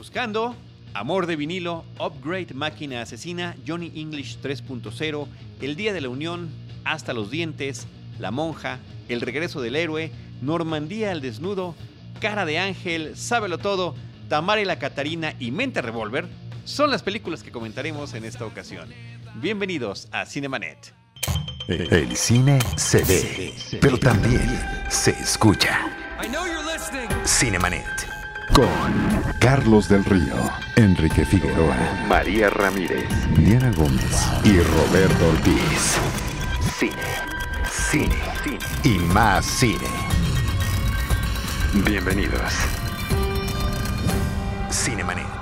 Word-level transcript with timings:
Buscando 0.00 0.56
Amor 0.94 1.26
de 1.26 1.36
vinilo, 1.36 1.84
Upgrade 1.98 2.54
Máquina 2.54 3.02
Asesina, 3.02 3.54
Johnny 3.66 3.92
English 3.94 4.38
3.0, 4.40 5.26
El 5.60 5.76
Día 5.76 5.92
de 5.92 6.00
la 6.00 6.08
Unión, 6.08 6.48
Hasta 6.86 7.12
los 7.12 7.30
Dientes, 7.30 7.86
La 8.18 8.30
Monja, 8.30 8.78
El 9.10 9.20
Regreso 9.20 9.60
del 9.60 9.76
Héroe, 9.76 10.10
Normandía 10.40 11.10
al 11.10 11.20
Desnudo, 11.20 11.74
Cara 12.18 12.46
de 12.46 12.58
Ángel, 12.58 13.14
Sábelo 13.14 13.58
Todo, 13.58 13.94
Tamara 14.30 14.62
y 14.62 14.64
la 14.64 14.78
Catarina 14.78 15.34
y 15.38 15.50
Mente 15.50 15.82
Revolver 15.82 16.26
son 16.64 16.90
las 16.90 17.02
películas 17.02 17.42
que 17.42 17.52
comentaremos 17.52 18.14
en 18.14 18.24
esta 18.24 18.46
ocasión. 18.46 18.88
Bienvenidos 19.34 20.08
a 20.12 20.24
Cinemanet. 20.24 20.94
El 21.68 22.16
cine 22.16 22.58
se 22.76 23.04
ve, 23.04 23.52
pero 23.82 23.98
también 23.98 24.48
se 24.88 25.10
escucha. 25.10 25.78
Cinemanet. 27.26 28.19
Con 28.52 28.68
Carlos 29.38 29.88
del 29.88 30.04
Río, 30.04 30.34
Enrique 30.76 31.24
Figueroa, 31.24 31.76
María 32.08 32.50
Ramírez, 32.50 33.08
Diana 33.36 33.70
Gómez 33.76 34.26
y 34.44 34.60
Roberto 34.60 35.28
Ortiz. 35.28 35.96
Cine, 36.78 36.92
cine, 37.70 38.16
cine 38.42 38.58
y 38.82 38.98
más 38.98 39.44
cine. 39.46 39.88
Bienvenidos. 41.84 42.52
Cinemanet. 44.70 45.39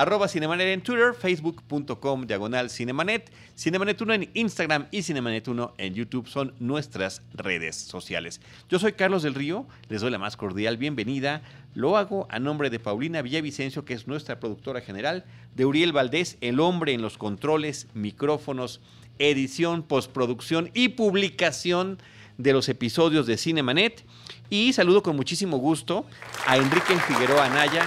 Arroba 0.00 0.28
Cinemanet 0.28 0.68
en 0.68 0.80
Twitter, 0.80 1.12
facebook.com 1.12 2.26
diagonal 2.26 2.70
Cinemanet, 2.70 3.30
Cinemanet 3.54 4.00
1 4.00 4.14
en 4.14 4.30
Instagram 4.32 4.86
y 4.90 5.02
Cinemanet 5.02 5.46
1 5.46 5.74
en 5.76 5.94
YouTube 5.94 6.26
son 6.26 6.54
nuestras 6.58 7.20
redes 7.34 7.76
sociales. 7.76 8.40
Yo 8.70 8.78
soy 8.78 8.94
Carlos 8.94 9.22
del 9.22 9.34
Río, 9.34 9.66
les 9.90 10.00
doy 10.00 10.10
la 10.10 10.18
más 10.18 10.38
cordial 10.38 10.78
bienvenida. 10.78 11.42
Lo 11.74 11.98
hago 11.98 12.26
a 12.30 12.38
nombre 12.38 12.70
de 12.70 12.78
Paulina 12.78 13.20
Villavicencio, 13.20 13.84
que 13.84 13.92
es 13.92 14.06
nuestra 14.06 14.40
productora 14.40 14.80
general, 14.80 15.26
de 15.54 15.66
Uriel 15.66 15.92
Valdés, 15.92 16.38
el 16.40 16.60
hombre 16.60 16.94
en 16.94 17.02
los 17.02 17.18
controles, 17.18 17.86
micrófonos, 17.92 18.80
edición, 19.18 19.82
postproducción 19.82 20.70
y 20.72 20.88
publicación 20.88 21.98
de 22.38 22.54
los 22.54 22.70
episodios 22.70 23.26
de 23.26 23.36
Cinemanet. 23.36 24.02
Y 24.48 24.72
saludo 24.72 25.02
con 25.02 25.14
muchísimo 25.14 25.58
gusto 25.58 26.06
a 26.46 26.56
Enrique 26.56 26.96
Figueroa 27.00 27.44
Anaya 27.44 27.84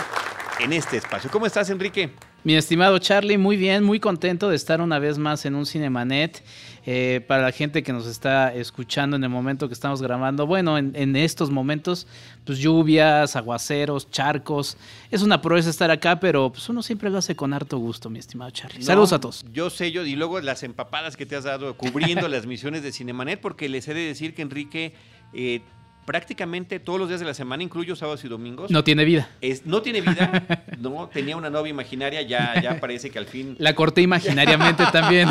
en 0.63 0.71
este 0.71 0.95
espacio. 0.95 1.29
¿Cómo 1.29 1.45
estás, 1.45 1.69
Enrique? 1.69 2.09
Mi 2.45 2.55
estimado 2.55 2.97
Charlie, 2.97 3.37
muy 3.37 3.57
bien, 3.57 3.83
muy 3.83 3.99
contento 3.99 4.49
de 4.49 4.55
estar 4.55 4.81
una 4.81 4.97
vez 4.97 5.17
más 5.17 5.45
en 5.45 5.55
un 5.55 5.65
Cinemanet. 5.65 6.41
Eh, 6.85 7.23
para 7.27 7.43
la 7.43 7.51
gente 7.51 7.83
que 7.83 7.93
nos 7.93 8.07
está 8.07 8.53
escuchando 8.53 9.15
en 9.15 9.23
el 9.23 9.29
momento 9.29 9.67
que 9.67 9.73
estamos 9.73 10.01
grabando, 10.01 10.45
bueno, 10.47 10.77
en, 10.77 11.15
estos 11.15 11.49
momentos, 11.49 12.07
pues 12.45 12.59
lluvias, 12.59 13.35
aguaceros, 13.35 14.09
charcos. 14.09 14.77
Es 15.11 15.21
una 15.21 15.41
proeza 15.41 15.69
estar 15.69 15.91
acá, 15.91 16.19
pero 16.19 16.51
pues 16.51 16.67
uno 16.69 16.81
siempre 16.81 17.09
lo 17.09 17.17
hace 17.17 17.35
con 17.35 17.53
harto 17.53 17.77
gusto, 17.77 18.09
mi 18.09 18.19
estimado 18.19 18.51
Charlie. 18.51 18.83
Saludos 18.83 19.13
a 19.13 19.19
todos. 19.19 19.45
Yo 19.51 19.69
sé, 19.69 19.91
yo, 19.91 20.05
y 20.05 20.15
luego 20.15 20.39
las 20.39 20.63
empapadas 20.63 21.17
que 21.17 21.25
te 21.25 21.35
has 21.35 21.43
dado 21.43 21.75
cubriendo 21.75 22.27
las 22.29 22.45
misiones 22.45 22.83
de 22.83 22.91
Cinemanet, 22.91 23.39
porque 23.41 23.67
les 23.67 23.87
he 23.87 23.93
de 23.93 24.05
decir 24.05 24.33
que 24.33 24.41
Enrique. 24.41 24.93
Eh, 25.33 25.61
prácticamente 26.05 26.79
todos 26.79 26.99
los 26.99 27.07
días 27.07 27.19
de 27.19 27.25
la 27.25 27.33
semana, 27.33 27.63
incluyo 27.63 27.95
sábados 27.95 28.23
y 28.23 28.27
domingos. 28.27 28.71
No 28.71 28.83
tiene 28.83 29.05
vida. 29.05 29.29
Es, 29.41 29.65
no 29.65 29.81
tiene 29.81 30.01
vida, 30.01 30.63
no, 30.79 31.09
tenía 31.11 31.37
una 31.37 31.49
novia 31.49 31.69
imaginaria, 31.69 32.21
ya, 32.21 32.61
ya 32.61 32.79
parece 32.79 33.09
que 33.09 33.19
al 33.19 33.25
fin... 33.25 33.55
La 33.59 33.75
corté 33.75 34.01
imaginariamente 34.01 34.83
también. 34.91 35.29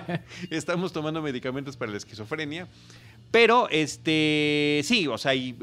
Estamos 0.50 0.92
tomando 0.92 1.22
medicamentos 1.22 1.76
para 1.76 1.90
la 1.90 1.98
esquizofrenia. 1.98 2.68
Pero, 3.34 3.68
este, 3.68 4.80
sí, 4.84 5.08
o 5.08 5.18
sea, 5.18 5.34
y, 5.34 5.56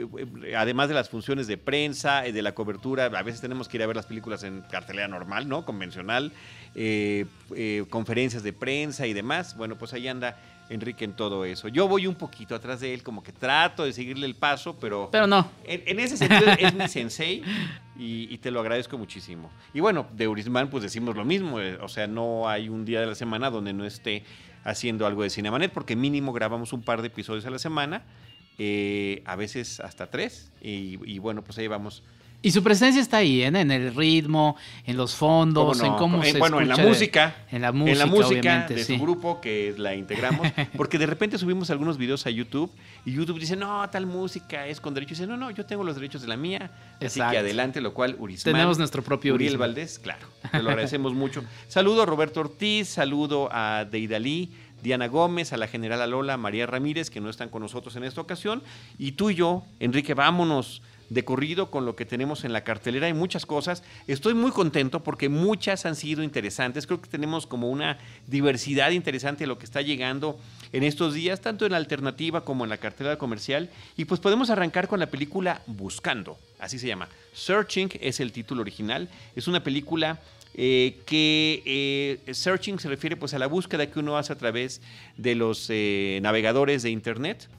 eh, 0.44 0.56
además 0.58 0.90
de 0.90 0.94
las 0.94 1.08
funciones 1.08 1.48
de 1.48 1.56
prensa, 1.56 2.26
eh, 2.26 2.34
de 2.34 2.42
la 2.42 2.54
cobertura, 2.54 3.06
a 3.06 3.24
veces 3.24 3.40
tenemos 3.40 3.70
que 3.70 3.78
ir 3.78 3.84
a 3.84 3.88
ver 3.88 3.96
las 3.96 4.08
películas 4.08 4.44
en 4.44 4.60
cartelera 4.70 5.08
normal, 5.08 5.48
¿no? 5.48 5.64
Convencional, 5.64 6.34
eh, 6.76 7.26
conferencias 7.90 8.44
de 8.44 8.52
prensa 8.52 9.08
y 9.08 9.14
demás. 9.14 9.56
Bueno, 9.56 9.78
pues 9.78 9.94
ahí 9.94 10.10
anda 10.10 10.38
Enrique 10.72 11.04
en 11.04 11.14
todo 11.14 11.44
eso. 11.46 11.68
Yo 11.68 11.88
voy 11.88 12.08
un 12.08 12.16
poquito 12.16 12.56
atrás 12.56 12.80
de 12.80 12.94
él, 12.94 13.04
como 13.04 13.22
que 13.22 13.32
trato 13.34 13.84
de 13.84 13.92
seguirle 13.92 14.26
el 14.26 14.36
paso, 14.36 14.78
pero... 14.80 15.10
Pero 15.12 15.28
no. 15.28 15.52
En, 15.66 16.00
ese 16.00 16.16
sentido 16.18 16.50
es 16.58 16.74
mi 16.74 16.88
sensei 16.88 17.44
y, 17.98 18.38
te 18.38 18.52
lo 18.52 18.62
agradezco 18.62 18.98
muchísimo. 18.98 19.52
Y 19.74 19.82
bueno, 19.82 20.08
de 20.14 20.28
Urisman 20.28 20.70
pues 20.70 20.84
decimos 20.84 21.16
lo 21.16 21.26
mismo, 21.26 21.60
eh, 21.60 21.78
o 21.82 21.90
sea, 21.90 22.08
no 22.08 22.48
hay 22.48 22.70
un 22.70 22.86
día 22.86 23.02
de 23.02 23.08
la 23.08 23.16
semana 23.16 23.50
donde 23.50 23.74
no 23.74 23.86
esté 23.86 24.24
haciendo 24.64 25.06
algo 25.06 25.24
de 25.24 25.30
Cinemanet, 25.30 25.72
porque 25.72 25.96
mínimo 25.96 26.32
grabamos 26.32 26.72
un 26.72 26.84
par 26.84 27.02
de 27.02 27.08
episodios 27.08 27.46
a 27.46 27.50
la 27.50 27.60
semana, 27.60 28.04
eh, 28.58 29.24
a 29.26 29.36
veces 29.36 29.80
hasta 29.80 30.10
tres, 30.10 30.52
y, 30.62 31.00
y 31.06 31.20
bueno, 31.20 31.44
pues 31.44 31.58
ahí 31.58 31.68
vamos 31.68 32.04
y 32.44 32.52
su 32.52 32.64
presencia 32.64 33.00
está 33.00 33.18
ahí, 33.18 33.44
¿eh? 33.44 33.48
en 33.48 33.72
el 33.72 33.94
ritmo, 33.94 34.56
en 34.88 34.98
los 34.98 35.16
fondos, 35.16 35.80
en 35.82 35.94
cómo 35.94 36.24
se 36.24 36.40
Bueno, 36.40 36.60
en 36.60 36.70
la 36.70 36.78
música. 36.78 37.36
En 37.52 37.62
la 37.62 37.72
música, 37.72 37.92
en 37.92 38.00
la 38.00 38.06
música 38.08 38.66
de 38.68 38.84
su 38.84 38.98
grupo, 38.98 39.40
que 39.40 39.76
la 39.78 39.94
integramos. 39.94 40.48
Porque 40.78 40.98
de 40.98 41.06
repente 41.06 41.38
subimos 41.38 41.70
algunos 41.70 42.00
videos 42.00 42.26
a 42.26 42.32
YouTube 42.32 42.72
y 43.06 43.14
YouTube 43.14 43.40
dice, 43.40 43.56
no, 43.56 43.88
tal 43.92 44.08
música 44.08 44.66
es 44.66 44.82
con 44.82 44.96
derechos. 44.96 45.20
Y 45.20 45.22
dice, 45.22 45.28
no, 45.28 45.38
no, 45.38 45.52
yo 45.52 45.66
tengo 45.68 45.84
los 45.84 45.96
derechos 45.96 46.24
de 46.24 46.30
la 46.30 46.38
mía. 46.38 46.72
Así 47.00 47.20
que 47.20 47.38
adelante, 47.38 47.80
lo 47.80 47.94
cual 47.94 48.16
Urisman. 48.18 48.54
Tenemos 48.54 48.80
nuestro 48.80 49.04
propio 49.04 49.36
Uriel 49.36 49.58
Valdés, 49.58 50.00
claro. 50.00 50.26
Te 50.52 50.64
lo 50.64 50.70
agradecemos 50.70 51.14
mucho. 51.14 51.44
Saludo 51.68 52.02
a 52.02 52.06
Roberto 52.08 52.40
Ortiz, 52.40 52.88
saludo 52.88 53.50
a 53.52 53.86
Deidalí. 53.86 54.52
Diana 54.82 55.08
Gómez, 55.08 55.54
a 55.54 55.58
la 55.58 55.68
general 55.68 56.02
Alola, 56.02 56.38
María 56.38 56.66
Ramírez, 56.66 57.12
que 57.12 57.22
no 57.22 57.30
están 57.30 57.50
con 57.50 57.62
nosotros 57.62 57.96
en 57.98 58.04
esta 58.04 58.20
ocasión. 58.20 58.64
Y 58.98 59.12
tú 59.12 59.30
y 59.30 59.36
yo, 59.36 59.64
Enrique, 59.80 60.16
vámonos 60.16 60.82
de 61.12 61.26
corrido 61.26 61.70
con 61.70 61.86
lo 61.86 61.98
que 61.98 62.06
tenemos 62.06 62.46
en 62.46 62.54
la 62.54 62.64
cartelera. 62.64 63.08
Hay 63.08 63.14
muchas 63.14 63.46
cosas. 63.46 63.84
Estoy 64.08 64.34
muy 64.34 64.52
contento 64.52 65.04
porque 65.04 65.28
muchas 65.28 65.86
han 65.86 65.98
sido 65.98 66.24
interesantes. 66.24 66.88
Creo 66.88 67.02
que 67.02 67.10
tenemos 67.10 67.46
como 67.46 67.70
una 67.70 68.00
diversidad 68.28 68.92
interesante 68.92 69.44
de 69.44 69.48
lo 69.48 69.58
que 69.58 69.66
está 69.66 69.82
llegando 69.82 70.40
en 70.72 70.84
estos 70.84 71.14
días, 71.14 71.42
tanto 71.42 71.66
en 71.66 71.74
la 71.74 71.78
alternativa 71.78 72.46
como 72.46 72.64
en 72.64 72.70
la 72.70 72.78
cartelera 72.78 73.18
comercial. 73.18 73.70
Y 73.98 74.06
pues 74.06 74.22
podemos 74.22 74.50
arrancar 74.50 74.88
con 74.88 75.02
la 75.02 75.08
película 75.08 75.62
Buscando, 75.68 76.40
así 76.60 76.80
se 76.80 76.88
llama. 76.88 77.10
Searching 77.34 77.90
es 78.00 78.22
el 78.22 78.32
título 78.32 78.62
original. 78.62 79.10
Es 79.36 79.50
una 79.50 79.62
película 79.62 80.22
eh, 80.54 81.02
que 81.06 81.62
eh, 81.66 82.34
searching 82.34 82.80
se 82.80 82.88
refiere 82.88 83.18
pues 83.18 83.34
a 83.34 83.40
la 83.40 83.48
búsqueda 83.48 83.92
que 83.92 84.00
uno 84.00 84.18
hace 84.18 84.32
a 84.32 84.38
través 84.38 84.82
de 85.18 85.36
los 85.36 85.68
eh, 85.70 86.20
navegadores 86.22 86.84
de 86.84 86.90
internet. 86.90 87.50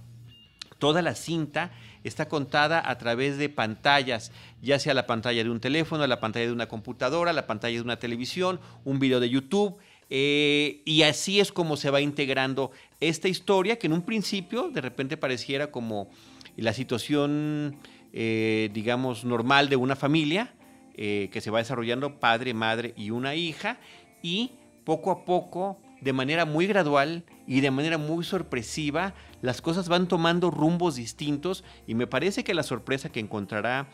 Toda 0.79 1.03
la 1.03 1.15
cinta 1.15 1.71
está 2.05 2.29
contada 2.29 2.83
a 2.89 2.99
través 2.99 3.39
de 3.39 3.49
pantallas, 3.49 4.33
ya 4.61 4.79
sea 4.79 4.95
la 4.95 5.07
pantalla 5.07 5.45
de 5.45 5.51
un 5.51 5.61
teléfono, 5.61 6.07
la 6.07 6.21
pantalla 6.21 6.47
de 6.47 6.53
una 6.53 6.69
computadora, 6.69 7.33
la 7.33 7.47
pantalla 7.47 7.77
de 7.77 7.83
una 7.83 7.99
televisión, 7.99 8.61
un 8.85 8.99
video 8.99 9.21
de 9.21 9.31
YouTube. 9.31 9.77
Eh, 10.11 10.83
y 10.85 11.03
así 11.03 11.41
es 11.41 11.53
como 11.53 11.77
se 11.77 11.91
va 11.91 12.01
integrando 12.03 12.71
esta 13.01 13.29
historia 13.29 13.79
que 13.79 13.87
en 13.87 13.95
un 13.95 14.03
principio 14.03 14.69
de 14.69 14.83
repente 14.83 15.17
pareciera 15.17 15.71
como 15.71 16.11
la 16.57 16.75
situación, 16.75 17.79
eh, 18.13 18.69
digamos, 18.75 19.25
normal 19.25 19.71
de 19.71 19.77
una 19.77 19.97
familia 19.97 20.53
eh, 20.95 21.31
que 21.33 21.41
se 21.41 21.51
va 21.51 21.61
desarrollando 21.61 22.21
padre, 22.21 22.53
madre 22.53 22.93
y 22.97 23.11
una 23.11 23.35
hija 23.35 23.79
y 24.23 24.53
poco 24.85 25.11
a 25.11 25.25
poco, 25.25 25.79
de 26.03 26.13
manera 26.13 26.45
muy 26.45 26.67
gradual 26.67 27.25
y 27.53 27.61
de 27.61 27.71
manera 27.71 27.99
muy 27.99 28.25
sorpresiva, 28.25 29.13
las 29.43 29.61
cosas 29.61 29.87
van 29.87 30.09
tomando 30.09 30.51
rumbos 30.51 30.95
distintos 30.95 31.65
y 31.87 31.95
me 31.95 32.07
parece 32.07 32.45
que 32.45 32.55
la 32.55 32.63
sorpresa 32.63 33.13
que 33.13 33.21
encontrará 33.21 33.91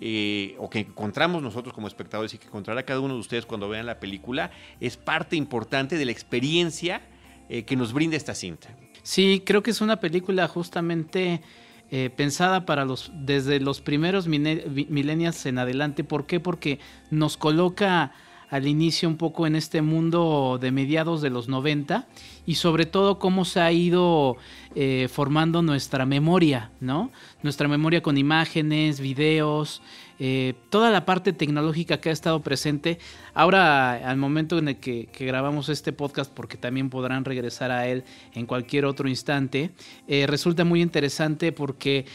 eh, 0.00 0.56
o 0.58 0.70
que 0.70 0.78
encontramos 0.78 1.42
nosotros 1.42 1.74
como 1.74 1.86
espectadores 1.86 2.32
y 2.32 2.38
que 2.38 2.46
encontrará 2.46 2.82
cada 2.84 3.00
uno 3.00 3.12
de 3.12 3.20
ustedes 3.20 3.44
cuando 3.44 3.68
vean 3.68 3.84
la 3.84 4.00
película 4.00 4.52
es 4.80 4.96
parte 4.96 5.36
importante 5.36 5.98
de 5.98 6.06
la 6.06 6.12
experiencia 6.12 7.02
eh, 7.50 7.64
que 7.64 7.76
nos 7.76 7.92
brinda 7.92 8.16
esta 8.16 8.34
cinta. 8.34 8.74
Sí, 9.02 9.42
creo 9.44 9.62
que 9.62 9.72
es 9.72 9.82
una 9.82 10.00
película 10.00 10.48
justamente 10.48 11.42
eh, 11.90 12.08
pensada 12.08 12.64
para 12.64 12.86
los 12.86 13.12
desde 13.14 13.60
los 13.60 13.82
primeros 13.82 14.28
milenios 14.28 15.44
en 15.44 15.58
adelante. 15.58 16.04
¿Por 16.04 16.24
qué? 16.24 16.40
Porque 16.40 16.78
nos 17.10 17.36
coloca 17.36 18.14
al 18.54 18.68
inicio 18.68 19.08
un 19.08 19.16
poco 19.16 19.48
en 19.48 19.56
este 19.56 19.82
mundo 19.82 20.58
de 20.60 20.70
mediados 20.70 21.20
de 21.20 21.28
los 21.28 21.48
90 21.48 22.06
y 22.46 22.54
sobre 22.54 22.86
todo 22.86 23.18
cómo 23.18 23.44
se 23.44 23.58
ha 23.58 23.72
ido 23.72 24.36
eh, 24.74 25.08
formando 25.10 25.62
nuestra 25.62 26.06
memoria, 26.06 26.70
¿no? 26.80 27.10
Nuestra 27.42 27.68
memoria 27.68 28.02
con 28.02 28.18
imágenes, 28.18 29.00
videos, 29.00 29.82
eh, 30.20 30.54
toda 30.70 30.90
la 30.90 31.04
parte 31.04 31.32
tecnológica 31.32 31.98
que 31.98 32.08
ha 32.08 32.12
estado 32.12 32.40
presente. 32.40 32.98
Ahora, 33.34 33.94
al 34.08 34.16
momento 34.16 34.58
en 34.58 34.68
el 34.68 34.76
que, 34.76 35.08
grabamos 35.18 35.68
este 35.68 35.92
podcast, 35.92 36.32
porque 36.32 36.56
también 36.56 36.88
podrán 36.88 37.24
regresar 37.24 37.72
a 37.72 37.88
él 37.88 38.04
en 38.32 38.46
cualquier 38.46 38.84
otro 38.84 39.08
instante, 39.08 39.72
eh, 40.06 40.26
resulta 40.26 40.64
muy 40.64 40.82
interesante 40.82 41.50
porque 41.50 42.06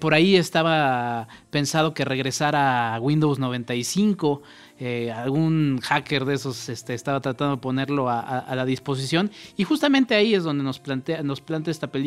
por 0.00 0.14
ahí 0.14 0.36
estaba 0.36 1.28
pensado 1.50 1.94
que 1.94 2.04
regresara 2.04 2.94
a 2.94 3.00
Windows 3.00 3.38
95 3.38 4.42
eh, 4.80 5.12
algún 5.12 5.78
hacker 5.82 6.24
de 6.24 6.34
esos 6.34 6.68
este, 6.68 6.94
estaba 6.94 7.20
tratando 7.20 7.54
de 7.56 7.62
ponerlo 7.62 8.10
a, 8.10 8.52
la 8.56 8.64
disposición. 8.64 9.30
Y 9.56 9.62
justamente 9.64 10.16
ahí 10.16 10.34
es 10.34 10.42
donde 10.42 10.64
nos 10.64 10.80
plantea, 10.80 11.22
nos 11.22 11.40
plantea 11.40 11.70
esta 11.70 11.86
película 11.86 12.03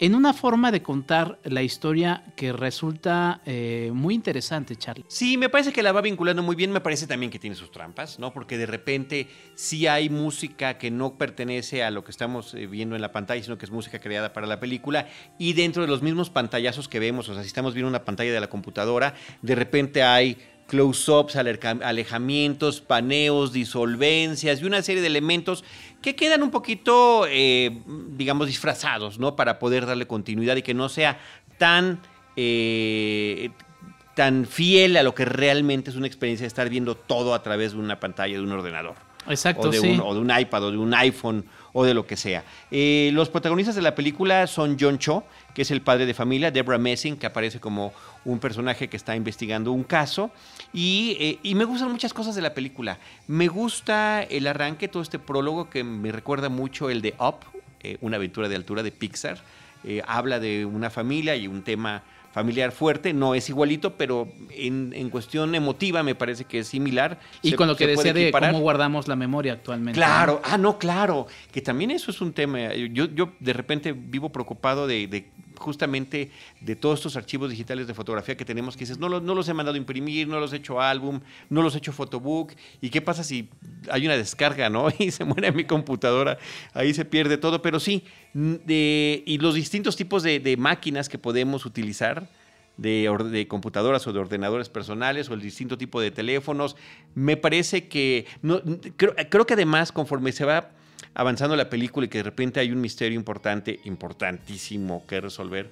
en 0.00 0.14
una 0.14 0.32
forma 0.32 0.72
de 0.72 0.82
contar 0.82 1.38
la 1.44 1.62
historia 1.62 2.24
que 2.36 2.52
resulta 2.52 3.40
eh, 3.46 3.90
muy 3.94 4.14
interesante, 4.14 4.74
Charlie. 4.76 5.04
Sí, 5.08 5.38
me 5.38 5.48
parece 5.48 5.72
que 5.72 5.82
la 5.82 5.92
va 5.92 6.00
vinculando 6.00 6.42
muy 6.42 6.56
bien, 6.56 6.72
me 6.72 6.80
parece 6.80 7.06
también 7.06 7.30
que 7.30 7.38
tiene 7.38 7.54
sus 7.54 7.70
trampas, 7.70 8.18
¿no? 8.18 8.32
Porque 8.32 8.58
de 8.58 8.66
repente 8.66 9.28
sí 9.54 9.86
hay 9.86 10.10
música 10.10 10.78
que 10.78 10.90
no 10.90 11.16
pertenece 11.16 11.84
a 11.84 11.90
lo 11.90 12.02
que 12.02 12.10
estamos 12.10 12.54
eh, 12.54 12.66
viendo 12.66 12.96
en 12.96 13.02
la 13.02 13.12
pantalla, 13.12 13.42
sino 13.42 13.56
que 13.56 13.66
es 13.66 13.70
música 13.70 14.00
creada 14.00 14.32
para 14.32 14.46
la 14.46 14.58
película 14.58 15.06
y 15.38 15.52
dentro 15.52 15.82
de 15.82 15.88
los 15.88 16.02
mismos 16.02 16.28
pantallazos 16.28 16.88
que 16.88 16.98
vemos, 16.98 17.28
o 17.28 17.34
sea, 17.34 17.42
si 17.42 17.48
estamos 17.48 17.74
viendo 17.74 17.88
una 17.88 18.04
pantalla 18.04 18.32
de 18.32 18.40
la 18.40 18.48
computadora, 18.48 19.14
de 19.42 19.54
repente 19.54 20.02
hay 20.02 20.38
close-ups, 20.66 21.36
alejamientos, 21.36 22.80
paneos, 22.80 23.52
disolvencias 23.52 24.60
y 24.60 24.64
una 24.64 24.82
serie 24.82 25.02
de 25.02 25.08
elementos 25.08 25.64
que 26.00 26.16
quedan 26.16 26.42
un 26.42 26.50
poquito, 26.50 27.26
eh, 27.28 27.80
digamos, 28.10 28.46
disfrazados, 28.46 29.18
¿no? 29.18 29.36
Para 29.36 29.58
poder 29.58 29.86
darle 29.86 30.06
continuidad 30.06 30.56
y 30.56 30.62
que 30.62 30.74
no 30.74 30.88
sea 30.88 31.18
tan, 31.58 32.00
eh, 32.36 33.50
tan 34.14 34.46
fiel 34.46 34.96
a 34.96 35.02
lo 35.02 35.14
que 35.14 35.24
realmente 35.24 35.90
es 35.90 35.96
una 35.96 36.06
experiencia 36.06 36.44
de 36.44 36.48
estar 36.48 36.68
viendo 36.68 36.94
todo 36.94 37.34
a 37.34 37.42
través 37.42 37.72
de 37.72 37.78
una 37.78 38.00
pantalla 38.00 38.34
de 38.34 38.42
un 38.42 38.52
ordenador. 38.52 38.94
Exacto, 39.28 39.68
o 39.68 39.70
de, 39.70 39.78
sí. 39.78 39.88
un, 39.88 40.00
o 40.00 40.14
de 40.14 40.20
un 40.20 40.30
iPad 40.38 40.64
o 40.64 40.70
de 40.70 40.76
un 40.76 40.92
iPhone 40.94 41.46
o 41.74 41.84
de 41.84 41.92
lo 41.92 42.06
que 42.06 42.16
sea. 42.16 42.44
Eh, 42.70 43.10
los 43.12 43.28
protagonistas 43.28 43.74
de 43.74 43.82
la 43.82 43.94
película 43.94 44.46
son 44.46 44.78
John 44.80 44.98
Cho, 44.98 45.24
que 45.54 45.62
es 45.62 45.70
el 45.72 45.82
padre 45.82 46.06
de 46.06 46.14
familia, 46.14 46.50
Deborah 46.50 46.78
Messing, 46.78 47.16
que 47.16 47.26
aparece 47.26 47.60
como 47.60 47.92
un 48.24 48.38
personaje 48.38 48.88
que 48.88 48.96
está 48.96 49.14
investigando 49.16 49.72
un 49.72 49.82
caso, 49.82 50.30
y, 50.72 51.40
eh, 51.44 51.54
me 51.54 51.64
gustan 51.64 51.90
muchas 51.90 52.14
cosas 52.14 52.36
de 52.36 52.42
la 52.42 52.54
película. 52.54 52.98
Me 53.26 53.48
gusta 53.48 54.22
el 54.22 54.46
arranque, 54.46 54.88
todo 54.88 55.02
este 55.02 55.18
prólogo 55.18 55.68
que 55.68 55.82
me 55.84 56.12
recuerda 56.12 56.48
mucho 56.48 56.90
el 56.90 57.02
de 57.02 57.14
Up, 57.18 57.40
eh, 57.80 57.98
una 58.00 58.16
aventura 58.16 58.48
de 58.48 58.56
altura 58.56 58.82
de 58.82 58.92
Pixar. 58.92 59.38
Habla 60.06 60.40
de 60.40 60.64
una 60.64 60.88
familia 60.88 61.36
y 61.36 61.46
un 61.46 61.60
tema 61.62 62.02
familiar 62.34 62.72
fuerte, 62.72 63.12
no 63.12 63.36
es 63.36 63.48
igualito, 63.48 63.96
pero 63.96 64.26
en, 64.50 64.92
en, 64.92 65.08
cuestión 65.08 65.54
emotiva 65.54 66.02
me 66.02 66.16
parece 66.16 66.44
que 66.44 66.58
es 66.58 66.66
similar. 66.66 67.20
Y 67.42 67.50
se, 67.50 67.56
con 67.56 67.68
lo 67.68 67.76
que 67.76 67.86
decía 67.86 68.12
de 68.12 68.32
cómo 68.32 68.58
guardamos 68.58 69.06
la 69.06 69.14
memoria 69.14 69.52
actualmente. 69.52 69.96
Claro, 69.96 70.42
ah, 70.44 70.58
no, 70.58 70.76
claro, 70.76 71.28
que 71.52 71.62
también 71.62 71.92
eso 71.92 72.10
es 72.10 72.20
un 72.20 72.32
tema. 72.32 72.74
Yo, 72.74 73.04
yo 73.04 73.30
de 73.38 73.52
repente 73.52 73.92
vivo 73.92 74.32
preocupado 74.32 74.88
de, 74.88 75.06
de 75.06 75.30
justamente 75.58 76.30
de 76.60 76.76
todos 76.76 77.00
estos 77.00 77.16
archivos 77.16 77.50
digitales 77.50 77.86
de 77.86 77.94
fotografía 77.94 78.36
que 78.36 78.44
tenemos 78.44 78.76
que 78.76 78.80
dices, 78.80 78.98
no, 78.98 79.08
no 79.08 79.34
los 79.34 79.48
he 79.48 79.54
mandado 79.54 79.74
a 79.74 79.78
imprimir, 79.78 80.28
no 80.28 80.40
los 80.40 80.52
he 80.52 80.56
hecho 80.56 80.80
álbum, 80.80 81.20
no 81.50 81.62
los 81.62 81.74
he 81.74 81.78
hecho 81.78 81.92
photobook, 81.92 82.52
y 82.80 82.90
qué 82.90 83.00
pasa 83.00 83.24
si 83.24 83.48
hay 83.90 84.06
una 84.06 84.16
descarga, 84.16 84.68
¿no? 84.70 84.88
Y 84.98 85.10
se 85.10 85.24
muere 85.24 85.52
mi 85.52 85.64
computadora, 85.64 86.38
ahí 86.72 86.94
se 86.94 87.04
pierde 87.04 87.36
todo, 87.36 87.60
pero 87.62 87.80
sí, 87.80 88.04
de, 88.32 89.22
y 89.26 89.38
los 89.38 89.54
distintos 89.54 89.96
tipos 89.96 90.22
de, 90.22 90.40
de 90.40 90.56
máquinas 90.56 91.08
que 91.08 91.18
podemos 91.18 91.66
utilizar, 91.66 92.28
de, 92.76 93.08
de, 93.30 93.46
computadoras 93.46 94.06
o 94.06 94.12
de 94.12 94.18
ordenadores 94.18 94.68
personales 94.68 95.28
o 95.30 95.34
el 95.34 95.40
distinto 95.40 95.78
tipo 95.78 96.00
de 96.00 96.10
teléfonos. 96.10 96.76
Me 97.14 97.36
parece 97.36 97.86
que, 97.86 98.26
no, 98.42 98.60
creo, 98.96 99.14
creo 99.30 99.46
que 99.46 99.54
además 99.54 99.92
conforme 99.92 100.32
se 100.32 100.44
va 100.44 100.70
avanzando 101.14 101.56
la 101.56 101.70
película 101.70 102.06
y 102.06 102.08
que 102.08 102.18
de 102.18 102.24
repente 102.24 102.60
hay 102.60 102.72
un 102.72 102.80
misterio 102.80 103.18
importante, 103.18 103.80
importantísimo 103.84 105.06
que 105.06 105.20
resolver, 105.20 105.70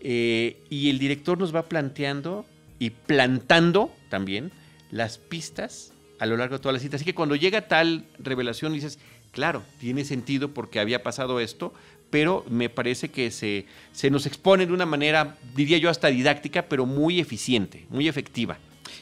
eh, 0.00 0.62
y 0.70 0.88
el 0.88 0.98
director 0.98 1.38
nos 1.38 1.54
va 1.54 1.68
planteando 1.68 2.46
y 2.78 2.90
plantando 2.90 3.92
también 4.08 4.50
las 4.90 5.18
pistas 5.18 5.92
a 6.18 6.26
lo 6.26 6.36
largo 6.36 6.56
de 6.56 6.62
toda 6.62 6.72
la 6.72 6.78
cita. 6.78 6.96
Así 6.96 7.04
que 7.04 7.14
cuando 7.14 7.36
llega 7.36 7.68
tal 7.68 8.06
revelación 8.18 8.72
dices, 8.72 8.98
claro, 9.32 9.62
tiene 9.78 10.04
sentido 10.04 10.52
porque 10.52 10.80
había 10.80 11.02
pasado 11.02 11.40
esto, 11.40 11.74
pero 12.08 12.44
me 12.48 12.68
parece 12.68 13.10
que 13.10 13.30
se, 13.30 13.66
se 13.92 14.10
nos 14.10 14.26
expone 14.26 14.66
de 14.66 14.72
una 14.72 14.86
manera, 14.86 15.36
diría 15.54 15.78
yo, 15.78 15.90
hasta 15.90 16.08
didáctica, 16.08 16.62
pero 16.68 16.86
muy 16.86 17.20
eficiente, 17.20 17.86
muy 17.90 18.08
efectiva. 18.08 18.58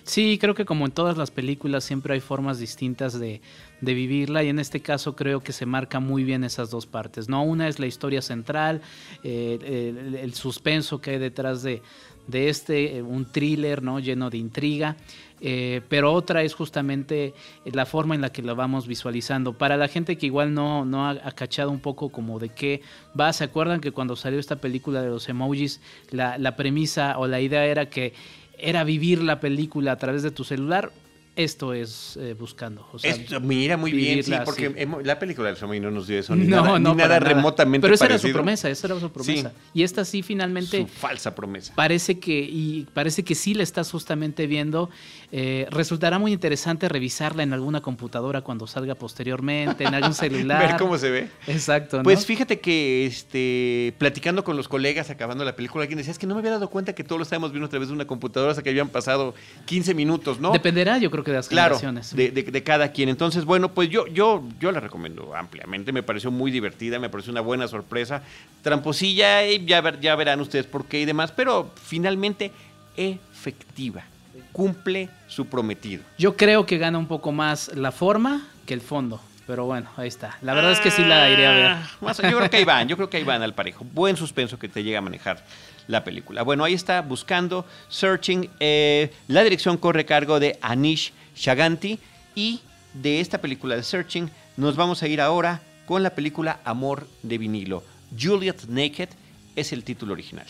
Sí, 0.08 0.38
creo 0.40 0.55
que 0.55 0.64
como 0.64 0.87
en 0.87 0.93
todas 0.93 1.19
las 1.19 1.31
películas 1.31 1.84
siempre 1.84 2.14
hay 2.14 2.20
formas 2.20 2.58
distintas 2.58 3.20
de, 3.20 3.43
de, 3.82 3.93
vivirla 3.93 4.43
y 4.43 4.49
en 4.49 4.58
este 4.58 4.81
caso 4.81 5.14
creo 5.14 5.40
que 5.40 5.52
se 5.52 5.66
marca 5.66 6.00
muy 6.00 6.25
bien 6.25 6.44
esas 6.44 6.70
dos 6.70 6.87
partes. 6.87 7.28
¿no? 7.28 7.43
Una 7.43 7.69
es 7.69 7.78
la 7.78 7.84
historia 7.84 8.22
central, 8.22 8.81
eh, 9.22 10.19
el, 10.22 10.32
suspenso 10.32 11.02
que 11.02 11.10
hay 11.10 11.19
detrás 11.19 11.62
de, 11.62 11.82
de 12.26 12.49
este, 12.49 13.02
un 13.02 13.31
thriller 13.31 13.82
¿no? 13.82 13.99
lleno 14.00 14.31
de 14.31 14.38
intriga. 14.38 14.96
Eh, 15.40 15.82
pero 15.88 16.12
otra 16.14 16.43
es 16.43 16.54
justamente 16.54 17.34
la 17.64 17.87
forma 17.87 18.14
en 18.14 18.22
la 18.22 18.32
que 18.32 18.40
lo 18.40 18.56
vamos 18.56 18.87
visualizando. 18.87 19.58
Para 19.58 19.76
la 19.76 19.88
gente 19.88 20.16
que 20.16 20.25
igual 20.25 20.54
no, 20.54 20.87
no 20.87 21.06
ha, 21.06 21.11
ha, 21.11 21.32
cachado 21.32 21.70
un 21.70 21.81
poco 21.81 22.08
como 22.08 22.38
de 22.38 22.49
qué 22.49 22.81
va, 23.19 23.32
¿se 23.34 23.44
acuerdan 23.44 23.81
que 23.81 23.93
cuando 23.93 24.16
salió 24.16 24.40
esta 24.40 24.56
película 24.56 25.02
de 25.02 25.11
los 25.11 25.28
emojis, 25.28 25.81
la, 26.11 26.38
la 26.38 26.56
premisa 26.56 27.19
o 27.19 27.26
la 27.26 27.40
idea 27.40 27.66
era 27.66 27.90
que 27.90 28.14
era 28.58 28.84
vivir 28.84 29.22
la 29.22 29.40
película 29.40 29.93
a 29.93 29.96
través 29.96 30.22
de 30.22 30.31
tu 30.31 30.44
celular? 30.44 30.90
Esto 31.38 31.73
es 31.73 32.19
eh, 32.20 32.35
buscando. 32.37 32.85
O 32.93 32.99
sea, 32.99 33.12
esto, 33.12 33.40
mira, 33.40 33.76
muy 33.76 33.93
bien, 33.93 34.25
sí, 34.25 34.32
porque 34.44 34.88
la 35.05 35.20
película 35.20 35.46
del 35.46 35.56
Samuel 35.56 35.81
no 35.81 35.90
nos 35.93 36.08
dio 36.08 36.19
eso, 36.19 36.35
ni 36.35 36.46
no, 36.49 36.56
nada, 36.56 36.79
no, 36.81 36.90
ni 36.90 36.96
nada, 36.96 37.20
nada 37.20 37.32
remotamente 37.32 37.85
Pero 37.85 37.94
esa 37.94 38.06
parecido. 38.06 38.26
era 38.26 38.32
su 38.32 38.37
promesa, 38.37 38.70
esa 38.70 38.87
era 38.88 38.99
su 38.99 39.12
promesa. 39.12 39.50
Sí. 39.50 39.70
Y 39.73 39.82
esta 39.85 40.05
sí 40.05 40.23
finalmente... 40.23 40.81
Su 40.81 40.88
falsa 40.88 41.37
promesa. 41.37 41.73
Parece 41.76 42.19
que, 42.19 42.40
y 42.40 42.88
parece 42.93 43.23
que 43.23 43.37
sí 43.37 43.55
la 43.55 43.62
estás 43.62 43.88
justamente 43.93 44.49
viendo. 44.49 44.90
Eh, 45.31 45.69
resultará 45.70 46.19
muy 46.19 46.32
interesante 46.32 46.88
revisarla 46.88 47.44
en 47.44 47.52
alguna 47.52 47.82
computadora 47.82 48.40
cuando 48.40 48.67
salga 48.67 48.96
posteriormente, 48.96 49.85
en 49.85 49.94
algún 49.94 50.14
celular. 50.14 50.67
Ver 50.67 50.76
cómo 50.76 50.99
se 50.99 51.08
ve. 51.08 51.29
Exacto, 51.46 51.99
¿no? 51.99 52.02
Pues 52.02 52.26
fíjate 52.26 52.58
que 52.58 53.06
este, 53.06 53.94
platicando 53.99 54.43
con 54.43 54.56
los 54.56 54.67
colegas, 54.67 55.08
acabando 55.11 55.44
la 55.44 55.55
película, 55.55 55.82
alguien 55.82 55.99
decía, 55.99 56.11
es 56.11 56.19
que 56.19 56.26
no 56.26 56.35
me 56.35 56.40
había 56.40 56.50
dado 56.50 56.69
cuenta 56.69 56.94
que 56.94 57.05
todo 57.05 57.19
lo 57.19 57.23
estábamos 57.23 57.52
viendo 57.52 57.67
a 57.67 57.70
través 57.70 57.88
de 57.88 57.94
una 57.94 58.08
computadora 58.08 58.50
hasta 58.50 58.64
que 58.64 58.70
habían 58.70 58.88
pasado 58.88 59.35
15 59.67 59.94
minutos, 59.94 60.40
¿no? 60.40 60.50
Dependerá, 60.50 60.99
yo 60.99 61.12
creo 61.12 61.23
que 61.23 61.27
de 61.30 61.36
las 61.36 61.48
claro, 61.48 61.78
generaciones. 61.78 62.14
De, 62.14 62.30
de, 62.30 62.50
de, 62.50 62.62
cada 62.62 62.92
quien. 62.92 63.08
Entonces, 63.08 63.44
bueno, 63.44 63.72
pues 63.72 63.88
yo, 63.90 64.06
yo, 64.06 64.42
yo 64.60 64.72
la 64.72 64.80
recomiendo 64.80 65.34
ampliamente. 65.34 65.92
Me 65.92 66.02
pareció 66.02 66.30
muy 66.30 66.50
divertida, 66.50 66.98
me 66.98 67.08
pareció 67.08 67.32
una 67.32 67.40
buena 67.40 67.69
sorpresa. 67.69 68.22
Tramposilla, 68.62 69.46
y 69.46 69.64
ya, 69.64 69.80
ver, 69.80 70.00
ya 70.00 70.14
verán 70.16 70.40
ustedes 70.40 70.66
por 70.66 70.86
qué 70.86 71.00
y 71.00 71.04
demás, 71.04 71.32
pero 71.32 71.72
finalmente 71.82 72.52
efectiva. 72.96 74.04
Cumple 74.52 75.08
su 75.28 75.46
prometido. 75.46 76.02
Yo 76.19 76.36
creo 76.36 76.66
que 76.66 76.78
gana 76.78 76.98
un 76.98 77.06
poco 77.06 77.32
más 77.32 77.75
la 77.75 77.92
forma 77.92 78.48
que 78.66 78.75
el 78.75 78.80
fondo. 78.80 79.20
Pero 79.48 79.64
bueno, 79.64 79.88
ahí 79.96 80.08
está. 80.08 80.36
La 80.42 80.52
verdad 80.52 80.72
ah, 80.72 80.75
es 80.75 80.80
que 80.80 80.90
sí 80.90 81.02
la 81.02 81.30
iré 81.30 81.46
a 81.46 81.52
ver. 81.52 81.76
Más, 82.02 82.19
yo 82.19 82.36
creo 82.36 82.50
que 82.50 82.58
ahí 82.58 82.64
van, 82.64 82.86
yo 82.86 82.96
creo 82.96 83.08
que 83.08 83.16
ahí 83.16 83.25
van 83.25 83.40
al 83.40 83.54
parejo. 83.54 83.86
Buen 83.94 84.14
suspenso 84.14 84.58
que 84.58 84.69
te 84.69 84.82
llega 84.82 84.98
a 84.98 85.00
manejar 85.00 85.42
la 85.86 86.04
película. 86.04 86.42
Bueno, 86.42 86.64
ahí 86.64 86.75
está, 86.75 87.00
buscando, 87.00 87.64
searching. 87.88 88.50
Eh, 88.60 89.10
la 89.26 89.42
dirección 89.42 89.78
corre 89.78 90.04
cargo 90.04 90.38
de 90.38 90.58
Anish 90.60 91.14
Shaganti. 91.38 91.99
Y 92.35 92.61
de 92.95 93.21
esta 93.21 93.40
película 93.40 93.76
de 93.76 93.83
Searching 93.83 94.30
nos 94.57 94.76
vamos 94.76 95.02
a 95.02 95.09
ir 95.09 95.21
ahora 95.21 95.62
con 95.87 96.02
la 96.02 96.14
película 96.14 96.61
Amor 96.64 97.09
de 97.23 97.38
vinilo. 97.38 97.83
Juliet 98.18 98.66
Naked 98.68 99.09
es 99.57 99.73
el 99.73 99.85
título 99.85 100.12
original. 100.12 100.47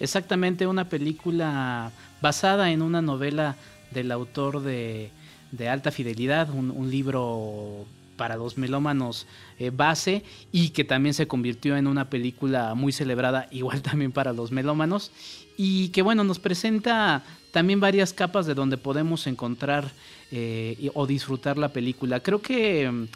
Exactamente, 0.00 0.66
una 0.66 0.88
película 0.88 1.90
basada 2.20 2.70
en 2.70 2.82
una 2.82 3.02
novela 3.02 3.56
del 3.90 4.12
autor 4.12 4.62
de, 4.62 5.10
Alta 5.68 5.90
Fidelidad, 5.90 6.50
un, 6.50 6.70
un, 6.70 6.90
libro 6.90 7.86
para 8.16 8.36
los 8.36 8.58
melómanos 8.58 9.26
eh, 9.58 9.70
base 9.70 10.24
y 10.52 10.70
que 10.70 10.84
también 10.84 11.14
se 11.14 11.26
convirtió 11.26 11.76
en 11.76 11.86
una 11.86 12.10
película 12.10 12.74
muy 12.74 12.92
celebrada, 12.92 13.48
igual 13.50 13.80
también 13.90 14.12
para 14.12 14.32
los 14.34 14.52
melómanos, 14.52 15.10
y 15.58 15.88
que 15.88 16.02
bueno, 16.02 16.22
nos 16.24 16.38
presenta 16.38 17.24
también 17.50 17.80
varias 17.80 18.12
capas 18.14 18.46
de 18.46 18.54
donde 18.54 18.78
podemos 18.78 19.26
encontrar 19.26 19.90
eh, 20.30 20.90
o 20.94 21.06
disfrutar 21.06 21.58
la 21.58 21.70
película. 21.70 22.20
Creo 22.20 22.40
que 22.40 23.08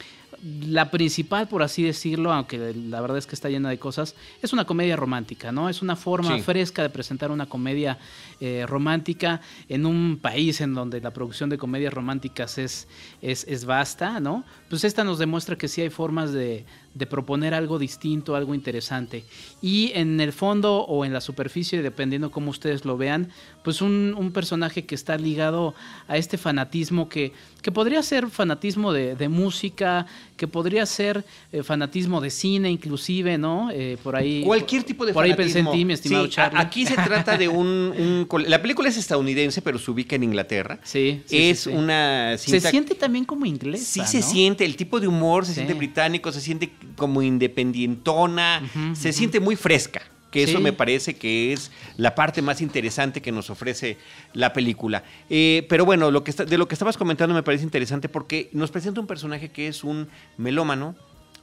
la 0.43 0.91
principal, 0.91 1.47
por 1.47 1.63
así 1.63 1.85
decirlo, 1.85 2.33
aunque 2.33 2.75
la 2.75 3.01
verdad 3.01 3.19
es 3.19 3.27
que 3.27 3.37
está 3.37 3.49
llena 3.49 3.71
de 3.71 3.79
cosas, 3.79 4.17
es 4.43 4.53
una 4.53 4.65
comedia 4.65 4.97
romántica, 4.97 5.53
¿no? 5.53 5.69
Es 5.69 5.83
una 5.83 5.95
forma 5.95 6.35
sí. 6.35 6.43
fresca 6.43 6.83
de 6.83 6.91
presentar 6.91 7.31
una 7.31 7.47
comedia 7.47 7.99
eh, 8.41 8.67
romántica 8.67 9.41
en 9.69 9.87
un 9.87 10.19
país 10.21 10.61
en 10.61 10.75
donde 10.75 11.01
la 11.01 11.13
producción 11.13 11.49
de 11.49 11.59
comedias 11.59 11.95
románticas 11.95 12.59
es, 12.59 12.89
es, 13.21 13.45
es, 13.47 13.65
vasta, 13.65 14.19
¿no? 14.19 14.45
Pues 14.69 14.83
esta 14.83 15.05
nos 15.05 15.21
demuestra 15.21 15.57
que 15.57 15.69
sí 15.69 15.81
hay 15.81 15.91
formas 15.91 16.33
de, 16.33 16.65
de 16.95 17.07
proponer 17.07 17.55
algo 17.55 17.79
distinto, 17.79 18.37
algo 18.37 18.55
interesante. 18.55 19.25
Y 19.61 19.93
en 19.95 20.21
el 20.21 20.33
fondo 20.33 20.85
o 20.85 21.05
en 21.05 21.13
la 21.13 21.21
superficie, 21.21 21.83
dependiendo 21.83 22.31
cómo 22.31 22.51
ustedes 22.51 22.85
lo 22.85 22.97
vean, 22.97 23.31
pues 23.65 23.81
un, 23.81 24.15
un 24.17 24.33
personaje 24.33 24.85
que 24.85 24.95
está 24.95 25.17
ligado 25.17 25.75
a 26.09 26.17
este 26.17 26.37
fanatismo 26.39 27.09
que, 27.09 27.33
que 27.63 27.73
podría 27.73 28.03
ser 28.03 28.29
fanatismo 28.29 28.93
de, 28.93 29.15
de 29.15 29.29
música, 29.29 30.07
que 30.43 30.49
podría 30.49 30.85
ser 30.87 31.25
eh, 31.53 31.63
fanatismo 31.63 32.21
de 32.21 32.29
cine 32.29 32.69
inclusive, 32.69 33.39
¿no? 33.39 33.71
Eh, 33.71 33.97
por 34.03 34.17
ahí... 34.17 34.43
Cualquier 34.43 34.83
tipo 34.83 35.07
de 35.07 35.13
por 35.13 35.23
fanatismo. 35.23 35.37
Por 35.37 35.45
ahí 35.45 35.53
pensé 35.55 35.61
en 35.61 35.71
ti, 35.71 35.85
mi 35.85 35.93
estimado 35.93 36.25
sí, 36.25 36.33
Charlie. 36.33 36.59
Aquí 36.59 36.85
se 36.85 36.95
trata 37.11 37.39
de 37.39 37.47
un, 37.47 38.27
un, 38.29 38.45
La 38.49 38.61
película 38.61 38.89
es 38.89 38.97
estadounidense, 38.97 39.63
pero 39.63 39.79
se 39.79 39.89
ubica 39.89 40.17
en 40.17 40.25
Inglaterra. 40.25 40.81
Sí. 40.83 41.23
sí 41.27 41.51
es 41.51 41.61
sí, 41.61 41.71
una 41.71 42.37
cinta... 42.39 42.61
Se 42.61 42.71
siente 42.71 42.97
también 42.97 43.25
como 43.25 43.47
inglesa, 43.47 43.85
Sí 43.85 44.01
se 44.05 44.21
siente, 44.21 44.65
el 44.65 44.75
tipo 44.75 44.99
de 44.99 45.07
humor 45.07 45.47
se 45.47 45.55
siente 45.55 45.75
británico, 45.75 46.33
se 46.33 46.41
siente 46.41 46.73
como 46.97 47.23
independientona, 47.23 48.63
uh 48.65 48.67
-huh, 48.67 48.95
se 48.97 49.11
uh 49.11 49.13
-huh. 49.13 49.15
siente 49.15 49.39
muy 49.39 49.55
fresca. 49.55 50.03
Que 50.33 50.43
eso 50.43 50.61
me 50.61 50.73
parece 50.73 51.15
que 51.15 51.53
es 51.53 51.71
la 51.99 52.15
parte 52.15 52.41
más 52.41 52.62
interesante 52.62 53.21
que 53.21 53.31
nos 53.31 53.51
ofrece 53.51 53.99
la 54.33 54.53
película. 54.53 55.05
Eh, 55.29 55.67
pero 55.69 55.85
bueno, 55.85 56.11
lo 56.11 56.25
que 56.25 56.33
de 56.33 56.59
lo 56.59 56.67
que 56.67 56.75
estabas 56.75 56.97
comentando 56.97 57.35
me 57.35 57.43
parece 57.43 57.65
interesante 57.65 58.09
porque 58.09 58.49
nos 58.53 58.71
presenta 58.71 59.01
un 59.01 59.07
personaje 59.07 59.51
que 59.51 59.69
es 59.69 59.85
un 59.85 60.09
melómano, 60.39 60.97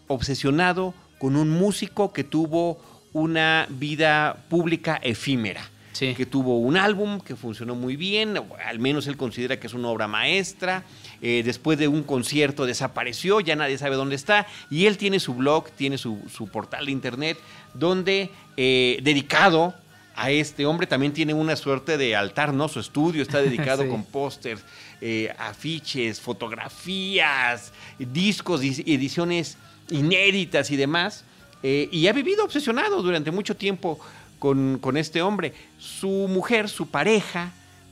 obsesionado 0.08 0.96
con 1.20 1.36
un 1.36 1.52
músico 1.52 2.12
que 2.12 2.24
tuvo 2.24 2.82
una 3.14 3.68
vida 3.70 4.46
pública 4.50 5.00
efímera. 5.04 5.70
Que 6.00 6.26
tuvo 6.26 6.60
un 6.60 6.78
álbum 6.78 7.20
que 7.20 7.36
funcionó 7.36 7.76
muy 7.76 7.98
bien, 7.98 8.42
al 8.66 8.80
menos 8.80 9.08
él 9.08 9.18
considera 9.18 9.60
que 9.60 9.68
es 9.68 9.74
una 9.74 9.90
obra 9.90 10.08
maestra, 10.08 10.86
eh, 11.22 11.42
después 11.44 11.78
de 11.78 11.90
un 11.90 12.04
concierto 12.04 12.66
desapareció, 12.66 13.42
ya 13.42 13.58
nadie 13.58 13.78
sabe 13.78 13.98
dónde 13.98 14.16
está, 14.16 14.48
y 14.70 14.86
él 14.86 14.98
tiene 14.98 15.20
su 15.20 15.34
blog, 15.34 15.70
tiene 15.72 15.98
su, 15.98 16.18
portal 16.54 16.86
de 16.86 16.94
internet, 16.94 17.38
donde 17.74 18.30
eh, 18.56 19.00
dedicado 19.04 19.74
a 20.16 20.32
este 20.32 20.66
hombre 20.66 20.88
también 20.88 21.12
tiene 21.12 21.34
una 21.34 21.58
suerte 21.58 21.98
de 21.98 22.16
altar, 22.16 22.54
¿no? 22.54 22.70
Su 22.70 22.80
estudio 22.80 23.22
está 23.22 23.42
dedicado 23.42 23.88
con 23.90 24.06
pósters, 24.06 24.64
eh, 25.02 25.34
afiches, 25.38 26.22
fotografías, 26.22 27.74
discos, 27.98 28.62
ediciones 28.62 29.58
inéditas 29.90 30.72
y 30.72 30.78
demás. 30.78 31.26
y 31.62 32.08
ha 32.08 32.14
vivido 32.14 32.46
obsesionado 32.46 33.02
durante 33.02 33.32
mucho 33.32 33.54
tiempo 33.54 34.00
con, 34.40 34.80
con, 34.80 34.98
este 34.98 35.22
hombre. 35.22 35.54
Su 35.78 36.28
mujer, 36.28 36.70
su 36.70 36.88
pareja, 36.88 37.52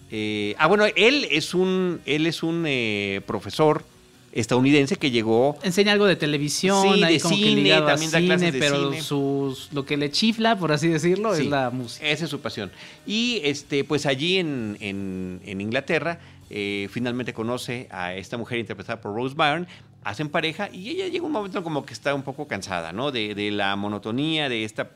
eh, 0.10 0.56
ah, 0.58 0.68
bueno, 0.68 0.86
él 0.96 1.27
es 1.30 1.54
un, 1.54 2.00
él 2.06 2.27
es 2.27 2.42
un 2.44 2.63
eh, 2.66 3.22
profesor 3.25 3.84
estadounidense 4.32 4.96
que 4.96 5.12
llegó. 5.12 5.58
Enseña 5.63 5.92
algo 5.92 6.06
de 6.06 6.16
televisión, 6.16 7.00
de 7.01 7.20
cine, 7.20 7.70
también 7.82 8.12
da 8.12 8.22
clases 8.22 8.54
de 8.54 8.60
pero 8.60 8.94
Sus, 9.01 9.70
lo 9.74 9.86
que 9.86 9.98
le 9.98 10.12
chifla, 10.12 10.58
por 10.58 10.72
así 10.72 10.88
decirlo, 10.88 11.34
es 11.34 11.46
la 11.46 11.70
música. 11.70 12.08
Esa 12.08 12.25
es 12.25 12.30
su 12.30 12.39
pasión. 12.39 12.72
Y 13.06 13.42
este, 13.44 13.84
pues 13.84 14.06
allí 14.06 14.38
en, 14.38 14.77
en, 14.80 15.62
Inglaterra, 15.62 16.20
eh, 16.50 16.88
finalmente 16.92 17.34
conoce 17.34 17.88
a 17.89 18.13
esta 18.13 18.38
mujer 18.38 18.60
interpretada 18.60 19.01
por 19.01 19.13
Rose 19.13 19.36
Byrne, 19.36 19.68
hacen 20.04 20.30
pareja 20.30 20.70
y 20.72 20.89
ella 20.89 21.08
llega 21.08 21.25
un 21.25 21.32
momento 21.32 21.63
como 21.63 21.86
que 21.86 21.94
está 21.94 22.16
un 22.16 22.24
poco 22.24 22.48
cansada, 22.48 22.94
¿no? 22.94 23.12
De, 23.12 23.36
de 23.36 23.51
la 23.51 23.75
monotonía, 23.75 24.48
de 24.50 24.63
esta, 24.63 24.92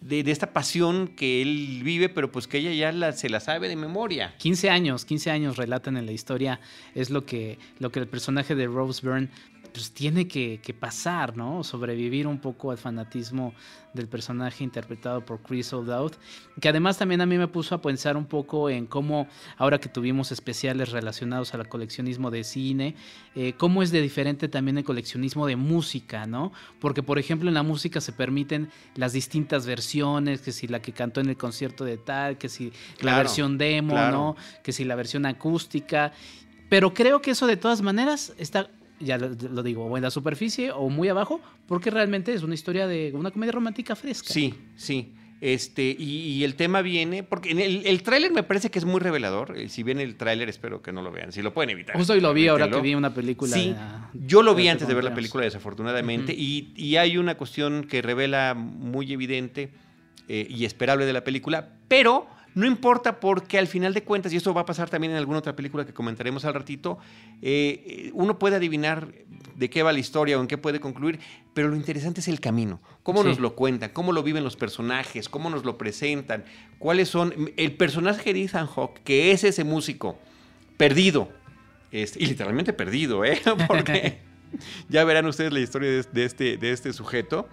de, 0.00 0.22
de, 0.22 0.30
esta 0.32 0.52
pasión 0.52 1.08
que 1.08 1.42
él 1.42 1.82
vive, 1.84 2.08
pero 2.08 2.32
pues 2.32 2.46
que 2.46 2.58
ella 2.58 2.72
ya 2.72 3.12
se 3.12 3.28
la 3.28 3.40
sabe 3.40 3.68
de 3.68 3.76
memoria. 3.76 4.34
15 4.38 4.70
años, 4.70 5.04
15 5.04 5.30
años 5.30 5.56
relatan 5.56 5.96
en 5.96 6.06
la 6.06 6.12
historia, 6.12 6.60
es 6.94 7.10
lo 7.10 7.24
que, 7.24 7.58
lo 7.78 7.90
que 7.90 8.00
el 8.00 8.08
personaje 8.08 8.54
de 8.54 8.66
Rose 8.66 9.06
Byrne 9.06 9.28
pues 9.76 9.92
tiene 9.92 10.26
que, 10.26 10.74
pasar, 10.80 11.36
¿no? 11.36 11.62
Sobrevivir 11.62 12.26
un 12.26 12.38
poco 12.38 12.70
al 12.70 12.78
fanatismo 12.78 13.52
del 13.92 14.08
personaje 14.08 14.64
interpretado 14.64 15.22
por 15.22 15.42
Chris 15.42 15.70
O'Dowd, 15.74 16.12
que 16.58 16.70
además 16.70 16.96
también 16.96 17.20
a 17.20 17.26
mí 17.26 17.36
me 17.36 17.46
puso 17.46 17.74
a 17.74 17.82
pensar 17.82 18.16
un 18.16 18.24
poco 18.24 18.70
en 18.70 18.86
cómo, 18.86 19.28
ahora 19.58 19.78
que 19.78 19.90
tuvimos 19.90 20.32
especiales 20.32 20.92
relacionados 20.92 21.52
al 21.52 21.68
coleccionismo 21.68 22.30
de 22.30 22.42
cine, 22.44 22.94
eh, 23.34 23.52
cómo 23.58 23.82
es 23.82 23.90
de 23.90 24.00
diferente 24.00 24.48
también 24.48 24.78
el 24.78 24.84
coleccionismo 24.84 25.46
de 25.46 25.56
música, 25.56 26.24
¿no? 26.24 26.52
Porque, 26.80 27.02
por 27.02 27.18
ejemplo, 27.18 27.48
en 27.48 27.54
la 27.54 27.62
música 27.62 28.00
se 28.00 28.12
permiten 28.12 28.70
las 28.94 29.12
distintas 29.12 29.66
versiones, 29.66 30.40
que 30.40 30.52
si 30.52 30.68
la 30.68 30.80
que 30.80 30.92
cantó 30.92 31.20
en 31.20 31.28
el 31.28 31.36
concierto 31.36 31.84
de 31.84 31.98
tal, 31.98 32.38
que 32.38 32.48
si 32.48 32.72
la 33.02 33.18
versión 33.18 33.58
demo, 33.58 33.94
¿no? 33.94 34.36
Que 34.62 34.72
si 34.72 34.84
la 34.84 34.94
versión 34.94 35.26
acústica. 35.26 36.12
Pero 36.70 36.94
creo 36.94 37.20
que 37.20 37.32
eso 37.32 37.46
de 37.46 37.58
todas 37.58 37.82
maneras 37.82 38.32
está 38.38 38.70
ya 39.00 39.18
lo, 39.18 39.62
digo, 39.62 39.86
o 39.86 39.96
en 39.96 40.02
la 40.02 40.10
superficie 40.10 40.70
o 40.72 40.88
muy 40.88 41.08
abajo, 41.08 41.40
porque 41.66 41.90
realmente 41.90 42.32
es 42.32 42.42
una 42.42 42.54
historia 42.54 42.86
de 42.86 43.12
una 43.14 43.30
comedia 43.30 43.52
romántica 43.52 43.96
fresca. 43.96 44.32
Sí, 44.32 44.54
sí. 44.76 45.12
Este, 45.38 45.94
y, 45.98 46.42
el 46.44 46.54
tema 46.54 46.80
viene, 46.80 47.22
porque 47.22 47.50
en 47.50 47.60
el, 47.60 47.86
el 47.86 48.02
tráiler 48.02 48.32
me 48.32 48.42
parece 48.42 48.70
que 48.70 48.78
es 48.78 48.86
muy 48.86 49.00
revelador. 49.00 49.58
Eh, 49.58 49.68
si 49.68 49.82
ven 49.82 50.00
el 50.00 50.16
tráiler, 50.16 50.48
espero 50.48 50.80
que 50.80 50.92
no 50.92 51.02
lo 51.02 51.12
vean. 51.12 51.30
Si 51.30 51.42
lo 51.42 51.52
pueden 51.52 51.70
evitar. 51.70 51.94
Justo 51.94 52.14
hoy 52.14 52.20
lo 52.20 52.32
vi 52.32 52.48
ahora 52.48 52.70
que 52.70 52.80
vi 52.80 52.94
una 52.94 53.12
película. 53.12 53.54
Sí, 53.54 53.74
yo 54.14 54.42
lo 54.42 54.54
vi 54.54 54.68
antes 54.68 54.88
de 54.88 54.94
ver 54.94 55.04
la 55.04 55.14
película, 55.14 55.44
desafortunadamente. 55.44 56.32
y, 56.32 56.72
y, 56.74 56.96
hay 56.96 57.18
una 57.18 57.36
cuestión 57.36 57.84
que 57.84 58.00
revela 58.00 58.54
muy 58.54 59.12
evidente 59.12 59.70
eh, 60.28 60.46
y 60.50 60.64
esperable 60.64 61.06
de 61.06 61.12
la 61.12 61.22
película, 61.22 61.68
pero 61.86 62.26
no 62.56 62.64
importa 62.64 63.20
porque 63.20 63.58
al 63.58 63.66
final 63.66 63.92
de 63.92 64.02
cuentas, 64.02 64.32
y 64.32 64.36
esto 64.38 64.54
va 64.54 64.62
a 64.62 64.64
pasar 64.64 64.88
también 64.88 65.12
en 65.12 65.18
alguna 65.18 65.40
otra 65.40 65.54
película 65.54 65.84
que 65.84 65.92
comentaremos 65.92 66.46
al 66.46 66.54
ratito, 66.54 66.96
eh, 67.42 68.10
uno 68.14 68.38
puede 68.38 68.56
adivinar 68.56 69.08
de 69.54 69.68
qué 69.68 69.82
va 69.82 69.92
la 69.92 69.98
historia 69.98 70.38
o 70.38 70.40
en 70.40 70.46
qué 70.46 70.56
puede 70.56 70.80
concluir, 70.80 71.20
pero 71.52 71.68
lo 71.68 71.76
interesante 71.76 72.20
es 72.20 72.28
el 72.28 72.40
camino, 72.40 72.80
cómo 73.02 73.22
nos 73.22 73.40
lo 73.40 73.54
cuentan, 73.54 73.90
cómo 73.90 74.10
lo 74.10 74.22
viven 74.22 74.42
los 74.42 74.56
personajes, 74.56 75.28
cómo 75.28 75.50
nos 75.50 75.66
lo 75.66 75.76
presentan, 75.76 76.46
cuáles 76.78 77.10
son... 77.10 77.34
El 77.58 77.76
personaje 77.76 78.32
de 78.32 78.44
Ethan 78.44 78.66
Hawke, 78.66 79.02
que 79.04 79.32
es 79.32 79.44
ese 79.44 79.62
músico 79.62 80.18
perdido, 80.78 81.28
y 81.92 82.06
literalmente 82.24 82.72
perdido, 82.72 83.22
¿eh? 83.22 83.38
porque 83.68 84.20
ya 84.88 85.04
verán 85.04 85.26
ustedes 85.26 85.52
la 85.52 85.60
historia 85.60 85.90
de, 85.90 86.24
este, 86.24 86.56
de 86.56 86.72
este 86.72 86.94
sujeto 86.94 87.50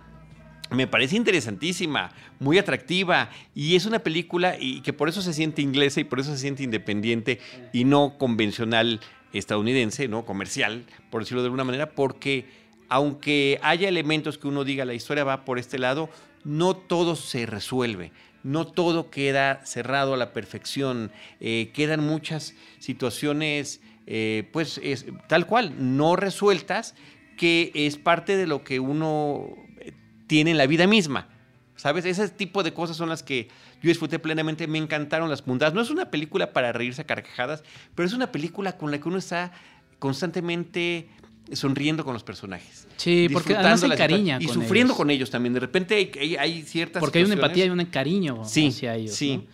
me 0.71 0.87
parece 0.87 1.15
interesantísima, 1.15 2.11
muy 2.39 2.57
atractiva 2.57 3.29
y 3.53 3.75
es 3.75 3.85
una 3.85 3.99
película 3.99 4.57
y 4.59 4.81
que 4.81 4.93
por 4.93 5.09
eso 5.09 5.21
se 5.21 5.33
siente 5.33 5.61
inglesa 5.61 5.99
y 5.99 6.03
por 6.03 6.19
eso 6.19 6.31
se 6.31 6.39
siente 6.39 6.63
independiente 6.63 7.39
y 7.71 7.83
no 7.83 8.17
convencional 8.17 8.99
estadounidense, 9.33 10.07
no 10.07 10.25
comercial, 10.25 10.85
por 11.09 11.21
decirlo 11.21 11.41
de 11.41 11.47
alguna 11.47 11.63
manera, 11.63 11.91
porque 11.91 12.45
aunque 12.89 13.59
haya 13.63 13.89
elementos 13.89 14.37
que 14.37 14.47
uno 14.47 14.63
diga 14.63 14.85
la 14.85 14.93
historia 14.93 15.23
va 15.23 15.45
por 15.45 15.59
este 15.59 15.79
lado, 15.79 16.09
no 16.43 16.75
todo 16.75 17.15
se 17.15 17.45
resuelve, 17.45 18.11
no 18.43 18.67
todo 18.67 19.09
queda 19.09 19.65
cerrado 19.65 20.13
a 20.13 20.17
la 20.17 20.33
perfección, 20.33 21.11
eh, 21.39 21.71
quedan 21.73 22.01
muchas 22.01 22.55
situaciones, 22.79 23.81
eh, 24.05 24.49
pues 24.51 24.79
tal 25.27 25.47
cual, 25.47 25.73
no 25.79 26.15
resueltas, 26.15 26.95
que 27.37 27.71
es 27.73 27.97
parte 27.97 28.37
de 28.37 28.45
lo 28.45 28.63
que 28.63 28.79
uno 28.79 29.55
tienen 30.33 30.57
la 30.57 30.65
vida 30.65 30.87
misma. 30.87 31.27
¿Sabes? 31.75 32.05
Ese 32.05 32.27
tipo 32.27 32.63
de 32.63 32.73
cosas 32.73 32.97
son 32.97 33.07
las 33.07 33.21
que 33.21 33.49
yo 33.83 33.89
disfruté 33.89 34.17
plenamente. 34.17 34.65
Me 34.65 34.79
encantaron 34.79 35.29
las 35.29 35.43
puntadas. 35.43 35.75
No 35.75 35.81
es 35.81 35.91
una 35.91 36.09
película 36.09 36.53
para 36.53 36.73
reírse 36.73 37.03
a 37.03 37.05
carcajadas, 37.05 37.63
pero 37.93 38.07
es 38.07 38.13
una 38.13 38.31
película 38.31 38.75
con 38.75 38.89
la 38.89 38.99
que 38.99 39.07
uno 39.07 39.19
está 39.19 39.51
constantemente 39.99 41.07
sonriendo 41.51 42.03
con 42.03 42.15
los 42.15 42.23
personajes. 42.23 42.87
Sí, 42.97 43.27
porque 43.31 43.55
además 43.55 43.81
se 43.81 44.37
Y 44.39 44.47
sufriendo 44.47 44.95
con 44.95 45.11
ellos 45.11 45.29
también. 45.29 45.53
De 45.53 45.59
repente 45.59 46.11
hay, 46.19 46.35
hay, 46.35 46.63
ciertas 46.63 46.99
Porque 46.99 47.19
hay 47.19 47.25
una 47.25 47.35
empatía 47.35 47.67
y 47.67 47.69
un 47.69 47.85
cariño 47.85 48.41
hacia 48.41 48.95
ellos. 48.95 49.13
Sí. 49.13 49.45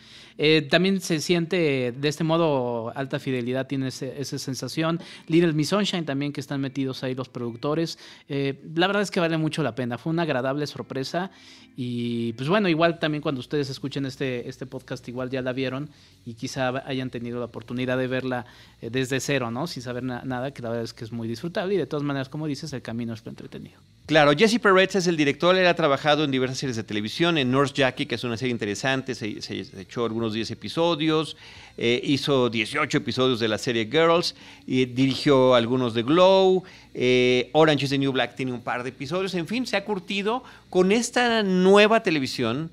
Eh, 0.42 0.62
también 0.62 1.02
se 1.02 1.20
siente 1.20 1.92
de 1.92 2.08
este 2.08 2.24
modo 2.24 2.94
alta 2.96 3.20
fidelidad, 3.20 3.68
tiene 3.68 3.90
esa 3.90 4.40
sensación. 4.40 5.02
Little 5.28 5.52
Miss 5.52 5.68
Sunshine 5.68 6.06
también 6.06 6.32
que 6.32 6.40
están 6.40 6.62
metidos 6.62 7.04
ahí 7.04 7.14
los 7.14 7.28
productores. 7.28 8.00
Eh, 8.30 8.64
la 8.74 8.88
verdad 8.88 9.02
es 9.02 9.12
que 9.12 9.20
vale 9.20 9.38
mucho 9.38 9.64
la 9.64 9.76
pena. 9.76 9.98
Fue 9.98 10.12
una 10.12 10.22
agradable 10.22 10.66
sorpresa 10.66 11.30
y 11.76 12.32
pues 12.34 12.48
bueno, 12.48 12.70
igual 12.70 13.00
también 13.00 13.22
cuando 13.22 13.40
ustedes 13.40 13.70
escuchen 13.70 14.06
este, 14.06 14.48
este 14.48 14.66
podcast 14.66 15.06
igual 15.10 15.30
ya 15.30 15.42
la 15.42 15.52
vieron 15.52 15.90
y 16.26 16.36
quizá 16.36 16.70
hayan 16.88 17.10
tenido 17.10 17.40
la 17.40 17.46
oportunidad 17.46 17.98
de 17.98 18.08
verla 18.08 18.46
eh, 18.82 18.90
desde 18.90 19.20
cero, 19.20 19.52
¿no? 19.52 19.68
Sin 19.68 19.84
saber 19.84 20.04
nada, 20.04 20.52
que 20.52 20.62
la 20.62 20.70
verdad 20.70 20.86
es 20.86 20.94
que 20.94 21.04
es 21.04 21.12
muy 21.12 21.28
disfrutable 21.28 21.76
y 21.76 21.78
de 21.78 21.86
todas 21.86 22.06
maneras, 22.06 22.30
como 22.30 22.48
dices, 22.48 22.72
el 22.72 22.82
camino 22.82 23.14
es 23.14 23.28
entretenido. 23.28 23.82
Claro, 24.10 24.32
Jesse 24.36 24.58
Peretz 24.58 24.96
es 24.96 25.06
el 25.06 25.16
director, 25.18 25.56
él 25.56 25.68
ha 25.68 25.76
trabajado 25.76 26.24
en 26.24 26.32
diversas 26.32 26.58
series 26.58 26.76
de 26.76 26.84
televisión, 26.84 27.38
en 27.38 27.52
Nurse 27.52 27.76
Jackie, 27.76 28.08
que 28.08 28.16
es 28.16 28.24
una 28.24 28.38
serie 28.38 28.52
interesante, 28.52 29.14
se, 29.14 29.38
echó 29.78 30.04
algunos 30.04 30.34
10 30.34 30.50
episodios, 30.50 31.38
eh, 31.78 32.02
hizo 32.04 32.50
18 32.50 32.98
episodios 32.98 33.40
de 33.40 33.48
la 33.48 33.60
serie 33.60 33.86
Girls, 33.86 34.34
y 34.66 34.86
dirigió 34.86 35.54
algunos 35.54 35.94
de 35.94 36.02
Glow, 36.02 36.64
eh, 36.96 37.52
Orange 37.54 37.86
is 37.86 37.92
the 37.92 38.00
New 38.00 38.12
Black 38.12 38.36
tiene 38.36 38.52
un 38.52 38.62
par 38.62 38.82
de 38.82 38.90
episodios, 38.90 39.36
en 39.36 39.46
fin, 39.46 39.68
se 39.68 39.78
ha 39.78 39.86
curtido 39.86 40.44
con 40.72 40.92
esta 40.92 41.44
nueva 41.44 42.02
televisión 42.02 42.72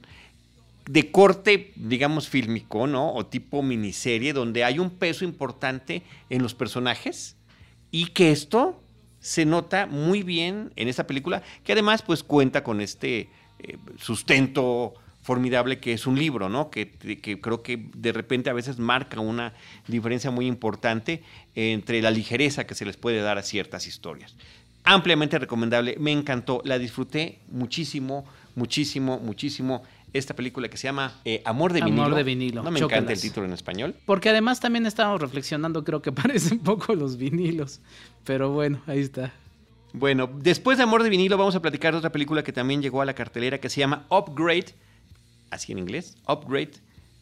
de 0.88 1.11
corte, 1.11 1.75
digamos, 1.76 2.31
fílmico, 2.31 2.87
¿no? 2.87 3.12
O 3.12 3.26
tipo 3.26 3.61
miniserie, 3.62 4.33
donde 4.33 4.64
hay 4.64 4.78
un 4.78 4.88
peso 4.88 5.23
importante 5.23 6.00
en 6.31 6.43
los 6.43 6.55
personajes 6.55 7.37
y 7.90 8.07
que 8.07 8.31
esto 8.31 8.81
se 9.20 9.44
nota 9.44 9.87
muy 9.87 10.23
bien 10.23 10.73
en 10.76 10.88
esta 10.88 11.06
película, 11.06 11.42
que 11.64 11.73
además 11.73 12.02
pues 12.02 12.23
cuenta 12.23 12.62
con 12.62 12.80
este 12.80 13.28
eh, 13.58 13.78
sustento 13.99 14.94
formidable 15.23 15.80
que 15.80 15.92
es 15.92 16.06
un 16.06 16.16
libro, 16.16 16.49
¿no? 16.49 16.70
Que, 16.70 16.92
que, 16.92 17.40
creo 17.40 17.61
que 17.61 17.88
de 17.96 18.12
repente 18.12 18.49
a 18.49 18.52
veces 18.52 18.78
marca 18.78 19.18
una 19.18 19.54
diferencia 19.88 20.30
muy 20.30 20.46
importante 20.46 21.25
entre 21.56 22.00
la 22.00 22.12
ligereza 22.12 22.64
que 22.64 22.76
se 22.76 22.85
les 22.85 22.96
puede 22.96 23.20
dar 23.20 23.37
a 23.37 23.42
ciertas 23.42 23.88
historias. 23.88 24.37
Ampliamente 24.85 25.37
recomendable, 25.40 25.96
me 25.99 26.12
encantó, 26.12 26.62
la 26.64 26.78
disfruté 26.78 27.40
muchísimo, 27.49 28.25
muchísimo, 28.54 29.18
muchísimo 29.18 29.82
esta 30.12 30.34
película 30.34 30.68
que 30.68 30.76
se 30.76 30.84
llama 30.84 31.20
eh, 31.25 31.42
Amor 31.44 31.72
de 31.72 31.80
Vinilo. 31.80 32.04
Amor 32.04 32.16
de 32.16 32.22
Vinilo. 32.22 32.62
No 32.62 32.70
me 32.70 32.80
encanta 32.80 33.12
el 33.12 33.20
título 33.20 33.46
en 33.46 33.52
español. 33.52 33.94
Porque 34.06 34.30
además 34.30 34.60
también 34.60 34.86
estábamos 34.86 35.20
reflexionando, 35.20 35.84
creo 35.84 36.02
que 36.02 36.12
parecen 36.12 36.60
poco 36.60 36.94
los 36.94 37.16
vinilos. 37.16 37.80
Pero 38.25 38.50
bueno, 38.50 38.80
ahí 38.86 39.00
está. 39.00 39.32
Bueno, 39.92 40.28
después 40.32 40.78
de 40.78 40.84
Amor 40.84 41.02
de 41.02 41.08
Vinilo 41.10 41.38
vamos 41.38 41.54
a 41.54 41.62
platicar 41.62 41.92
de 41.92 41.98
otra 41.98 42.12
película 42.12 42.42
que 42.42 42.52
también 42.52 42.82
llegó 42.82 43.00
a 43.00 43.04
la 43.04 43.14
cartelera 43.14 43.58
que 43.58 43.70
se 43.70 43.80
llama 43.80 44.06
Upgrade. 44.10 44.75
así 45.50 45.72
en 45.72 45.78
inglés, 45.78 46.16
Upgrade, 46.28 46.72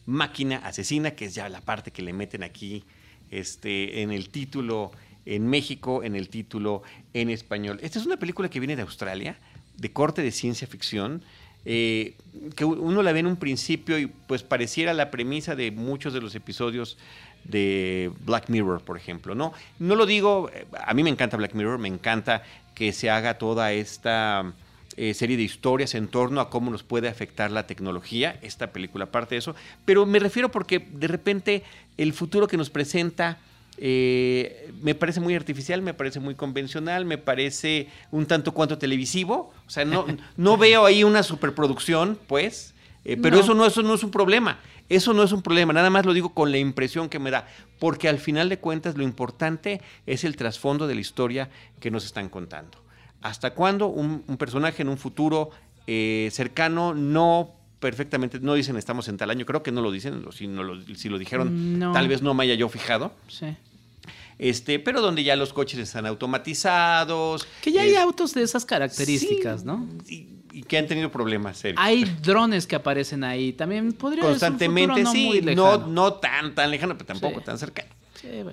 Máquina 0.05 0.57
Asesina, 0.57 1.11
que 1.11 1.25
es 1.25 1.35
ya 1.35 1.47
la 1.49 1.61
parte 1.61 1.91
que 1.91 2.01
le 2.01 2.11
meten 2.11 2.43
aquí 2.43 2.83
este, 3.31 4.01
en 4.01 4.11
el 4.11 4.29
título 4.29 4.91
en 5.25 5.47
México, 5.47 6.03
en 6.03 6.15
el 6.15 6.29
título 6.29 6.83
en 7.13 7.29
español. 7.29 7.79
Esta 7.81 7.99
es 7.99 8.05
una 8.05 8.17
película 8.17 8.49
que 8.49 8.59
viene 8.59 8.75
de 8.75 8.83
Australia, 8.83 9.37
de 9.77 9.91
corte 9.91 10.21
de 10.21 10.31
ciencia 10.31 10.67
ficción. 10.67 11.23
Eh, 11.65 12.13
que 12.55 12.65
uno 12.65 13.01
la 13.01 13.11
ve 13.11 13.19
en 13.19 13.27
un 13.27 13.37
principio 13.37 13.97
y 13.97 14.07
pues 14.07 14.43
pareciera 14.43 14.93
la 14.93 15.09
premisa 15.09 15.55
de 15.55 15.71
muchos 15.71 16.13
de 16.13 16.21
los 16.21 16.35
episodios 16.35 16.97
de 17.43 18.11
Black 18.25 18.49
Mirror, 18.49 18.81
por 18.81 18.97
ejemplo, 18.97 19.35
¿no? 19.35 19.53
No 19.79 19.95
lo 19.95 20.05
digo, 20.05 20.49
a 20.85 20.93
mí 20.93 21.03
me 21.03 21.09
encanta 21.09 21.37
Black 21.37 21.53
Mirror, 21.53 21.79
me 21.79 21.87
encanta 21.87 22.43
que 22.73 22.91
se 22.91 23.09
haga 23.09 23.37
toda 23.37 23.71
esta 23.71 24.53
eh, 24.97 25.13
serie 25.13 25.37
de 25.37 25.43
historias 25.43 25.95
en 25.95 26.07
torno 26.07 26.41
a 26.41 26.49
cómo 26.49 26.71
nos 26.71 26.83
puede 26.83 27.07
afectar 27.07 27.51
la 27.51 27.67
tecnología, 27.67 28.39
esta 28.41 28.71
película 28.71 29.07
parte 29.07 29.35
de 29.35 29.39
eso, 29.39 29.55
pero 29.85 30.05
me 30.05 30.19
refiero 30.19 30.51
porque 30.51 30.79
de 30.79 31.07
repente 31.07 31.63
el 31.97 32.13
futuro 32.13 32.47
que 32.47 32.57
nos 32.57 32.69
presenta 32.69 33.39
eh, 33.77 34.71
me 34.81 34.95
parece 34.95 35.19
muy 35.19 35.35
artificial, 35.35 35.81
me 35.81 35.93
parece 35.93 36.19
muy 36.19 36.35
convencional, 36.35 37.05
me 37.05 37.17
parece 37.17 37.87
un 38.11 38.25
tanto 38.25 38.53
cuanto 38.53 38.77
televisivo, 38.77 39.53
o 39.65 39.69
sea, 39.69 39.85
no, 39.85 40.05
no 40.37 40.57
veo 40.57 40.85
ahí 40.85 41.03
una 41.03 41.23
superproducción, 41.23 42.17
pues, 42.27 42.75
eh, 43.05 43.17
pero 43.21 43.39
Eso, 43.39 43.53
no, 43.53 43.65
eso 43.65 43.83
no 43.83 43.93
es 43.93 44.03
un 44.03 44.11
problema. 44.11 44.59
Eso 44.89 45.13
no 45.13 45.23
es 45.23 45.31
un 45.31 45.41
problema, 45.41 45.73
nada 45.73 45.89
más 45.89 46.05
lo 46.05 46.13
digo 46.13 46.33
con 46.33 46.51
la 46.51 46.59
impresión 46.59 47.09
que 47.09 47.17
me 47.17 47.31
da, 47.31 47.47
porque 47.79 48.07
al 48.07 48.19
final 48.19 48.49
de 48.49 48.59
cuentas 48.59 48.95
lo 48.97 49.03
importante 49.03 49.81
es 50.05 50.23
el 50.23 50.35
trasfondo 50.35 50.85
de 50.85 50.93
la 50.93 51.01
historia 51.01 51.49
que 51.79 51.89
nos 51.89 52.05
están 52.05 52.29
contando. 52.29 52.77
¿Hasta 53.21 53.55
cuándo 53.55 53.87
un, 53.87 54.21
personaje 54.37 54.83
en 54.83 54.89
un 54.89 54.97
futuro 54.97 55.49
eh, 55.87 56.29
cercano 56.31 56.93
no 56.93 57.55
perfectamente, 57.85 58.39
no 58.39 58.55
dicen 58.55 58.77
estamos 58.77 59.07
en 59.09 59.17
tal 59.17 59.29
año, 59.29 59.45
creo 59.45 59.61
que 59.61 59.71
no 59.71 59.79
lo 59.79 59.91
dicen, 59.91 60.25
si, 60.31 60.47
lo, 60.47 60.81
si 60.95 61.07
lo 61.07 61.19
dijeron, 61.19 61.79
tal 61.93 62.07
vez 62.07 62.23
no 62.23 62.33
me 62.33 62.43
haya 62.43 62.55
yo 62.55 62.67
fijado. 62.67 63.13
Sí. 63.27 63.55
Este, 64.39 64.79
pero 64.79 65.01
donde 65.01 65.23
ya 65.23 65.35
los 65.35 65.53
coches 65.53 65.77
están 65.77 66.07
automatizados. 66.07 67.47
Que 67.61 67.71
ya 67.71 67.83
hay 67.83 67.95
autos 67.95 68.33
de 68.33 68.41
esas 68.41 68.65
características, 68.65 69.65
¿no? 69.65 69.87
Y, 70.07 70.29
que 70.67 70.79
han 70.79 70.87
tenido 70.87 71.11
problemas 71.11 71.59
serios. 71.59 71.79
Hay 71.79 72.05
drones 72.23 72.65
que 72.65 72.75
aparecen 72.75 73.23
ahí. 73.23 73.53
También 73.53 73.93
podría 73.93 74.23
Constantemente, 74.23 75.01
un 75.01 75.11
sí. 75.11 75.41
No, 75.55 75.85
no 75.85 76.13
tan, 76.13 76.55
tan 76.55 76.71
lejano, 76.71 76.97
pero 76.97 77.05
tampoco 77.05 77.41
tan 77.41 77.59
cercano. 77.59 77.89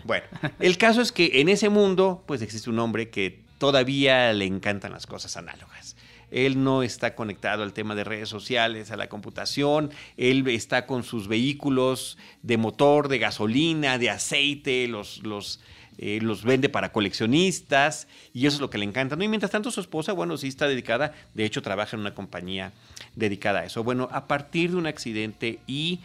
bueno, 0.04 0.26
el 0.60 0.76
caso 0.76 1.00
es 1.00 1.10
que 1.10 1.40
en 1.40 1.48
ese 1.48 1.70
mundo, 1.70 2.22
pues 2.26 2.42
existe 2.42 2.68
un 2.68 2.78
hombre 2.80 3.08
que 3.08 3.40
todavía 3.56 4.30
le 4.34 4.44
encantan 4.44 4.92
las 4.92 5.06
cosas 5.06 5.38
análogas. 5.38 5.96
Él 6.32 6.64
no 6.64 6.82
está 6.82 7.14
conectado 7.14 7.62
al 7.62 7.72
tema 7.72 7.94
de 7.94 8.04
redes 8.04 8.28
sociales, 8.28 8.90
a 8.90 8.96
la 8.96 9.08
computación, 9.08 9.90
él 10.16 10.46
está 10.48 10.86
con 10.86 11.04
sus 11.04 11.28
vehículos 11.28 12.18
de 12.42 12.56
motor, 12.56 13.08
de 13.08 13.18
gasolina, 13.18 13.98
de 13.98 14.10
aceite, 14.10 14.88
los, 14.88 15.22
los, 15.22 15.60
eh, 15.98 16.20
los 16.22 16.42
vende 16.42 16.68
para 16.68 16.90
coleccionistas 16.90 18.08
y 18.32 18.46
eso 18.46 18.56
es 18.56 18.60
lo 18.60 18.70
que 18.70 18.78
le 18.78 18.86
encanta. 18.86 19.16
Y 19.22 19.28
mientras 19.28 19.52
tanto 19.52 19.70
su 19.70 19.80
esposa, 19.80 20.12
bueno, 20.12 20.36
sí 20.38 20.48
está 20.48 20.66
dedicada, 20.66 21.12
de 21.34 21.44
hecho 21.44 21.60
trabaja 21.62 21.96
en 21.96 22.00
una 22.00 22.14
compañía 22.14 22.72
dedicada 23.14 23.60
a 23.60 23.64
eso. 23.66 23.84
Bueno, 23.84 24.08
a 24.10 24.26
partir 24.26 24.70
de 24.70 24.76
un 24.78 24.86
accidente 24.86 25.58
y 25.66 26.00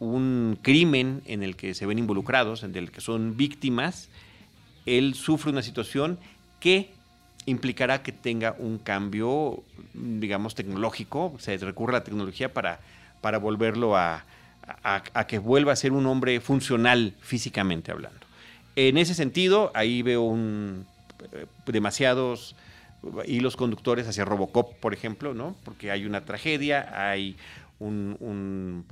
un 0.00 0.58
crimen 0.60 1.22
en 1.26 1.42
el 1.42 1.56
que 1.56 1.74
se 1.74 1.86
ven 1.86 1.98
involucrados, 1.98 2.62
en 2.62 2.74
el 2.74 2.90
que 2.90 3.00
son 3.00 3.36
víctimas, 3.36 4.08
él 4.86 5.14
sufre 5.14 5.50
una 5.50 5.62
situación 5.62 6.18
que 6.60 6.90
implicará 7.48 8.02
que 8.02 8.12
tenga 8.12 8.54
un 8.58 8.78
cambio, 8.78 9.62
digamos, 9.94 10.54
tecnológico, 10.54 11.34
se 11.38 11.56
recurre 11.58 11.96
a 11.96 12.00
la 12.00 12.04
tecnología 12.04 12.52
para, 12.52 12.80
para 13.20 13.38
volverlo 13.38 13.96
a, 13.96 14.24
que 15.26 15.38
vuelva 15.38 15.72
a 15.72 15.76
ser 15.76 15.92
un 15.92 16.06
hombre 16.06 16.40
funcional 16.40 17.14
físicamente 17.20 17.90
hablando. 17.90 18.20
En 18.76 18.98
ese 18.98 19.14
sentido, 19.14 19.72
ahí 19.74 20.02
veo 20.02 20.22
un, 20.22 20.86
eh, 21.32 21.46
demasiados 21.66 22.54
hilos 23.26 23.56
conductores 23.56 24.08
hacia 24.08 24.24
Robocop, 24.24 24.74
por 24.74 24.92
ejemplo, 24.92 25.34
¿no? 25.34 25.56
Porque 25.64 25.90
hay 25.90 26.04
una 26.04 26.24
tragedia, 26.24 27.10
hay 27.10 27.36
una 27.78 28.84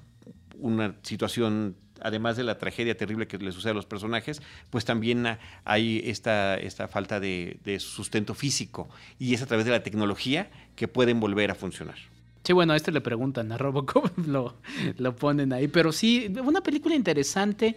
situación 1.03 1.77
además 2.01 2.37
de 2.37 2.45
la 2.45 2.59
tragedia 2.59 2.97
terrible 2.97 3.27
que 3.27 3.39
le 3.39 3.53
sucede 3.53 3.73
a 3.73 3.75
los 3.75 3.87
personajes, 3.87 4.43
pues 4.71 4.85
también 4.85 5.39
hay 5.65 6.03
esta, 6.05 6.57
esta 6.57 6.89
falta 6.89 7.21
de, 7.21 7.59
sustento 7.79 8.35
físico 8.35 8.89
y 9.19 9.35
es 9.35 9.43
a 9.43 9.47
través 9.47 9.67
de 9.67 9.73
la 9.73 9.83
tecnología 9.83 10.51
que 10.75 10.89
pueden 10.89 11.21
volver 11.21 11.51
a 11.51 11.55
funcionar. 11.55 11.97
Sí, 12.45 12.53
bueno, 12.53 12.73
a 12.73 12.77
este 12.77 12.93
le 12.93 13.01
preguntan, 13.01 13.51
a 13.53 13.59
Robocop 13.59 14.17
lo, 14.27 14.55
lo 14.99 15.17
ponen 15.17 15.53
ahí, 15.53 15.69
pero 15.69 15.93
sí, 15.93 16.33
una 16.45 16.63
película 16.63 16.95
interesante 16.95 17.77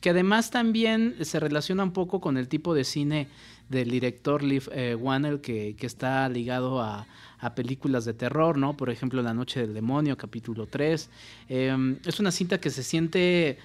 que 0.00 0.10
además 0.10 0.50
también 0.50 1.16
se 1.22 1.40
relaciona 1.40 1.82
un 1.82 1.92
poco 1.92 2.20
con 2.20 2.36
el 2.36 2.48
tipo 2.48 2.74
de 2.74 2.84
cine 2.84 3.28
del 3.68 3.90
director 3.90 4.42
Liv 4.42 4.68
eh, 4.72 4.94
Wanner 4.94 5.40
que, 5.40 5.76
que, 5.78 5.86
está 5.86 6.28
ligado 6.28 6.82
a, 6.82 7.06
a, 7.40 7.54
películas 7.54 8.04
de 8.04 8.14
terror, 8.14 8.58
¿no? 8.58 8.76
Por 8.76 8.90
ejemplo, 8.90 9.22
La 9.22 9.34
Noche 9.34 9.60
del 9.60 9.74
Demonio, 9.74 10.16
capítulo 10.16 10.66
3. 10.66 11.08
Em, 11.48 11.96
es 12.04 12.20
una 12.20 12.30
cinta 12.30 12.58
que 12.58 12.70
se 12.70 12.82
siente 12.82 13.58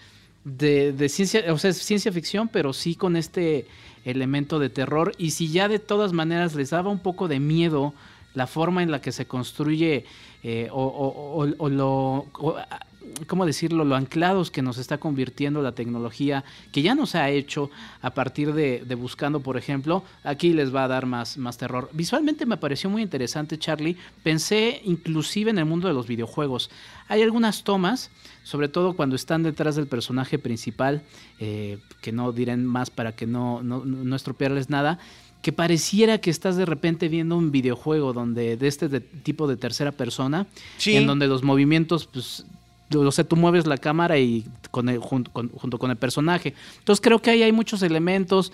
de, 0.43 1.09
ciencia, 1.09 1.51
o 1.51 1.57
sea, 1.57 1.71
es 1.71 1.77
ciencia 1.77 2.11
ficción, 2.11 2.47
pero 2.47 2.71
sí 2.73 2.95
con 2.95 3.15
este 3.15 3.65
elemento 4.05 4.59
de 4.59 4.69
terror. 4.69 5.11
Y 5.17 5.31
si 5.31 5.49
ya 5.51 5.67
de 5.67 5.79
todas 5.79 6.13
maneras 6.13 6.55
les 6.55 6.69
daba 6.69 6.89
un 6.89 6.99
poco 6.99 7.27
de 7.27 7.39
miedo 7.39 7.93
la 8.33 8.47
forma 8.47 8.83
en 8.83 8.91
la 8.91 9.01
que 9.01 9.11
se 9.11 9.25
construye 9.25 10.05
eh, 10.43 10.69
o, 10.71 11.69
lo 11.69 12.25
¿cómo 13.27 13.45
decirlo?, 13.45 13.85
lo 13.85 13.95
anclados 13.95 14.51
que 14.51 14.61
nos 14.61 14.77
está 14.77 14.97
convirtiendo 14.97 15.61
la 15.61 15.73
tecnología, 15.73 16.43
que 16.71 16.81
ya 16.81 16.95
nos 16.95 17.15
ha 17.15 17.29
hecho 17.29 17.69
a 18.01 18.13
partir 18.13 18.53
de, 18.53 18.83
buscando, 18.95 19.39
por 19.39 19.57
ejemplo, 19.57 20.03
aquí 20.23 20.53
les 20.53 20.73
va 20.73 20.83
a 20.83 20.87
dar 20.87 21.05
más, 21.05 21.37
más 21.37 21.57
terror. 21.57 21.89
Visualmente 21.93 22.45
me 22.45 22.57
pareció 22.57 22.89
muy 22.89 23.01
interesante, 23.01 23.57
Charlie. 23.57 23.97
Pensé 24.23 24.81
inclusive 24.85 25.51
en 25.51 25.57
el 25.57 25.65
mundo 25.65 25.87
de 25.87 25.93
los 25.93 26.07
videojuegos. 26.07 26.69
Hay 27.07 27.21
algunas 27.21 27.63
tomas, 27.63 28.09
sobre 28.43 28.67
todo 28.67 28.93
cuando 28.93 29.15
están 29.15 29.43
detrás 29.43 29.75
del 29.75 29.87
personaje 29.87 30.39
principal, 30.39 31.03
eh, 31.39 31.79
que 32.01 32.11
no 32.11 32.31
diré 32.31 32.57
más 32.57 32.89
para 32.89 33.15
que 33.15 33.27
no, 33.27 33.61
no, 33.63 34.15
estropearles 34.15 34.69
nada, 34.69 34.99
que 35.41 35.51
pareciera 35.51 36.17
que 36.17 36.31
estás 36.31 36.55
de 36.55 36.65
repente 36.65 37.07
viendo 37.07 37.37
un 37.37 37.51
videojuego 37.51 38.13
donde 38.13 38.57
de 38.57 38.67
este 38.67 38.99
tipo 38.99 39.47
de 39.47 39.57
tercera 39.57 39.91
persona, 39.91 40.47
en 40.85 41.05
donde 41.05 41.27
los 41.27 41.43
movimientos 41.43 42.07
pues, 42.07 42.45
o 42.93 43.11
sea, 43.11 43.23
tú 43.23 43.35
mueves 43.35 43.65
la 43.65 43.77
cámara 43.77 44.17
y 44.19 44.45
con 44.71 44.95
junto, 44.97 45.31
con, 45.31 45.91
el 45.91 45.97
personaje. 45.97 46.53
Entonces 46.79 47.01
creo 47.01 47.19
que 47.19 47.31
ahí 47.31 47.43
hay 47.43 47.51
muchos 47.51 47.81
elementos. 47.81 48.51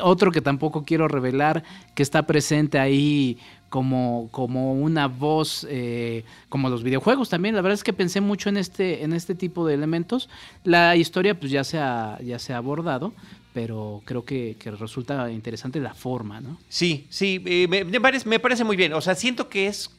Otro 0.00 0.32
que 0.32 0.40
tampoco 0.40 0.84
quiero 0.84 1.06
revelar, 1.06 1.62
que 1.94 2.02
está 2.02 2.26
presente 2.26 2.80
ahí 2.80 3.38
como, 3.68 4.28
como 4.32 4.72
una 4.72 5.06
voz, 5.06 5.66
eh, 5.70 6.24
como 6.48 6.68
los 6.68 6.82
videojuegos 6.82 7.28
también. 7.28 7.54
La 7.54 7.62
verdad 7.62 7.74
es 7.74 7.84
que 7.84 7.92
pensé 7.92 8.20
mucho 8.20 8.48
en 8.48 8.56
este, 8.56 9.04
en 9.04 9.12
este 9.12 9.34
tipo 9.34 9.66
de 9.66 9.74
elementos. 9.74 10.28
La 10.64 10.96
historia 10.96 11.38
pues 11.38 11.52
ya 11.52 11.62
se 11.62 11.78
ha, 11.78 12.18
ya 12.22 12.40
se 12.40 12.54
ha 12.54 12.56
abordado, 12.56 13.12
pero 13.52 14.02
creo 14.04 14.24
que, 14.24 14.56
resulta 14.78 15.30
interesante 15.30 15.78
la 15.78 15.94
forma, 15.94 16.40
¿no? 16.40 16.58
Sí, 16.68 17.06
sí, 17.08 17.40
eh, 17.46 17.68
me, 17.68 18.00
parece, 18.00 18.28
me 18.28 18.40
parece 18.40 18.64
muy 18.64 18.76
bien. 18.76 18.92
O 18.94 19.00
sea, 19.00 19.14
siento 19.14 19.48
que 19.48 19.68
es 19.68 19.90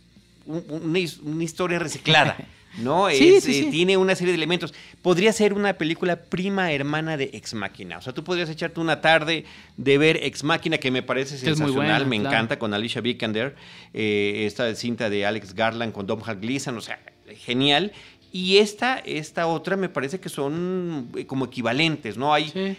una 0.45 0.99
historia 1.43 1.79
reciclada. 1.79 2.35
¿no? 2.77 3.09
Eh, 3.09 3.41
tiene 3.71 3.97
una 3.97 4.15
serie 4.15 4.31
de 4.31 4.37
elementos. 4.37 4.73
Podría 5.01 5.31
ser 5.33 5.53
una 5.53 5.73
película 5.73 6.17
prima 6.17 6.71
hermana 6.71 7.17
de 7.17 7.29
Ex 7.33 7.53
Máquina. 7.53 7.97
O 7.97 8.01
sea, 8.01 8.13
tú 8.13 8.23
podrías 8.23 8.49
echarte 8.49 8.79
una 8.79 9.01
tarde 9.01 9.45
de 9.77 9.97
ver 9.97 10.19
Ex 10.23 10.43
Máquina, 10.43 10.77
que 10.77 10.91
me 10.91 11.03
parece 11.03 11.37
sensacional, 11.37 12.05
me 12.05 12.15
encanta, 12.15 12.59
con 12.59 12.73
Alicia 12.73 13.01
Vikander, 13.01 13.55
eh, 13.93 14.43
esta 14.45 14.73
cinta 14.75 15.09
de 15.09 15.25
Alex 15.25 15.53
Garland 15.53 15.93
con 15.93 16.07
Dom 16.07 16.21
Gleason, 16.41 16.77
o 16.77 16.81
sea, 16.81 16.99
genial. 17.37 17.91
Y 18.31 18.57
esta, 18.57 18.97
esta 18.99 19.47
otra 19.47 19.77
me 19.77 19.87
parece 19.87 20.19
que 20.19 20.29
son 20.29 21.09
eh, 21.15 21.25
como 21.25 21.45
equivalentes, 21.45 22.17
¿no? 22.17 22.33
Hay, 22.33 22.75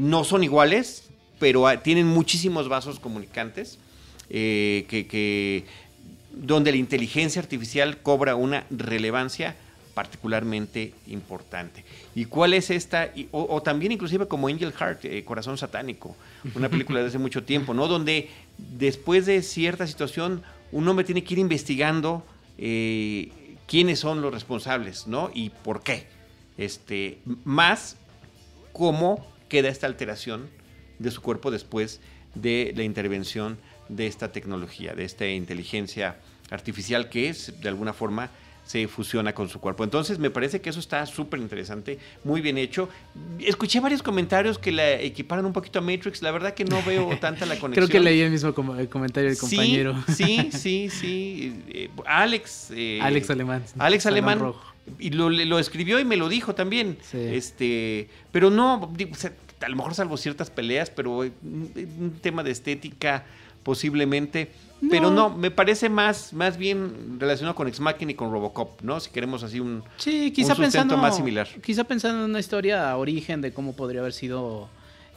no 0.00 0.24
son 0.24 0.44
iguales, 0.44 1.10
pero 1.38 1.66
tienen 1.80 2.06
muchísimos 2.06 2.68
vasos 2.68 3.00
comunicantes 3.00 3.78
que 4.28 5.64
donde 6.32 6.70
la 6.70 6.78
inteligencia 6.78 7.40
artificial 7.40 7.98
cobra 7.98 8.34
una 8.34 8.64
relevancia 8.70 9.56
particularmente 9.94 10.94
importante. 11.08 11.84
¿Y 12.14 12.26
cuál 12.26 12.54
es 12.54 12.70
esta? 12.70 13.12
o, 13.32 13.62
también 13.62 13.92
inclusive 13.92 14.28
como 14.28 14.48
Angel 14.48 14.72
Heart, 14.72 15.04
eh, 15.04 15.24
Corazón 15.24 15.58
Satánico, 15.58 16.16
una 16.54 16.68
película 16.68 17.00
de 17.00 17.06
hace 17.06 17.18
mucho 17.18 17.42
tiempo, 17.42 17.74
¿no? 17.74 17.88
Donde 17.88 18.30
después 18.56 19.26
de 19.26 19.42
cierta 19.42 19.86
situación 19.86 20.42
un 20.72 20.86
hombre 20.88 21.04
tiene 21.04 21.24
que 21.24 21.34
ir 21.34 21.40
investigando 21.40 22.24
eh, 22.58 23.30
quiénes 23.66 23.98
son 23.98 24.22
los 24.22 24.32
responsables, 24.32 25.06
¿no? 25.06 25.30
Y 25.34 25.50
por 25.50 25.82
qué. 25.82 26.06
Este, 26.58 27.18
más 27.44 27.96
cómo 28.72 29.26
queda 29.48 29.68
esta 29.68 29.86
alteración 29.86 30.48
de 30.98 31.10
su 31.10 31.22
cuerpo 31.22 31.50
después 31.50 32.00
de 32.34 32.72
la 32.76 32.84
intervención 32.84 33.58
de 33.90 34.06
esta 34.06 34.32
tecnología, 34.32 34.94
de 34.94 35.04
esta 35.04 35.26
inteligencia 35.26 36.16
artificial 36.50 37.08
que 37.08 37.28
es, 37.28 37.60
de 37.60 37.68
alguna 37.68 37.92
forma 37.92 38.30
se 38.70 38.86
fusiona 38.86 39.34
con 39.34 39.48
su 39.48 39.58
cuerpo. 39.58 39.82
Entonces 39.82 40.20
me 40.20 40.30
parece 40.30 40.60
que 40.60 40.70
eso 40.70 40.78
está 40.78 41.04
súper 41.04 41.40
interesante, 41.40 41.98
muy 42.22 42.40
bien 42.40 42.56
hecho. 42.56 42.88
Escuché 43.40 43.80
varios 43.80 44.00
comentarios 44.00 44.58
que 44.58 44.70
la 44.70 44.92
equiparan 44.92 45.44
un 45.44 45.52
poquito 45.52 45.80
a 45.80 45.82
Matrix, 45.82 46.22
la 46.22 46.30
verdad 46.30 46.54
que 46.54 46.64
no 46.64 46.80
veo 46.84 47.08
tanta 47.20 47.46
la 47.46 47.58
conexión. 47.58 47.88
Creo 47.88 47.88
que 47.88 47.98
leí 47.98 48.20
el 48.20 48.30
mismo 48.30 48.54
comentario 48.54 49.28
del 49.28 49.38
compañero. 49.38 49.96
Sí, 50.14 50.50
sí, 50.52 50.88
sí. 50.88 51.62
Eh, 51.68 51.90
Alex. 52.06 52.70
Eh, 52.72 53.00
Alex 53.02 53.30
Alemán. 53.30 53.64
Alex 53.76 54.06
Alemán. 54.06 54.52
Y 55.00 55.10
lo, 55.10 55.58
escribió 55.58 55.98
y 55.98 56.04
me 56.04 56.16
lo 56.16 56.28
dijo 56.28 56.54
también. 56.54 56.96
Este, 57.12 58.08
pero 58.30 58.50
no, 58.50 58.92
a 59.60 59.68
lo 59.68 59.76
mejor 59.76 59.94
salvo 59.94 60.16
ciertas 60.16 60.48
peleas, 60.50 60.90
pero 60.90 61.24
eh, 61.24 61.32
un 61.42 62.18
tema 62.22 62.44
de 62.44 62.52
estética 62.52 63.24
posiblemente 63.70 64.50
pero 64.90 65.12
no, 65.12 65.30
me 65.30 65.52
parece 65.52 65.88
más, 65.88 66.32
más 66.32 66.56
bien 66.56 67.20
relacionado 67.20 67.54
con 67.54 67.68
Ex 67.68 67.78
Machina 67.78 68.10
y 68.10 68.14
con 68.16 68.32
Robocop, 68.32 68.82
¿no? 68.82 68.98
Si 68.98 69.10
queremos 69.10 69.44
así 69.44 69.60
un, 69.60 69.84
sí, 69.96 70.32
quizá 70.32 70.56
pensando, 70.56 70.96
más 70.96 71.14
similar. 71.14 71.46
Quizá 71.62 71.84
pensando 71.84 72.24
en 72.24 72.30
una 72.30 72.40
historia 72.40 72.96
origen 72.96 73.40
de 73.42 73.52
cómo 73.52 73.76
podría 73.76 74.00
haber 74.00 74.12
sido 74.12 74.68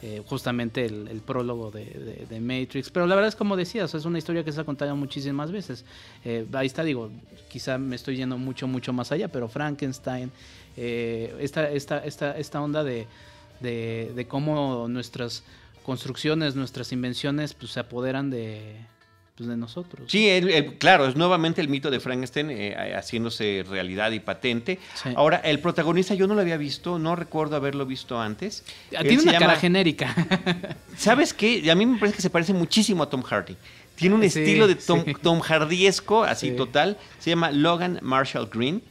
eh, 0.02 0.22
justamente 0.26 0.84
el, 0.84 1.20
prólogo 1.26 1.72
de, 1.72 2.40
Matrix. 2.40 2.90
Pero 2.90 3.08
la 3.08 3.16
verdad 3.16 3.30
es 3.30 3.34
como 3.34 3.56
decías, 3.56 3.92
es 3.94 4.04
una 4.04 4.18
historia 4.18 4.44
que 4.44 4.52
se 4.52 4.60
ha 4.60 4.64
contado 4.64 4.94
muchísimas 4.94 5.50
veces. 5.50 5.84
Eh, 6.24 6.46
ahí 6.52 6.66
está, 6.66 6.84
digo, 6.84 7.10
quizá 7.48 7.76
me 7.76 7.96
estoy 7.96 8.16
yendo 8.16 8.38
mucho, 8.38 8.68
mucho 8.68 8.92
más 8.92 9.10
allá, 9.10 9.26
pero 9.26 9.48
Frankenstein, 9.48 10.30
eh, 10.76 11.34
esta, 11.40 11.68
esta, 11.70 12.04
esta, 12.04 12.38
esta 12.38 12.60
onda 12.60 12.84
de, 12.84 13.08
de 13.60 14.26
cómo 14.28 14.86
nuestras 14.88 15.42
construcciones, 15.84 16.56
nuestras 16.56 16.90
invenciones, 16.90 17.54
pues 17.54 17.70
se 17.70 17.80
apoderan 17.80 18.30
de 18.30 18.84
pues, 19.36 19.48
de 19.48 19.56
nosotros. 19.56 20.10
Sí, 20.10 20.30
claro, 20.78 21.06
es 21.06 21.16
nuevamente 21.16 21.60
el 21.60 21.68
mito 21.68 21.90
de 21.90 21.98
Frankenstein 21.98 22.50
eh, 22.50 22.94
haciéndose 22.96 23.64
realidad 23.68 24.12
y 24.12 24.20
patente. 24.20 24.78
Ahora, 25.16 25.38
el 25.38 25.58
protagonista 25.58 26.14
yo 26.14 26.28
no 26.28 26.34
lo 26.34 26.40
había 26.40 26.56
visto, 26.56 26.98
no 27.00 27.16
recuerdo 27.16 27.56
haberlo 27.56 27.84
visto 27.84 28.20
antes. 28.20 28.64
Ah, 28.96 29.02
tiene 29.02 29.22
una 29.22 29.38
cara 29.38 29.56
genérica. 29.56 30.14
¿Sabes 30.96 31.34
qué? 31.34 31.68
A 31.70 31.74
mí 31.74 31.84
me 31.84 31.98
parece 31.98 32.16
que 32.16 32.22
se 32.22 32.30
parece 32.30 32.52
muchísimo 32.52 33.02
a 33.02 33.10
Tom 33.10 33.22
Hardy. 33.22 33.56
Tiene 33.96 34.14
un 34.14 34.22
estilo 34.22 34.68
de 34.68 34.76
Tom, 34.76 35.04
Tom 35.20 35.40
Hardyesco, 35.40 36.24
así 36.24 36.52
total. 36.52 36.96
Se 37.18 37.30
llama 37.30 37.50
Logan 37.50 37.98
Marshall 38.02 38.48
Green. 38.52 38.82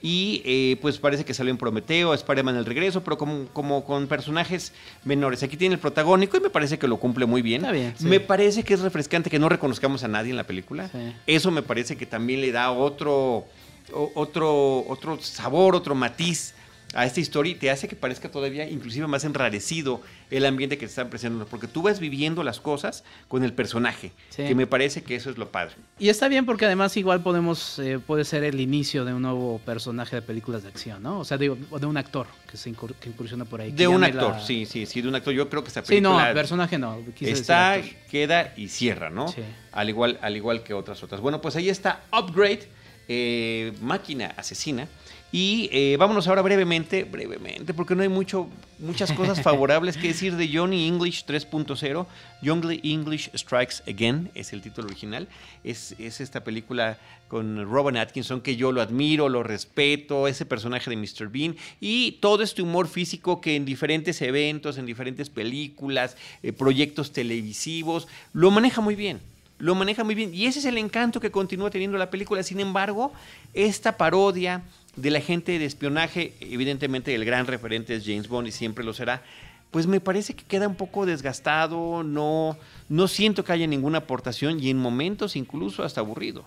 Y 0.00 0.42
eh, 0.44 0.78
pues 0.80 0.98
parece 0.98 1.24
que 1.24 1.34
salió 1.34 1.50
en 1.50 1.58
Prometeo, 1.58 2.14
Spider-Man 2.14 2.56
el 2.56 2.64
regreso, 2.64 3.02
pero 3.02 3.18
como, 3.18 3.46
como 3.52 3.84
con 3.84 4.06
personajes 4.06 4.72
menores. 5.04 5.42
Aquí 5.42 5.56
tiene 5.56 5.74
el 5.74 5.80
protagónico 5.80 6.36
y 6.36 6.40
me 6.40 6.50
parece 6.50 6.78
que 6.78 6.86
lo 6.86 6.98
cumple 6.98 7.26
muy 7.26 7.42
bien. 7.42 7.66
Me 8.00 8.20
parece 8.20 8.62
que 8.62 8.74
es 8.74 8.80
refrescante 8.80 9.28
que 9.28 9.38
no 9.40 9.48
reconozcamos 9.48 10.04
a 10.04 10.08
nadie 10.08 10.30
en 10.30 10.36
la 10.36 10.44
película. 10.44 10.88
Eso 11.26 11.50
me 11.50 11.62
parece 11.62 11.96
que 11.96 12.06
también 12.06 12.40
le 12.40 12.52
da 12.52 12.70
otro, 12.70 13.46
otro, 13.92 14.84
otro 14.88 15.18
sabor, 15.20 15.74
otro 15.74 15.96
matiz 15.96 16.54
a 16.94 17.04
esta 17.04 17.20
historia 17.20 17.52
y 17.52 17.54
te 17.54 17.70
hace 17.70 17.86
que 17.86 17.96
parezca 17.96 18.30
todavía 18.30 18.68
inclusive 18.68 19.06
más 19.06 19.24
enrarecido 19.24 20.00
el 20.30 20.46
ambiente 20.46 20.76
que 20.76 20.86
te 20.86 20.90
están 20.90 21.10
presentando, 21.10 21.46
porque 21.46 21.66
tú 21.66 21.82
vas 21.82 22.00
viviendo 22.00 22.42
las 22.42 22.60
cosas 22.60 23.04
con 23.28 23.44
el 23.44 23.52
personaje, 23.52 24.12
que 24.34 24.54
me 24.54 24.66
parece 24.66 25.02
que 25.02 25.14
eso 25.14 25.30
es 25.30 25.38
lo 25.38 25.50
padre. 25.50 25.74
Y 25.98 26.08
está 26.08 26.28
bien 26.28 26.46
porque 26.46 26.64
además 26.64 26.96
igual 26.96 27.22
podemos, 27.22 27.78
eh, 27.78 27.98
puede 27.98 28.24
ser 28.24 28.44
el 28.44 28.60
inicio 28.60 29.04
de 29.04 29.14
un 29.14 29.22
nuevo 29.22 29.58
personaje 29.64 30.16
de 30.16 30.22
películas 30.22 30.62
de 30.62 30.68
acción, 30.68 31.02
¿no? 31.02 31.20
O 31.20 31.24
sea, 31.24 31.38
digo, 31.38 31.56
de 31.56 31.86
un 31.86 31.96
actor 31.96 32.26
que 32.50 32.56
se 32.56 32.70
incursiona 32.70 33.44
por 33.44 33.60
ahí. 33.60 33.70
De 33.72 33.86
un 33.88 34.04
actor, 34.04 34.36
sí, 34.40 34.66
sí, 34.66 34.86
sí, 34.86 35.02
de 35.02 35.08
un 35.08 35.14
actor. 35.14 35.34
Yo 35.34 35.48
creo 35.48 35.62
que 35.62 35.68
esta 35.68 35.82
película... 35.82 36.20
Sí, 36.20 36.28
no, 36.28 36.34
personaje 36.34 36.78
no. 36.78 36.98
Está, 37.20 37.80
queda 38.10 38.54
y 38.56 38.68
cierra, 38.68 39.10
¿no? 39.10 39.28
Sí. 39.28 39.42
Al 39.72 39.88
igual, 39.88 40.18
al 40.22 40.36
igual 40.36 40.62
que 40.62 40.74
otras 40.74 41.02
otras. 41.02 41.20
Bueno, 41.20 41.40
pues 41.40 41.56
ahí 41.56 41.68
está 41.68 42.02
Upgrade, 42.12 42.68
eh, 43.08 43.72
máquina 43.80 44.34
asesina 44.36 44.88
y 45.30 45.68
eh, 45.72 45.96
vámonos 45.98 46.26
ahora 46.26 46.40
brevemente, 46.40 47.04
brevemente, 47.04 47.74
porque 47.74 47.94
no 47.94 48.02
hay 48.02 48.08
mucho, 48.08 48.48
muchas 48.78 49.12
cosas 49.12 49.42
favorables 49.42 49.98
que 49.98 50.08
decir 50.08 50.36
de 50.36 50.48
Johnny 50.50 50.88
English 50.88 51.26
3.0. 51.26 52.06
Johnny 52.42 52.80
English 52.82 53.30
Strikes 53.34 53.82
Again 53.86 54.30
es 54.34 54.54
el 54.54 54.62
título 54.62 54.86
original. 54.86 55.28
Es, 55.64 55.94
es, 55.98 56.22
esta 56.22 56.44
película 56.44 56.96
con 57.28 57.70
Robin 57.70 57.98
Atkinson 57.98 58.40
que 58.40 58.56
yo 58.56 58.72
lo 58.72 58.80
admiro, 58.80 59.28
lo 59.28 59.42
respeto, 59.42 60.28
ese 60.28 60.46
personaje 60.46 60.88
de 60.88 60.96
Mr. 60.96 61.28
Bean 61.28 61.56
y 61.78 62.12
todo 62.20 62.42
este 62.42 62.62
humor 62.62 62.88
físico 62.88 63.42
que 63.42 63.54
en 63.54 63.66
diferentes 63.66 64.22
eventos, 64.22 64.78
en 64.78 64.86
diferentes 64.86 65.28
películas, 65.28 66.16
eh, 66.42 66.52
proyectos 66.54 67.12
televisivos, 67.12 68.08
lo 68.32 68.50
maneja 68.50 68.80
muy 68.80 68.94
bien 68.94 69.20
lo 69.58 69.74
maneja 69.74 70.04
muy 70.04 70.14
bien. 70.14 70.32
Y 70.32 70.46
ese 70.46 70.60
es 70.60 70.64
el 70.64 70.78
encanto 70.78 71.20
que 71.20 71.30
continúa 71.30 71.70
teniendo 71.70 71.98
la 71.98 72.10
película. 72.10 72.42
Sin 72.42 72.60
embargo, 72.60 73.12
esta 73.54 73.96
parodia, 73.96 74.62
de 75.00 75.10
la 75.10 75.20
gente 75.20 75.58
de 75.58 75.64
espionaje, 75.64 76.34
evidentemente 76.40 77.14
el 77.14 77.24
gran 77.24 77.46
referente 77.46 77.94
es 77.94 78.04
James 78.04 78.28
Bond 78.28 78.48
y 78.48 78.52
siempre 78.52 78.84
lo 78.84 78.92
será, 78.92 79.22
pues 79.70 79.86
me 79.86 80.00
parece 80.00 80.34
que 80.34 80.44
queda 80.44 80.66
un 80.66 80.74
poco 80.74 81.06
desgastado, 81.06 82.02
no, 82.02 82.56
no 82.88 83.08
siento 83.08 83.44
que 83.44 83.52
haya 83.52 83.66
ninguna 83.66 83.98
aportación 83.98 84.60
y 84.60 84.70
en 84.70 84.78
momentos 84.78 85.36
incluso 85.36 85.84
hasta 85.84 86.00
aburrido. 86.00 86.44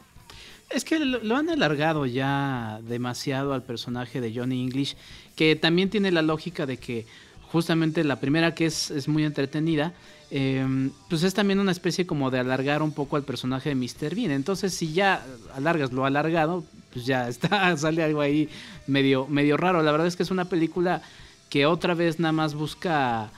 Es 0.70 0.86
que 0.86 1.00
lo, 1.00 1.36
han 1.36 1.50
alargado 1.50 2.06
ya 2.06 2.80
demasiado 2.88 3.54
al 3.54 3.64
personaje 3.64 4.22
de 4.22 4.34
Johnny 4.34 4.64
English, 4.64 4.96
que 5.36 5.56
también 5.56 5.90
tiene 5.90 6.12
la 6.12 6.22
lógica 6.22 6.66
de 6.66 6.78
que 6.78 7.06
justamente 7.52 8.04
la 8.04 8.20
primera 8.20 8.56
que 8.56 8.66
es, 8.66 8.90
es 8.90 9.08
muy 9.10 9.26
entretenida, 9.26 9.94
em, 10.30 10.92
pues 11.10 11.24
es 11.24 11.34
también 11.34 11.60
una 11.60 11.74
especie 11.74 12.06
como 12.06 12.32
de 12.32 12.40
alargar 12.40 12.82
un 12.82 12.94
poco 12.94 13.18
al 13.18 13.24
personaje 13.24 13.70
de 13.70 13.76
Mr. 13.76 14.16
Bean. 14.16 14.32
Entonces, 14.32 14.74
si 14.74 14.94
ya 14.94 15.26
alargas 15.54 15.92
lo 15.92 16.06
alargado, 16.06 16.64
pues 16.92 17.06
ya 17.06 17.28
está, 17.28 17.76
sale 17.78 18.04
algo 18.04 18.22
ahí 18.22 18.50
medio, 18.88 19.28
medio 19.28 19.58
raro. 19.58 19.82
La 19.82 19.92
verdad 19.92 20.08
es 20.08 20.16
que 20.16 20.24
es 20.24 20.32
una 20.32 20.46
película 20.46 21.02
que 21.50 21.66
otra 21.66 21.94
vez 21.94 22.20
nada 22.20 22.32
más 22.32 22.54
busca 22.54 23.32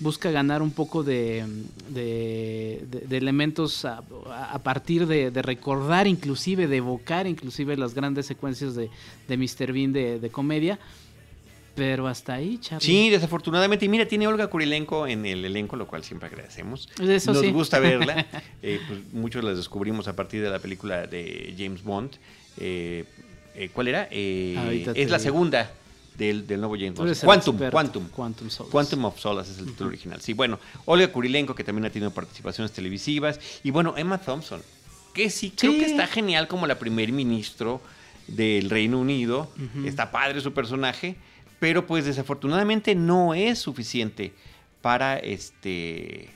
busca 0.00 0.30
ganar 0.30 0.62
un 0.62 0.70
poco 0.70 1.02
de, 1.02 1.44
de, 1.90 3.16
elementos 3.16 3.84
a, 3.84 4.02
partir 4.62 5.06
de, 5.06 5.30
recordar, 5.42 6.06
inclusive 6.06 6.66
de 6.66 6.78
evocar, 6.78 7.26
inclusive 7.26 7.76
las 7.76 7.94
grandes 7.94 8.26
secuencias 8.26 8.74
de, 8.74 8.90
de 9.28 9.36
Mr. 9.36 9.72
Bean 9.72 9.92
de, 9.92 10.30
comedia. 10.32 10.78
Pero 11.76 12.08
hasta 12.08 12.34
ahí, 12.34 12.58
Charlie. 12.58 12.84
Sí, 12.84 13.10
desafortunadamente. 13.10 13.84
Y 13.84 13.88
mira, 13.88 14.06
tiene 14.06 14.26
Olga 14.26 14.48
Kurilenko 14.48 15.06
en 15.06 15.24
el 15.24 15.44
elenco, 15.44 15.76
lo 15.76 15.86
cual 15.86 16.02
siempre 16.02 16.28
agradecemos. 16.28 16.88
Eso 17.00 17.32
Nos 17.32 17.46
gusta 17.52 17.78
verla. 17.78 18.26
Eh, 18.62 18.78
pues 18.86 19.00
muchos 19.12 19.42
la 19.42 19.54
descubrimos 19.54 20.06
a 20.06 20.14
partir 20.14 20.42
de 20.42 20.50
la 20.50 20.58
película 20.58 21.06
de 21.06 21.54
James 21.56 21.82
Bond. 21.82 22.10
Eh, 22.58 23.04
eh, 23.54 23.70
¿Cuál 23.72 23.88
era? 23.88 24.08
Eh, 24.10 24.92
es 24.94 25.10
la 25.10 25.18
segunda 25.18 25.70
del, 26.16 26.46
nuevo 26.46 26.74
James 26.76 26.94
Bond. 26.94 27.20
Quantum, 27.20 27.58
Quantum. 27.70 28.08
Quantum, 28.08 28.48
Quantum 28.70 29.04
of 29.06 29.18
Solace 29.18 29.52
es 29.52 29.58
el 29.58 29.66
título 29.66 29.88
original. 29.88 30.20
Sí, 30.20 30.32
bueno, 30.32 30.58
Olga 30.84 31.08
Kurilenko, 31.08 31.54
que 31.54 31.64
también 31.64 31.86
ha 31.86 31.90
tenido 31.90 32.10
participaciones 32.10 32.72
televisivas. 32.72 33.40
Y 33.62 33.70
bueno, 33.70 33.94
Emma 33.96 34.18
Thompson, 34.18 34.62
que 35.14 35.30
sí, 35.30 35.52
creo 35.56 35.72
que 35.72 35.86
está 35.86 36.06
genial 36.06 36.48
como 36.48 36.66
la 36.66 36.78
primer 36.78 37.12
ministro 37.12 37.80
del 38.26 38.70
Reino 38.70 38.98
Unido. 38.98 39.50
Está 39.84 40.10
padre 40.10 40.40
su 40.40 40.52
personaje, 40.52 41.16
pero 41.58 41.86
pues 41.86 42.04
desafortunadamente 42.04 42.94
no 42.94 43.34
es 43.34 43.58
suficiente 43.58 44.32
para 44.82 45.18
este. 45.18 46.30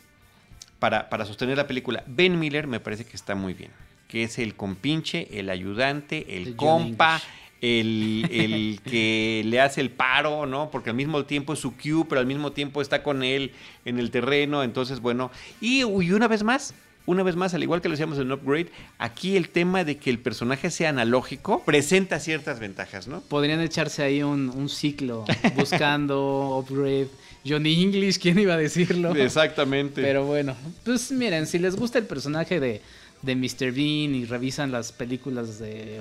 Para, 0.78 1.08
para 1.08 1.24
sostener 1.24 1.56
la 1.56 1.66
película. 1.66 2.04
Ben 2.06 2.38
Miller 2.38 2.66
me 2.66 2.80
parece 2.80 3.06
que 3.06 3.16
está 3.16 3.34
muy 3.34 3.54
bien 3.54 3.70
que 4.14 4.22
es 4.22 4.38
el 4.38 4.54
compinche, 4.54 5.26
el 5.40 5.50
ayudante, 5.50 6.36
el 6.40 6.54
compa, 6.54 7.20
el, 7.60 8.78
que 8.88 9.42
le 9.44 9.60
hace 9.60 9.80
el 9.80 9.90
paro, 9.90 10.46
¿no? 10.46 10.70
Porque 10.70 10.90
al 10.90 10.96
mismo 10.96 11.24
tiempo 11.24 11.54
es 11.54 11.58
su 11.58 11.72
Q, 11.72 12.06
pero 12.08 12.20
al 12.20 12.26
mismo 12.26 12.52
tiempo 12.52 12.80
está 12.80 13.02
con 13.02 13.24
él 13.24 13.50
en 13.84 13.98
el 13.98 14.12
terreno. 14.12 14.62
Entonces, 14.62 15.00
bueno. 15.00 15.32
Y, 15.60 15.82
una 15.82 16.28
vez 16.28 16.44
más, 16.44 16.74
una 17.06 17.24
vez 17.24 17.34
más, 17.34 17.54
al 17.54 17.64
igual 17.64 17.80
que 17.80 17.88
lo 17.88 17.94
decíamos 17.94 18.16
en 18.18 18.30
Upgrade, 18.30 18.68
aquí 18.98 19.36
el 19.36 19.48
tema 19.48 19.82
de 19.82 19.96
que 19.96 20.10
el 20.10 20.20
personaje 20.20 20.70
sea 20.70 20.90
analógico 20.90 21.64
presenta 21.64 22.20
ciertas 22.20 22.60
ventajas, 22.60 23.08
¿no? 23.08 23.20
Podrían 23.20 23.60
echarse 23.62 24.04
ahí 24.04 24.22
un, 24.22 24.48
un 24.48 24.68
ciclo 24.68 25.24
buscando 25.56 26.56
Upgrade. 26.64 27.08
Johnny 27.44 27.82
English, 27.82 28.20
¿quién 28.20 28.38
iba 28.38 28.54
a 28.54 28.58
decirlo? 28.58 29.12
Exactamente. 29.16 30.00
Pero 30.00 30.24
bueno, 30.24 30.54
pues 30.84 31.10
miren, 31.10 31.48
si 31.48 31.58
les 31.58 31.74
gusta 31.74 31.98
el 31.98 32.06
personaje 32.06 32.60
de, 32.60 32.80
de 33.24 33.36
Mr. 33.36 33.72
Bean 33.72 34.14
y 34.14 34.24
revisan 34.24 34.70
las 34.72 34.92
películas 34.92 35.58
de, 35.58 36.00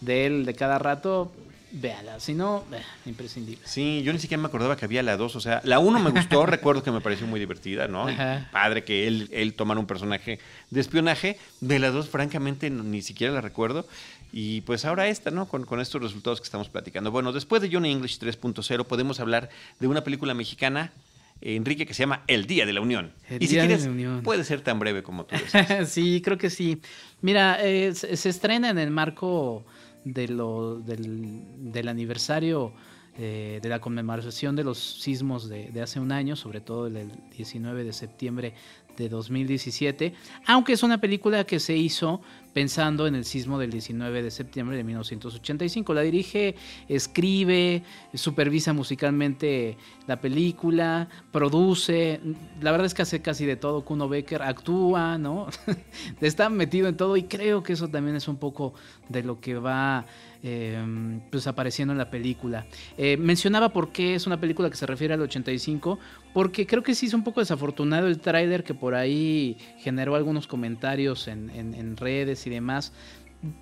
de 0.00 0.26
él 0.26 0.44
de 0.44 0.54
cada 0.54 0.78
rato, 0.78 1.30
véala. 1.72 2.18
Si 2.20 2.34
no, 2.34 2.64
imprescindible. 3.06 3.66
Sí, 3.66 4.02
yo 4.02 4.12
ni 4.12 4.18
siquiera 4.18 4.40
me 4.40 4.48
acordaba 4.48 4.76
que 4.76 4.84
había 4.84 5.02
la 5.02 5.16
2. 5.16 5.36
O 5.36 5.40
sea, 5.40 5.60
la 5.64 5.78
1 5.78 5.98
me 6.00 6.10
gustó, 6.10 6.46
recuerdo 6.46 6.82
que 6.82 6.90
me 6.90 7.00
pareció 7.00 7.26
muy 7.26 7.38
divertida, 7.38 7.88
¿no? 7.88 8.06
Padre 8.52 8.84
que 8.84 9.06
él, 9.06 9.28
él 9.32 9.54
tomara 9.54 9.78
un 9.78 9.86
personaje 9.86 10.40
de 10.70 10.80
espionaje. 10.80 11.38
De 11.60 11.78
la 11.78 11.90
2, 11.90 12.08
francamente, 12.08 12.70
ni 12.70 13.02
siquiera 13.02 13.32
la 13.32 13.40
recuerdo. 13.40 13.86
Y 14.32 14.60
pues 14.62 14.84
ahora 14.84 15.08
esta, 15.08 15.30
¿no? 15.30 15.46
Con, 15.46 15.64
con 15.64 15.80
estos 15.80 16.02
resultados 16.02 16.40
que 16.40 16.44
estamos 16.44 16.68
platicando. 16.68 17.10
Bueno, 17.10 17.32
después 17.32 17.62
de 17.62 17.70
Johnny 17.70 17.90
English 17.90 18.18
3.0, 18.18 18.84
podemos 18.84 19.20
hablar 19.20 19.50
de 19.78 19.86
una 19.86 20.04
película 20.04 20.34
mexicana 20.34 20.92
Enrique, 21.42 21.86
que 21.86 21.94
se 21.94 22.02
llama 22.02 22.22
El 22.26 22.46
Día 22.46 22.66
de 22.66 22.72
la 22.72 22.80
Unión. 22.80 23.12
y 23.38 23.46
si 23.46 23.56
quieres, 23.56 23.88
puede 24.22 24.44
ser 24.44 24.60
tan 24.60 24.78
breve 24.78 25.02
como 25.02 25.24
tú 25.24 25.36
sí, 25.86 26.20
creo 26.22 26.38
que 26.38 26.50
sí. 26.50 26.80
Mira, 27.22 27.58
eh, 27.62 27.94
se, 27.94 28.28
estrena 28.28 28.70
en 28.70 28.78
el 28.78 28.90
marco 28.90 29.64
de 30.04 30.28
lo, 30.28 30.78
del, 30.78 31.72
del 31.72 31.88
aniversario 31.88 32.72
eh, 33.18 33.58
de 33.62 33.68
la 33.68 33.80
conmemoración 33.80 34.54
de 34.56 34.64
los 34.64 34.78
sismos 34.78 35.48
de, 35.48 35.70
de, 35.70 35.82
hace 35.82 36.00
un 36.00 36.12
año, 36.12 36.36
sobre 36.36 36.60
todo 36.60 36.86
el 36.86 37.10
19 37.36 37.84
de 37.84 37.92
septiembre 37.92 38.54
de 38.96 39.08
2017, 39.08 40.14
aunque 40.46 40.74
es 40.74 40.82
una 40.82 41.00
película 41.00 41.44
que 41.44 41.58
se 41.58 41.76
hizo 41.76 42.22
pensando 42.52 43.06
en 43.06 43.14
el 43.14 43.24
sismo 43.24 43.58
del 43.58 43.70
19 43.70 44.22
de 44.22 44.30
septiembre 44.30 44.76
de 44.76 44.84
1985. 44.84 45.94
La 45.94 46.02
dirige, 46.02 46.54
escribe, 46.88 47.82
supervisa 48.14 48.72
musicalmente 48.72 49.76
la 50.06 50.20
película, 50.20 51.08
produce, 51.32 52.20
la 52.60 52.72
verdad 52.72 52.86
es 52.86 52.94
que 52.94 53.02
hace 53.02 53.22
casi 53.22 53.46
de 53.46 53.56
todo. 53.56 53.84
Kuno 53.84 54.08
Becker 54.08 54.42
actúa, 54.42 55.18
¿no? 55.18 55.46
Está 56.20 56.48
metido 56.48 56.88
en 56.88 56.96
todo 56.96 57.16
y 57.16 57.24
creo 57.24 57.62
que 57.62 57.74
eso 57.74 57.88
también 57.88 58.16
es 58.16 58.28
un 58.28 58.36
poco 58.36 58.74
de 59.08 59.22
lo 59.22 59.40
que 59.40 59.54
va 59.56 60.06
eh, 60.42 61.20
pues 61.30 61.46
apareciendo 61.46 61.92
en 61.92 61.98
la 61.98 62.08
película. 62.08 62.66
Eh, 62.96 63.18
mencionaba 63.18 63.68
por 63.74 63.92
qué 63.92 64.14
es 64.14 64.26
una 64.26 64.40
película 64.40 64.70
que 64.70 64.76
se 64.76 64.86
refiere 64.86 65.12
al 65.12 65.20
85, 65.20 65.98
porque 66.32 66.66
creo 66.66 66.82
que 66.82 66.94
sí 66.94 67.06
es 67.06 67.14
un 67.14 67.24
poco 67.24 67.40
desafortunado 67.40 68.06
el 68.06 68.20
tráiler 68.20 68.64
que 68.64 68.72
por 68.72 68.94
ahí 68.94 69.58
generó 69.78 70.14
algunos 70.14 70.46
comentarios 70.46 71.28
en, 71.28 71.50
en, 71.50 71.96
redes 71.96 72.39
y 72.46 72.50
demás, 72.50 72.92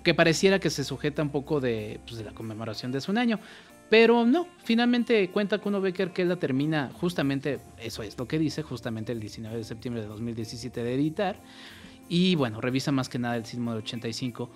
que 0.03 0.13
pareciera 0.13 0.59
que 0.59 0.69
se 0.69 0.83
sujeta 0.83 1.21
un 1.21 1.29
poco 1.29 1.59
de, 1.59 1.99
pues, 2.05 2.17
de 2.17 2.25
la 2.25 2.31
conmemoración 2.31 2.91
de 2.91 3.01
un 3.07 3.17
año. 3.17 3.39
Pero 3.89 4.25
no, 4.25 4.47
finalmente 4.63 5.29
cuenta 5.31 5.57
con 5.57 5.73
uno 5.73 5.81
Becker 5.81 6.11
que 6.11 6.23
la 6.23 6.35
termina 6.35 6.91
justamente, 6.93 7.59
eso 7.81 8.03
es 8.03 8.17
lo 8.17 8.27
que 8.27 8.37
dice, 8.37 8.61
justamente 8.61 9.11
el 9.11 9.19
19 9.19 9.57
de 9.57 9.63
septiembre 9.63 10.03
de 10.03 10.07
2017 10.07 10.83
de 10.83 10.93
editar. 10.93 11.37
Y 12.07 12.35
bueno, 12.35 12.61
revisa 12.61 12.91
más 12.91 13.09
que 13.09 13.17
nada 13.17 13.35
el 13.35 13.45
sismo 13.45 13.71
del 13.71 13.83
85 13.83 14.51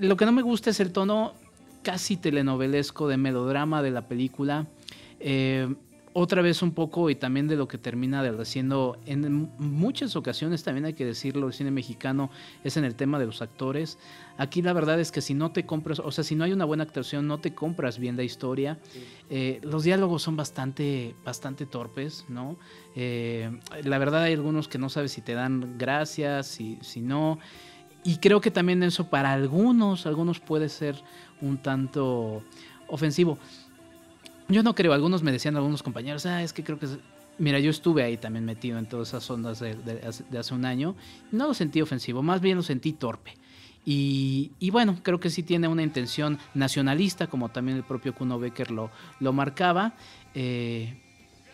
lo 0.00 0.16
que 0.16 0.24
no 0.24 0.32
me 0.32 0.42
gusta 0.42 0.70
es 0.70 0.80
el 0.80 0.92
tono 0.92 1.34
casi 1.82 2.16
telenovelesco 2.16 3.08
de 3.08 3.16
melodrama 3.16 3.82
de 3.82 3.90
la 3.90 4.08
película. 4.08 4.66
Eh, 5.20 5.74
otra 6.12 6.42
vez 6.42 6.62
un 6.62 6.72
poco 6.72 7.08
y 7.08 7.14
también 7.14 7.46
de 7.46 7.56
lo 7.56 7.68
que 7.68 7.78
termina 7.78 8.20
haciendo 8.40 8.98
en 9.06 9.50
muchas 9.58 10.16
ocasiones 10.16 10.64
también 10.64 10.84
hay 10.84 10.94
que 10.94 11.04
decirlo 11.04 11.46
el 11.46 11.52
cine 11.52 11.70
mexicano 11.70 12.30
es 12.64 12.76
en 12.76 12.84
el 12.84 12.96
tema 12.96 13.18
de 13.18 13.26
los 13.26 13.42
actores. 13.42 13.98
Aquí 14.36 14.60
la 14.62 14.72
verdad 14.72 14.98
es 14.98 15.12
que 15.12 15.20
si 15.20 15.34
no 15.34 15.52
te 15.52 15.66
compras 15.66 16.00
o 16.00 16.10
sea 16.10 16.24
si 16.24 16.34
no 16.34 16.44
hay 16.44 16.52
una 16.52 16.64
buena 16.64 16.82
actuación 16.82 17.28
no 17.28 17.38
te 17.38 17.54
compras 17.54 17.98
bien 17.98 18.16
la 18.16 18.24
historia. 18.24 18.78
Eh, 19.28 19.60
los 19.62 19.84
diálogos 19.84 20.22
son 20.22 20.36
bastante 20.36 21.14
bastante 21.24 21.66
torpes 21.66 22.24
no 22.28 22.56
eh, 22.96 23.50
la 23.84 23.98
verdad 23.98 24.22
hay 24.22 24.32
algunos 24.32 24.66
que 24.66 24.78
no 24.78 24.88
sabes 24.88 25.12
si 25.12 25.20
te 25.20 25.34
dan 25.34 25.78
gracias 25.78 26.46
si, 26.46 26.78
si 26.80 27.00
no. 27.00 27.38
Y 28.02 28.16
creo 28.16 28.40
que 28.40 28.50
también 28.50 28.82
eso 28.82 29.10
para 29.10 29.32
algunos, 29.32 30.06
algunos 30.06 30.40
puede 30.40 30.68
ser 30.70 30.96
un 31.40 31.58
tanto 31.58 32.42
ofensivo. 32.88 33.38
Yo 34.50 34.62
no 34.62 34.74
creo, 34.74 34.92
algunos 34.92 35.22
me 35.22 35.30
decían, 35.30 35.56
algunos 35.56 35.82
compañeros, 35.82 36.26
ah, 36.26 36.42
es 36.42 36.52
que 36.52 36.64
creo 36.64 36.78
que... 36.78 36.88
Mira, 37.38 37.58
yo 37.58 37.70
estuve 37.70 38.02
ahí 38.02 38.16
también 38.16 38.44
metido 38.44 38.78
en 38.78 38.86
todas 38.86 39.08
esas 39.08 39.30
ondas 39.30 39.60
de, 39.60 40.00
hace 40.38 40.54
un 40.54 40.64
año. 40.66 40.94
No 41.32 41.46
lo 41.48 41.54
sentí 41.54 41.80
ofensivo, 41.80 42.22
más 42.22 42.40
bien 42.40 42.56
lo 42.56 42.62
sentí 42.62 42.92
torpe. 42.92 43.34
Y, 43.86 44.50
y, 44.58 44.70
bueno, 44.70 44.98
creo 45.02 45.20
que 45.20 45.30
sí 45.30 45.42
tiene 45.42 45.66
una 45.66 45.82
intención 45.82 46.38
nacionalista, 46.52 47.28
como 47.28 47.48
también 47.48 47.78
el 47.78 47.84
propio 47.84 48.14
Kuno 48.14 48.38
Becker 48.38 48.70
lo, 48.70 48.90
lo 49.20 49.32
marcaba. 49.32 49.94
Eh, 50.34 51.00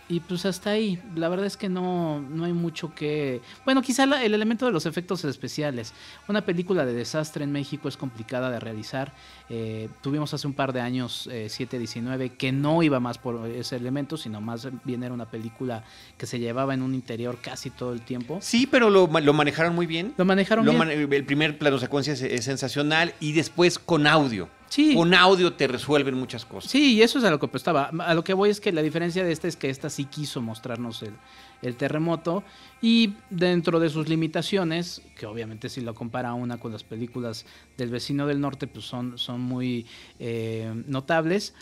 y 0.09 0.21
pues 0.21 0.47
hasta 0.47 0.71
ahí, 0.71 1.01
la 1.17 1.29
verdad 1.29 1.47
es 1.47 1.57
que 1.57 1.69
no, 1.69 2.21
no 2.21 2.45
hay 2.45 2.53
mucho 2.53 2.95
que... 2.95 3.41
Bueno, 3.65 3.83
quizá 3.83 4.05
el 4.05 4.35
elemento 4.35 4.65
de 4.65 4.73
los 4.73 4.87
efectos 4.87 5.25
especiales. 5.25 5.93
Una 6.29 6.43
película 6.43 6.87
de 6.87 6.93
desastre 6.93 7.43
en 7.43 7.51
México 7.51 7.89
es 7.89 7.97
complicada 7.97 8.51
de 8.51 8.61
realizar. 8.61 9.13
Eh, 9.49 9.89
tuvimos 10.03 10.33
hace 10.33 10.47
un 10.47 10.53
par 10.53 10.73
de 10.73 10.81
años 10.81 11.29
eh, 11.33 11.49
719 11.49 12.31
que 12.31 12.53
no 12.53 12.85
iba 12.85 13.01
más 13.01 13.19
por 13.19 13.49
ese 13.49 13.75
elemento, 13.75 14.17
sino 14.17 14.41
más 14.41 14.69
bien 14.85 15.03
era 15.03 15.13
una 15.13 15.27
película 15.27 15.83
que 16.17 16.27
se 16.27 16.39
llevaba 16.39 16.75
en 16.75 16.83
un 16.83 16.95
interior 16.95 17.39
casi 17.43 17.71
todo 17.71 17.93
el 17.93 18.03
tiempo. 18.03 18.39
Sí, 18.41 18.69
pero 18.69 18.91
lo, 18.91 19.09
lo 19.09 19.33
manejaron 19.33 19.75
muy 19.75 19.87
bien. 19.87 20.15
Lo 20.17 20.25
manejaron 20.25 20.65
bien. 20.65 21.13
el 21.13 21.25
primer 21.25 21.59
plano 21.59 21.79
secuencia 21.79 22.13
es 22.13 22.45
sensacional 22.45 23.13
y 23.19 23.33
después 23.33 23.81
con 23.81 24.07
audio. 24.07 24.49
Sí. 24.77 24.95
Con 24.95 25.15
audio 25.15 25.55
te 25.55 25.67
resuelven 25.67 26.17
muchas 26.17 26.45
cosas. 26.45 26.71
Sí, 26.71 26.97
y 26.97 27.03
eso 27.03 27.19
es 27.19 27.25
a 27.25 27.31
lo 27.31 27.41
que 27.41 27.49
estaba. 27.57 27.85
A 27.87 28.13
lo 28.13 28.23
que 28.23 28.35
voy 28.35 28.51
es 28.51 28.61
que 28.61 28.73
la 28.73 28.83
diferencia 28.83 29.25
de 29.25 29.33
esta 29.33 29.49
es 29.49 29.57
que 29.57 29.71
esta 29.71 29.89
sí 29.89 30.05
quiso 30.05 30.43
mostrarnos 30.43 31.03
el, 31.03 31.15
el 31.63 31.77
terremoto 31.77 32.45
y 32.83 33.15
dentro 33.31 33.81
de 33.81 33.89
sus 33.89 34.07
limitaciones, 34.07 35.01
que 35.17 35.25
obviamente 35.25 35.71
si 35.71 35.81
lo 35.81 35.95
compara 35.95 36.35
una 36.35 36.59
con 36.59 36.73
las 36.73 36.85
películas 36.85 37.47
del 37.79 37.89
vecino 37.89 38.27
del 38.27 38.39
norte, 38.39 38.67
pues 38.67 38.85
son, 38.85 39.17
son 39.17 39.41
muy 39.41 39.87
eh, 40.19 40.71
notables, 40.87 41.55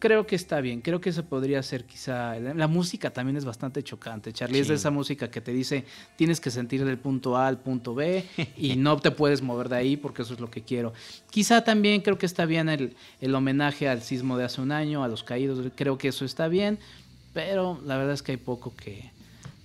creo 0.00 0.26
que 0.26 0.34
está 0.34 0.60
bien, 0.60 0.80
creo 0.80 1.00
que 1.00 1.12
se 1.12 1.22
podría 1.22 1.60
hacer 1.60 1.84
quizá, 1.84 2.34
la 2.40 2.66
música 2.66 3.10
también 3.10 3.36
es 3.36 3.44
bastante 3.44 3.84
chocante, 3.84 4.32
Charlie, 4.32 4.58
es 4.58 4.68
de 4.68 4.74
esa 4.74 4.90
música 4.90 5.30
que 5.30 5.40
te 5.40 5.52
dice 5.52 5.84
tienes 6.16 6.40
que 6.40 6.50
sentir 6.50 6.84
del 6.84 6.98
punto 6.98 7.36
A 7.36 7.46
al 7.46 7.58
punto 7.58 7.94
B 7.94 8.24
y 8.56 8.76
no 8.76 8.96
te 8.98 9.10
puedes 9.10 9.42
mover 9.42 9.68
de 9.68 9.76
ahí 9.76 9.96
porque 9.98 10.22
eso 10.22 10.34
es 10.34 10.40
lo 10.40 10.50
que 10.50 10.62
quiero. 10.62 10.94
Quizá 11.30 11.62
también 11.62 12.00
creo 12.00 12.18
que 12.18 12.26
está 12.26 12.46
bien 12.46 12.68
el, 12.70 12.96
el 13.20 13.34
homenaje 13.34 13.88
al 13.88 14.02
sismo 14.02 14.38
de 14.38 14.44
hace 14.44 14.62
un 14.62 14.72
año, 14.72 15.04
a 15.04 15.08
los 15.08 15.22
caídos, 15.22 15.64
creo 15.76 15.98
que 15.98 16.08
eso 16.08 16.24
está 16.24 16.48
bien, 16.48 16.78
pero 17.34 17.78
la 17.84 17.98
verdad 17.98 18.14
es 18.14 18.22
que 18.22 18.32
hay 18.32 18.38
poco 18.38 18.74
que, 18.74 19.10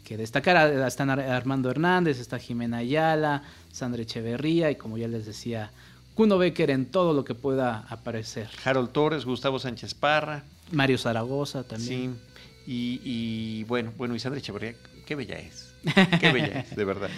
que 0.03 0.17
destacar. 0.17 0.71
Están 0.85 1.09
Armando 1.09 1.71
Hernández, 1.71 2.19
está 2.19 2.39
Jimena 2.39 2.77
Ayala, 2.77 3.43
Sandra 3.71 4.01
Echeverría 4.01 4.69
y 4.69 4.75
como 4.75 4.97
ya 4.97 5.07
les 5.07 5.25
decía, 5.25 5.71
Kuno 6.15 6.37
Becker 6.37 6.71
en 6.71 6.85
todo 6.85 7.13
lo 7.13 7.25
que 7.25 7.35
pueda 7.35 7.85
aparecer. 7.89 8.49
Harold 8.63 8.91
Torres, 8.91 9.25
Gustavo 9.25 9.59
Sánchez 9.59 9.93
Parra. 9.93 10.43
Mario 10.71 10.97
Zaragoza 10.97 11.63
también. 11.63 12.17
Sí. 12.65 13.01
Y, 13.03 13.63
bueno, 13.65 13.93
bueno, 13.97 14.15
y 14.15 14.19
Sandra 14.19 14.39
Echeverría, 14.39 14.73
qué 15.05 15.15
bella 15.15 15.37
es. 15.37 15.73
Qué 16.19 16.31
bella 16.31 16.61
es, 16.61 16.75
de 16.75 16.83
verdad. 16.83 17.11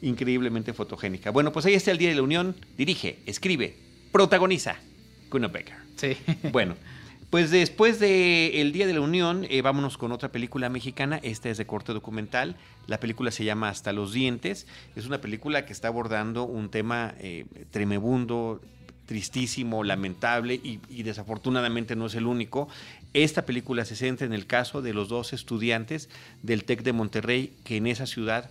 Increíblemente 0.00 0.72
fotogénica. 0.72 1.30
Bueno, 1.30 1.52
pues 1.52 1.66
ahí 1.66 1.74
está 1.74 1.90
el 1.90 1.98
Día 1.98 2.08
de 2.08 2.14
la 2.14 2.22
Unión. 2.22 2.56
Dirige, 2.78 3.18
escribe, 3.26 3.76
protagoniza. 4.10 4.76
Kuno 5.28 5.50
Becker. 5.50 5.76
Sí. 5.96 6.16
Bueno, 6.50 6.76
pues 7.30 7.52
después 7.52 8.00
de 8.00 8.60
El 8.60 8.72
Día 8.72 8.88
de 8.88 8.94
la 8.94 9.00
Unión, 9.00 9.46
eh, 9.48 9.62
vámonos 9.62 9.96
con 9.96 10.10
otra 10.10 10.32
película 10.32 10.68
mexicana. 10.68 11.20
Esta 11.22 11.48
es 11.48 11.58
de 11.58 11.66
corte 11.66 11.92
documental. 11.92 12.56
La 12.88 12.98
película 12.98 13.30
se 13.30 13.44
llama 13.44 13.68
Hasta 13.68 13.92
los 13.92 14.12
dientes. 14.12 14.66
Es 14.96 15.06
una 15.06 15.20
película 15.20 15.64
que 15.64 15.72
está 15.72 15.86
abordando 15.86 16.42
un 16.42 16.70
tema 16.70 17.14
eh, 17.20 17.46
tremebundo, 17.70 18.60
tristísimo, 19.06 19.82
lamentable 19.82 20.54
y, 20.54 21.02
desafortunadamente 21.02 21.96
no 21.96 22.06
es 22.06 22.14
el 22.16 22.26
único. 22.26 22.68
Esta 23.12 23.46
película 23.46 23.84
se 23.84 23.96
centra 23.96 24.26
en 24.26 24.32
el 24.32 24.46
caso 24.46 24.82
de 24.82 24.92
los 24.92 25.08
dos 25.08 25.32
estudiantes 25.32 26.08
del 26.42 26.62
TEC 26.62 26.82
de 26.82 26.92
Monterrey 26.92 27.52
que 27.64 27.76
en 27.76 27.88
esa 27.88 28.06
ciudad 28.06 28.50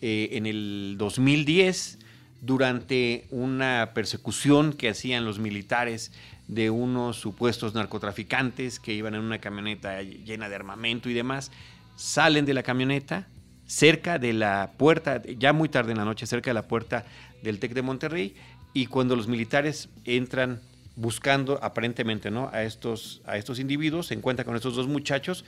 eh, 0.00 0.30
en 0.32 0.46
el 0.46 0.96
2010 0.96 1.98
durante 2.40 3.26
una 3.30 3.90
persecución 3.94 4.72
que 4.72 4.88
hacían 4.88 5.26
los 5.26 5.38
militares 5.38 6.10
de 6.48 6.70
unos 6.70 7.16
supuestos 7.16 7.74
narcotraficantes 7.74 8.80
que 8.80 8.94
iban 8.94 9.14
en 9.14 9.20
una 9.20 9.38
camioneta 9.38 10.02
llena 10.02 10.48
de 10.48 10.54
armamento 10.54 11.08
y 11.10 11.14
demás, 11.14 11.52
salen 11.96 12.46
de 12.46 12.54
la 12.54 12.62
camioneta, 12.62 13.28
cerca 13.66 14.18
de 14.18 14.32
la 14.32 14.72
puerta, 14.78 15.22
ya 15.22 15.52
muy 15.52 15.68
tarde 15.68 15.92
en 15.92 15.98
la 15.98 16.06
noche, 16.06 16.26
cerca 16.26 16.50
de 16.50 16.54
la 16.54 16.66
puerta 16.66 17.04
del 17.42 17.58
TEC 17.58 17.74
de 17.74 17.82
Monterrey, 17.82 18.34
y 18.72 18.86
cuando 18.86 19.14
los 19.14 19.28
militares 19.28 19.90
entran 20.04 20.60
buscando 20.96 21.62
aparentemente 21.62 22.30
¿no? 22.30 22.50
a, 22.52 22.64
estos, 22.64 23.20
a 23.26 23.36
estos 23.36 23.58
individuos, 23.58 24.06
se 24.06 24.14
encuentran 24.14 24.46
con 24.46 24.56
estos 24.56 24.74
dos 24.74 24.88
muchachos 24.88 25.44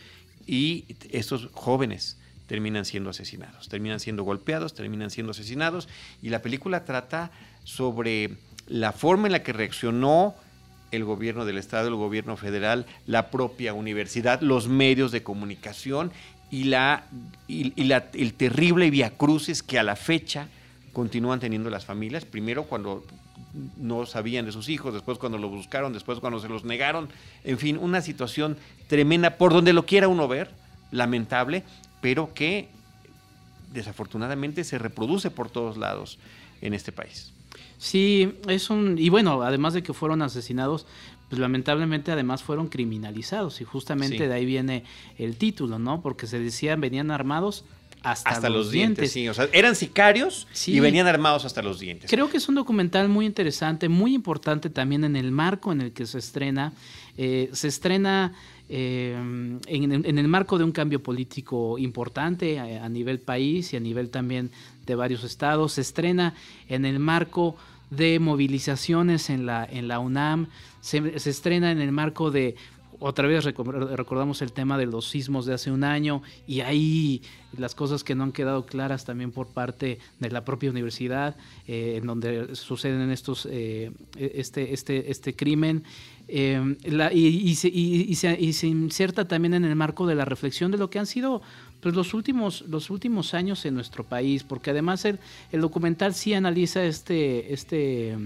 y 0.47 0.85
estos 1.11 1.49
jóvenes 1.53 2.19
terminan 2.47 2.85
siendo 2.85 3.11
asesinados, 3.11 3.69
terminan 3.69 4.01
siendo 4.01 4.23
golpeados, 4.23 4.75
terminan 4.75 5.11
siendo 5.11 5.31
asesinados, 5.31 5.89
y 6.21 6.29
la 6.29 6.43
película 6.43 6.85
trata 6.85 7.31
sobre 7.65 8.37
la 8.67 8.93
forma 8.93 9.29
en 9.29 9.33
la 9.33 9.43
que 9.43 9.53
reaccionó 9.53 10.35
el 10.91 11.05
gobierno 11.05 11.45
del 11.45 11.59
Estado, 11.59 11.89
el 11.89 11.95
gobierno 11.95 12.37
federal, 12.37 12.87
la 13.07 13.31
propia 13.31 13.75
universidad, 13.75 14.41
los 14.41 14.69
medios 14.69 15.13
de 15.13 15.23
comunicación 15.23 16.13
y, 16.51 16.65
la, 16.65 17.05
y, 17.47 17.85
la, 17.85 18.09
el 18.13 18.35
terrible 18.35 18.91
viacrucis 18.91 19.63
que 19.63 19.79
a 19.79 19.83
la 19.83 19.97
fecha 19.97 20.49
continúan 20.93 21.41
teniendo 21.41 21.71
las 21.71 21.85
familias. 21.85 22.25
Primero 22.25 22.65
cuando 22.65 23.05
no 23.77 24.07
sabían 24.07 24.47
de 24.47 24.53
sus 24.53 24.69
hijos, 24.69 24.93
después 24.95 25.19
cuando 25.19 25.39
lo 25.39 25.49
buscaron, 25.49 25.93
después 25.93 26.19
cuando 26.21 26.41
se 26.41 26.49
los 26.49 26.65
negaron. 26.65 27.09
En 27.45 27.59
fin, 27.59 27.79
una 27.79 28.01
situación 28.01 28.57
tremenda 28.89 29.37
por 29.37 29.53
donde 29.53 29.73
lo 29.73 29.87
quiera 29.87 30.09
uno 30.09 30.29
ver, 30.29 30.51
lamentable, 30.91 31.65
pero 32.01 32.35
que 32.35 32.69
desafortunadamente 33.73 34.65
se 34.65 34.79
reproduce 34.79 35.31
por 35.31 35.51
todos 35.51 35.77
lados 35.77 36.19
en 36.61 36.75
este 36.75 36.93
país. 36.93 37.33
Sí, 37.81 38.35
es 38.47 38.69
un... 38.69 38.99
Y 38.99 39.09
bueno, 39.09 39.41
además 39.41 39.73
de 39.73 39.83
que 39.83 39.95
fueron 39.95 40.21
asesinados, 40.21 40.87
pues 41.31 41.41
lamentablemente 41.41 42.13
además 42.13 42.43
fueron 42.43 42.69
criminalizados 42.69 43.63
y 43.63 43.65
justamente 43.65 44.29
de 44.29 44.35
ahí 44.35 44.45
viene 44.45 44.85
el 45.17 45.37
título, 45.37 45.79
¿no? 45.79 46.03
Porque 46.03 46.27
se 46.27 46.39
decían 46.39 46.79
venían 46.83 47.11
armados 47.11 47.65
hasta, 48.03 48.51
los, 48.51 48.71
dientes. 48.71 49.13
Sí, 49.13 49.29
o 49.29 49.35
sea, 49.35 49.49
eran 49.53 49.75
sicarios 49.75 50.47
y 50.67 50.79
venían 50.81 51.07
armados 51.07 51.47
hasta 51.47 51.63
los 51.63 51.81
dientes. 51.81 52.11
Creo 52.11 52.29
que 52.29 52.37
es 52.37 52.49
un 52.51 52.55
documental 52.55 53.09
muy 53.09 53.25
interesante, 53.25 53.89
muy 53.89 54.15
importante 54.15 54.69
también 54.69 55.05
en 55.05 55.17
el 55.17 55.33
marco 55.33 55.73
en 55.73 55.81
el 55.81 55.93
que 55.93 56.05
se 56.05 56.19
estrena. 56.19 56.75
Eh, 57.17 57.49
se 57.53 57.69
estrena 57.69 58.35
eh, 58.69 59.15
en, 59.67 60.19
el 60.19 60.29
marco 60.29 60.59
de 60.59 60.65
un 60.65 60.73
cambio 60.73 61.03
político 61.03 61.77
importante 61.79 62.59
a, 62.59 62.89
nivel 62.89 63.21
país 63.21 63.73
y 63.73 63.77
a 63.77 63.81
nivel 63.81 64.11
también 64.11 64.51
de 64.87 64.95
varios 64.95 65.25
estados. 65.25 65.73
Se 65.73 65.81
estrena 65.81 66.35
en 66.69 66.85
el 66.85 66.99
marco 67.01 67.57
de 67.91 68.19
movilizaciones 68.19 69.31
en 69.31 69.47
la, 69.47 69.65
en 69.65 69.89
la 69.89 69.99
UNAM. 69.99 70.49
se 70.81 70.99
estrena 71.09 71.71
en 71.71 71.81
el 71.81 71.93
marco 71.93 72.31
de 72.31 72.57
otra 73.01 73.27
vez 73.27 73.45
recordamos 73.45 74.43
el 74.43 74.53
tema 74.53 74.77
de 74.77 74.85
los 74.85 75.09
sismos 75.09 75.47
de 75.47 75.55
hace 75.55 75.71
un 75.71 75.85
año 75.85 76.23
y 76.47 76.61
ahí 76.61 77.23
las 77.57 77.75
cosas 77.75 78.05
que 78.05 78.15
no 78.15 78.25
han 78.25 78.33
quedado 78.33 78.67
claras 78.67 79.07
también 79.07 79.33
por 79.33 79.49
parte 79.49 79.99
de 80.19 80.31
la 80.31 80.45
propia 80.45 80.71
universidad, 80.71 81.37
eh, 81.67 81.95
en 81.97 82.07
donde 82.07 82.55
suceden 82.55 83.11
estos, 83.11 83.49
eh, 83.51 83.91
este, 84.17 84.75
este, 84.75 85.11
este 85.11 85.35
crimen. 85.35 85.83
Se, 86.29 86.77
y, 87.13 87.55
se, 88.15 88.67
inserta 88.67 89.27
también 89.27 89.55
en 89.55 89.65
el 89.65 89.75
marco 89.75 90.07
de 90.07 90.15
la 90.15 90.25
reflexión 90.25 90.71
de 90.71 90.79
lo 90.79 90.89
que 90.89 91.01
han 91.01 91.07
sido 91.07 91.43
pues, 91.81 91.95
los, 91.95 92.15
últimos, 92.15 92.63
los 92.69 92.91
últimos 92.91 93.35
años 93.35 93.65
en 93.65 93.75
nuestro 93.75 94.05
país, 94.05 94.45
porque 94.45 94.71
además 94.71 95.05
el, 95.05 95.19
el 95.53 95.61
documental 95.61 96.15
sí 96.15 96.35
analiza 96.35 96.85
este, 96.85 97.53
este 97.53 98.17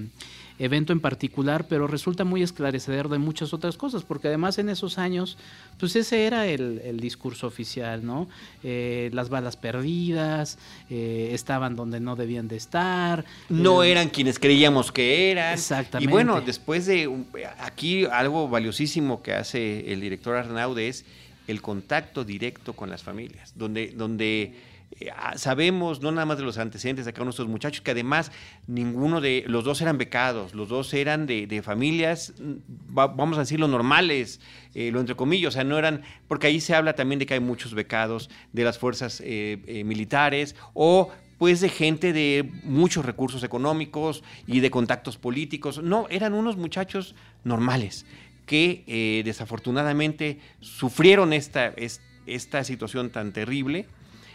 evento 0.58 0.92
en 0.92 1.00
particular, 1.00 1.66
pero 1.68 1.86
resulta 1.86 2.24
muy 2.24 2.42
esclarecedor 2.42 3.08
de 3.08 3.18
muchas 3.18 3.52
otras 3.52 3.76
cosas, 3.76 4.04
porque 4.04 4.28
además 4.28 4.58
en 4.58 4.68
esos 4.68 4.98
años, 4.98 5.36
pues 5.78 5.96
ese 5.96 6.26
era 6.26 6.46
el, 6.46 7.00
discurso 7.00 7.46
oficial, 7.46 8.06
¿no? 8.06 8.28
Eh, 8.62 9.10
las 9.12 9.28
balas 9.28 9.56
perdidas, 9.56 10.58
eh, 10.88 11.30
estaban 11.32 11.76
donde 11.76 12.00
no 12.00 12.16
debían 12.16 12.48
de 12.48 12.56
estar. 12.56 13.24
No 13.48 13.82
eh, 13.82 13.90
eran 13.90 14.08
quienes 14.08 14.38
creíamos 14.38 14.92
que 14.92 15.30
eran. 15.30 15.54
Exactamente. 15.54 16.08
Y 16.08 16.12
bueno, 16.12 16.40
después 16.40 16.86
de 16.86 17.10
aquí 17.58 18.04
algo 18.06 18.48
valiosísimo 18.48 19.22
que 19.22 19.34
hace 19.34 19.92
el 19.92 20.00
director 20.00 20.36
Arnaud 20.36 20.78
es 20.78 21.04
el 21.46 21.62
contacto 21.62 22.24
directo 22.24 22.72
con 22.72 22.90
las 22.90 23.02
familias, 23.02 23.52
donde, 23.56 23.88
donde 23.88 24.54
eh, 25.00 25.10
ah, 25.16 25.36
sabemos, 25.36 26.00
no 26.00 26.12
nada 26.12 26.24
más 26.24 26.38
de 26.38 26.44
los 26.44 26.58
antecedentes 26.58 27.04
de 27.04 27.12
cada 27.12 27.24
uno 27.24 27.32
de 27.32 27.44
muchachos, 27.44 27.80
que 27.80 27.90
además 27.90 28.30
ninguno 28.66 29.20
de 29.20 29.44
los 29.46 29.64
dos 29.64 29.80
eran 29.80 29.98
becados, 29.98 30.54
los 30.54 30.68
dos 30.68 30.94
eran 30.94 31.26
de, 31.26 31.62
familias, 31.64 32.34
mm, 32.38 32.52
vamos 32.92 33.36
a 33.36 33.40
decirlo, 33.40 33.66
normales, 33.66 34.40
eh, 34.74 34.90
lo 34.92 35.00
entre 35.00 35.16
comillas, 35.16 35.48
o 35.48 35.52
sea, 35.52 35.64
no 35.64 35.78
eran, 35.78 36.02
porque 36.28 36.46
ahí 36.46 36.60
se 36.60 36.74
habla 36.74 36.94
también 36.94 37.18
de 37.18 37.26
que 37.26 37.34
hay 37.34 37.40
muchos 37.40 37.74
becados 37.74 38.30
de 38.52 38.64
las 38.64 38.78
fuerzas 38.78 39.20
eh, 39.24 39.82
militares 39.84 40.54
o 40.74 41.10
pues 41.38 41.60
de 41.60 41.68
gente 41.68 42.12
de 42.12 42.48
muchos 42.62 43.04
recursos 43.04 43.42
económicos 43.42 44.22
y 44.46 44.60
de 44.60 44.70
contactos 44.70 45.18
políticos. 45.18 45.82
No, 45.82 46.06
eran 46.08 46.32
unos 46.32 46.56
muchachos 46.56 47.16
normales 47.42 48.06
que 48.46 49.22
desafortunadamente 49.24 50.38
sufrieron 50.60 51.32
esta, 51.32 51.72
esta 52.26 52.64
situación 52.64 53.10
tan 53.10 53.32
terrible 53.32 53.86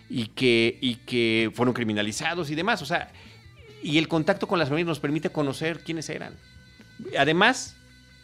y 0.09 0.27
que, 0.27 0.77
y 0.81 0.95
que 0.95 1.51
fueron 1.53 1.73
criminalizados 1.73 2.49
y 2.49 2.55
demás. 2.55 2.81
O 2.81 2.85
sea, 2.85 3.11
y 3.83 3.97
el 3.97 4.07
contacto 4.07 4.47
con 4.47 4.59
las 4.59 4.69
familias 4.69 4.87
nos 4.87 4.99
permite 4.99 5.29
conocer 5.29 5.83
quiénes 5.83 6.09
eran. 6.09 6.35
Además, 7.17 7.77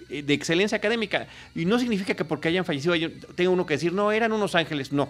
eh, 0.09 0.21
de 0.21 0.33
excelencia 0.33 0.77
académica. 0.77 1.27
Y 1.55 1.65
no 1.65 1.79
significa 1.79 2.13
que 2.13 2.25
porque 2.25 2.49
hayan 2.49 2.65
fallecido 2.65 2.95
tenga 3.35 3.49
uno 3.49 3.65
que 3.65 3.75
decir, 3.75 3.93
no, 3.93 4.11
eran 4.11 4.31
unos 4.33 4.53
ángeles, 4.53 4.91
no. 4.91 5.09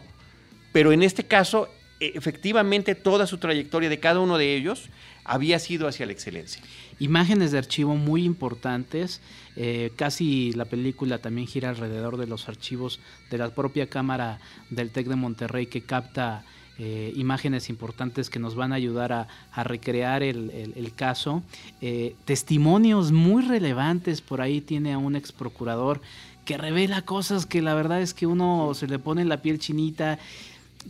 Pero 0.72 0.94
en 0.94 1.04
este 1.04 1.26
caso, 1.26 1.70
e, 2.00 2.14
efectivamente, 2.16 2.96
toda 2.96 3.28
su 3.28 3.38
trayectoria 3.38 3.90
de 3.90 4.00
cada 4.00 4.20
uno 4.20 4.38
de 4.38 4.56
ellos 4.56 4.90
había 5.26 5.60
sido 5.60 5.88
hacia 5.88 6.06
la 6.06 6.14
excelencia. 6.14 6.62
Imágenes 7.00 7.52
de 7.52 7.58
archivo 7.58 7.96
muy 7.96 8.24
importantes. 8.24 9.22
Eh, 9.56 9.92
casi 9.96 10.54
la 10.54 10.66
película 10.66 11.18
también 11.20 11.48
gira 11.48 11.70
alrededor 11.70 12.18
de 12.18 12.28
los 12.28 12.48
archivos 12.50 13.00
de 13.30 13.38
la 13.38 13.50
propia 13.50 13.88
cámara 13.88 14.40
del 14.70 14.92
TEC 14.92 15.08
de 15.08 15.16
Monterrey 15.16 15.68
que 15.68 15.82
capta 15.82 16.44
eh, 16.78 17.14
imágenes 17.16 17.70
importantes 17.70 18.30
que 18.30 18.38
nos 18.38 18.56
van 18.56 18.74
a 18.74 18.76
ayudar 18.76 19.14
a, 19.14 19.64
recrear 19.64 20.24
el, 20.24 20.92
caso. 20.94 21.42
Eh, 21.80 22.16
testimonios 22.26 23.14
muy 23.14 23.44
relevantes, 23.44 24.20
por 24.20 24.42
ahí 24.42 24.60
tiene 24.60 24.92
a 24.92 24.98
un 24.98 25.16
ex 25.16 25.32
procurador 25.32 26.02
que 26.44 26.58
revela 26.58 27.02
cosas 27.04 27.46
que 27.46 27.62
la 27.62 27.76
verdad 27.76 28.02
es 28.02 28.14
que 28.14 28.28
uno 28.28 28.74
se 28.74 28.88
le 28.88 29.00
pone 29.00 29.24
la 29.24 29.42
piel 29.42 29.58
chinita. 29.58 30.20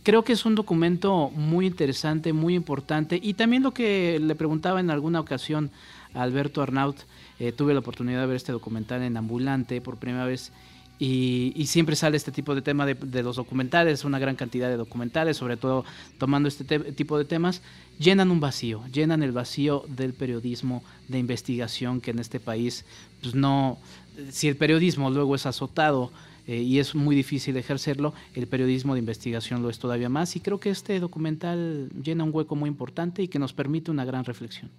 Creo 0.02 0.24
que 0.24 0.32
es 0.32 0.44
un 0.44 0.56
documento 0.56 1.30
muy 1.34 1.66
interesante, 1.66 2.32
muy 2.32 2.54
importante. 2.56 3.18
Y 3.22 3.34
también 3.34 3.62
lo 3.62 3.72
que 3.72 4.18
le 4.20 4.34
preguntaba 4.34 4.80
en 4.80 4.90
alguna 4.90 5.20
ocasión 5.20 5.70
Alberto 6.16 6.62
Arnaut, 6.62 6.96
eh, 7.38 7.52
tuve 7.52 7.74
la 7.74 7.80
oportunidad 7.80 8.20
de 8.20 8.26
ver 8.26 8.36
este 8.36 8.52
documental 8.52 9.02
en 9.02 9.16
Ambulante 9.16 9.80
por 9.80 9.98
primera 9.98 10.24
vez 10.24 10.52
y, 10.98 11.66
siempre 11.66 11.94
sale 11.94 12.16
este 12.16 12.32
tipo 12.32 12.54
de 12.54 12.62
tema 12.62 12.86
de, 12.86 13.22
los 13.22 13.36
documentales, 13.36 14.04
una 14.04 14.18
gran 14.18 14.34
cantidad 14.34 14.68
de 14.68 14.76
documentales, 14.76 15.36
sobre 15.36 15.56
todo 15.56 15.84
tomando 16.18 16.48
este 16.48 16.64
tipo 16.92 17.18
de 17.18 17.26
temas, 17.26 17.60
llenan 17.98 18.30
un 18.30 18.40
vacío, 18.40 18.82
llenan 18.90 19.22
el 19.22 19.32
vacío 19.32 19.84
del 19.88 20.14
periodismo 20.14 20.82
de 21.08 21.18
investigación 21.18 22.00
que 22.00 22.12
en 22.12 22.18
este 22.18 22.40
país, 22.40 22.86
pues 23.20 23.34
no, 23.34 23.78
si 24.30 24.48
el 24.48 24.56
periodismo 24.56 25.10
luego 25.10 25.34
es 25.34 25.44
azotado 25.44 26.12
eh, 26.46 26.62
y 26.62 26.78
es 26.78 26.94
muy 26.94 27.14
difícil 27.14 27.56
ejercerlo, 27.58 28.14
el 28.34 28.46
periodismo 28.46 28.94
de 28.94 29.00
investigación 29.00 29.62
lo 29.62 29.68
es 29.68 29.78
todavía 29.78 30.08
más 30.08 30.34
y 30.36 30.40
creo 30.40 30.60
que 30.60 30.70
este 30.70 30.98
documental 30.98 31.90
llena 32.02 32.24
un 32.24 32.30
hueco 32.32 32.56
muy 32.56 32.68
importante 32.68 33.22
y 33.22 33.28
que 33.28 33.38
nos 33.38 33.52
permite 33.52 33.90
una 33.90 34.06
gran 34.06 34.24
reflexión. 34.24 34.70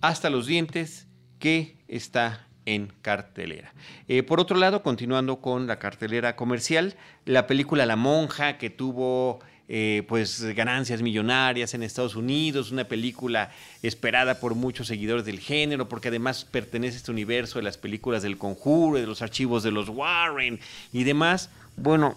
Hasta 0.00 0.30
los 0.30 0.46
dientes 0.46 1.06
que 1.38 1.76
está 1.88 2.46
en 2.66 2.92
cartelera. 3.00 3.72
Eh, 4.08 4.22
por 4.22 4.40
otro 4.40 4.58
lado, 4.58 4.82
continuando 4.82 5.40
con 5.40 5.66
la 5.66 5.78
cartelera 5.78 6.36
comercial, 6.36 6.96
la 7.24 7.46
película 7.46 7.86
La 7.86 7.96
Monja, 7.96 8.58
que 8.58 8.70
tuvo 8.70 9.38
eh, 9.68 10.04
pues 10.06 10.42
ganancias 10.54 11.02
millonarias 11.02 11.74
en 11.74 11.82
Estados 11.82 12.14
Unidos, 12.16 12.70
una 12.70 12.84
película 12.84 13.50
esperada 13.82 14.38
por 14.40 14.54
muchos 14.54 14.88
seguidores 14.88 15.24
del 15.24 15.40
género, 15.40 15.88
porque 15.88 16.08
además 16.08 16.44
pertenece 16.44 16.94
a 16.94 16.98
este 16.98 17.10
universo 17.12 17.58
de 17.58 17.64
las 17.64 17.78
películas 17.78 18.22
del 18.22 18.36
conjuro, 18.36 18.98
de 18.98 19.06
los 19.06 19.22
archivos 19.22 19.62
de 19.62 19.70
los 19.70 19.88
Warren 19.88 20.60
y 20.92 21.04
demás. 21.04 21.50
Bueno, 21.76 22.16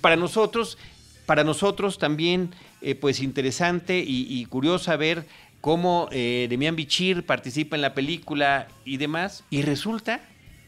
para 0.00 0.16
nosotros, 0.16 0.78
para 1.26 1.42
nosotros 1.42 1.98
también, 1.98 2.54
eh, 2.80 2.94
pues 2.94 3.20
interesante 3.20 3.98
y, 3.98 4.26
y 4.28 4.44
curiosa 4.46 4.96
ver 4.96 5.26
cómo 5.60 6.08
eh, 6.12 6.46
Demian 6.48 6.76
Bichir 6.76 7.24
participa 7.24 7.76
en 7.76 7.82
la 7.82 7.94
película 7.94 8.68
y 8.84 8.96
demás. 8.96 9.44
Y 9.50 9.62
resulta 9.62 10.20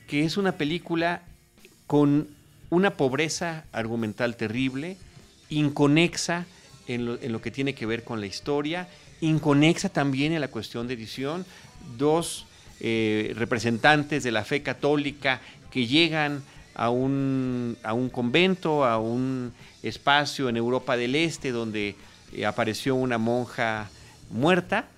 que 0.07 0.25
es 0.25 0.37
una 0.37 0.53
película 0.53 1.23
con 1.87 2.29
una 2.71 2.91
pobreza 2.95 3.65
argumental 3.73 4.37
terrible, 4.37 4.97
inconexa 5.49 6.47
en 6.87 7.33
lo, 7.33 7.41
que 7.41 7.51
tiene 7.51 7.75
que 7.75 7.87
ver 7.87 8.03
con 8.03 8.21
la 8.21 8.27
historia, 8.27 8.89
inconexa 9.21 9.89
también 9.89 10.33
en 10.33 10.41
la 10.41 10.49
cuestión 10.49 10.89
de 10.89 10.95
edición. 10.95 11.47
Dos 11.97 12.47
eh, 12.81 13.33
representantes 13.37 14.23
de 14.25 14.33
la 14.33 14.45
fe 14.45 14.63
católica 14.63 15.41
que 15.71 15.87
llegan 15.87 16.43
a 16.75 16.91
un, 16.91 17.77
a 17.83 17.93
un 17.93 18.09
convento, 18.09 18.85
a 18.85 18.99
un 18.99 19.53
espacio 19.83 20.49
en 20.49 20.57
Europa 20.57 20.97
del 20.97 21.15
Este 21.15 21.53
donde 21.53 21.95
eh, 22.33 22.47
apareció 22.47 22.95
una 22.95 23.19
monja 23.19 23.89
muerta, 24.31 24.89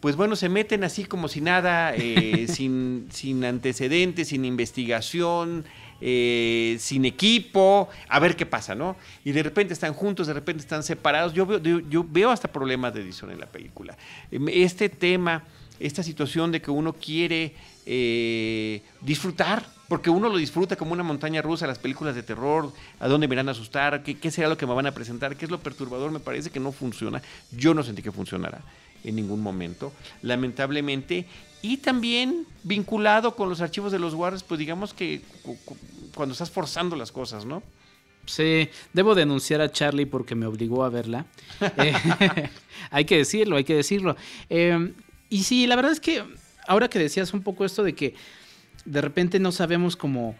pues 0.00 0.14
bueno, 0.14 0.36
se 0.36 0.48
meten 0.48 0.84
así 0.84 1.04
como 1.04 1.28
si 1.28 1.40
nada, 1.40 1.94
eh, 1.96 2.46
sin, 2.52 3.08
sin 3.10 3.44
antecedentes, 3.44 4.28
sin 4.28 4.44
investigación, 4.44 5.64
eh, 6.00 6.76
sin 6.78 7.04
equipo, 7.04 7.88
a 8.08 8.20
ver 8.20 8.36
qué 8.36 8.46
pasa, 8.46 8.74
¿no? 8.74 8.96
Y 9.24 9.32
de 9.32 9.42
repente 9.42 9.72
están 9.72 9.94
juntos, 9.94 10.26
de 10.26 10.34
repente 10.34 10.60
están 10.60 10.82
separados. 10.82 11.32
Yo 11.32 11.46
veo, 11.46 11.58
yo 11.58 12.06
veo 12.08 12.30
hasta 12.30 12.52
problemas 12.52 12.92
de 12.94 13.00
edición 13.00 13.30
en 13.30 13.40
la 13.40 13.46
película. 13.46 13.96
Em, 14.30 14.48
este 14.48 14.88
tema, 14.88 15.44
esta 15.80 16.02
situación 16.02 16.52
de 16.52 16.60
que 16.60 16.70
uno 16.70 16.92
quiere 16.92 17.54
eh, 17.86 18.82
disfrutar, 19.00 19.64
porque 19.88 20.10
uno 20.10 20.28
lo 20.28 20.36
disfruta 20.36 20.76
como 20.76 20.92
una 20.92 21.04
montaña 21.04 21.40
rusa, 21.40 21.66
las 21.66 21.78
películas 21.78 22.14
de 22.14 22.22
terror, 22.22 22.72
a 22.98 23.08
dónde 23.08 23.28
me 23.28 23.36
van 23.36 23.48
a 23.48 23.52
asustar, 23.52 24.02
¿Qué, 24.02 24.18
qué 24.18 24.30
será 24.30 24.48
lo 24.48 24.58
que 24.58 24.66
me 24.66 24.74
van 24.74 24.86
a 24.86 24.92
presentar, 24.92 25.36
qué 25.36 25.44
es 25.44 25.50
lo 25.50 25.60
perturbador, 25.60 26.10
me 26.10 26.20
parece 26.20 26.50
que 26.50 26.60
no 26.60 26.72
funciona. 26.72 27.22
Yo 27.52 27.72
no 27.74 27.82
sentí 27.82 28.02
que 28.02 28.12
funcionara 28.12 28.60
en 29.04 29.14
ningún 29.14 29.40
momento, 29.40 29.92
lamentablemente. 30.22 31.26
Y 31.62 31.78
también 31.78 32.46
vinculado 32.64 33.34
con 33.34 33.48
los 33.48 33.60
archivos 33.60 33.92
de 33.92 33.98
los 33.98 34.14
guardias, 34.14 34.42
pues 34.42 34.58
digamos 34.58 34.92
que 34.92 35.22
cuando 36.14 36.32
estás 36.32 36.50
forzando 36.50 36.96
las 36.96 37.12
cosas, 37.12 37.44
¿no? 37.44 37.62
Sí, 38.26 38.68
debo 38.92 39.14
denunciar 39.14 39.60
a 39.60 39.70
Charlie 39.70 40.06
porque 40.06 40.34
me 40.34 40.46
obligó 40.46 40.84
a 40.84 40.90
verla. 40.90 41.26
Eh, 41.78 42.50
hay 42.90 43.04
que 43.04 43.18
decirlo, 43.18 43.56
hay 43.56 43.64
que 43.64 43.76
decirlo. 43.76 44.16
Eh, 44.50 44.92
y 45.30 45.44
sí, 45.44 45.66
la 45.66 45.76
verdad 45.76 45.92
es 45.92 46.00
que 46.00 46.22
ahora 46.66 46.88
que 46.88 46.98
decías 46.98 47.32
un 47.32 47.42
poco 47.42 47.64
esto 47.64 47.82
de 47.82 47.94
que 47.94 48.14
de 48.84 49.00
repente 49.00 49.38
no 49.38 49.52
sabemos 49.52 49.96
cómo, 49.96 50.34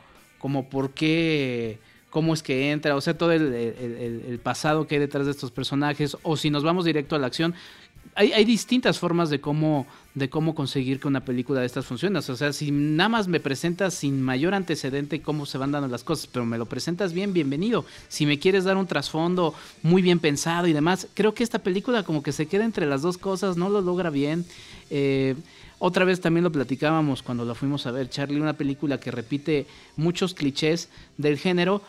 por 0.70 0.90
qué 0.90 1.78
cómo 2.10 2.32
es 2.32 2.42
que 2.42 2.70
entra, 2.70 2.96
o 2.96 3.00
sea, 3.00 3.18
todo 3.18 3.32
el, 3.32 4.40
pasado 4.42 4.86
que 4.86 4.94
hay 4.94 5.00
detrás 5.00 5.26
de 5.26 5.32
estos 5.32 5.50
personajes, 5.50 6.16
o 6.22 6.36
si 6.36 6.48
nos 6.48 6.62
vamos 6.62 6.84
directo 6.86 7.14
a 7.14 7.18
la 7.18 7.26
acción, 7.26 7.54
hay, 8.14 8.32
hay, 8.32 8.46
distintas 8.46 8.98
formas 8.98 9.28
de 9.28 9.40
cómo, 9.40 9.86
de 10.14 10.30
cómo 10.30 10.54
conseguir 10.54 10.98
que 10.98 11.08
una 11.08 11.24
película 11.24 11.60
de 11.60 11.66
estas 11.66 11.84
funcione. 11.84 12.18
O 12.18 12.22
sea, 12.22 12.52
si 12.54 12.70
nada 12.70 13.10
más 13.10 13.28
me 13.28 13.40
presentas 13.40 13.92
sin 13.92 14.22
mayor 14.22 14.54
antecedente 14.54 15.20
cómo 15.20 15.44
se 15.44 15.58
van 15.58 15.72
dando 15.72 15.88
las 15.88 16.04
cosas, 16.04 16.26
pero 16.26 16.46
me 16.46 16.56
lo 16.56 16.64
presentas 16.64 17.12
bien, 17.12 17.34
bienvenido. 17.34 17.84
Si 18.08 18.24
me 18.24 18.38
quieres 18.38 18.64
dar 18.64 18.78
un 18.78 18.86
trasfondo 18.86 19.52
muy 19.82 20.00
bien 20.00 20.18
pensado 20.18 20.66
y 20.68 20.72
demás, 20.72 21.08
creo 21.12 21.34
que 21.34 21.44
esta 21.44 21.58
película 21.58 22.04
como 22.04 22.22
que 22.22 22.32
se 22.32 22.46
queda 22.46 22.64
entre 22.64 22.86
las 22.86 23.02
dos 23.02 23.18
cosas, 23.18 23.58
no 23.58 23.68
lo 23.68 23.82
logra 23.82 24.08
bien. 24.08 24.46
Eh, 24.88 25.34
otra 25.78 26.04
vez 26.04 26.20
también 26.20 26.44
lo 26.44 26.52
platicábamos 26.52 27.22
cuando 27.22 27.44
la 27.44 27.54
fuimos 27.54 27.86
a 27.86 27.90
ver, 27.90 28.08
Charlie, 28.08 28.40
una 28.40 28.54
película 28.54 28.98
que 28.98 29.10
repite 29.10 29.66
muchos 29.96 30.32
clichés 30.32 30.88
del 31.18 31.38
género, 31.38 31.82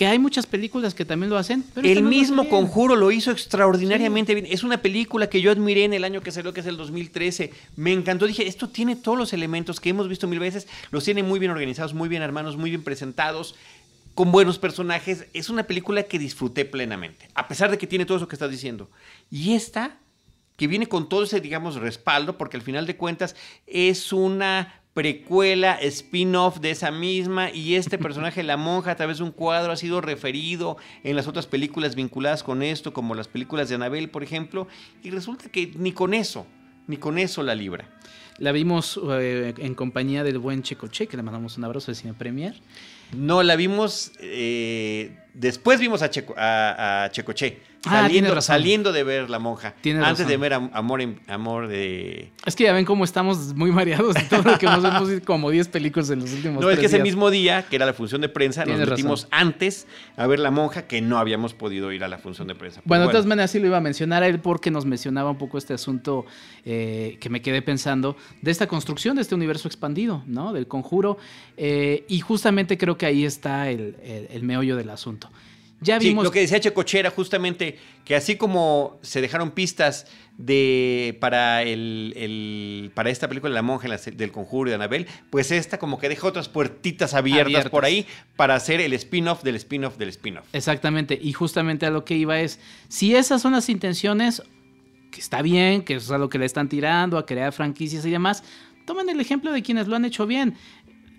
que 0.00 0.06
hay 0.06 0.18
muchas 0.18 0.46
películas 0.46 0.94
que 0.94 1.04
también 1.04 1.28
lo 1.28 1.36
hacen. 1.36 1.62
Pero 1.74 1.86
el 1.86 2.02
mismo 2.02 2.48
Conjuro 2.48 2.96
lo 2.96 3.10
hizo 3.10 3.30
extraordinariamente 3.30 4.34
bien. 4.34 4.46
Es 4.46 4.62
una 4.62 4.80
película 4.80 5.28
que 5.28 5.42
yo 5.42 5.50
admiré 5.50 5.84
en 5.84 5.92
el 5.92 6.04
año 6.04 6.22
que 6.22 6.32
salió, 6.32 6.54
que 6.54 6.60
es 6.60 6.66
el 6.66 6.78
2013. 6.78 7.52
Me 7.76 7.92
encantó. 7.92 8.26
Dije, 8.26 8.46
esto 8.46 8.70
tiene 8.70 8.96
todos 8.96 9.18
los 9.18 9.34
elementos 9.34 9.78
que 9.78 9.90
hemos 9.90 10.08
visto 10.08 10.26
mil 10.26 10.38
veces. 10.38 10.66
Los 10.90 11.04
tiene 11.04 11.22
muy 11.22 11.38
bien 11.38 11.52
organizados, 11.52 11.92
muy 11.92 12.08
bien 12.08 12.22
armados, 12.22 12.56
muy 12.56 12.70
bien 12.70 12.82
presentados, 12.82 13.56
con 14.14 14.32
buenos 14.32 14.58
personajes. 14.58 15.26
Es 15.34 15.50
una 15.50 15.64
película 15.64 16.04
que 16.04 16.18
disfruté 16.18 16.64
plenamente, 16.64 17.28
a 17.34 17.46
pesar 17.46 17.70
de 17.70 17.76
que 17.76 17.86
tiene 17.86 18.06
todo 18.06 18.16
eso 18.16 18.28
que 18.28 18.36
estás 18.36 18.50
diciendo. 18.50 18.88
Y 19.30 19.52
esta, 19.52 19.98
que 20.60 20.66
viene 20.66 20.88
con 20.88 21.08
todo 21.08 21.22
ese, 21.22 21.40
digamos, 21.40 21.76
respaldo, 21.76 22.36
porque 22.36 22.58
al 22.58 22.62
final 22.62 22.86
de 22.86 22.94
cuentas 22.94 23.34
es 23.66 24.12
una 24.12 24.82
precuela, 24.92 25.76
spin-off 25.80 26.58
de 26.60 26.70
esa 26.70 26.90
misma 26.90 27.50
y 27.50 27.76
este 27.76 27.96
personaje, 28.06 28.42
la 28.42 28.58
monja, 28.58 28.90
a 28.90 28.94
través 28.94 29.16
de 29.16 29.24
un 29.24 29.30
cuadro 29.30 29.72
ha 29.72 29.76
sido 29.76 30.02
referido 30.02 30.76
en 31.02 31.16
las 31.16 31.26
otras 31.26 31.46
películas 31.46 31.94
vinculadas 31.94 32.42
con 32.42 32.62
esto, 32.62 32.92
como 32.92 33.14
las 33.14 33.26
películas 33.26 33.70
de 33.70 33.76
Anabel, 33.76 34.10
por 34.10 34.22
ejemplo, 34.22 34.68
y 35.02 35.08
resulta 35.08 35.48
que 35.48 35.72
ni 35.78 35.92
con 35.92 36.12
eso, 36.12 36.46
ni 36.86 36.98
con 36.98 37.16
eso 37.16 37.42
la 37.42 37.54
libra. 37.54 37.88
La 38.36 38.52
vimos 38.52 39.00
eh, 39.18 39.54
en 39.56 39.74
compañía 39.74 40.24
del 40.24 40.38
buen 40.38 40.62
Checoche, 40.62 41.06
que 41.06 41.16
le 41.16 41.22
mandamos 41.22 41.56
un 41.56 41.64
abrazo 41.64 41.90
de 41.90 41.94
Cine 41.94 42.12
Premier. 42.12 42.54
No, 43.12 43.42
la 43.42 43.56
vimos, 43.56 44.12
eh, 44.20 45.16
después 45.34 45.80
vimos 45.80 46.02
a, 46.02 46.10
Checo, 46.10 46.34
a, 46.36 47.04
a 47.04 47.10
Checoche. 47.10 47.58
Ah, 47.86 48.02
saliendo, 48.02 48.40
saliendo 48.42 48.92
de 48.92 49.04
ver 49.04 49.30
La 49.30 49.38
Monja. 49.38 49.68
Antes 49.68 49.96
razón. 49.98 50.26
de 50.28 50.36
ver 50.36 50.52
Amor, 50.52 51.00
amor 51.28 51.66
de... 51.66 52.30
Es 52.44 52.54
que 52.54 52.64
ya 52.64 52.74
ven 52.74 52.84
cómo 52.84 53.04
estamos 53.04 53.54
muy 53.54 53.72
mareados 53.72 54.12
de 54.16 54.20
todo 54.24 54.42
lo 54.42 54.58
que 54.58 54.66
hemos 54.66 55.08
visto 55.08 55.24
como 55.24 55.48
10 55.50 55.68
películas 55.68 56.10
en 56.10 56.20
los 56.20 56.30
últimos 56.30 56.60
No, 56.62 56.68
es 56.68 56.78
que 56.78 56.84
ese 56.84 56.96
días. 56.96 57.04
mismo 57.04 57.30
día, 57.30 57.62
que 57.70 57.76
era 57.76 57.86
la 57.86 57.94
función 57.94 58.20
de 58.20 58.28
prensa, 58.28 58.66
nos 58.66 58.78
metimos 58.86 59.22
razón. 59.22 59.28
antes 59.32 59.86
a 60.18 60.26
ver 60.26 60.40
La 60.40 60.50
Monja, 60.50 60.86
que 60.86 61.00
no 61.00 61.16
habíamos 61.16 61.54
podido 61.54 61.90
ir 61.90 62.04
a 62.04 62.08
la 62.08 62.18
función 62.18 62.48
de 62.48 62.54
prensa. 62.54 62.80
Pero 62.82 62.88
Bueno, 62.88 63.06
de 63.06 63.12
todas 63.12 63.24
maneras 63.24 63.50
sí 63.50 63.58
lo 63.58 63.66
iba 63.68 63.78
a 63.78 63.80
mencionar 63.80 64.24
a 64.24 64.26
él 64.26 64.40
porque 64.40 64.70
nos 64.70 64.84
mencionaba 64.84 65.30
un 65.30 65.38
poco 65.38 65.56
este 65.56 65.72
asunto 65.72 66.26
eh, 66.66 67.16
que 67.18 67.30
me 67.30 67.40
quedé 67.40 67.62
pensando 67.62 68.14
de 68.42 68.50
esta 68.50 68.66
construcción 68.66 69.16
de 69.16 69.22
este 69.22 69.34
universo 69.34 69.68
expandido, 69.68 70.22
¿no? 70.26 70.52
Del 70.52 70.66
conjuro. 70.68 71.16
eh, 71.56 72.04
y 72.08 72.20
justamente 72.20 72.76
creo 72.76 72.98
que 72.98 73.06
ahí 73.06 73.24
está 73.24 73.70
el, 73.70 73.96
el- 74.02 74.28
el 74.30 74.42
meollo 74.42 74.76
del 74.76 74.90
asunto. 74.90 75.19
Ya 75.82 75.98
Sí, 75.98 76.08
vimos... 76.08 76.24
lo 76.24 76.30
que 76.30 76.40
decía 76.40 76.60
Checoche 76.60 76.98
era 76.98 77.10
justamente 77.10 77.78
que 78.04 78.14
así 78.14 78.36
como 78.36 78.98
se 79.02 79.22
dejaron 79.22 79.50
pistas 79.52 80.06
de 80.36 81.16
para 81.20 81.62
el, 81.62 82.12
el- 82.16 82.90
para 82.94 83.08
esta 83.10 83.28
película 83.28 83.52
La 83.52 83.62
Monja 83.62 83.88
del 83.88 84.30
Conjuro 84.32 84.68
y 84.68 84.72
de 84.72 84.74
Anabel, 84.74 85.06
pues 85.30 85.50
esta 85.50 85.78
como 85.78 85.98
que 85.98 86.08
deja 86.08 86.26
otras 86.26 86.48
puertitas 86.48 87.14
abiertas, 87.14 87.46
Abiertas. 87.46 87.70
por 87.70 87.84
ahí 87.84 88.06
para 88.36 88.54
hacer 88.54 88.80
el 88.80 88.92
spin-off 88.94 89.42
del 89.42 89.56
spin-off 89.56 89.96
del 89.96 90.08
spin-off. 90.10 90.44
Exactamente, 90.52 91.18
y 91.20 91.32
justamente 91.32 91.86
a 91.86 91.90
lo 91.90 92.04
que 92.04 92.14
iba 92.16 92.40
es, 92.40 92.58
si 92.88 93.14
esas 93.14 93.40
son 93.42 93.52
las 93.52 93.68
intenciones, 93.68 94.42
que 95.10 95.20
está 95.20 95.40
bien, 95.42 95.82
que 95.82 95.94
eso 95.94 96.04
es 96.06 96.10
a 96.12 96.18
lo 96.18 96.28
que 96.28 96.38
le 96.38 96.46
están 96.46 96.68
tirando, 96.68 97.16
a 97.18 97.24
crear 97.26 97.52
franquicias 97.52 98.04
y 98.06 98.10
demás, 98.10 98.42
tomen 98.86 99.08
el 99.10 99.20
ejemplo 99.20 99.52
de 99.52 99.62
quienes 99.62 99.88
lo 99.88 99.96
han 99.96 100.04
hecho 100.04 100.26
bien. 100.26 100.54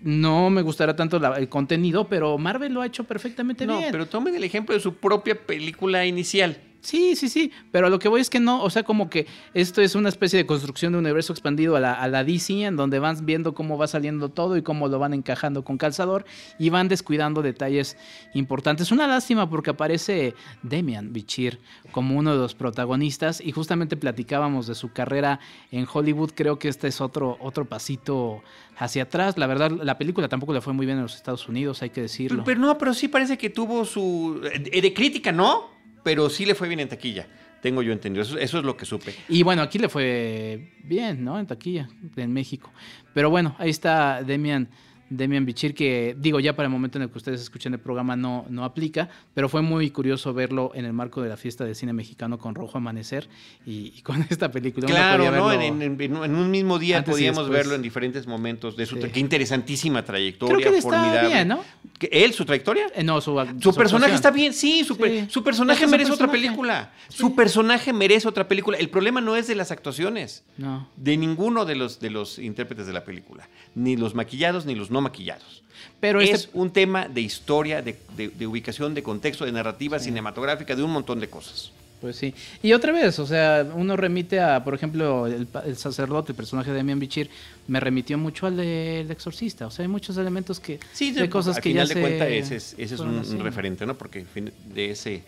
No 0.02 0.50
me 0.50 0.62
gustará 0.62 0.96
tanto 0.96 1.18
la- 1.20 1.36
el 1.36 1.48
contenido, 1.48 2.08
pero 2.08 2.36
Marvel 2.38 2.72
lo 2.74 2.80
ha 2.82 2.86
hecho 2.86 3.04
perfectamente 3.04 3.66
No, 3.66 3.78
bien. 3.78 3.90
pero 3.92 4.06
tomen 4.06 4.34
el 4.34 4.42
ejemplo 4.44 4.74
de 4.74 4.80
su 4.80 4.96
propia 4.96 5.34
película 5.46 6.04
inicial. 6.04 6.56
Sí, 6.82 7.14
sí, 7.14 7.28
sí, 7.28 7.52
pero 7.70 7.86
a 7.86 7.90
lo 7.90 8.00
que 8.00 8.08
voy 8.08 8.20
es 8.20 8.28
que 8.28 8.40
no, 8.40 8.60
o 8.62 8.68
sea, 8.68 8.82
como 8.82 9.08
que 9.08 9.28
esto 9.54 9.80
es 9.80 9.94
una 9.94 10.08
especie 10.08 10.36
de 10.36 10.46
construcción 10.46 10.92
de 10.92 10.98
universo 10.98 11.32
expandido 11.32 11.76
a 11.76 11.80
la, 11.80 12.24
DC, 12.24 12.64
en 12.64 12.74
donde 12.74 12.98
van 12.98 13.24
viendo 13.24 13.54
cómo 13.54 13.78
va 13.78 13.86
saliendo 13.86 14.30
todo 14.30 14.56
y 14.56 14.62
cómo 14.62 14.88
lo 14.88 14.98
van 14.98 15.14
encajando 15.14 15.62
con 15.62 15.78
calzador 15.78 16.24
y 16.58 16.70
van 16.70 16.88
descuidando 16.88 17.40
detalles 17.40 17.96
importantes. 18.34 18.90
Una 18.90 19.06
lástima 19.06 19.48
porque 19.48 19.70
aparece 19.70 20.34
Demian 20.64 21.12
Bichir 21.12 21.60
como 21.92 22.18
uno 22.18 22.32
de 22.32 22.38
los 22.38 22.56
protagonistas 22.56 23.40
y 23.40 23.52
justamente 23.52 23.96
platicábamos 23.96 24.66
de 24.66 24.74
su 24.74 24.92
carrera 24.92 25.38
en 25.70 25.86
Hollywood, 25.90 26.32
creo 26.34 26.58
que 26.58 26.66
este 26.66 26.88
es 26.88 27.00
otro, 27.00 27.38
otro 27.40 27.64
pasito 27.64 28.42
hacia 28.76 29.04
atrás. 29.04 29.38
La 29.38 29.46
verdad, 29.46 29.70
la 29.70 29.98
película 29.98 30.28
tampoco 30.28 30.52
le 30.52 30.60
fue 30.60 30.72
muy 30.72 30.84
bien 30.86 30.98
en 30.98 31.04
los 31.04 31.14
Estados 31.14 31.48
Unidos, 31.48 31.80
hay 31.82 31.90
que 31.90 32.02
decirlo. 32.02 32.42
Pero, 32.44 32.44
pero 32.44 32.60
no, 32.60 32.78
pero 32.78 32.92
sí 32.92 33.06
parece 33.06 33.38
que 33.38 33.50
tuvo 33.50 33.84
su... 33.84 34.40
eh, 34.52 34.80
De 34.80 34.92
crítica, 34.92 35.30
¿no? 35.30 35.71
Pero 36.02 36.28
sí 36.28 36.44
le 36.46 36.54
fue 36.54 36.68
bien 36.68 36.80
en 36.80 36.88
taquilla. 36.88 37.26
Tengo 37.60 37.82
yo 37.82 37.92
entendido. 37.92 38.22
Eso, 38.22 38.38
eso 38.38 38.58
es 38.58 38.64
lo 38.64 38.76
que 38.76 38.84
supe. 38.84 39.14
Y 39.28 39.42
bueno, 39.44 39.62
aquí 39.62 39.78
le 39.78 39.88
fue 39.88 40.72
bien, 40.82 41.24
¿no? 41.24 41.38
En 41.38 41.46
taquilla, 41.46 41.88
en 42.16 42.32
México. 42.32 42.72
Pero 43.14 43.30
bueno, 43.30 43.54
ahí 43.58 43.70
está 43.70 44.22
Demian, 44.22 44.68
Demian 45.16 45.44
Bichir, 45.44 45.74
que 45.74 46.16
digo, 46.18 46.40
ya 46.40 46.54
para 46.56 46.66
el 46.66 46.72
momento 46.72 46.98
en 46.98 47.02
el 47.02 47.10
que 47.10 47.18
ustedes 47.18 47.40
escuchen 47.40 47.72
el 47.74 47.78
programa 47.80 48.16
no, 48.16 48.46
no 48.48 48.64
aplica, 48.64 49.08
pero 49.34 49.48
fue 49.48 49.60
muy 49.62 49.90
curioso 49.90 50.32
verlo 50.32 50.72
en 50.74 50.84
el 50.84 50.92
marco 50.92 51.20
de 51.22 51.28
la 51.28 51.36
fiesta 51.36 51.64
de 51.64 51.74
cine 51.74 51.92
mexicano 51.92 52.38
con 52.38 52.54
Rojo 52.54 52.78
Amanecer 52.78 53.28
y, 53.66 53.92
y 53.96 54.02
con 54.02 54.24
esta 54.30 54.50
película. 54.50 54.86
Claro, 54.86 55.24
¿no? 55.30 55.48
verlo- 55.48 55.62
En, 55.62 55.82
en- 55.82 56.00
en- 56.00 56.34
un 56.34 56.50
mismo 56.50 56.78
día 56.78 57.04
podíamos 57.04 57.48
verlo 57.48 57.74
en 57.74 57.82
diferentes 57.82 58.26
momentos 58.26 58.76
de 58.76 58.86
su... 58.86 58.96
Sí. 58.96 59.08
Qué 59.12 59.20
interesantísima 59.20 60.04
trayectoria, 60.04 60.56
Creo 60.56 60.72
que 60.72 60.78
está 60.78 60.90
formidable. 60.90 61.28
bien, 61.28 61.48
¿no? 61.48 61.60
¿Que 61.98 62.08
¿Él, 62.10 62.32
su 62.32 62.44
trayectoria? 62.44 62.86
Eh, 62.94 63.04
no, 63.04 63.20
su, 63.20 63.32
Su 63.32 63.36
personaje 63.74 63.84
actuación. 63.84 64.14
está 64.14 64.30
bien, 64.30 64.52
sí, 64.54 64.84
su, 64.84 64.96
per- 64.96 65.30
su 65.30 65.44
personaje 65.44 65.84
su 65.84 65.90
merece 65.90 66.10
otra 66.12 66.26
personaje. 66.26 66.46
película. 66.48 66.92
Sí. 67.08 67.18
Su 67.18 67.34
personaje 67.34 67.92
merece 67.92 68.26
otra 68.28 68.48
película. 68.48 68.78
El 68.78 68.88
problema 68.88 69.20
no 69.20 69.36
es 69.36 69.46
de 69.46 69.54
las 69.54 69.70
actuaciones, 69.70 70.44
No. 70.56 70.88
de 70.96 71.16
ninguno 71.18 71.64
de 71.66 71.74
los, 71.76 72.00
de 72.00 72.08
los 72.10 72.38
intérpretes 72.38 72.86
de 72.86 72.92
la 72.92 73.04
película, 73.04 73.48
ni 73.74 73.96
los 73.96 74.14
maquillados 74.14 74.64
ni 74.64 74.74
los 74.74 74.90
no 74.90 75.01
maquillados. 75.02 75.62
Pero 76.00 76.20
es 76.20 76.30
este, 76.30 76.58
un 76.58 76.70
tema 76.70 77.08
de 77.08 77.20
historia, 77.20 77.82
de, 77.82 77.96
de- 78.16 78.28
de 78.28 78.46
ubicación, 78.46 78.94
de 78.94 79.02
contexto, 79.02 79.44
de 79.44 79.52
narrativa 79.52 79.98
cinematográfica, 79.98 80.74
de 80.74 80.82
un 80.82 80.90
montón 80.90 81.20
de 81.20 81.28
cosas. 81.28 81.72
Pues 82.02 82.16
sí. 82.16 82.34
Y 82.64 82.72
otra 82.72 82.90
vez, 82.90 83.20
o 83.20 83.26
sea, 83.26 83.64
uno 83.76 83.96
remite 83.96 84.40
a, 84.40 84.64
por 84.64 84.74
ejemplo, 84.74 85.28
el, 85.28 85.46
sacerdote, 85.76 86.32
el 86.32 86.36
personaje 86.36 86.70
de 86.72 86.78
Demian 86.78 86.98
Bichir, 86.98 87.30
me 87.68 87.78
remitió 87.78 88.18
mucho 88.18 88.46
al 88.46 88.56
del 88.56 89.08
exorcista. 89.08 89.68
O 89.68 89.70
sea, 89.70 89.84
hay 89.84 89.88
muchos 89.88 90.16
elementos 90.16 90.58
que. 90.58 90.80
Sí, 90.92 91.12
de 91.12 91.30
cosas 91.30 91.56
al 91.56 91.62
que 91.62 91.68
final 91.70 91.86
ya 91.86 91.94
de 91.94 92.00
se 92.00 92.00
cuentas 92.00 92.28
ese 92.28 92.56
es, 92.56 92.74
ese 92.76 92.94
es 92.96 93.00
un, 93.00 93.38
referente, 93.44 93.86
¿no? 93.86 93.94
Porque 93.96 94.26
de 94.74 94.90
ese, 94.90 95.22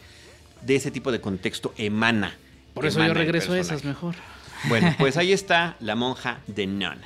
de 0.62 0.74
ese 0.74 0.90
tipo 0.90 1.12
de 1.12 1.20
contexto 1.20 1.72
emana. 1.78 2.36
Por 2.74 2.86
eso 2.86 2.98
yo 2.98 3.04
emana 3.04 3.20
regreso 3.20 3.52
a 3.52 3.58
esas 3.60 3.84
mejor. 3.84 4.16
Bueno, 4.68 4.96
pues 4.98 5.16
ahí 5.16 5.32
está 5.40 5.76
La 5.78 5.94
monja 5.94 6.40
de 6.48 6.66
Nun, 6.66 6.98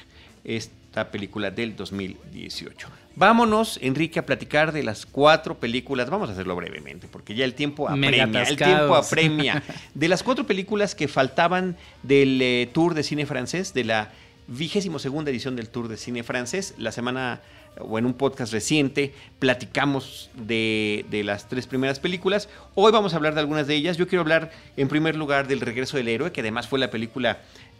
película 1.05 1.51
del 1.51 1.77
2018. 1.77 2.89
Vámonos, 3.15 3.79
Enrique, 3.83 4.21
a 4.21 4.27
platicar 4.27 4.73
de 4.73 4.83
las 4.83 5.05
cuatro 5.05 5.59
películas. 5.59 6.09
Vamos 6.09 6.29
a 6.29 6.33
hacerlo 6.33 6.55
brevemente, 6.55 7.09
porque 7.11 7.35
ya 7.35 7.45
el 7.45 7.55
tiempo 7.55 7.89
apremia. 7.89 8.43
El 8.43 8.57
tiempo 8.57 8.95
apremia. 8.95 9.63
De 9.95 10.09
las 10.09 10.23
cuatro 10.23 10.47
películas 10.47 10.95
que 10.95 11.09
faltaban 11.09 11.77
del 12.05 12.41
eh, 12.41 12.71
Tour 12.73 12.95
de 12.95 13.03
Cine 13.03 13.27
Francés, 13.27 13.75
de 13.75 13.85
la 13.85 14.13
vigésimo 14.47 14.99
segunda 14.99 15.31
edición 15.31 15.57
del 15.57 15.69
Tour 15.69 15.89
de 15.89 15.97
Cine 15.97 16.23
Francés, 16.23 16.75
la 16.79 16.93
semana 16.93 17.41
o 17.81 17.99
en 17.99 18.07
un 18.07 18.15
podcast 18.15 18.53
reciente 18.53 19.15
platicamos 19.39 20.31
de, 20.35 21.05
de 21.11 21.25
las 21.25 21.49
tres 21.49 21.67
primeras 21.67 22.01
películas. 22.01 22.49
Hoy 22.75 22.93
vamos 22.93 23.13
a 23.13 23.17
hablar 23.17 23.35
de 23.35 23.41
algunas 23.41 23.67
de 23.67 23.75
ellas. 23.75 23.97
Yo 23.97 24.09
quiero 24.09 24.23
hablar 24.23 24.51
en 24.77 24.89
primer 24.89 25.17
lugar 25.17 25.49
del 25.49 25.61
Regreso 25.61 25.97
del 25.97 26.09
Héroe, 26.09 26.33
que 26.33 26.41
además 26.41 26.67
fue 26.69 26.79
la 26.79 26.91
película 26.91 27.39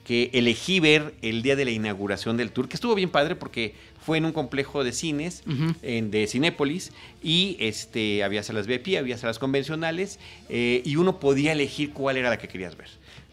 que 0.09 0.31
elegí 0.33 0.81
ver 0.81 1.13
el 1.21 1.43
día 1.43 1.55
de 1.55 1.67
la 1.67 1.71
inauguración 1.71 2.39
del 2.39 2.51
tour, 2.51 2.67
que 2.67 2.77
estuvo 2.77 2.95
bien 2.95 3.11
padre 3.11 3.37
porque 3.37 3.75
fue 4.05 4.17
en 4.17 4.25
un 4.25 4.33
complejo 4.33 4.83
de 4.83 4.93
cines 4.93 5.43
en, 5.83 6.11
de 6.11 6.27
Cinépolis 6.27 6.93
y 7.23 7.59
este, 7.61 8.25
había 8.25 8.43
salas 8.43 8.67
VIP, 8.67 8.97
había 8.99 9.19
salas 9.19 9.39
convencionales 9.39 10.19
eh, 10.49 10.81
y 10.87 10.97
uno 10.97 11.21
podía 11.21 11.53
elegir 11.53 11.93
cuál 11.93 12.17
era 12.17 12.31
la 12.31 12.39
que 12.39 12.49
querías 12.49 12.75
ver. 12.77 12.89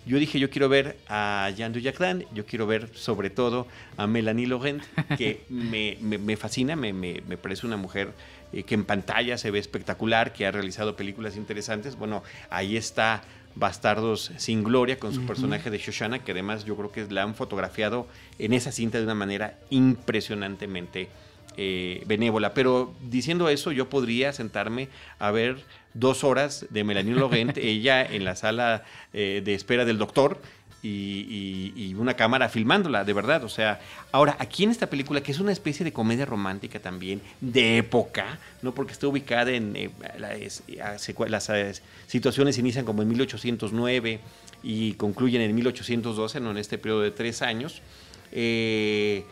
Yo 0.06 0.20
dije, 0.20 0.38
yo 0.38 0.50
quiero 0.50 0.68
ver 0.68 0.98
a 1.08 1.50
Jean 1.56 1.72
Dujardin, 1.72 2.26
yo 2.34 2.46
quiero 2.46 2.68
ver 2.68 2.90
sobre 2.94 3.30
todo 3.30 3.68
a 3.96 4.06
Melanie 4.06 4.46
Laurent, 4.46 4.84
que 5.18 5.44
me, 5.50 5.98
me- 6.02 6.18
me 6.18 6.36
fascina, 6.36 6.76
me, 6.76 6.92
me- 6.92 7.22
me 7.28 7.38
parece 7.38 7.66
una 7.66 7.78
mujer 7.78 8.10
eh, 8.52 8.64
que 8.64 8.76
en 8.76 8.84
pantalla 8.84 9.38
se 9.38 9.50
ve 9.50 9.60
espectacular, 9.60 10.34
que 10.34 10.46
ha 10.46 10.52
realizado 10.52 10.98
películas 10.98 11.38
interesantes. 11.38 11.96
Bueno, 11.96 12.22
ahí 12.50 12.76
está 12.76 13.24
Bastardos 13.56 14.32
sin 14.38 14.64
Gloria 14.64 15.00
con 15.00 15.14
su 15.14 15.26
personaje 15.26 15.70
de 15.70 15.78
Shoshana, 15.78 16.20
que 16.20 16.34
además 16.34 16.66
yo 16.66 16.76
creo 16.76 16.92
que 16.92 17.06
la 17.06 17.24
han 17.24 17.36
fotografiado 17.36 18.08
en 18.38 18.54
esa 18.54 18.72
cinta 18.72 18.98
de 18.98 19.06
una 19.06 19.16
manera 19.16 19.58
impresionantemente 19.70 21.10
eh, 21.58 22.04
benévola. 22.06 22.54
Pero 22.54 22.94
diciendo 23.02 23.48
eso, 23.48 23.72
yo 23.72 23.90
podría 23.90 24.34
sentarme 24.34 24.90
a 25.20 25.32
ver 25.32 25.64
dos 25.94 26.26
horas 26.26 26.66
de 26.70 26.84
Melanie 26.84 27.16
Laurent, 27.16 27.58
ella 27.62 28.04
en 28.04 28.26
la 28.26 28.36
sala 28.36 28.84
eh, 29.14 29.42
de 29.44 29.54
espera 29.54 29.86
del 29.86 29.98
doctor, 29.98 30.42
y, 30.86 31.96
una 31.98 32.14
cámara 32.14 32.50
filmándola, 32.50 33.04
de 33.04 33.14
verdad. 33.14 33.44
O 33.44 33.50
sea, 33.50 33.80
ahora, 34.12 34.36
aquí 34.40 34.64
en 34.64 34.72
esta 34.72 34.88
película, 34.88 35.22
que 35.22 35.32
es 35.32 35.40
una 35.40 35.52
especie 35.52 35.84
de 35.84 35.92
comedia 35.92 36.26
romántica 36.26 36.80
también, 36.80 37.22
de 37.42 37.78
época, 37.78 38.40
¿no? 38.62 38.74
Porque 38.74 38.92
está 38.94 39.08
ubicada 39.08 39.52
en. 39.52 39.76
Eh, 39.76 39.90
las 41.28 41.82
situaciones 42.08 42.58
inician 42.58 42.86
como 42.86 43.02
en 43.02 43.08
1809 43.10 44.20
y 44.64 44.94
concluyen 44.94 45.42
en 45.42 45.56
1812, 45.56 46.40
¿no? 46.40 46.52
En 46.52 46.58
este 46.58 46.78
periodo 46.78 47.02
de 47.02 47.12
tres 47.12 47.42
años. 47.42 47.82
Eh, 48.32 49.24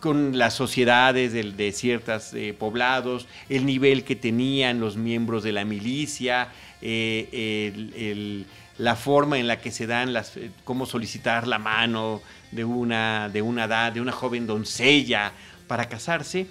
con 0.00 0.38
las 0.38 0.54
sociedades 0.54 1.32
de, 1.32 1.72
ciertos 1.72 2.32
eh, 2.32 2.54
poblados, 2.58 3.26
el 3.50 3.66
nivel 3.66 4.04
que 4.04 4.16
tenían 4.16 4.80
los 4.80 4.96
miembros 4.96 5.42
de 5.42 5.52
la 5.52 5.66
milicia, 5.66 6.48
el 6.80 8.46
la 8.78 8.96
forma 8.96 9.38
en 9.38 9.46
la 9.46 9.60
que 9.60 9.70
se 9.70 9.86
dan 9.86 10.12
las, 10.12 10.36
eh, 10.36 10.50
cómo 10.64 10.86
solicitar 10.86 11.46
la 11.46 11.58
mano 11.58 12.20
de 12.50 12.64
una, 12.64 13.28
de 13.28 13.42
una 13.42 13.64
edad, 13.64 13.92
de 13.92 14.00
una 14.00 14.12
joven 14.12 14.46
doncella 14.46 15.32
para 15.66 15.88
casarse. 15.88 16.46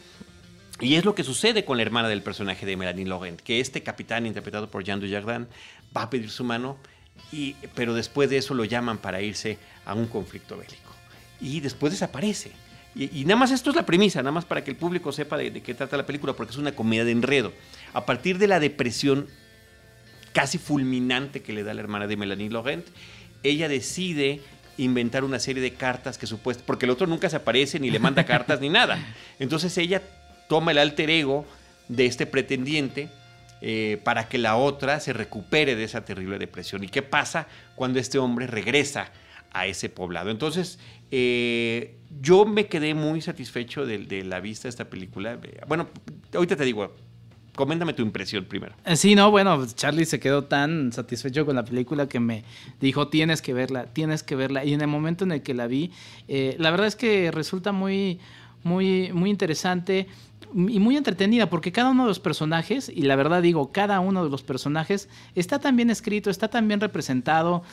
Y 0.79 0.95
es 0.95 1.05
lo 1.05 1.15
que 1.15 1.23
sucede 1.23 1.65
con 1.65 1.77
la 1.77 1.83
hermana 1.83 2.07
del 2.07 2.21
personaje 2.21 2.65
de 2.65 2.75
Melanie 2.75 3.05
Laurent, 3.05 3.39
que 3.39 3.59
este 3.59 3.83
capitán 3.83 4.25
interpretado 4.25 4.69
por 4.69 4.83
Jean 4.83 4.99
Dujardin 4.99 5.47
va 5.95 6.03
a 6.03 6.09
pedir 6.09 6.29
su 6.29 6.43
mano, 6.43 6.77
y, 7.31 7.55
pero 7.75 7.93
después 7.93 8.29
de 8.29 8.37
eso 8.37 8.53
lo 8.53 8.65
llaman 8.65 8.97
para 8.97 9.21
irse 9.21 9.57
a 9.85 9.93
un 9.93 10.07
conflicto 10.07 10.57
bélico. 10.57 10.91
Y 11.39 11.59
después 11.59 11.91
desaparece. 11.91 12.51
Y, 12.95 13.23
nada 13.25 13.37
más 13.37 13.51
esto 13.51 13.71
es 13.71 13.75
la 13.75 13.87
premisa, 13.87 14.19
nada 14.21 14.31
más 14.31 14.45
para 14.45 14.63
que 14.63 14.69
el 14.69 14.77
público 14.77 15.11
sepa 15.11 15.35
de, 15.35 15.49
de 15.49 15.61
qué 15.61 15.73
trata 15.73 15.97
la 15.97 16.05
película, 16.05 16.33
porque 16.33 16.51
es 16.51 16.57
una 16.57 16.73
comedia 16.73 17.05
de 17.05 17.11
enredo. 17.11 17.51
A 17.93 18.05
partir 18.05 18.37
de 18.37 18.47
la 18.47 18.59
depresión 18.59 19.27
casi 20.33 20.57
fulminante 20.57 21.41
que 21.41 21.53
le 21.53 21.63
da 21.63 21.73
la 21.73 21.81
hermana 21.81 22.07
de 22.07 22.17
Melanie 22.17 22.49
Laurent, 22.49 22.85
ella 23.43 23.69
decide 23.69 24.41
inventar 24.77 25.23
una 25.23 25.39
serie 25.39 25.61
de 25.61 25.73
cartas 25.73 26.17
que 26.17 26.27
supuestamente, 26.27 26.65
porque 26.65 26.85
el 26.85 26.91
otro 26.91 27.07
nunca 27.07 27.29
se 27.29 27.35
aparece 27.35 27.79
ni 27.79 27.91
le 27.91 27.99
manda 27.99 28.25
cartas 28.25 28.59
ni 28.59 28.69
nada. 28.69 28.99
Entonces 29.39 29.77
ella 29.77 30.01
toma 30.49 30.71
el 30.71 30.79
alter 30.79 31.09
ego 31.09 31.45
de 31.87 32.05
este 32.05 32.25
pretendiente 32.25 33.09
eh, 33.61 33.99
para 34.03 34.27
que 34.27 34.37
la 34.37 34.55
otra 34.55 34.99
se 34.99 35.13
recupere 35.13 35.75
de 35.75 35.83
esa 35.83 36.03
terrible 36.03 36.39
depresión. 36.39 36.83
¿Y 36.83 36.89
qué 36.89 37.01
pasa 37.01 37.47
cuando 37.75 37.99
este 37.99 38.17
hombre 38.17 38.47
regresa 38.47 39.11
a 39.51 39.67
ese 39.67 39.89
poblado? 39.89 40.31
Entonces, 40.31 40.79
eh, 41.11 41.95
yo 42.21 42.45
me 42.45 42.65
quedé 42.65 42.93
muy 42.93 43.21
satisfecho 43.21 43.85
de, 43.85 43.99
de, 43.99 44.23
la 44.23 44.39
vista 44.39 44.63
de 44.63 44.69
esta 44.69 44.89
película. 44.89 45.39
Bueno, 45.67 45.89
ahorita 46.33 46.55
te 46.55 46.65
digo, 46.65 46.95
coméntame 47.55 47.93
tu 47.93 48.01
impresión 48.01 48.45
primero. 48.45 48.75
Eh, 48.85 48.95
sí, 48.95 49.15
no, 49.15 49.31
bueno, 49.31 49.65
Charlie 49.67 50.05
se 50.05 50.19
quedó 50.19 50.45
tan 50.45 50.91
satisfecho 50.91 51.45
con 51.45 51.55
la 51.55 51.65
película 51.65 52.07
que 52.07 52.19
me 52.19 52.43
dijo, 52.79 53.07
tienes 53.07 53.41
que 53.41 53.53
verla, 53.53 53.85
tienes 53.85 54.23
que 54.23 54.35
verla. 54.35 54.65
Y 54.65 54.73
en 54.73 54.81
el 54.81 54.87
momento 54.87 55.23
en 55.23 55.31
el 55.33 55.43
que 55.43 55.53
la 55.53 55.67
vi, 55.67 55.91
eh, 56.27 56.55
la 56.59 56.71
verdad 56.71 56.87
es 56.87 56.95
que 56.95 57.31
resulta 57.31 57.71
muy, 57.71 58.19
muy, 58.63 59.11
muy 59.13 59.29
interesante 59.29 60.07
y 60.55 60.79
muy 60.79 60.97
entretenida 60.97 61.49
porque 61.49 61.71
cada 61.71 61.89
uno 61.89 62.03
de 62.03 62.09
los 62.09 62.19
personajes, 62.19 62.89
y 62.93 63.03
la 63.03 63.15
verdad 63.15 63.41
digo, 63.41 63.71
cada 63.71 63.99
uno 63.99 64.23
de 64.23 64.29
los 64.29 64.43
personajes 64.43 65.09
está 65.35 65.59
tan 65.59 65.75
bien 65.75 65.89
escrito, 65.89 66.29
está 66.29 66.47
tan 66.47 66.67
bien 66.67 66.79
representado, 66.79 67.63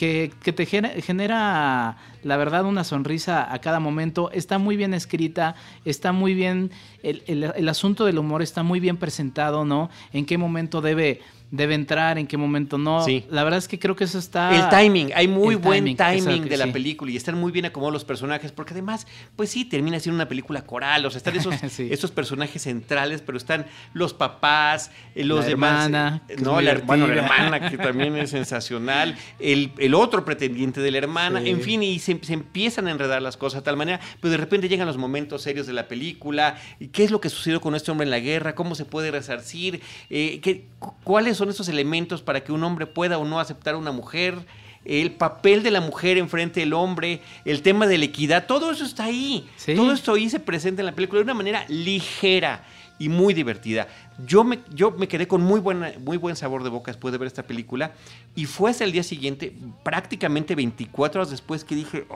que, 0.00 0.52
te 0.52 0.64
genera, 0.64 1.98
la 2.22 2.36
verdad, 2.38 2.64
una 2.64 2.84
sonrisa 2.84 3.52
a 3.52 3.58
cada 3.58 3.80
momento. 3.80 4.30
Está 4.32 4.56
muy 4.56 4.78
bien 4.78 4.94
escrita, 4.94 5.56
está 5.84 6.12
muy 6.12 6.32
bien, 6.32 6.70
el, 7.02 7.22
el 7.26 7.68
asunto 7.68 8.06
del 8.06 8.18
humor 8.18 8.40
está 8.40 8.62
muy 8.62 8.80
bien 8.80 8.96
presentado, 8.96 9.66
¿no? 9.66 9.90
En 10.14 10.24
qué 10.24 10.38
momento 10.38 10.80
debe 10.80 11.20
debe 11.50 11.74
entrar, 11.74 12.18
en 12.18 12.26
qué 12.26 12.36
momento 12.36 12.78
no. 12.78 13.04
Sí. 13.04 13.26
La 13.28 13.42
verdad 13.42 13.58
es 13.58 13.66
que 13.66 13.78
creo 13.78 13.96
que 13.96 14.04
eso 14.04 14.18
está... 14.18 14.54
El 14.54 14.68
timing, 14.68 15.12
hay 15.14 15.26
muy 15.26 15.56
buen 15.56 15.96
timing, 15.96 16.48
de 16.48 16.56
la 16.56 16.72
película 16.72 17.10
y 17.10 17.16
están 17.16 17.36
muy 17.38 17.50
bien 17.50 17.64
acomodados 17.66 17.94
los 17.94 18.04
personajes, 18.04 18.52
porque 18.52 18.72
además, 18.72 19.06
pues 19.36 19.50
sí, 19.50 19.64
termina 19.64 19.98
siendo 19.98 20.16
una 20.16 20.28
película 20.28 20.62
coral, 20.62 21.04
o 21.06 21.10
sea, 21.10 21.18
están 21.18 21.36
esos, 21.36 22.10
personajes 22.12 22.62
centrales, 22.62 23.22
pero 23.22 23.36
están 23.36 23.66
los 23.92 24.14
papás, 24.14 24.90
eh, 25.14 25.24
los 25.24 25.44
demás... 25.44 25.86
Hermana, 25.86 26.22
eh, 26.28 26.36
no, 26.40 26.60
la, 26.60 26.74
bueno, 26.78 27.06
la 27.08 27.14
hermana, 27.14 27.68
que 27.68 27.78
también 27.78 28.16
es 28.16 28.30
sensacional, 28.30 29.16
el, 29.40 29.94
otro 29.94 30.24
pretendiente 30.24 30.80
de 30.80 30.90
la 30.90 30.98
hermana, 30.98 31.42
en 31.42 31.60
fin, 31.60 31.82
y 31.82 31.98
se, 31.98 32.12
empiezan 32.28 32.86
a 32.86 32.92
enredar 32.92 33.22
las 33.22 33.36
cosas 33.36 33.62
de 33.62 33.64
tal 33.64 33.76
manera, 33.76 34.00
pero 34.20 34.30
de 34.30 34.36
repente 34.36 34.68
llegan 34.68 34.86
los 34.86 34.96
momentos 34.96 35.42
serios 35.42 35.66
de 35.66 35.72
la 35.72 35.88
película, 35.88 36.56
y 36.78 36.88
qué 36.88 37.02
es 37.02 37.10
lo 37.10 37.20
que 37.20 37.28
sucedió 37.28 37.60
con 37.60 37.74
este 37.74 37.90
hombre 37.90 38.04
en 38.04 38.10
la 38.10 38.20
guerra, 38.20 38.54
cómo 38.54 38.76
se 38.76 38.84
puede 38.84 39.10
resarcir, 39.10 39.80
eh, 40.10 40.40
qué, 40.40 40.68
cuáles 41.02 41.39
son 41.40 41.48
esos 41.48 41.68
elementos 41.68 42.22
para 42.22 42.44
que 42.44 42.52
un 42.52 42.62
hombre 42.62 42.86
pueda 42.86 43.18
o 43.18 43.24
no 43.24 43.40
aceptar 43.40 43.74
a 43.74 43.78
una 43.78 43.92
mujer, 43.92 44.38
el 44.84 45.12
papel 45.12 45.62
de 45.62 45.70
la 45.70 45.80
mujer 45.80 46.18
enfrente 46.18 46.60
del 46.60 46.74
hombre, 46.74 47.20
el 47.44 47.62
tema 47.62 47.86
de 47.86 47.98
la 47.98 48.04
equidad, 48.04 48.46
todo 48.46 48.70
eso 48.70 48.84
está 48.84 49.04
ahí. 49.04 49.48
Todo 49.74 49.92
esto 49.92 50.12
ahí 50.12 50.30
se 50.30 50.38
presenta 50.38 50.82
en 50.82 50.86
la 50.86 50.94
película 50.94 51.18
de 51.18 51.24
una 51.24 51.34
manera 51.34 51.64
ligera 51.68 52.64
y 52.98 53.08
muy 53.08 53.32
divertida. 53.32 53.88
Yo 54.26 54.44
me, 54.44 54.60
yo 54.74 54.90
me 54.90 55.08
quedé 55.08 55.26
con 55.26 55.40
muy, 55.40 55.60
buena, 55.60 55.94
muy 56.04 56.18
buen 56.18 56.36
sabor 56.36 56.62
de 56.62 56.68
boca 56.68 56.92
después 56.92 57.12
de 57.12 57.18
ver 57.18 57.26
esta 57.26 57.42
película 57.42 57.92
y 58.34 58.44
fue 58.44 58.70
hasta 58.70 58.84
el 58.84 58.92
día 58.92 59.02
siguiente, 59.02 59.54
prácticamente 59.82 60.54
24 60.54 61.22
horas 61.22 61.30
después, 61.30 61.64
que 61.64 61.74
dije, 61.74 62.06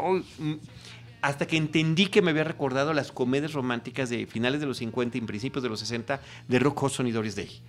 hasta 1.22 1.46
que 1.46 1.56
entendí 1.56 2.06
que 2.06 2.20
me 2.20 2.32
había 2.32 2.44
recordado 2.44 2.92
las 2.92 3.10
comedias 3.10 3.54
románticas 3.54 4.10
de 4.10 4.26
finales 4.26 4.60
de 4.60 4.66
los 4.66 4.76
50 4.76 5.16
y 5.16 5.20
principios 5.22 5.62
de 5.62 5.70
los 5.70 5.80
60 5.80 6.20
de 6.46 6.58
Rock 6.58 6.82
Hudson 6.82 7.06
y 7.06 7.12
Doris 7.12 7.34
Day 7.34 7.62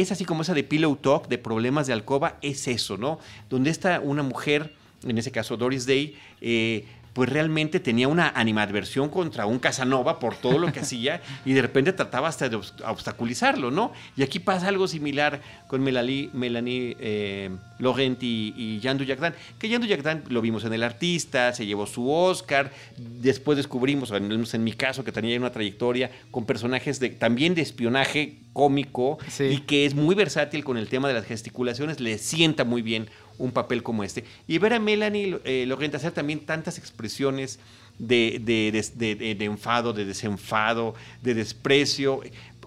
es 0.00 0.12
así 0.12 0.24
como 0.24 0.42
esa 0.42 0.54
de 0.54 0.64
Pillow 0.64 0.96
Talk, 0.96 1.28
de 1.28 1.38
problemas 1.38 1.86
de 1.86 1.92
alcoba, 1.92 2.38
es 2.42 2.68
eso, 2.68 2.96
¿no? 2.96 3.18
Donde 3.48 3.70
está 3.70 4.00
una 4.00 4.22
mujer, 4.22 4.74
en 5.04 5.18
ese 5.18 5.30
caso 5.30 5.56
Doris 5.56 5.86
Day, 5.86 6.16
eh, 6.40 6.84
pues 7.16 7.30
realmente 7.30 7.80
tenía 7.80 8.08
una 8.08 8.28
animadversión 8.28 9.08
contra 9.08 9.46
un 9.46 9.58
Casanova 9.58 10.18
por 10.18 10.36
todo 10.36 10.58
lo 10.58 10.70
que 10.70 10.80
hacía 10.80 11.22
y 11.46 11.54
de 11.54 11.62
repente 11.62 11.94
trataba 11.94 12.28
hasta 12.28 12.50
de 12.50 12.56
obstaculizarlo, 12.56 13.70
¿no? 13.70 13.90
Y 14.18 14.22
aquí 14.22 14.38
pasa 14.38 14.68
algo 14.68 14.86
similar 14.86 15.40
con 15.66 15.82
Melanie, 15.82 16.28
Melanie 16.34 16.94
eh, 17.00 17.56
Laurent 17.78 18.22
y, 18.22 18.80
Jean 18.82 18.98
Dujardin, 18.98 19.32
que 19.58 19.66
Jean 19.66 19.80
Dujardin 19.80 20.24
lo 20.28 20.42
vimos 20.42 20.66
en 20.66 20.74
El 20.74 20.82
Artista, 20.82 21.54
se 21.54 21.64
llevó 21.64 21.86
su 21.86 22.10
Oscar, 22.10 22.70
después 22.98 23.56
descubrimos, 23.56 24.10
en 24.10 24.64
mi 24.64 24.72
caso, 24.74 25.02
que 25.02 25.10
tenía 25.10 25.38
una 25.38 25.52
trayectoria 25.52 26.10
con 26.30 26.44
personajes 26.44 27.00
de, 27.00 27.08
también 27.08 27.54
de 27.54 27.62
espionaje 27.62 28.40
cómico 28.56 29.18
y 29.38 29.58
que 29.58 29.84
es 29.84 29.94
muy 29.94 30.14
versátil 30.14 30.64
con 30.64 30.78
el 30.78 30.88
tema 30.88 31.08
de 31.08 31.14
las 31.14 31.26
gesticulaciones, 31.26 32.00
le 32.00 32.16
sienta 32.16 32.64
muy 32.64 32.80
bien 32.80 33.08
un 33.38 33.52
papel 33.52 33.82
como 33.82 34.04
este. 34.04 34.24
Y 34.46 34.58
ver 34.58 34.74
a 34.74 34.78
Melanie 34.78 35.38
eh, 35.44 35.90
hacer 35.94 36.12
también 36.12 36.40
tantas 36.40 36.78
expresiones 36.78 37.58
de, 37.98 39.36
enfado, 39.40 39.92
de 39.92 40.04
desenfado, 40.04 40.94
de 41.22 41.34
desprecio, 41.34 42.20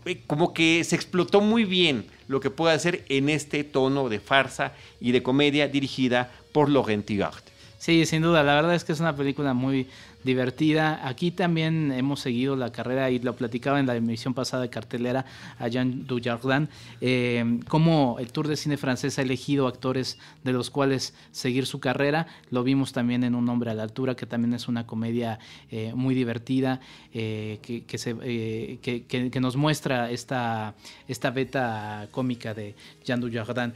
eh, 0.06 0.22
como 0.28 0.54
que 0.54 0.84
se 0.84 0.96
explotó 0.96 1.42
muy 1.42 1.66
bien 1.66 2.06
lo 2.28 2.40
que 2.40 2.50
puede 2.50 2.76
hacer 2.76 3.06
en 3.10 3.30
este 3.30 3.64
tono 3.64 4.10
de 4.10 4.20
farsa 4.20 4.74
y 5.00 5.12
de 5.12 5.24
comedia 5.24 5.68
dirigida 5.68 6.32
por 6.52 6.70
Laurent 6.70 7.06
Tigard. 7.06 7.44
Sí, 7.78 8.06
sin 8.06 8.22
duda, 8.22 8.44
la 8.44 8.56
verdad 8.56 8.76
es 8.76 8.84
que 8.84 8.92
es 8.92 9.00
una 9.00 9.16
película 9.16 9.54
muy 9.54 9.88
divertida. 10.30 11.08
Aquí 11.08 11.32
también 11.32 11.92
hemos 11.92 12.20
seguido 12.20 12.56
la 12.56 12.72
carrera 12.72 13.10
y 13.10 13.20
lo 13.20 13.36
platicaba 13.36 13.80
en 13.80 13.88
la 13.88 13.96
emisión 13.96 14.34
pasada 14.34 14.64
de 14.64 14.70
cartelera 14.70 15.26
a 15.58 15.68
Jean 15.68 16.06
Dujardin, 16.06 16.70
eh, 17.02 17.60
cómo 17.68 18.18
el 18.20 18.32
Tour 18.32 18.48
de 18.48 18.56
Cine 18.56 18.78
francés 18.78 19.18
ha 19.18 19.24
elegido 19.24 19.68
actores 19.68 20.20
de 20.44 20.54
los 20.54 20.70
cuales 20.70 21.14
seguir 21.32 21.66
su 21.66 21.80
carrera. 21.80 22.28
Lo 22.52 22.64
vimos 22.64 22.94
también 22.94 23.24
en 23.24 23.36
Un 23.36 23.50
hombre 23.50 23.72
a 23.72 23.74
la 23.74 23.84
altura, 23.84 24.16
que 24.16 24.26
también 24.26 24.54
es 24.54 24.68
una 24.68 24.86
comedia 24.86 25.40
eh, 25.72 25.92
muy 25.96 26.14
divertida, 26.14 26.80
eh, 27.14 27.60
que, 27.62 27.98
se, 27.98 28.16
eh, 28.22 28.80
que, 28.82 29.40
nos 29.40 29.56
muestra 29.56 30.12
esta, 30.12 30.76
esta 31.08 31.32
beta 31.32 32.08
cómica 32.12 32.54
de 32.54 32.76
Jean 33.04 33.20
Dujardin. 33.20 33.74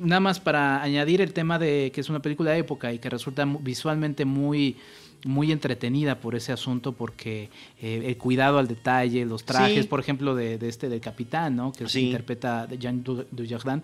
nada 0.00 0.20
más 0.20 0.38
para 0.38 0.82
añadir 0.82 1.20
el 1.20 1.32
tema 1.32 1.58
de 1.58 1.90
que 1.92 2.00
es 2.00 2.08
una 2.08 2.20
película 2.20 2.52
de 2.52 2.58
época 2.58 2.92
y 2.92 2.98
que 2.98 3.10
resulta 3.10 3.44
visualmente 3.60 4.24
muy 4.24 4.76
muy 5.26 5.52
entretenida 5.52 6.20
por 6.20 6.34
ese 6.34 6.52
asunto 6.52 6.92
porque 6.92 7.50
eh, 7.80 8.02
el 8.06 8.16
cuidado 8.16 8.58
al 8.58 8.68
detalle, 8.68 9.24
los 9.26 9.44
trajes, 9.44 9.86
por 9.86 10.00
ejemplo, 10.00 10.34
de, 10.34 10.58
este 10.62 10.88
del 10.88 11.00
capitán, 11.00 11.56
¿no? 11.56 11.72
Que 11.72 11.88
se 11.88 12.00
interpreta 12.00 12.66
de 12.66 12.78
Jean 12.78 13.02
Dujardin, 13.04 13.82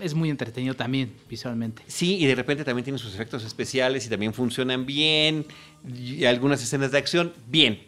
es 0.00 0.14
muy 0.14 0.30
entretenido 0.30 0.74
también 0.74 1.12
visualmente. 1.28 1.82
Sí, 1.86 2.16
y 2.18 2.26
de 2.26 2.34
repente 2.34 2.64
también 2.64 2.84
tiene 2.84 2.98
sus 2.98 3.14
efectos 3.14 3.44
especiales 3.44 4.06
y 4.06 4.08
también 4.08 4.32
funcionan 4.32 4.86
bien, 4.86 5.44
y 5.94 6.24
algunas 6.24 6.62
escenas 6.62 6.92
de 6.92 6.98
acción, 6.98 7.32
bien. 7.48 7.80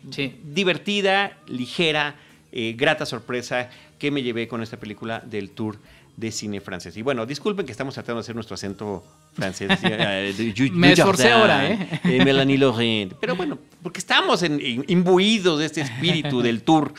Divertida, 0.45 1.39
ligera, 1.47 2.17
eh, 2.53 2.75
grata 2.77 3.07
sorpresa 3.07 3.71
que 3.99 4.11
me 4.11 4.23
llevé 4.23 4.49
con 4.49 4.63
esta 4.63 4.79
película 4.79 5.21
del 5.21 5.51
Tour 5.51 5.79
de 6.19 6.33
cine 6.33 6.61
francés. 6.61 6.97
Y 6.97 7.03
bueno, 7.03 7.25
disculpen 7.27 7.64
que 7.64 7.71
estamos 7.71 7.95
tratando 7.95 8.16
de 8.16 8.21
hacer 8.23 8.35
nuestro 8.35 8.55
acento 8.55 9.05
francés. 9.35 9.71
Me 10.73 10.93
esforcé 10.93 11.31
ahora, 11.31 11.71
¿eh? 11.71 12.01
Melanie 12.25 12.59
Laurent. 12.59 13.12
Pero 13.21 13.37
bueno, 13.37 13.57
porque 13.85 14.01
estamos 14.01 14.43
imbuidos 14.43 15.61
de 15.61 15.66
este 15.66 15.83
espíritu 15.83 16.43
del 16.43 16.62
tour 16.62 16.93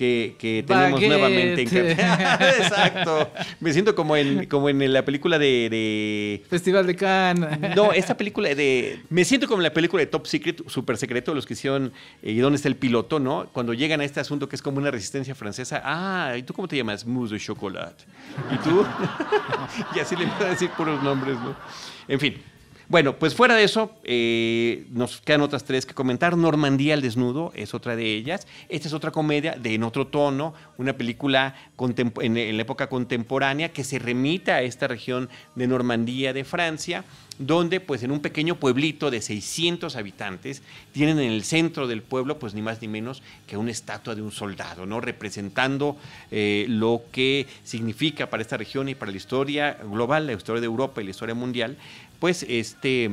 que, 0.00 0.64
tenemos 0.66 1.00
nuevamente 1.00 1.62
en 1.62 1.90
Exacto. 2.62 3.30
Me 3.60 3.72
siento 3.72 3.94
como 3.94 4.16
en, 4.16 4.46
como 4.46 4.68
en 4.68 4.92
la 4.92 5.04
película 5.04 5.38
de, 5.38 6.42
Festival 6.48 6.86
de 6.86 6.96
Cannes. 6.96 7.76
No, 7.76 7.92
esta 7.92 8.16
película 8.16 8.54
de... 8.54 9.00
Me 9.10 9.24
siento 9.24 9.46
como 9.46 9.60
en 9.60 9.64
la 9.64 9.72
película 9.72 10.00
de 10.00 10.06
Top 10.06 10.26
Secret, 10.26 10.62
Super 10.68 10.96
Secreto, 10.96 11.34
los 11.34 11.44
que 11.44 11.52
hicieron 11.52 11.92
eh, 12.22 12.32
¿Y 12.32 12.38
dónde 12.38 12.56
está 12.56 12.68
el 12.68 12.76
piloto? 12.76 13.20
¿no? 13.20 13.48
Cuando 13.52 13.74
llegan 13.74 14.00
a 14.00 14.04
este 14.04 14.20
asunto 14.20 14.48
que 14.48 14.56
es 14.56 14.62
como 14.62 14.78
una 14.78 14.90
resistencia 14.90 15.34
francesa. 15.34 15.82
Ah, 15.84 16.34
¿y 16.36 16.42
tú 16.42 16.54
cómo 16.54 16.66
te 16.66 16.76
llamas? 16.76 17.06
Mousse 17.06 17.32
de 17.32 17.40
chocolate. 17.40 18.04
¿Y 18.52 18.56
tú? 18.58 18.84
y 19.96 19.98
así 19.98 20.16
le 20.16 20.24
voy 20.24 20.46
a 20.46 20.50
decir 20.50 20.70
puros 20.70 21.02
nombres, 21.02 21.36
¿no? 21.40 21.54
En 22.08 22.18
fin, 22.18 22.36
bueno, 22.90 23.20
pues 23.20 23.36
fuera 23.36 23.54
de 23.54 23.62
eso, 23.62 23.92
eh, 24.02 24.88
nos 24.90 25.20
quedan 25.20 25.42
otras 25.42 25.62
tres 25.62 25.86
que 25.86 25.94
comentar. 25.94 26.36
Normandía 26.36 26.94
al 26.94 27.02
desnudo 27.02 27.52
es 27.54 27.72
otra 27.72 27.94
de 27.94 28.16
ellas. 28.16 28.48
Esta 28.68 28.88
es 28.88 28.94
otra 28.94 29.12
comedia 29.12 29.52
de 29.52 29.74
en 29.74 29.84
otro 29.84 30.08
tono, 30.08 30.54
una 30.76 30.94
película 30.94 31.54
en, 32.18 32.56
la 32.56 32.62
época 32.62 32.88
contemporánea 32.88 33.68
que 33.68 33.84
se 33.84 34.00
remita 34.00 34.56
a 34.56 34.62
esta 34.62 34.88
región 34.88 35.28
de 35.54 35.68
Normandía 35.68 36.32
de 36.32 36.42
Francia 36.42 37.04
donde 37.38 37.80
pues 37.80 38.02
en 38.02 38.10
un 38.10 38.20
pequeño 38.20 38.56
pueblito 38.56 39.10
de 39.10 39.22
600 39.22 39.96
habitantes 39.96 40.62
tienen 40.92 41.18
en 41.18 41.32
el 41.32 41.42
centro 41.42 41.88
del 41.88 42.02
pueblo 42.02 42.38
pues 42.38 42.52
ni 42.52 42.60
más 42.60 42.82
ni 42.82 42.88
menos 42.88 43.22
que 43.46 43.56
una 43.56 43.70
estatua 43.70 44.14
de 44.14 44.20
un 44.20 44.30
soldado, 44.30 44.84
¿no? 44.84 45.00
Representando 45.00 45.96
eh, 46.30 46.66
lo 46.68 47.00
que 47.10 47.46
significa 47.64 48.28
para 48.28 48.42
esta 48.42 48.58
región 48.58 48.90
y 48.90 48.94
para 48.94 49.10
la 49.10 49.16
historia 49.16 49.78
global, 49.82 50.26
la 50.26 50.34
historia 50.34 50.60
de 50.60 50.66
Europa 50.66 51.00
y 51.00 51.04
la 51.04 51.12
historia 51.12 51.34
mundial, 51.34 51.78
pues 52.20 52.46
este, 52.48 53.10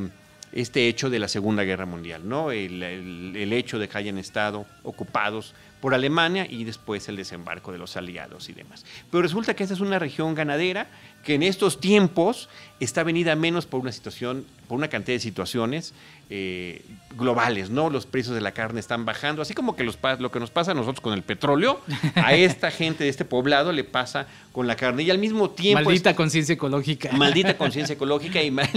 este 0.52 0.88
hecho 0.88 1.10
de 1.10 1.18
la 1.18 1.28
Segunda 1.28 1.64
Guerra 1.64 1.88
Mundial, 1.88 2.28
¿no? 2.30 2.52
El, 2.52 2.84
el 2.84 3.54
hecho 3.54 3.80
de 3.80 3.90
que 3.90 3.98
hayan 3.98 4.20
estado 4.20 4.68
ocupados 4.84 5.56
por 5.82 5.94
Alemania 5.94 6.48
y 6.50 6.64
después 6.64 7.08
el 7.08 7.16
desembarco 7.16 7.72
de 7.72 7.78
los 7.78 7.98
aliados 7.98 8.50
y 8.50 8.54
demás. 8.54 8.86
Pero 9.12 9.22
resulta 9.22 9.56
que 9.56 9.64
esta 9.64 9.76
es 9.76 9.80
una 9.80 10.00
región 10.00 10.36
ganadera 10.36 10.88
que 11.24 11.36
en 11.36 11.44
estos 11.44 11.80
tiempos 11.80 12.50
está 12.80 13.04
venida 13.04 13.36
menos 13.36 13.66
por 13.66 13.82
una 13.82 13.92
situación, 13.92 14.46
por 14.68 14.78
una 14.78 14.88
cantidad 14.88 15.16
de 15.16 15.20
situaciones 15.20 15.94
eh, 16.30 16.82
globales, 17.18 17.70
¿no? 17.70 17.90
Los 17.90 18.06
precios 18.06 18.36
de 18.36 18.42
la 18.42 18.52
carne 18.52 18.80
están 18.80 19.06
bajando, 19.06 19.42
así 19.42 19.54
como 19.54 19.76
que 19.76 19.84
los, 19.84 19.98
lo 20.20 20.32
que 20.32 20.40
nos 20.40 20.52
pasa 20.52 20.72
a 20.72 20.74
nosotros 20.74 21.02
con 21.02 21.14
el 21.14 21.24
petróleo, 21.24 21.80
a 22.16 22.34
esta 22.34 22.70
gente 22.70 23.06
de 23.06 23.10
este 23.10 23.26
poblado 23.26 23.72
le 23.72 23.84
pasa 23.84 24.28
con 24.52 24.68
la 24.68 24.76
carne 24.76 25.04
y 25.04 25.12
al 25.12 25.18
mismo 25.18 25.50
tiempo... 25.52 25.86
Maldita 25.86 26.16
conciencia 26.16 26.54
ecológica. 26.54 27.12
Maldita 27.14 27.58
conciencia 27.58 27.94
ecológica 27.94 28.42
y 28.42 28.52
mal, 28.52 28.68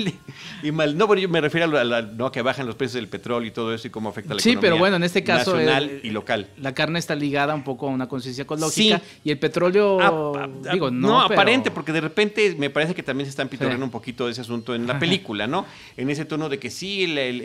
y 0.62 0.72
mal... 0.72 0.96
No, 0.96 1.08
pero 1.08 1.20
yo 1.20 1.28
me 1.28 1.40
refiero 1.40 1.76
a, 1.78 1.84
la, 1.84 2.02
¿no? 2.02 2.30
que 2.30 2.42
bajan 2.42 2.66
los 2.66 2.76
precios 2.76 2.94
del 2.94 3.08
petróleo 3.08 3.48
y 3.48 3.50
todo 3.50 3.74
eso 3.74 3.88
y 3.88 3.90
cómo 3.90 4.10
afecta 4.10 4.32
a 4.32 4.36
la 4.36 4.42
sí, 4.42 4.56
pero 4.60 4.78
bueno, 4.78 4.96
en 4.96 5.02
este 5.02 5.24
caso... 5.24 5.54
Nacional 5.54 6.00
y 6.02 6.10
local. 6.10 6.48
La 6.58 6.74
carne 6.74 6.98
está 6.98 7.14
ligada 7.14 7.54
un 7.54 7.64
poco 7.64 7.88
a 7.88 7.90
una 7.90 8.08
conciencia 8.08 8.42
ecológica 8.42 9.00
y 9.24 9.30
el 9.30 9.38
petróleo... 9.38 10.00
Ah, 10.00 10.44
ah, 10.44 10.70
digo, 10.72 10.90
no, 10.90 11.08
no 11.08 11.20
aparente, 11.22 11.70
porque 11.70 11.92
de 11.92 12.00
repente 12.00 12.54
me 12.58 12.70
parece 12.70 12.94
que 12.94 13.02
también 13.02 13.26
se 13.26 13.30
están 13.30 13.48
pitorreando 13.48 13.84
un 13.84 13.90
poquito 13.90 14.26
de 14.26 14.32
ese 14.32 14.42
asunto 14.42 14.74
en 14.74 14.86
la 14.86 14.98
película, 14.98 15.46
¿no? 15.46 15.66
En 15.96 16.10
ese 16.10 16.24
tono 16.24 16.48
de 16.48 16.58
que 16.58 16.70
sí, 16.70 17.04
el, 17.04 17.39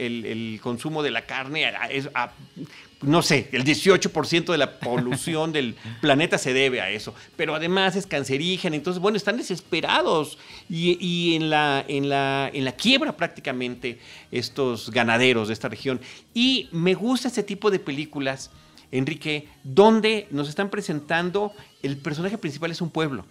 consumo 0.61 1.03
de 1.03 1.11
la 1.11 1.25
carne 1.25 1.71
es, 1.89 2.09
no 3.01 3.21
sé, 3.21 3.49
el 3.51 3.63
18% 3.63 4.51
de 4.51 4.57
la 4.57 4.79
polución 4.79 5.51
del 5.51 5.75
planeta 6.01 6.37
se 6.37 6.53
debe 6.53 6.81
a 6.81 6.89
eso, 6.89 7.13
pero 7.35 7.55
además 7.55 7.95
es 7.95 8.07
cancerígena, 8.07 8.75
entonces, 8.75 9.01
bueno, 9.01 9.17
están 9.17 9.37
desesperados 9.37 10.37
y, 10.69 11.35
en, 11.35 11.49
la, 11.49 11.83
en, 11.87 12.09
la, 12.09 12.49
en 12.53 12.65
la 12.65 12.71
quiebra 12.73 13.15
prácticamente 13.15 13.99
estos 14.31 14.91
ganaderos 14.91 15.47
de 15.47 15.53
esta 15.53 15.69
región. 15.69 15.99
Y 16.33 16.69
me 16.71 16.93
gusta 16.93 17.27
este 17.27 17.43
tipo 17.43 17.71
de 17.71 17.79
películas, 17.79 18.51
Enrique, 18.91 19.49
donde 19.63 20.27
nos 20.31 20.49
están 20.49 20.69
presentando 20.69 21.51
el 21.83 21.97
personaje 21.97 22.37
principal 22.37 22.71
es 22.71 22.81
un 22.81 22.89
pueblo. 22.89 23.25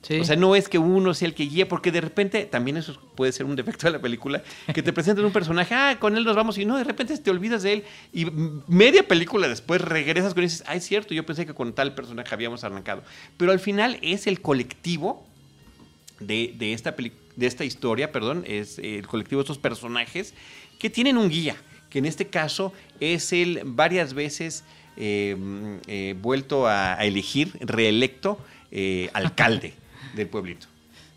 O 0.00 0.24
sea, 0.24 0.36
no 0.36 0.54
es 0.54 0.68
que 0.68 0.78
uno 0.78 1.12
sea 1.12 1.28
el 1.28 1.34
que 1.34 1.44
guíe, 1.44 1.66
porque 1.66 1.90
de 1.92 2.00
repente 2.00 2.46
también 2.46 2.76
eso 2.76 2.98
puede 3.14 3.32
ser 3.32 3.44
un 3.44 3.56
defecto 3.56 3.86
de 3.88 3.92
la 3.92 3.98
película, 4.00 4.42
que 4.72 4.82
te 4.82 4.92
presentan 4.92 5.24
un 5.24 5.32
personaje, 5.32 5.74
ah, 5.74 5.98
con 5.98 6.16
él 6.16 6.24
nos 6.24 6.36
vamos, 6.36 6.56
y 6.56 6.64
no, 6.64 6.78
de 6.78 6.84
repente 6.84 7.18
te 7.18 7.30
olvidas 7.30 7.62
de 7.62 7.72
él, 7.74 7.84
y 8.12 8.26
media 8.68 9.06
película 9.06 9.48
después 9.48 9.82
regresas 9.82 10.34
con 10.34 10.44
él 10.44 10.48
y 10.48 10.52
dices, 10.52 10.64
ah, 10.66 10.76
es 10.76 10.84
cierto, 10.84 11.14
yo 11.14 11.26
pensé 11.26 11.44
que 11.44 11.52
con 11.52 11.74
tal 11.74 11.94
personaje 11.94 12.32
habíamos 12.32 12.64
arrancado. 12.64 13.02
Pero 13.36 13.52
al 13.52 13.58
final 13.58 13.98
es 14.00 14.26
el 14.26 14.40
colectivo 14.40 15.26
de, 16.20 16.54
esta, 16.72 16.92
de 16.92 17.46
esta 17.46 17.64
historia, 17.64 18.10
perdón, 18.10 18.44
es 18.46 18.78
el 18.78 19.06
colectivo 19.06 19.40
de 19.40 19.44
estos 19.44 19.58
personajes 19.58 20.32
que 20.78 20.88
tienen 20.88 21.18
un 21.18 21.28
guía, 21.28 21.56
que 21.90 21.98
en 21.98 22.06
este 22.06 22.28
caso 22.28 22.72
es 23.00 23.32
el 23.32 23.62
varias 23.64 24.14
veces 24.14 24.64
eh, 24.96 25.36
eh, 25.86 26.14
vuelto 26.18 26.66
a, 26.66 26.94
elegir, 27.04 27.52
reelecto 27.60 28.38
eh, 28.70 29.10
alcalde 29.12 29.74
del 30.18 30.28
pueblito. 30.28 30.66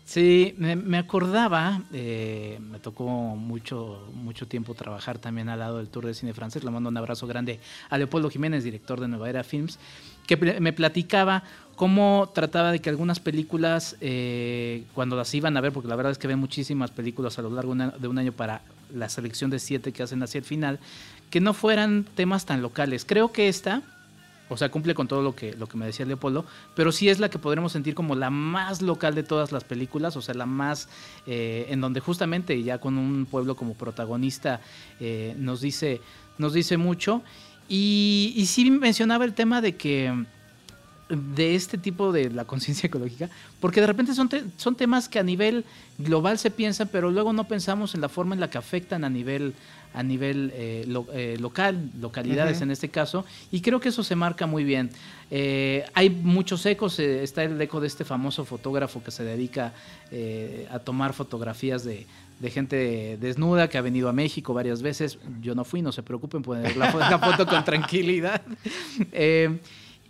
Sí, 0.04 0.54
me, 0.58 0.98
acordaba, 0.98 1.82
eh, 1.92 2.58
me 2.60 2.80
tocó 2.80 3.06
mucho, 3.06 4.10
mucho 4.12 4.48
tiempo 4.48 4.74
trabajar 4.74 5.18
también 5.18 5.48
al 5.48 5.60
lado 5.60 5.78
del 5.78 5.88
Tour 5.88 6.06
de 6.06 6.14
Cine 6.14 6.34
Francés, 6.34 6.64
le 6.64 6.70
mando 6.70 6.88
un 6.88 6.96
abrazo 6.96 7.26
grande 7.26 7.60
a 7.88 7.96
Leopoldo 7.96 8.28
Jiménez, 8.28 8.64
director 8.64 9.00
de 9.00 9.08
Nueva 9.08 9.30
Era 9.30 9.44
Films, 9.44 9.78
que 10.26 10.36
me 10.36 10.72
platicaba 10.72 11.44
cómo 11.76 12.30
trataba 12.34 12.72
de 12.72 12.80
que 12.80 12.90
algunas 12.90 13.20
películas, 13.20 13.96
eh, 14.00 14.84
cuando 14.94 15.16
las 15.16 15.32
iban 15.34 15.56
a 15.56 15.60
ver, 15.60 15.72
porque 15.72 15.88
la 15.88 15.96
verdad 15.96 16.12
es 16.12 16.18
que 16.18 16.28
ven 16.28 16.38
muchísimas 16.38 16.90
películas 16.90 17.38
a 17.38 17.42
lo 17.42 17.50
largo 17.50 17.74
de 17.74 18.08
un 18.08 18.18
año 18.18 18.32
para 18.32 18.62
la 18.94 19.08
selección 19.08 19.50
de 19.50 19.58
siete 19.58 19.92
que 19.92 20.02
hacen 20.02 20.22
hacia 20.22 20.38
el 20.38 20.44
final, 20.44 20.78
que 21.30 21.40
no 21.40 21.54
fueran 21.54 22.04
temas 22.14 22.44
tan 22.44 22.60
locales. 22.60 23.04
Creo 23.04 23.32
que 23.32 23.48
esta, 23.48 23.82
o 24.52 24.56
sea, 24.56 24.70
cumple 24.70 24.94
con 24.94 25.08
todo 25.08 25.22
lo 25.22 25.34
que, 25.34 25.54
lo 25.54 25.66
que 25.66 25.76
me 25.76 25.86
decía 25.86 26.06
Leopoldo, 26.06 26.44
pero 26.74 26.92
sí 26.92 27.08
es 27.08 27.18
la 27.18 27.30
que 27.30 27.38
podremos 27.38 27.72
sentir 27.72 27.94
como 27.94 28.14
la 28.14 28.30
más 28.30 28.82
local 28.82 29.14
de 29.14 29.22
todas 29.22 29.52
las 29.52 29.64
películas, 29.64 30.16
o 30.16 30.22
sea, 30.22 30.34
la 30.34 30.46
más 30.46 30.88
eh, 31.26 31.66
en 31.70 31.80
donde 31.80 32.00
justamente 32.00 32.62
ya 32.62 32.78
con 32.78 32.98
un 32.98 33.26
pueblo 33.26 33.56
como 33.56 33.74
protagonista 33.74 34.60
eh, 35.00 35.34
nos, 35.38 35.60
dice, 35.60 36.00
nos 36.38 36.52
dice 36.52 36.76
mucho. 36.76 37.22
Y, 37.68 38.34
y 38.36 38.46
sí 38.46 38.70
mencionaba 38.70 39.24
el 39.24 39.34
tema 39.34 39.60
de 39.60 39.76
que 39.76 40.12
de 41.12 41.54
este 41.54 41.78
tipo 41.78 42.12
de 42.12 42.30
la 42.30 42.44
conciencia 42.44 42.86
ecológica, 42.88 43.28
porque 43.60 43.80
de 43.80 43.86
repente 43.86 44.14
son, 44.14 44.30
son 44.56 44.74
temas 44.74 45.08
que 45.08 45.18
a 45.18 45.22
nivel 45.22 45.64
global 45.98 46.38
se 46.38 46.50
piensan, 46.50 46.88
pero 46.90 47.10
luego 47.10 47.32
no 47.32 47.44
pensamos 47.44 47.94
en 47.94 48.00
la 48.00 48.08
forma 48.08 48.34
en 48.34 48.40
la 48.40 48.50
que 48.50 48.58
afectan 48.58 49.04
a 49.04 49.10
nivel, 49.10 49.54
a 49.94 50.02
nivel 50.02 50.52
eh, 50.54 50.86
eh, 51.12 51.36
local, 51.38 51.90
localidades 52.00 52.60
en 52.60 52.70
este 52.70 52.88
caso, 52.88 53.24
y 53.50 53.60
creo 53.60 53.80
que 53.80 53.90
eso 53.90 54.02
se 54.02 54.16
marca 54.16 54.46
muy 54.46 54.64
bien. 54.64 54.90
Eh, 55.30 55.84
hay 55.94 56.10
muchos 56.10 56.64
ecos, 56.66 56.98
está 56.98 57.44
el 57.44 57.60
eco 57.60 57.80
de 57.80 57.86
este 57.86 58.04
famoso 58.04 58.44
fotógrafo 58.44 59.02
que 59.02 59.10
se 59.10 59.24
dedica 59.24 59.72
a 60.70 60.78
tomar 60.80 61.14
fotografías 61.14 61.84
de, 61.84 62.06
gente 62.50 63.16
desnuda 63.20 63.68
que 63.68 63.78
ha 63.78 63.82
venido 63.82 64.08
a 64.08 64.12
México 64.12 64.52
varias 64.52 64.82
veces. 64.82 65.18
Yo 65.40 65.54
no 65.54 65.64
fui, 65.64 65.80
no 65.80 65.92
se 65.92 66.02
preocupen, 66.02 66.42
pueden 66.42 66.64
ver 66.64 66.76
la, 66.76 66.92
la 66.92 67.18
foto 67.18 67.46
con 67.46 67.64
tranquilidad. 67.64 68.42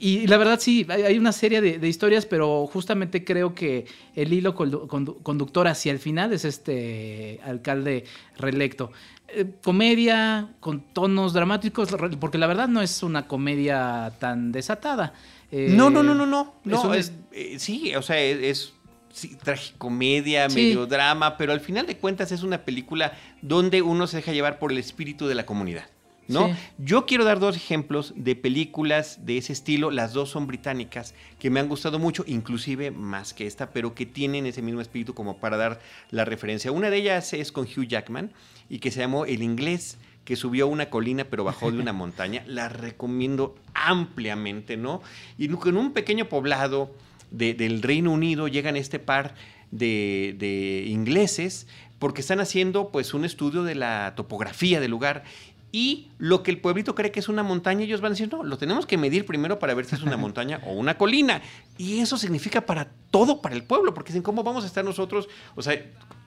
Y 0.05 0.27
la 0.27 0.37
verdad 0.37 0.59
sí, 0.59 0.85
hay 0.89 1.17
una 1.17 1.31
serie 1.31 1.61
de, 1.61 1.89
historias, 1.89 2.27
pero 2.27 2.67
justamente 2.67 3.23
creo 3.23 3.55
que 3.55 3.87
el 4.17 4.33
hilo 4.33 4.53
conductor 4.53 5.69
hacia 5.69 5.93
el 5.93 6.01
final 6.01 6.33
es 6.33 6.45
este 6.45 7.39
alcalde 7.45 8.03
reelecto. 8.37 8.91
Eh, 9.35 9.47
comedia 9.63 10.51
con 10.61 10.81
tonos 10.81 11.33
dramáticos, 11.33 11.89
porque 12.21 12.39
la 12.39 12.47
verdad 12.47 12.69
no 12.69 12.83
es 12.83 13.03
una 13.03 13.27
comedia 13.27 14.13
tan 14.19 14.53
desatada. 14.53 15.15
no, 15.51 15.91
no, 15.91 16.03
no, 16.03 16.15
no, 16.15 16.27
no. 16.27 16.55
no 16.65 16.95
es, 16.95 17.13
sí, 17.59 17.95
o 17.95 18.03
sea, 18.03 18.21
es, 18.21 18.75
sí, 19.13 19.37
tragicomedia, 19.43 20.49
medio 20.49 20.87
drama, 20.87 21.37
pero 21.37 21.53
al 21.53 21.61
final 21.61 21.87
de 21.87 21.97
cuentas 21.97 22.33
es 22.33 22.43
una 22.43 22.65
película 22.65 23.13
donde 23.41 23.83
uno 23.83 24.07
se 24.07 24.19
deja 24.19 24.33
llevar 24.33 24.59
por 24.59 24.73
el 24.73 24.79
espíritu 24.79 25.27
de 25.27 25.35
la 25.35 25.47
comunidad. 25.47 25.85
¿No? 26.29 26.55
Yo 26.79 27.07
quiero 27.07 27.25
dar 27.25 27.39
dos 27.39 27.57
ejemplos 27.57 28.13
de 28.17 28.37
películas 28.37 29.25
de 29.27 29.39
ese 29.39 29.53
estilo, 29.53 29.91
las 29.91 30.13
dos 30.13 30.31
son 30.31 30.47
británicas, 30.47 31.15
que 31.39 31.51
me 31.51 31.61
han 31.61 31.69
gustado 31.69 31.99
mucho, 31.99 32.25
inclusive 32.27 32.91
más 32.91 33.35
que 33.35 33.47
esta, 33.47 33.71
pero 33.71 33.95
que 33.95 34.07
tienen 34.07 34.47
ese 34.47 34.63
mismo 34.63 34.81
espíritu 34.81 35.15
como 35.15 35.39
para 35.39 35.57
dar 35.57 35.81
la 36.11 36.25
referencia. 36.25 36.73
Una 36.73 36.91
de 36.91 36.99
ellas 36.99 37.33
es 37.33 37.53
con 37.53 37.65
Hugh 37.65 37.87
Jackman 37.87 38.33
y 38.69 38.79
que 38.79 38.91
se 38.91 39.01
llamó 39.01 39.25
El 39.27 39.43
inglés 39.43 39.99
que 40.25 40.37
subió 40.37 40.69
una 40.69 40.89
colina 40.89 41.25
pero 41.25 41.45
bajó 41.45 41.71
de 41.71 41.79
una 41.79 41.93
montaña, 41.93 42.45
la 42.47 42.69
recomiendo 42.69 43.57
ampliamente, 43.75 44.77
¿no? 44.77 45.03
Y 45.39 45.47
en 45.47 45.77
un 45.77 45.93
pequeño 45.93 46.29
poblado 46.29 46.95
del 47.31 47.83
Reino 47.83 48.13
Unido 48.13 48.47
llegan 48.47 48.77
este 48.77 48.99
par 48.99 49.35
de, 49.71 50.37
de 50.39 50.85
ingleses 50.87 51.67
porque 51.99 52.21
están 52.21 52.41
haciendo 52.41 52.91
pues 52.91 53.15
un 53.15 53.25
estudio 53.25 53.63
de 53.63 53.75
la 53.75 54.15
topografía 54.17 54.81
del 54.81 54.91
lugar 54.91 55.25
y 55.73 56.11
lo 56.19 56.43
que 56.43 56.51
el 56.51 56.61
pueblito 56.61 56.95
cree 56.95 57.11
que 57.11 57.21
es 57.21 57.31
una 57.31 57.43
montaña, 57.43 57.85
ellos 57.85 58.03
van 58.03 58.13
a 58.13 58.15
decir, 58.15 58.31
no, 58.31 58.45
lo 58.45 58.59
tenemos 58.59 58.85
que 58.85 58.99
medir 58.99 59.25
primero 59.25 59.59
para 59.59 59.73
ver 59.73 59.87
si 59.87 59.95
es 59.95 60.03
una 60.03 60.17
montaña 60.19 60.61
o 60.67 60.73
una 60.73 60.99
colina. 60.99 61.41
Y 61.79 62.01
eso 62.01 62.19
significa 62.19 62.67
para 62.67 62.91
todo, 63.11 63.41
para 63.41 63.55
el 63.55 63.65
pueblo, 63.65 63.95
porque 63.95 64.13
dicen, 64.13 64.23
¿cómo 64.23 64.45
vamos 64.45 64.65
a 64.65 64.67
estar 64.67 64.85
nosotros? 64.85 65.31
O 65.55 65.63
sea, 65.63 65.83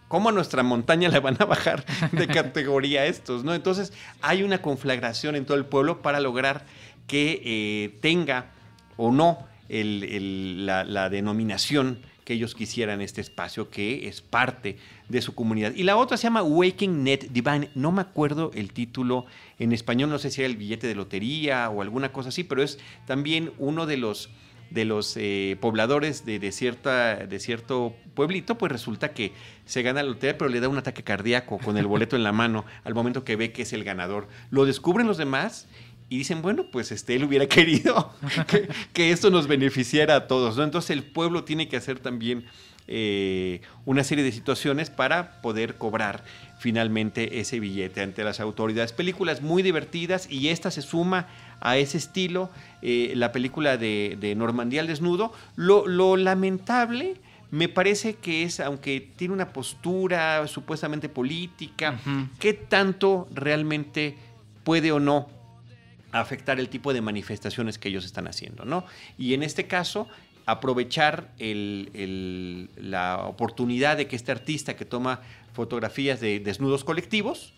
¿cómo 0.08 0.30
a 0.30 0.32
nuestra 0.32 0.64
montaña 0.64 1.10
la 1.10 1.20
van 1.20 1.38
a 1.39 1.46
bajar 1.46 1.86
de 2.12 2.26
categoría 2.28 3.06
estos? 3.06 3.43
¿no? 3.43 3.54
Entonces, 3.54 3.93
hay 4.24 4.41
una 4.41 4.64
conflagración 4.64 5.36
en 5.36 5.46
todo 5.46 5.58
el 5.58 5.66
pueblo 5.66 6.02
para 6.02 6.20
lograr 6.20 6.66
que 7.06 7.41
eh, 7.46 8.00
tenga 8.02 8.48
o 8.98 9.12
no 9.12 9.48
la 9.70 11.10
denominación 11.10 12.00
que 12.26 12.34
ellos 12.34 12.55
quisieran 12.55 13.01
este 13.01 13.21
espacio 13.21 13.69
que 13.69 14.07
es 14.07 14.21
parte 14.21 14.78
de 15.07 15.21
su 15.21 15.34
comunidad. 15.36 15.73
Y 15.76 15.84
la 15.84 15.95
otra 15.95 16.17
se 16.17 16.23
llama 16.23 16.43
Waking 16.43 17.03
Net 17.03 17.28
Divine. 17.30 17.69
No 17.76 17.91
me 17.91 18.01
acuerdo 18.01 18.51
el 18.55 18.73
título 18.73 19.26
en 19.59 19.71
español, 19.71 20.09
no 20.09 20.19
sé 20.19 20.32
si 20.32 20.41
era 20.41 20.49
el 20.49 20.57
billete 20.57 20.88
de 20.88 20.95
lotería 20.95 21.69
o 21.69 21.82
alguna 21.82 22.11
cosa 22.11 22.30
así, 22.30 22.43
pero 22.43 22.63
es 22.63 22.80
también 23.05 23.53
uno 23.59 23.86
de 23.86 23.97
los 23.97 24.30
de 24.71 24.84
los 24.84 25.15
eh, 25.15 25.57
pobladores 25.61 26.26
de, 26.26 26.51
cierta, 26.51 27.15
de 27.15 27.39
cierto 27.39 27.95
pueblito, 28.15 28.57
pues 28.57 28.71
resulta 28.71 29.13
que 29.13 29.32
se 29.65 29.84
gana 29.84 30.01
la 30.01 30.09
lotería, 30.09 30.38
pero 30.38 30.49
le 30.49 30.59
da 30.59 30.67
un 30.67 30.78
ataque 30.78 31.03
cardíaco 31.03 31.59
con 31.59 31.78
el 31.78 31.86
boleto 31.86 32.15
en 32.15 32.23
la 32.23 32.32
mano 32.32 32.65
al 32.84 32.95
momento 32.95 33.23
que 33.23 33.36
ve 33.36 33.51
que 33.51 33.61
es 33.61 33.73
el 33.73 33.84
ganador. 33.84 34.28
Lo 34.49 34.65
descubren 34.65 35.07
los 35.07 35.17
demás 35.17 35.67
y 36.10 36.20
dicen, 36.20 36.41
bueno, 36.41 36.66
pues 36.72 36.91
este, 36.91 37.16
él 37.16 37.24
hubiera 37.24 37.45
querido 37.49 38.14
que, 38.93 39.12
esto 39.12 39.30
nos 39.30 39.47
beneficiara 39.47 40.16
a 40.16 40.28
todos. 40.28 40.58
¿no? 40.58 40.64
Entonces 40.64 40.91
el 40.91 41.03
pueblo 41.03 41.43
tiene 41.43 41.68
que 41.68 41.78
hacer 41.78 41.99
también 41.99 42.45
eh, 42.88 43.62
una 43.86 44.03
serie 44.03 44.24
de 44.24 44.32
situaciones 44.32 44.89
para 44.89 45.41
poder 45.41 45.76
cobrar 45.76 46.24
finalmente 46.60 47.39
ese 47.39 47.60
billete 47.60 48.01
ante 48.01 48.24
las 48.24 48.39
autoridades. 48.39 48.93
Películas 48.93 49.41
muy 49.41 49.64
divertidas 49.64 50.30
y 50.30 50.49
esta 50.49 50.70
se 50.72 50.82
suma 50.82 51.28
a 51.62 51.78
ese 51.78 51.97
estilo, 51.97 52.51
eh, 52.82 53.14
la 53.16 53.32
película 53.32 53.78
de, 53.78 54.34
Normandía 54.38 54.82
al 54.82 54.88
desnudo. 54.88 55.34
Lo, 55.56 56.18
lamentable 56.18 57.16
me 57.49 57.70
parece 57.70 58.16
que 58.16 58.43
es, 58.43 58.60
aunque 58.60 58.99
tiene 59.16 59.34
una 59.34 59.53
postura 59.53 60.47
supuestamente 60.47 61.10
política, 61.10 61.99
¿qué 62.39 62.53
tanto 62.53 63.28
realmente 63.34 64.18
puede 64.64 64.91
o 64.91 64.99
no 64.99 65.35
afectar 66.20 66.59
el 66.59 66.70
tipo 66.70 66.93
de 66.93 67.01
manifestaciones 67.01 67.78
que 67.78 67.89
ellos 67.89 68.05
están 68.05 68.28
haciendo, 68.28 68.66
¿no? 68.66 68.86
Y 69.18 69.34
en 69.34 69.43
este 69.43 69.68
caso, 69.68 70.07
aprovechar 70.45 71.32
la 71.39 73.20
oportunidad 73.26 73.97
de 73.97 74.07
que 74.07 74.16
este 74.16 74.32
artista 74.32 74.76
que 74.76 74.86
toma 74.86 75.22
fotografías 75.53 76.20
de 76.20 76.39
desnudos 76.39 76.84
colectivos, 76.84 77.53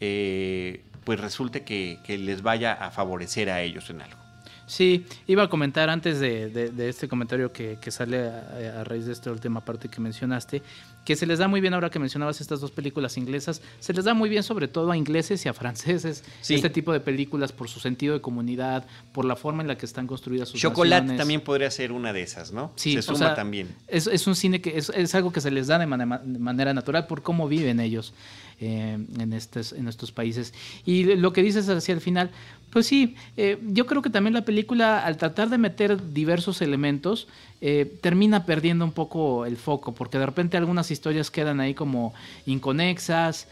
eh, 0.00 0.84
pues 1.04 1.18
resulte 1.20 1.64
que, 1.64 1.98
les 2.06 2.42
vaya 2.42 2.72
a 2.72 2.90
favorecer 2.90 3.50
a 3.50 3.62
ellos 3.62 3.90
en 3.90 4.02
algo. 4.02 4.18
Sí, 4.66 5.06
iba 5.26 5.44
a 5.44 5.48
comentar 5.48 5.88
antes 5.88 6.20
de, 6.20 6.70
este 6.88 7.08
comentario 7.08 7.52
que, 7.52 7.78
sale 7.90 8.28
a, 8.28 8.84
raíz 8.84 9.06
de 9.06 9.12
esta 9.12 9.32
última 9.32 9.64
parte 9.64 9.88
que 9.88 10.00
mencionaste, 10.00 10.62
que 11.08 11.16
se 11.16 11.24
les 11.24 11.38
da 11.38 11.48
muy 11.48 11.62
bien 11.62 11.72
ahora 11.72 11.88
que 11.88 11.98
mencionabas 11.98 12.42
estas 12.42 12.60
dos 12.60 12.70
películas 12.70 13.16
inglesas, 13.16 13.62
se 13.80 13.94
les 13.94 14.04
da 14.04 14.12
muy 14.12 14.28
bien 14.28 14.42
sobre 14.42 14.68
todo 14.68 14.90
a 14.90 14.96
ingleses 14.98 15.42
y 15.46 15.48
a 15.48 15.54
franceses 15.54 16.22
este 16.46 16.68
tipo 16.68 16.92
de 16.92 17.00
películas 17.00 17.50
por 17.50 17.66
su 17.70 17.80
sentido 17.80 18.12
de 18.12 18.20
comunidad, 18.20 18.84
por 19.12 19.24
la 19.24 19.34
forma 19.34 19.62
en 19.62 19.68
la 19.68 19.78
que 19.78 19.86
están 19.86 20.06
construidas 20.06 20.50
sus 20.50 20.60
Chocolate 20.60 21.16
también 21.16 21.40
podría 21.40 21.70
ser 21.70 21.92
una 21.92 22.12
de 22.12 22.20
esas, 22.20 22.52
¿no? 22.52 22.72
Sí, 22.76 22.92
se 22.92 23.00
suma 23.00 23.34
también. 23.34 23.74
Es, 23.86 24.26
un 24.26 24.36
cine 24.36 24.60
que 24.60 24.76
es, 24.76 25.14
algo 25.14 25.32
que 25.32 25.40
se 25.40 25.50
les 25.50 25.68
da 25.68 25.78
de 25.78 25.86
manera 25.86 26.74
natural 26.74 27.06
por 27.06 27.22
cómo 27.22 27.48
viven 27.48 27.80
ellos. 27.80 28.12
Eh, 28.60 28.98
en, 29.20 29.32
estos, 29.34 29.72
en 29.72 29.86
estos 29.86 30.10
países. 30.10 30.52
Y 30.84 31.04
lo 31.14 31.32
que 31.32 31.44
dices 31.44 31.68
hacia 31.68 31.94
el 31.94 32.00
final, 32.00 32.32
pues 32.72 32.86
sí, 32.86 33.14
eh, 33.36 33.56
yo 33.62 33.86
creo 33.86 34.02
que 34.02 34.10
también 34.10 34.34
la 34.34 34.44
película, 34.44 34.98
al 34.98 35.16
tratar 35.16 35.48
de 35.48 35.58
meter 35.58 36.12
diversos 36.12 36.60
elementos, 36.60 37.28
eh, 37.60 37.98
termina 38.00 38.46
perdiendo 38.46 38.84
un 38.84 38.90
poco 38.90 39.46
el 39.46 39.56
foco, 39.58 39.94
porque 39.94 40.18
de 40.18 40.26
repente 40.26 40.56
algunas 40.56 40.90
historias 40.90 41.30
quedan 41.30 41.60
ahí 41.60 41.72
como 41.72 42.12
inconexas. 42.46 43.46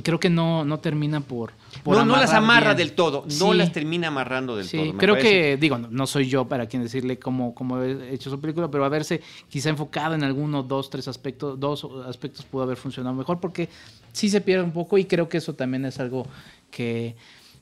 Creo 0.00 0.18
que 0.18 0.30
no, 0.30 0.64
no 0.64 0.78
termina 0.78 1.20
por, 1.20 1.52
no, 1.84 2.04
no 2.04 2.16
las 2.16 2.32
amarra 2.32 2.74
del 2.74 2.92
todo, 2.92 3.26
no 3.38 3.52
las 3.52 3.72
termina 3.72 4.08
amarrando 4.08 4.56
del 4.56 4.70
todo. 4.70 4.96
creo 4.96 5.16
que, 5.16 5.58
digo, 5.58 5.76
no 5.76 6.06
soy 6.06 6.28
yo 6.28 6.46
para 6.46 6.66
quien 6.66 6.82
decirle 6.82 7.18
cómo, 7.18 7.54
cómo 7.54 7.82
he 7.82 8.14
hecho 8.14 8.30
su 8.30 8.40
película, 8.40 8.70
pero 8.70 8.84
haberse 8.84 9.20
quizá 9.48 9.68
enfocado 9.68 10.14
en 10.14 10.24
alguno, 10.24 10.62
dos, 10.62 10.88
tres 10.88 11.08
aspectos, 11.08 11.60
dos 11.60 11.86
aspectos 12.06 12.46
pudo 12.46 12.62
haber 12.62 12.78
funcionado 12.78 13.14
mejor, 13.14 13.38
porque 13.40 13.68
sí 14.12 14.30
se 14.30 14.40
pierde 14.40 14.64
un 14.64 14.72
poco 14.72 14.96
y 14.96 15.04
creo 15.04 15.28
que 15.28 15.38
eso 15.38 15.54
también 15.54 15.84
es 15.84 16.00
algo 16.00 16.26
que, 16.70 17.14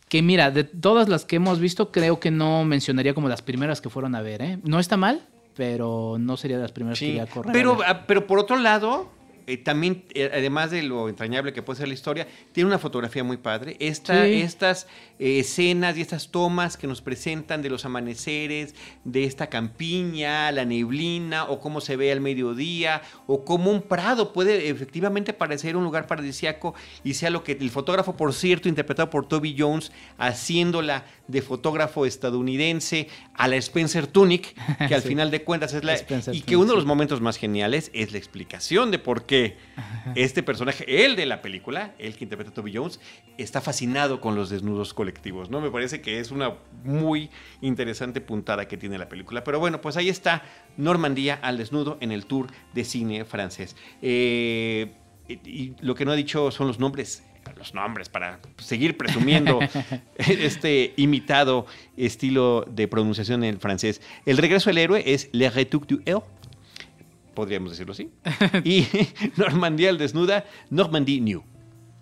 que 0.09 0.23
mira, 0.23 0.53
de 0.53 0.65
todas 0.65 1.09
las 1.09 1.25
que 1.25 1.37
hemos 1.37 1.59
visto, 1.59 1.91
creo 1.91 2.21
que 2.21 2.31
no 2.31 2.65
mencionaría 2.65 3.13
como 3.15 3.29
las 3.29 3.43
primeras 3.43 3.81
que 3.81 3.91
fueron 3.91 4.15
a 4.15 4.23
ver, 4.23 4.43
¿eh? 4.43 4.59
No 4.63 4.79
está 4.79 4.97
mal, 4.97 5.27
pero 5.57 6.17
no 6.19 6.37
sería 6.37 6.57
de 6.57 6.63
las 6.63 6.73
primeras 6.73 6.99
que 6.99 7.07
iría 7.07 7.25
a 7.25 7.27
correr. 7.27 7.53
Pero, 7.53 7.79
ah, 7.87 8.05
pero 8.07 8.27
por 8.27 8.39
otro 8.39 8.57
lado, 8.57 9.11
eh, 9.51 9.57
también, 9.57 10.05
eh, 10.15 10.31
además 10.33 10.71
de 10.71 10.85
lo 10.85 11.09
entrañable 11.09 11.53
que 11.53 11.61
puede 11.61 11.79
ser 11.79 11.89
la 11.89 11.95
historia, 11.95 12.29
tiene 12.53 12.69
una 12.69 12.79
fotografía 12.79 13.25
muy 13.25 13.37
padre. 13.37 13.77
Estas 13.81 14.87
eh, 15.19 15.41
escenas 15.41 15.97
y 15.97 16.03
estas 16.03 16.31
tomas 16.31 16.77
que 16.77 16.87
nos 16.87 17.03
presentan 17.03 17.61
de 17.61 17.69
los 17.69 17.85
amaneceres, 17.85 18.77
de 19.03 19.25
esta 19.25 19.49
campiña, 19.49 20.53
la 20.53 20.65
neblina, 20.65 21.47
o 21.47 21.59
cómo 21.59 21.81
se 21.81 21.97
ve 21.97 22.13
al 22.13 22.21
mediodía, 22.21 23.03
o 23.27 23.45
cómo 23.45 23.73
un 23.73 23.83
prado 23.83 24.33
puede 24.33 24.69
efectivamente 24.69 25.33
parecer 25.33 25.77
un 25.77 25.83
lugar 25.83 26.07
paradisiaco 26.07 26.75
y 27.03 27.15
sea 27.15 27.31
lo 27.31 27.43
que 27.43 27.53
el 27.53 27.71
fotógrafo, 27.71 28.17
por 28.17 28.33
cierto, 28.33 28.69
interpretado 28.69 29.11
por 29.11 29.27
Toby 29.27 29.57
Jones, 29.59 29.91
haciéndola 30.17 31.07
de 31.27 31.43
fotógrafo 31.43 32.07
estadounidense 32.07 33.09
a 33.35 33.49
la 33.49 33.57
Spencer 33.57 34.07
Tunick, 34.07 34.55
que 34.87 34.95
al 34.95 35.03
final 35.11 35.33
de 35.33 35.43
cuentas 35.43 35.75
es 35.75 35.83
la... 35.83 35.97
y 36.33 36.43
que 36.43 36.57
uno 36.57 36.71
de 36.71 36.77
los 36.77 36.87
momentos 36.87 37.21
más 37.21 37.37
geniales 37.37 37.91
es 37.95 38.13
la 38.13 38.19
explicación 38.19 38.93
de 38.93 39.01
por 39.01 39.27
qué 39.27 39.40
este 40.15 40.43
personaje, 40.43 41.05
el 41.05 41.17
de 41.17 41.27
la 41.27 41.43
película, 41.43 41.95
el 41.99 42.17
que 42.17 42.25
interpreta 42.25 42.51
a 42.51 42.55
Toby 42.55 42.75
Jones, 42.75 43.01
está 43.39 43.61
fascinado 43.61 44.21
con 44.21 44.35
los 44.35 44.51
desnudos 44.51 44.95
colectivos, 44.95 45.51
¿no? 45.51 45.61
Me 45.61 45.71
parece 45.71 46.01
que 46.01 46.21
es 46.21 46.31
una 46.31 46.55
muy 46.85 47.31
interesante 47.61 48.21
puntada 48.21 48.67
que 48.67 48.77
tiene 48.77 48.99
la 48.99 49.09
película. 49.09 49.45
Pero 49.45 49.59
bueno, 49.59 49.81
pues 49.81 49.97
ahí 49.97 50.09
está 50.09 50.43
Normandía 50.77 51.39
al 51.43 51.59
desnudo 51.59 51.99
en 52.01 52.13
el 52.13 52.27
tour 52.27 52.49
de 52.75 52.85
cine 52.85 53.25
francés. 53.25 53.77
Eh, 54.03 54.93
y 55.29 55.75
lo 55.81 55.95
que 55.95 56.05
no 56.05 56.13
ha 56.13 56.17
dicho 56.17 56.51
son 56.51 56.67
los 56.67 56.79
nombres 56.81 57.23
los 57.57 57.75
nombres 57.75 58.09
para 58.09 58.41
seguir 58.59 58.97
presumiendo 58.97 59.59
este 60.17 60.93
imitado 60.97 61.67
estilo 61.97 62.65
de 62.69 62.89
pronunciación 62.89 63.45
en 63.45 63.61
francés. 63.61 64.01
El 64.27 64.39
regreso 64.39 64.71
del 64.71 64.79
héroe 64.79 65.03
es 65.07 65.29
Le 65.33 65.51
Retour 65.51 65.87
du 65.87 66.01
Héros, 66.05 66.25
podríamos 67.35 67.71
decirlo 67.71 67.93
así. 67.93 68.11
y 68.65 68.87
Normandía 69.37 69.91
al 69.91 69.99
desnuda, 69.99 70.45
Normandie 70.71 71.21
New. 71.21 71.43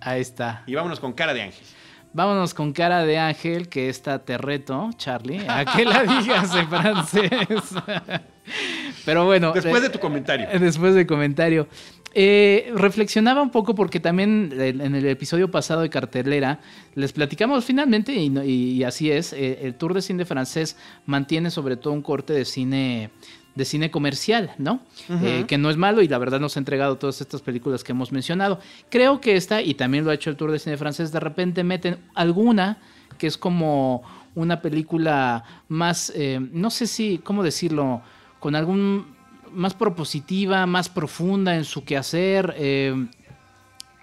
Ahí 0.00 0.20
está. 0.20 0.62
Y 0.66 0.74
vámonos 0.74 1.00
con 1.00 1.12
cara 1.12 1.34
de 1.34 1.42
ángel. 1.42 1.64
Vámonos 2.12 2.54
con 2.54 2.72
cara 2.72 3.04
de 3.04 3.18
ángel, 3.18 3.68
que 3.68 3.88
esta 3.88 4.24
te 4.24 4.38
reto, 4.38 4.90
Charlie, 4.96 5.46
a 5.46 5.64
que 5.64 5.84
la 5.84 6.04
digas 6.04 6.54
en 6.54 6.68
francés. 6.68 7.30
Pero 9.04 9.26
bueno. 9.26 9.52
Después 9.52 9.82
de 9.82 9.90
tu 9.90 9.98
comentario. 9.98 10.48
Después 10.58 10.94
del 10.94 11.06
comentario. 11.06 11.68
Eh, 12.14 12.72
reflexionaba 12.74 13.42
un 13.42 13.50
poco 13.50 13.74
porque 13.74 14.00
también 14.00 14.50
en 14.58 14.94
el 14.94 15.06
episodio 15.06 15.50
pasado 15.50 15.82
de 15.82 15.90
cartelera 15.90 16.58
les 16.94 17.12
platicamos 17.12 17.64
finalmente, 17.64 18.14
y, 18.14 18.82
así 18.82 19.10
es, 19.10 19.34
eh, 19.34 19.60
el 19.62 19.74
Tour 19.74 19.92
de 19.92 20.00
Cine 20.00 20.24
francés 20.24 20.76
mantiene 21.04 21.50
sobre 21.50 21.76
todo 21.76 21.92
un 21.92 22.02
corte 22.02 22.32
de 22.32 22.46
cine 22.46 23.10
de 23.58 23.64
cine 23.66 23.90
comercial, 23.90 24.54
¿no? 24.56 24.80
Eh, 25.10 25.44
que 25.46 25.58
no 25.58 25.68
es 25.68 25.76
malo 25.76 26.00
y 26.00 26.08
la 26.08 26.16
verdad 26.16 26.40
nos 26.40 26.56
ha 26.56 26.60
entregado 26.60 26.96
todas 26.96 27.20
estas 27.20 27.42
películas 27.42 27.84
que 27.84 27.92
hemos 27.92 28.12
mencionado. 28.12 28.60
Creo 28.88 29.20
que 29.20 29.36
esta, 29.36 29.60
y 29.60 29.74
también 29.74 30.04
lo 30.04 30.10
ha 30.10 30.14
hecho 30.14 30.30
el 30.30 30.36
Tour 30.36 30.52
de 30.52 30.58
Cine 30.58 30.76
francés, 30.76 31.12
de 31.12 31.20
repente 31.20 31.62
meten 31.64 31.98
alguna 32.14 32.78
que 33.18 33.26
es 33.26 33.36
como 33.36 34.02
una 34.34 34.62
película 34.62 35.44
más, 35.68 36.12
no 36.52 36.70
sé 36.70 36.86
si, 36.86 37.18
¿cómo 37.18 37.42
decirlo? 37.42 38.00
Con 38.38 38.54
algún 38.54 39.18
más 39.52 39.74
propositiva, 39.74 40.66
más 40.66 40.88
profunda 40.88 41.56
en 41.56 41.64
su 41.64 41.84
quehacer, 41.84 42.54
eh, 42.56 43.06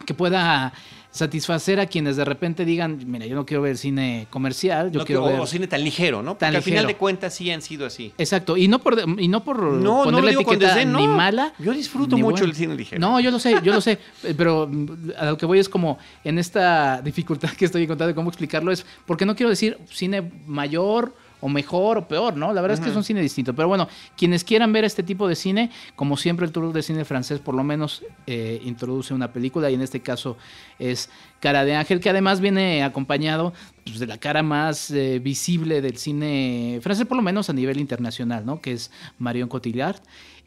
que 0.06 0.14
pueda 0.14 0.74
satisfacer 1.16 1.80
a 1.80 1.86
quienes 1.86 2.18
de 2.18 2.26
repente 2.26 2.66
digan, 2.66 3.00
mira, 3.08 3.26
yo 3.26 3.36
no 3.36 3.46
quiero 3.46 3.64
ver 3.64 3.78
cine 3.78 4.28
comercial, 4.30 4.92
yo 4.92 5.06
quiero 5.06 5.24
ver... 5.24 5.40
O 5.40 5.48
cine 5.48 5.66
tan 5.66 5.82
ligero, 5.82 6.22
¿no? 6.22 6.38
Porque 6.38 6.58
al 6.58 6.62
final 6.62 6.86
de 6.86 6.98
cuentas 6.98 7.34
sí 7.34 7.50
han 7.52 7.62
sido 7.62 7.86
así. 7.86 8.12
Exacto, 8.18 8.58
y 8.58 8.68
no 8.68 8.80
por, 8.80 9.02
y 9.18 9.30
no 9.30 9.42
por 9.42 9.64
no 9.64 10.28
etiqueta 10.28 10.84
ni 10.84 11.08
mala. 11.08 11.54
Yo 11.58 11.72
disfruto 11.72 12.18
mucho 12.18 12.44
el 12.44 12.54
cine 12.54 12.76
ligero. 12.76 13.00
No, 13.00 13.22
yo 13.22 13.32
lo 13.32 13.40
sé, 13.40 13.56
yo 13.64 13.74
lo 13.74 13.80
sé, 13.80 13.98
pero 14.38 14.70
a 15.18 15.26
lo 15.28 15.38
que 15.38 15.46
voy 15.46 15.60
es 15.60 15.70
como 15.70 15.98
en 16.26 16.38
esta 16.38 17.02
dificultad 17.02 17.52
que 17.52 17.64
estoy 17.64 17.84
encontrando 17.84 18.10
de 18.10 18.16
cómo 18.16 18.30
explicarlo 18.30 18.74
es, 18.74 18.86
porque 19.06 19.26
no 19.26 19.38
quiero 19.38 19.50
decir 19.50 19.78
cine 19.90 20.34
mayor 20.46 21.16
o 21.46 21.48
mejor 21.48 22.00
o 22.00 22.08
peor, 22.08 22.36
¿no? 22.36 22.52
La 22.54 22.62
verdad 22.62 22.80
es 22.80 22.84
que 22.84 22.90
es 22.90 22.96
un 22.96 23.04
cine 23.04 23.22
distinto. 23.22 23.54
Pero 23.54 23.68
bueno, 23.68 23.88
quienes 24.18 24.44
quieran 24.44 24.74
ver 24.74 24.84
este 24.84 25.04
tipo 25.04 25.28
de 25.28 25.36
cine, 25.36 25.70
como 25.96 26.18
siempre 26.18 26.44
el 26.44 26.52
Tour 26.52 26.74
de 26.74 26.82
Cine 26.82 27.06
francés 27.06 27.40
por 27.40 27.54
lo 27.54 27.64
menos 27.64 28.04
eh, 28.26 28.60
introduce 28.66 29.14
una 29.14 29.32
película 29.32 29.70
y 29.70 29.76
en 29.76 29.82
este 29.82 30.00
caso 30.00 30.38
es 30.80 31.08
Cara 31.40 31.64
de 31.64 31.76
Ángel, 31.76 32.00
que 32.00 32.10
además 32.10 32.42
viene 32.42 32.84
acompañado 32.84 33.54
pues, 33.84 34.00
de 34.00 34.08
la 34.08 34.18
cara 34.18 34.42
más 34.42 34.90
eh, 34.90 35.20
visible 35.20 35.82
del 35.82 35.98
cine 35.98 36.80
francés, 36.82 37.06
por 37.06 37.18
lo 37.18 37.22
menos 37.22 37.48
a 37.52 37.54
nivel 37.54 37.80
internacional, 37.80 38.44
¿no? 38.44 38.60
Que 38.60 38.72
es 38.72 38.90
Marion 39.20 39.48
Cotillard. 39.48 39.98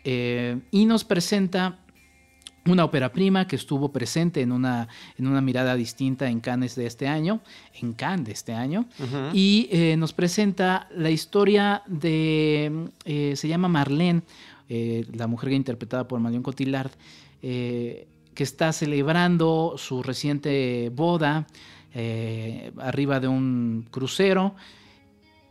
Eh, 0.02 0.58
y 0.72 0.84
nos 0.86 1.04
presenta 1.04 1.78
una 2.68 2.84
ópera 2.84 3.12
prima 3.12 3.46
que 3.46 3.56
estuvo 3.56 3.90
presente 3.90 4.40
en 4.40 4.52
una, 4.52 4.88
en 5.16 5.26
una 5.26 5.40
mirada 5.40 5.74
distinta 5.74 6.28
en 6.28 6.40
Cannes 6.40 6.74
de 6.74 6.86
este 6.86 7.08
año, 7.08 7.40
en 7.80 7.92
Cannes 7.92 8.26
de 8.26 8.32
este 8.32 8.52
año, 8.52 8.86
y 9.32 9.68
eh, 9.70 9.96
nos 9.96 10.12
presenta 10.12 10.88
la 10.94 11.10
historia 11.10 11.82
de, 11.86 12.90
eh, 13.04 13.34
se 13.36 13.48
llama 13.48 13.68
Marlene, 13.68 14.22
eh, 14.68 15.06
la 15.14 15.26
mujer 15.26 15.52
interpretada 15.52 16.06
por 16.06 16.20
Marion 16.20 16.42
Cotillard, 16.42 16.90
que 17.40 18.06
está 18.36 18.72
celebrando 18.72 19.74
su 19.76 20.02
reciente 20.02 20.90
boda 20.92 21.46
arriba 22.78 23.20
de 23.20 23.28
un 23.28 23.86
crucero, 23.90 24.54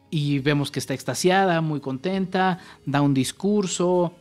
y 0.09 0.39
vemos 0.39 0.71
que 0.71 0.79
está 0.79 0.93
extasiada, 0.93 1.61
muy 1.61 1.79
contenta, 1.79 2.59
da 2.85 3.01
un 3.01 3.13
discurso, 3.13 4.13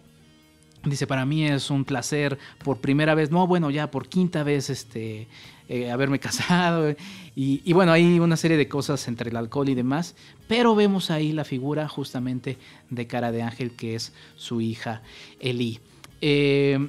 Dice, 0.87 1.09
para 1.09 1.27
mí 1.27 1.45
es 1.45 1.71
un 1.71 1.85
placer 1.85 2.39
por 2.63 2.79
primera 2.79 3.17
vez, 3.17 3.33
no, 3.33 3.45
bueno, 3.49 3.71
ya 3.71 3.91
por 3.91 4.09
quinta 4.09 4.45
vez 4.45 4.71
este, 4.71 5.27
eh, 5.69 5.91
haberme 5.91 6.19
casado. 6.21 6.95
Y, 7.35 7.73
bueno, 7.73 7.93
hay 7.93 8.21
una 8.21 8.37
serie 8.37 8.57
de 8.57 8.69
cosas 8.69 9.09
entre 9.09 9.31
el 9.31 9.37
alcohol 9.37 9.69
y 9.69 9.75
demás, 9.75 10.15
pero 10.47 10.75
vemos 10.75 11.11
ahí 11.11 11.33
la 11.33 11.45
figura 11.45 11.89
justamente 11.89 12.57
de 12.89 13.07
cara 13.07 13.33
de 13.33 13.43
ángel 13.43 13.73
que 13.73 13.97
es 13.97 14.13
su 14.37 14.61
hija 14.61 15.03
Eli. 15.41 15.81
Eh, 16.21 16.89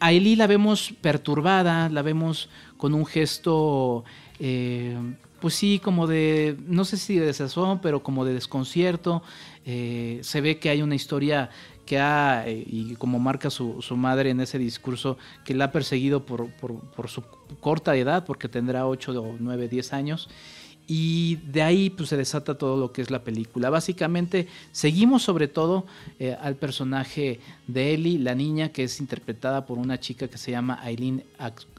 a 0.00 0.12
Eli 0.12 0.36
la 0.36 0.46
vemos 0.46 0.94
perturbada, 1.00 1.88
la 1.88 2.02
vemos 2.02 2.48
con 2.76 2.94
un 2.94 3.04
gesto, 3.04 4.04
eh, 4.38 4.96
pues 5.40 5.54
sí, 5.54 5.80
como 5.82 6.06
de, 6.06 6.56
no 6.66 6.84
sé 6.84 6.96
si 6.96 7.16
de 7.16 7.26
desazón, 7.26 7.80
pero 7.80 8.02
como 8.02 8.24
de 8.24 8.32
desconcierto. 8.32 9.22
se 9.64 10.40
ve 10.40 10.58
que 10.58 10.70
hay 10.70 10.82
una 10.82 10.94
historia 10.94 11.50
que 11.84 11.98
ha, 11.98 12.46
eh, 12.46 12.64
y 12.66 12.94
como 12.96 13.18
marca 13.18 13.50
su, 13.50 13.82
madre 13.96 14.30
en 14.30 14.40
ese 14.40 14.58
discurso, 14.58 15.16
que 15.44 15.54
la 15.54 15.66
ha 15.66 15.72
perseguido 15.72 16.24
por, 16.24 16.50
su 17.08 17.22
corta 17.60 17.96
edad, 17.96 18.24
porque 18.24 18.48
tendrá 18.48 18.86
8, 18.86 19.36
9, 19.38 19.68
10 19.68 19.92
años. 19.92 20.28
Y 20.86 21.36
de 21.36 21.62
ahí 21.62 21.88
pues, 21.88 22.10
se 22.10 22.16
desata 22.16 22.58
todo 22.58 22.76
lo 22.76 22.92
que 22.92 23.00
es 23.00 23.10
la 23.10 23.24
película. 23.24 23.70
Básicamente 23.70 24.48
seguimos 24.70 25.22
sobre 25.22 25.48
todo 25.48 25.86
eh, 26.18 26.36
al 26.40 26.56
personaje 26.56 27.40
de 27.66 27.94
Ellie, 27.94 28.18
la 28.18 28.34
niña 28.34 28.68
que 28.68 28.84
es 28.84 29.00
interpretada 29.00 29.64
por 29.64 29.78
una 29.78 29.98
chica 29.98 30.28
que 30.28 30.36
se 30.36 30.50
llama 30.50 30.78
Aileen 30.82 31.24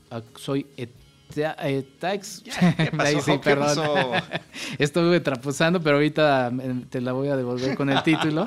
Aksoy 0.10 0.66
eh, 1.38 1.86
Tax. 2.00 2.44
¿Qué 2.78 2.92
pasó? 3.58 4.12
Estuve 4.78 5.20
trapuzando, 5.20 5.82
pero 5.82 5.98
ahorita 5.98 6.52
te 6.90 7.02
la 7.02 7.14
voy 7.14 7.30
a 7.30 7.36
devolver 7.36 7.76
con 7.76 7.90
el 7.90 8.02
título. 8.04 8.46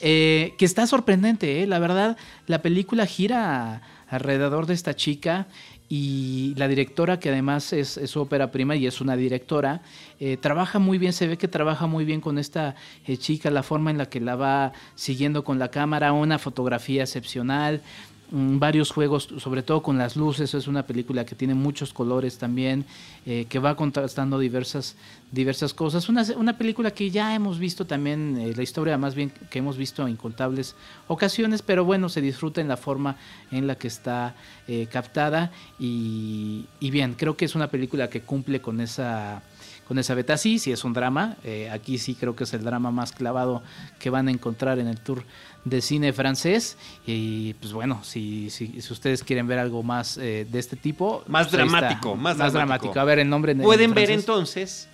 Eh, 0.00 0.54
que 0.58 0.64
está 0.64 0.86
sorprendente, 0.86 1.62
¿eh? 1.62 1.66
la 1.66 1.78
verdad. 1.78 2.16
La 2.46 2.62
película 2.62 3.06
gira 3.06 3.82
alrededor 4.08 4.66
de 4.66 4.74
esta 4.74 4.94
chica 4.94 5.48
y 5.88 6.54
la 6.56 6.68
directora, 6.68 7.18
que 7.18 7.30
además 7.30 7.72
es, 7.72 7.98
su 8.04 8.20
ópera 8.20 8.50
prima 8.50 8.76
y 8.76 8.86
es 8.86 9.00
una 9.00 9.16
directora, 9.16 9.80
eh, 10.20 10.36
trabaja 10.36 10.78
muy 10.78 10.98
bien, 10.98 11.12
se 11.12 11.26
ve 11.26 11.38
que 11.38 11.48
trabaja 11.48 11.86
muy 11.86 12.04
bien 12.04 12.20
con 12.20 12.38
esta 12.38 12.74
chica, 13.18 13.50
la 13.50 13.62
forma 13.62 13.90
en 13.90 13.98
la 13.98 14.06
que 14.06 14.20
la 14.20 14.36
va 14.36 14.72
siguiendo 14.94 15.44
con 15.44 15.58
la 15.58 15.70
cámara, 15.70 16.12
una 16.12 16.38
fotografía 16.38 17.02
excepcional. 17.02 17.82
Mm, 18.30 18.58
varios 18.58 18.90
juegos, 18.90 19.26
sobre 19.38 19.62
todo 19.62 19.82
con 19.82 19.96
las 19.96 20.14
luces. 20.14 20.52
Es 20.52 20.66
una 20.66 20.84
película 20.84 21.24
que 21.24 21.34
tiene 21.34 21.54
muchos 21.54 21.94
colores 21.94 22.36
también, 22.36 22.84
eh, 23.24 23.46
que 23.48 23.58
va 23.58 23.74
contrastando 23.74 24.38
diversas, 24.38 24.96
diversas 25.32 25.72
cosas. 25.72 26.10
Una, 26.10 26.22
una 26.36 26.58
película 26.58 26.90
que 26.90 27.10
ya 27.10 27.34
hemos 27.34 27.58
visto 27.58 27.86
también, 27.86 28.36
eh, 28.38 28.52
la 28.54 28.62
historia 28.62 28.98
más 28.98 29.14
bien 29.14 29.32
que 29.50 29.60
hemos 29.60 29.78
visto 29.78 30.02
en 30.02 30.10
incontables 30.10 30.74
ocasiones, 31.06 31.62
pero 31.62 31.86
bueno, 31.86 32.10
se 32.10 32.20
disfruta 32.20 32.60
en 32.60 32.68
la 32.68 32.76
forma 32.76 33.16
en 33.50 33.66
la 33.66 33.76
que 33.76 33.88
está 33.88 34.34
eh, 34.66 34.88
captada. 34.92 35.50
Y, 35.78 36.66
y 36.80 36.90
bien, 36.90 37.14
creo 37.14 37.34
que 37.34 37.46
es 37.46 37.54
una 37.54 37.68
película 37.68 38.10
que 38.10 38.20
cumple 38.20 38.60
con 38.60 38.80
esa 38.82 39.42
con 39.86 39.98
esa 39.98 40.14
beta. 40.14 40.36
Sí, 40.36 40.58
sí 40.58 40.70
es 40.70 40.84
un 40.84 40.92
drama. 40.92 41.38
aquí 41.72 41.96
sí 41.96 42.14
creo 42.14 42.36
que 42.36 42.44
es 42.44 42.52
el 42.52 42.62
drama 42.62 42.90
más 42.90 43.12
clavado 43.12 43.62
que 43.98 44.10
van 44.10 44.28
a 44.28 44.30
encontrar 44.30 44.78
en 44.78 44.86
el 44.86 45.00
tour 45.00 45.24
de 45.68 45.80
cine 45.80 46.12
francés. 46.12 46.76
Y 47.06 47.54
pues 47.54 47.72
bueno, 47.72 48.00
si, 48.02 48.50
si, 48.50 48.78
ustedes 48.90 49.22
quieren 49.22 49.46
ver 49.46 49.58
algo 49.58 49.82
más 49.82 50.18
eh, 50.18 50.46
de 50.50 50.58
este 50.58 50.76
tipo. 50.76 51.24
Más 51.26 51.48
pues 51.48 51.52
dramático, 51.52 52.16
más, 52.16 52.36
dramático. 52.36 52.98
A 52.98 53.04
ver 53.04 53.18
el 53.18 53.28
nombre. 53.28 53.54
Pueden 53.54 53.94
ver 53.94 54.10
entonces 54.10 54.88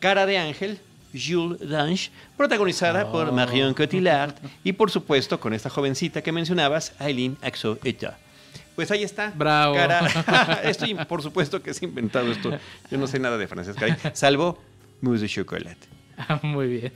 Cara 0.00 0.26
de 0.26 0.38
Ángel. 0.38 0.78
Jules 1.12 1.68
Dange, 1.68 2.10
protagonizada 2.36 3.10
por 3.10 3.28
oh. 3.28 3.32
Marion 3.32 3.74
Cotillard 3.74 4.32
y 4.62 4.72
por 4.72 4.92
supuesto 4.92 5.40
con 5.40 5.52
esta 5.52 5.68
jovencita 5.68 6.22
que 6.22 6.30
mencionabas, 6.30 6.92
Aileen 7.00 7.36
Axo 7.42 7.78
Eta. 7.82 8.16
Pues 8.76 8.92
ahí 8.92 9.02
está. 9.02 9.32
Bravo. 9.34 9.74
esto, 10.62 10.86
por 11.08 11.20
supuesto 11.20 11.60
que 11.60 11.70
es 11.70 11.82
inventado 11.82 12.30
esto. 12.30 12.56
Yo 12.90 12.96
no 12.96 13.08
sé 13.08 13.18
nada 13.18 13.36
de 13.38 13.48
francés, 13.48 13.74
salvo 14.14 14.58
mousse 15.00 15.22
de 15.22 15.28
chocolate. 15.28 15.88
Muy 16.42 16.68
bien. 16.68 16.92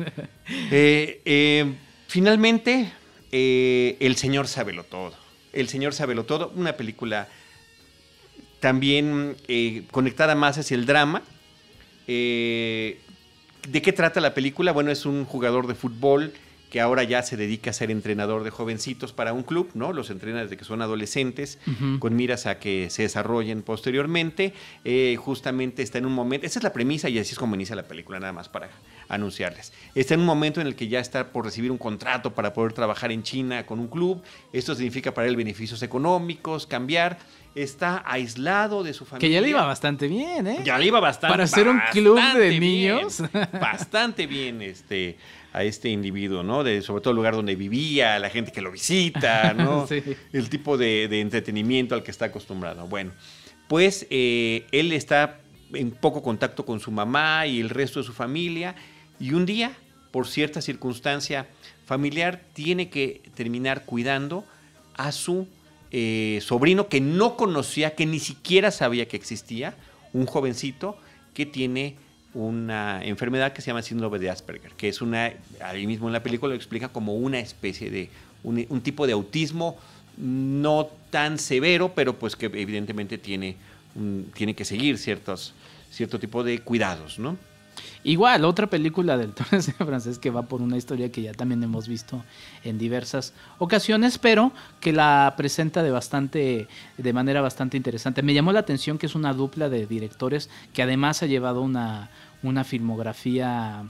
Eh, 0.70 1.20
eh, 1.24 1.74
finalmente, 2.06 2.92
eh, 3.36 3.96
El 3.98 4.14
Señor 4.14 4.46
Sábelo 4.46 4.84
Todo. 4.84 5.12
El 5.52 5.68
Señor 5.68 5.92
Sábelo 5.92 6.22
Todo, 6.22 6.52
una 6.54 6.74
película 6.74 7.26
también 8.60 9.34
eh, 9.48 9.82
conectada 9.90 10.36
más 10.36 10.56
hacia 10.56 10.76
el 10.76 10.86
drama. 10.86 11.20
Eh, 12.06 13.00
¿De 13.68 13.82
qué 13.82 13.92
trata 13.92 14.20
la 14.20 14.34
película? 14.34 14.70
Bueno, 14.70 14.92
es 14.92 15.04
un 15.04 15.24
jugador 15.24 15.66
de 15.66 15.74
fútbol 15.74 16.32
que 16.70 16.80
ahora 16.80 17.02
ya 17.02 17.24
se 17.24 17.36
dedica 17.36 17.70
a 17.70 17.72
ser 17.72 17.90
entrenador 17.90 18.44
de 18.44 18.50
jovencitos 18.50 19.12
para 19.12 19.32
un 19.32 19.42
club, 19.42 19.68
¿no? 19.74 19.92
Los 19.92 20.10
entrena 20.10 20.42
desde 20.42 20.56
que 20.56 20.64
son 20.64 20.80
adolescentes, 20.80 21.58
con 21.98 22.14
miras 22.14 22.46
a 22.46 22.60
que 22.60 22.88
se 22.90 23.02
desarrollen 23.02 23.62
posteriormente. 23.62 24.52
justamente 25.16 25.82
está 25.82 25.98
en 25.98 26.06
un 26.06 26.12
momento, 26.12 26.46
esa 26.46 26.60
es 26.60 26.64
la 26.64 26.72
premisa 26.72 27.08
y 27.08 27.18
así 27.18 27.32
es 27.32 27.38
como 27.38 27.54
inicia 27.54 27.76
la 27.76 27.84
película, 27.84 28.18
nada 28.18 28.32
más 28.32 28.48
para 28.48 28.70
anunciarles. 29.08 29.72
Está 29.94 30.14
en 30.14 30.20
un 30.20 30.26
momento 30.26 30.60
en 30.60 30.66
el 30.66 30.74
que 30.74 30.88
ya 30.88 31.00
está 31.00 31.32
por 31.32 31.44
recibir 31.44 31.70
un 31.70 31.78
contrato 31.78 32.34
para 32.34 32.52
poder 32.52 32.72
trabajar 32.72 33.12
en 33.12 33.22
China 33.22 33.66
con 33.66 33.78
un 33.78 33.88
club. 33.88 34.22
Esto 34.52 34.74
significa 34.74 35.12
para 35.12 35.28
él 35.28 35.36
beneficios 35.36 35.82
económicos, 35.82 36.66
cambiar. 36.66 37.18
Está 37.54 38.02
aislado 38.04 38.82
de 38.82 38.92
su 38.92 39.04
familia. 39.04 39.28
Que 39.28 39.32
ya 39.32 39.40
le 39.40 39.50
iba 39.50 39.64
bastante 39.64 40.08
bien, 40.08 40.46
¿eh? 40.48 40.58
Ya 40.64 40.76
le 40.76 40.86
iba 40.86 40.98
bastante 40.98 41.32
Para 41.32 41.46
ser 41.46 41.68
un 41.68 41.80
club 41.92 42.20
de 42.34 42.58
niños. 42.58 43.22
bastante 43.52 44.26
bien 44.26 44.60
este, 44.60 45.18
a 45.52 45.62
este 45.62 45.88
individuo, 45.88 46.42
¿no? 46.42 46.64
De, 46.64 46.82
sobre 46.82 47.00
todo 47.00 47.12
el 47.12 47.16
lugar 47.16 47.36
donde 47.36 47.54
vivía, 47.54 48.18
la 48.18 48.28
gente 48.28 48.50
que 48.50 48.60
lo 48.60 48.72
visita, 48.72 49.54
¿no? 49.54 49.86
El 50.32 50.50
tipo 50.50 50.76
de, 50.76 51.04
entretenimiento 51.20 51.94
al 51.94 52.02
que 52.02 52.10
está 52.10 52.24
acostumbrado. 52.26 52.88
Bueno, 52.88 53.12
pues 53.68 54.08
eh, 54.10 54.66
él 54.72 54.92
está 54.92 55.38
en 55.72 55.92
poco 55.92 56.22
contacto 56.22 56.66
con 56.66 56.80
su 56.80 56.90
mamá 56.90 57.46
y 57.46 57.60
el 57.60 57.70
resto 57.70 58.00
de 58.00 58.04
su 58.04 58.12
familia 58.12 58.74
y 59.20 59.32
un 59.32 59.46
día, 59.46 59.72
por 60.10 60.26
cierta 60.26 60.60
circunstancia 60.60 61.46
familiar, 61.86 62.42
tiene 62.52 62.88
que 62.88 63.22
terminar 63.34 63.84
cuidando 63.84 64.44
a 64.96 65.12
su 65.12 65.46
eh, 65.90 66.40
sobrino 66.42 66.88
que 66.88 67.00
no 67.00 67.36
conocía, 67.36 67.94
que 67.94 68.06
ni 68.06 68.18
siquiera 68.18 68.70
sabía 68.70 69.06
que 69.06 69.16
existía, 69.16 69.74
un 70.12 70.26
jovencito 70.26 70.96
que 71.34 71.46
tiene 71.46 71.96
una 72.34 73.04
enfermedad 73.04 73.52
que 73.52 73.62
se 73.62 73.68
llama 73.68 73.82
síndrome 73.82 74.18
de 74.18 74.30
Asperger, 74.30 74.72
que 74.72 74.88
es 74.88 75.00
una, 75.00 75.32
ahí 75.60 75.86
mismo 75.86 76.08
en 76.08 76.12
la 76.12 76.22
película 76.22 76.50
lo 76.50 76.56
explica 76.56 76.88
como 76.88 77.14
una 77.14 77.38
especie 77.38 77.90
de, 77.90 78.10
un, 78.42 78.80
tipo 78.80 79.06
de 79.06 79.12
autismo 79.12 79.78
no 80.16 80.88
tan 81.10 81.38
severo, 81.38 81.92
pero 81.94 82.18
pues 82.18 82.36
que 82.36 82.46
evidentemente 82.46 83.18
tiene, 83.18 83.56
tiene 84.34 84.54
que 84.54 84.64
seguir 84.64 84.98
ciertos, 84.98 85.54
cierto 85.90 86.18
tipo 86.18 86.42
de 86.42 86.58
cuidados, 86.60 87.18
¿no? 87.18 87.36
Igual, 88.02 88.44
otra 88.44 88.68
película 88.68 89.16
del 89.16 89.32
Torre 89.34 89.60
francés 89.62 90.18
que 90.18 90.30
va 90.30 90.42
por 90.42 90.62
una 90.62 90.76
historia 90.76 91.10
que 91.10 91.22
ya 91.22 91.32
también 91.32 91.62
hemos 91.62 91.88
visto 91.88 92.24
en 92.64 92.78
diversas 92.78 93.32
ocasiones, 93.58 94.18
pero 94.18 94.52
que 94.80 94.92
la 94.92 95.34
presenta 95.36 95.82
de 95.82 95.90
bastante, 95.90 96.68
de 96.98 97.12
manera 97.12 97.40
bastante 97.40 97.76
interesante. 97.76 98.22
Me 98.22 98.34
llamó 98.34 98.52
la 98.52 98.60
atención 98.60 98.98
que 98.98 99.06
es 99.06 99.14
una 99.14 99.32
dupla 99.32 99.68
de 99.68 99.86
directores 99.86 100.50
que 100.72 100.82
además 100.82 101.22
ha 101.22 101.26
llevado 101.26 101.62
una, 101.62 102.10
una 102.42 102.64
filmografía 102.64 103.84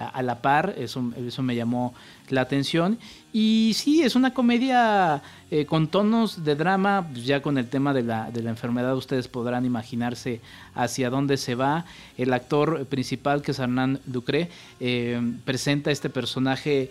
a, 0.00 0.22
la 0.22 0.40
par, 0.40 0.74
eso, 0.78 1.12
eso 1.16 1.42
me 1.42 1.54
llamó 1.54 1.94
la 2.28 2.40
atención. 2.40 2.98
Y 3.32 3.72
sí, 3.74 4.02
es 4.02 4.16
una 4.16 4.32
comedia 4.32 5.22
eh, 5.50 5.66
con 5.66 5.88
tonos 5.88 6.44
de 6.44 6.56
drama, 6.56 7.06
pues 7.12 7.24
ya 7.24 7.42
con 7.42 7.58
el 7.58 7.68
tema 7.68 7.92
de 7.92 8.02
la, 8.02 8.30
de 8.30 8.42
la 8.42 8.50
enfermedad 8.50 8.96
ustedes 8.96 9.28
podrán 9.28 9.64
imaginarse 9.64 10.40
hacia 10.74 11.10
dónde 11.10 11.36
se 11.36 11.54
va. 11.54 11.84
El 12.16 12.32
actor 12.32 12.86
principal, 12.86 13.42
que 13.42 13.52
es 13.52 13.58
Hernán 13.58 14.00
Ducré, 14.06 14.48
eh, 14.80 15.20
presenta 15.44 15.90
este 15.90 16.08
personaje 16.08 16.90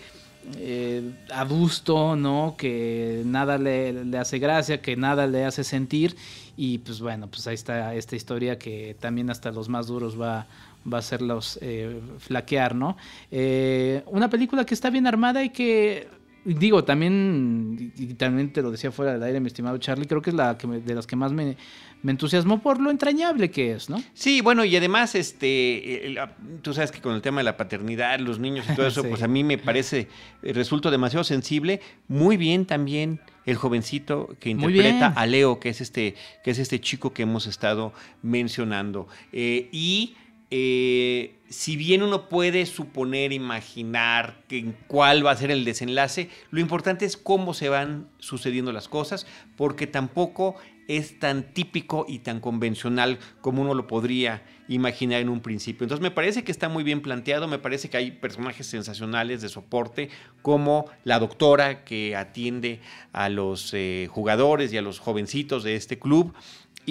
eh, 0.57 1.11
adusto, 1.33 2.15
¿no? 2.15 2.55
Que 2.57 3.23
nada 3.25 3.57
le, 3.57 4.05
le, 4.05 4.17
hace 4.17 4.39
gracia, 4.39 4.81
que 4.81 4.95
nada 4.95 5.27
le 5.27 5.45
hace 5.45 5.63
sentir. 5.63 6.15
Y 6.55 6.79
pues 6.79 6.99
bueno, 6.99 7.27
pues 7.27 7.47
ahí 7.47 7.55
está 7.55 7.93
esta 7.95 8.15
historia 8.15 8.57
que 8.59 8.95
también 8.99 9.29
hasta 9.29 9.51
los 9.51 9.69
más 9.69 9.87
duros 9.87 10.19
va, 10.19 10.47
va 10.91 10.97
a 10.97 10.99
hacerlos 10.99 11.59
eh, 11.61 11.99
flaquear, 12.19 12.75
¿no? 12.75 12.97
Eh, 13.31 14.03
una 14.07 14.29
película 14.29 14.65
que 14.65 14.73
está 14.73 14.89
bien 14.89 15.07
armada 15.07 15.43
y 15.43 15.49
que 15.49 16.07
digo, 16.45 16.83
también, 16.83 17.91
y 17.97 18.13
también 18.13 18.51
te 18.51 18.61
lo 18.61 18.71
decía 18.71 18.91
fuera 18.91 19.13
del 19.13 19.23
aire, 19.23 19.39
mi 19.39 19.47
estimado 19.47 19.77
Charlie, 19.77 20.07
creo 20.07 20.21
que 20.21 20.29
es 20.29 20.35
la 20.35 20.57
que 20.57 20.67
de 20.67 20.95
las 20.95 21.05
que 21.05 21.15
más 21.15 21.33
me, 21.33 21.57
entusiasmó 22.05 22.61
por 22.61 22.79
lo 22.79 22.89
entrañable 22.91 23.51
que 23.51 23.73
es, 23.73 23.89
¿no? 23.89 24.01
Sí, 24.13 24.41
bueno, 24.41 24.63
y 24.63 24.75
además, 24.75 25.15
este, 25.15 26.15
tú 26.61 26.73
sabes 26.73 26.91
que 26.91 27.01
con 27.01 27.13
el 27.13 27.21
tema 27.21 27.39
de 27.39 27.43
la 27.43 27.57
paternidad, 27.57 28.19
los 28.19 28.39
niños 28.39 28.65
y 28.69 28.75
todo 28.75 28.87
eso, 28.87 29.03
pues 29.03 29.21
a 29.21 29.27
mí 29.27 29.43
me 29.43 29.57
parece, 29.57 30.07
eh, 30.41 30.53
resulta 30.53 30.89
demasiado 30.89 31.23
sensible. 31.23 31.81
Muy 32.07 32.37
bien 32.37 32.65
también 32.65 33.19
el 33.45 33.57
jovencito 33.57 34.35
que 34.39 34.49
interpreta 34.49 35.07
a 35.07 35.25
Leo, 35.25 35.59
que 35.59 35.69
es 35.69 35.81
este, 35.81 36.15
que 36.43 36.51
es 36.51 36.59
este 36.59 36.79
chico 36.79 37.13
que 37.13 37.23
hemos 37.23 37.47
estado 37.47 37.93
mencionando. 38.21 39.07
y 39.33 40.15
eh, 40.51 41.35
si 41.49 41.75
bien 41.75 42.01
uno 42.01 42.29
puede 42.29 42.65
suponer, 42.65 43.33
imaginar 43.33 44.43
que, 44.47 44.73
cuál 44.87 45.25
va 45.25 45.31
a 45.31 45.37
ser 45.37 45.51
el 45.51 45.65
desenlace, 45.65 46.29
lo 46.51 46.59
importante 46.59 47.05
es 47.05 47.17
cómo 47.17 47.53
se 47.53 47.69
van 47.69 48.07
sucediendo 48.19 48.71
las 48.71 48.87
cosas, 48.87 49.27
porque 49.55 49.87
tampoco 49.87 50.55
es 50.87 51.19
tan 51.19 51.53
típico 51.53 52.07
y 52.09 52.19
tan 52.19 52.39
convencional 52.39 53.19
como 53.41 53.61
uno 53.61 53.75
lo 53.75 53.85
podría 53.85 54.43
imaginar 54.67 55.21
en 55.21 55.29
un 55.29 55.39
principio. 55.39 55.85
Entonces 55.85 56.01
me 56.01 56.09
parece 56.09 56.43
que 56.43 56.51
está 56.51 56.67
muy 56.67 56.83
bien 56.83 57.01
planteado, 57.01 57.47
me 57.47 57.59
parece 57.59 57.91
que 57.91 57.97
hay 57.97 58.11
personajes 58.11 58.65
sensacionales 58.65 59.43
de 59.43 59.49
soporte, 59.49 60.09
como 60.41 60.85
la 61.03 61.19
doctora 61.19 61.83
que 61.83 62.15
atiende 62.15 62.79
a 63.13 63.29
los 63.29 63.71
eh, 63.75 64.07
jugadores 64.09 64.73
y 64.73 64.77
a 64.77 64.81
los 64.81 64.97
jovencitos 64.97 65.63
de 65.63 65.75
este 65.75 65.99
club, 65.99 66.33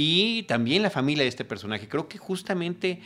y 0.00 0.44
también 0.44 0.82
la 0.82 0.90
familia 0.90 1.24
de 1.24 1.28
este 1.28 1.44
personaje. 1.44 1.88
Creo 1.88 2.06
que 2.06 2.18
justamente, 2.18 3.00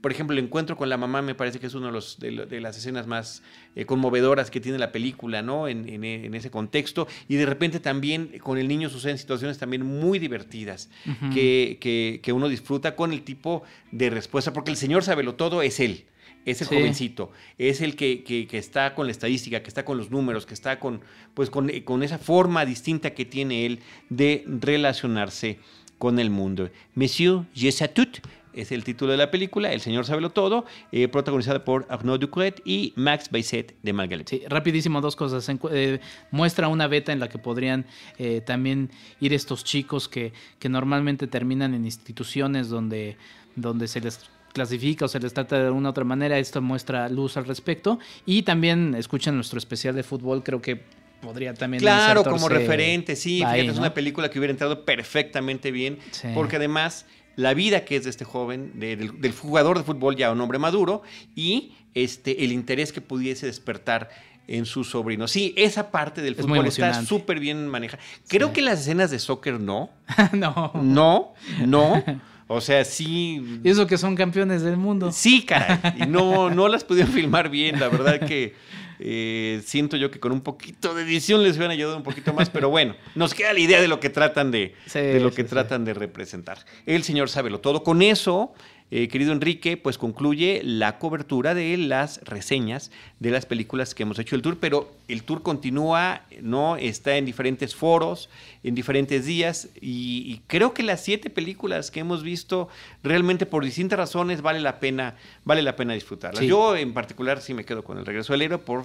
por 0.00 0.12
ejemplo, 0.12 0.36
el 0.36 0.44
encuentro 0.44 0.76
con 0.76 0.88
la 0.88 0.96
mamá 0.96 1.22
me 1.22 1.34
parece 1.34 1.58
que 1.58 1.66
es 1.66 1.74
una 1.74 1.86
de, 1.86 1.92
los, 1.92 2.18
de, 2.18 2.60
las 2.60 2.76
escenas 2.76 3.06
más 3.06 3.42
eh, 3.74 3.84
conmovedoras 3.84 4.50
que 4.50 4.60
tiene 4.60 4.78
la 4.78 4.92
película, 4.92 5.42
¿no? 5.42 5.66
En, 5.66 6.04
ese 6.34 6.50
contexto. 6.50 7.08
Y 7.28 7.36
de 7.36 7.46
repente 7.46 7.80
también 7.80 8.38
con 8.38 8.58
el 8.58 8.68
niño 8.68 8.90
suceden 8.90 9.18
situaciones 9.18 9.58
también 9.58 9.84
muy 9.84 10.18
divertidas 10.18 10.88
que, 11.32 12.20
que, 12.22 12.32
uno 12.32 12.48
disfruta 12.48 12.94
con 12.94 13.12
el 13.12 13.22
tipo 13.22 13.62
de 13.90 14.10
respuesta, 14.10 14.52
porque 14.52 14.70
el 14.70 14.76
señor 14.76 15.02
sabelo 15.02 15.34
todo 15.34 15.62
es 15.62 15.80
él 15.80 16.04
es 16.44 16.62
el 16.62 16.68
jovencito, 16.68 17.30
es 17.58 17.82
el 17.82 17.94
que, 17.94 18.24
que, 18.24 18.46
está 18.56 18.94
con 18.94 19.06
la 19.06 19.12
estadística, 19.12 19.62
que 19.62 19.68
está 19.68 19.84
con 19.84 19.98
los 19.98 20.10
números, 20.10 20.46
que 20.46 20.54
está 20.54 20.78
con, 20.78 21.02
pues 21.34 21.50
con, 21.50 21.68
con, 21.80 22.02
esa 22.02 22.16
forma 22.16 22.64
distinta 22.64 23.10
que 23.10 23.26
tiene 23.26 23.66
él 23.66 23.80
de 24.08 24.44
relacionarse 24.46 25.58
con 25.98 26.18
el 26.18 26.30
mundo. 26.30 26.70
Monsieur, 26.94 27.44
je 27.54 27.70
sais 27.70 27.92
tout 27.92 28.22
es 28.52 28.72
el 28.72 28.84
título 28.84 29.12
de 29.12 29.18
la 29.18 29.30
película, 29.30 29.72
El 29.72 29.80
Señor 29.80 30.04
Sabelo 30.04 30.30
Todo, 30.30 30.64
eh, 30.92 31.08
protagonizada 31.08 31.64
por 31.64 31.86
Arnaud 31.88 32.18
Ducret 32.18 32.60
y 32.64 32.92
Max 32.96 33.30
Bayset 33.30 33.74
de 33.82 33.92
Margaret. 33.92 34.28
Sí, 34.28 34.42
rapidísimo, 34.48 35.00
dos 35.00 35.16
cosas. 35.16 35.48
Eh, 35.70 36.00
muestra 36.30 36.68
una 36.68 36.86
beta 36.86 37.12
en 37.12 37.20
la 37.20 37.28
que 37.28 37.38
podrían 37.38 37.86
eh, 38.18 38.40
también 38.40 38.90
ir 39.20 39.32
estos 39.32 39.64
chicos 39.64 40.08
que, 40.08 40.32
que 40.58 40.68
normalmente 40.68 41.26
terminan 41.26 41.74
en 41.74 41.84
instituciones 41.84 42.68
donde, 42.68 43.16
donde 43.56 43.88
se 43.88 44.00
les 44.00 44.28
clasifica 44.52 45.04
o 45.04 45.08
se 45.08 45.20
les 45.20 45.32
trata 45.32 45.58
de 45.58 45.66
alguna 45.66 45.90
otra 45.90 46.04
manera. 46.04 46.38
Esto 46.38 46.60
muestra 46.60 47.08
luz 47.08 47.36
al 47.36 47.44
respecto. 47.46 47.98
Y 48.26 48.42
también 48.42 48.94
escuchan 48.94 49.34
nuestro 49.34 49.58
especial 49.58 49.94
de 49.94 50.02
fútbol, 50.02 50.42
creo 50.42 50.60
que 50.60 50.82
podría 51.20 51.52
también 51.52 51.80
claro 51.80 52.22
como 52.22 52.48
referente 52.48 53.16
sí 53.16 53.38
fíjate 53.38 53.66
es 53.66 53.76
una 53.76 53.92
película 53.92 54.30
que 54.30 54.38
hubiera 54.38 54.52
entrado 54.52 54.84
perfectamente 54.84 55.72
bien 55.72 55.98
porque 56.32 56.54
además 56.54 57.06
la 57.38 57.54
vida 57.54 57.84
que 57.84 57.94
es 57.94 58.02
de 58.02 58.10
este 58.10 58.24
joven 58.24 58.80
del, 58.80 59.32
jugador 59.32 59.78
de 59.78 59.84
fútbol 59.84 60.16
ya 60.16 60.32
un 60.32 60.40
hombre 60.40 60.58
maduro 60.58 61.02
y 61.36 61.72
este 61.94 62.44
el 62.44 62.50
interés 62.50 62.92
que 62.92 63.00
pudiese 63.00 63.46
despertar 63.46 64.08
en 64.48 64.66
su 64.66 64.82
sobrino. 64.82 65.28
Sí, 65.28 65.54
esa 65.56 65.92
parte 65.92 66.20
del 66.20 66.34
fútbol 66.34 66.66
está 66.66 67.04
súper 67.04 67.38
bien 67.38 67.68
manejada. 67.68 68.02
Creo 68.26 68.52
que 68.52 68.60
las 68.60 68.80
escenas 68.80 69.12
de 69.12 69.20
soccer 69.20 69.60
no. 69.60 69.90
no. 70.32 70.72
No, 70.74 71.34
no. 71.64 72.04
O 72.50 72.62
sea, 72.62 72.82
sí. 72.86 73.60
Y 73.62 73.68
eso 73.68 73.86
que 73.86 73.98
son 73.98 74.16
campeones 74.16 74.62
del 74.62 74.78
mundo. 74.78 75.12
Sí, 75.12 75.42
caray. 75.42 75.80
Y 76.00 76.06
no, 76.06 76.48
no 76.48 76.68
las 76.68 76.82
pudieron 76.82 77.12
filmar 77.12 77.50
bien. 77.50 77.78
La 77.78 77.90
verdad 77.90 78.26
que 78.26 78.54
eh, 78.98 79.62
siento 79.64 79.96
yo 79.96 80.10
que 80.10 80.20
con 80.20 80.32
un 80.32 80.40
poquito 80.40 80.94
de 80.94 81.02
edición 81.02 81.42
les 81.42 81.56
hubieran 81.56 81.72
ayudado 81.72 81.96
un 81.96 82.02
poquito 82.02 82.32
más, 82.32 82.50
pero 82.50 82.68
bueno, 82.68 82.96
nos 83.14 83.34
queda 83.34 83.52
la 83.52 83.60
idea 83.60 83.80
de 83.80 83.88
lo 83.88 84.00
que 84.00 84.10
tratan 84.10 84.50
de, 84.50 84.74
de 84.92 85.20
lo 85.20 85.32
que 85.32 85.44
tratan 85.44 85.84
de 85.84 85.94
representar. 85.94 86.58
El 86.86 87.02
señor 87.04 87.28
lo 87.28 87.60
todo. 87.60 87.82
Con 87.82 88.02
eso 88.02 88.52
eh, 88.90 89.08
querido 89.08 89.32
Enrique, 89.32 89.76
pues 89.76 89.98
concluye 89.98 90.62
la 90.64 90.98
cobertura 90.98 91.54
de 91.54 91.76
las 91.76 92.22
reseñas 92.24 92.90
de 93.20 93.30
las 93.30 93.44
películas 93.44 93.94
que 93.94 94.04
hemos 94.04 94.18
hecho 94.18 94.34
el 94.34 94.42
tour, 94.42 94.56
pero 94.58 94.90
el 95.08 95.24
tour 95.24 95.42
continúa, 95.42 96.22
¿no? 96.40 96.76
Está 96.76 97.16
en 97.16 97.26
diferentes 97.26 97.74
foros, 97.74 98.30
en 98.62 98.74
diferentes 98.74 99.26
días, 99.26 99.68
y, 99.80 100.40
creo 100.46 100.72
que 100.72 100.82
las 100.82 101.02
siete 101.02 101.30
películas 101.30 101.90
que 101.90 102.00
hemos 102.00 102.22
visto 102.22 102.68
realmente 103.02 103.44
por 103.44 103.64
distintas 103.64 103.98
razones 103.98 104.40
vale 104.40 104.60
la 104.60 104.80
pena, 104.80 105.16
vale 105.44 105.62
la 105.62 105.76
pena 105.76 105.94
disfrutarlas. 105.94 106.42
Yo 106.44 106.76
en 106.76 106.94
particular 106.94 107.40
sí 107.40 107.54
me 107.54 107.64
quedo 107.64 107.84
con 107.84 107.98
el 107.98 108.06
regreso 108.06 108.32
del 108.32 108.42
héroe 108.42 108.58
por 108.58 108.82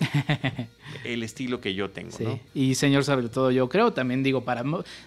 el 1.05 1.23
estilo 1.23 1.61
que 1.61 1.73
yo 1.73 1.91
tengo. 1.91 2.39
Y 2.53 2.75
señor 2.75 3.03
sabe 3.03 3.29
todo, 3.29 3.51
yo 3.51 3.69
creo, 3.69 3.93
también 3.93 4.23
digo, 4.23 4.43
para, 4.43 4.63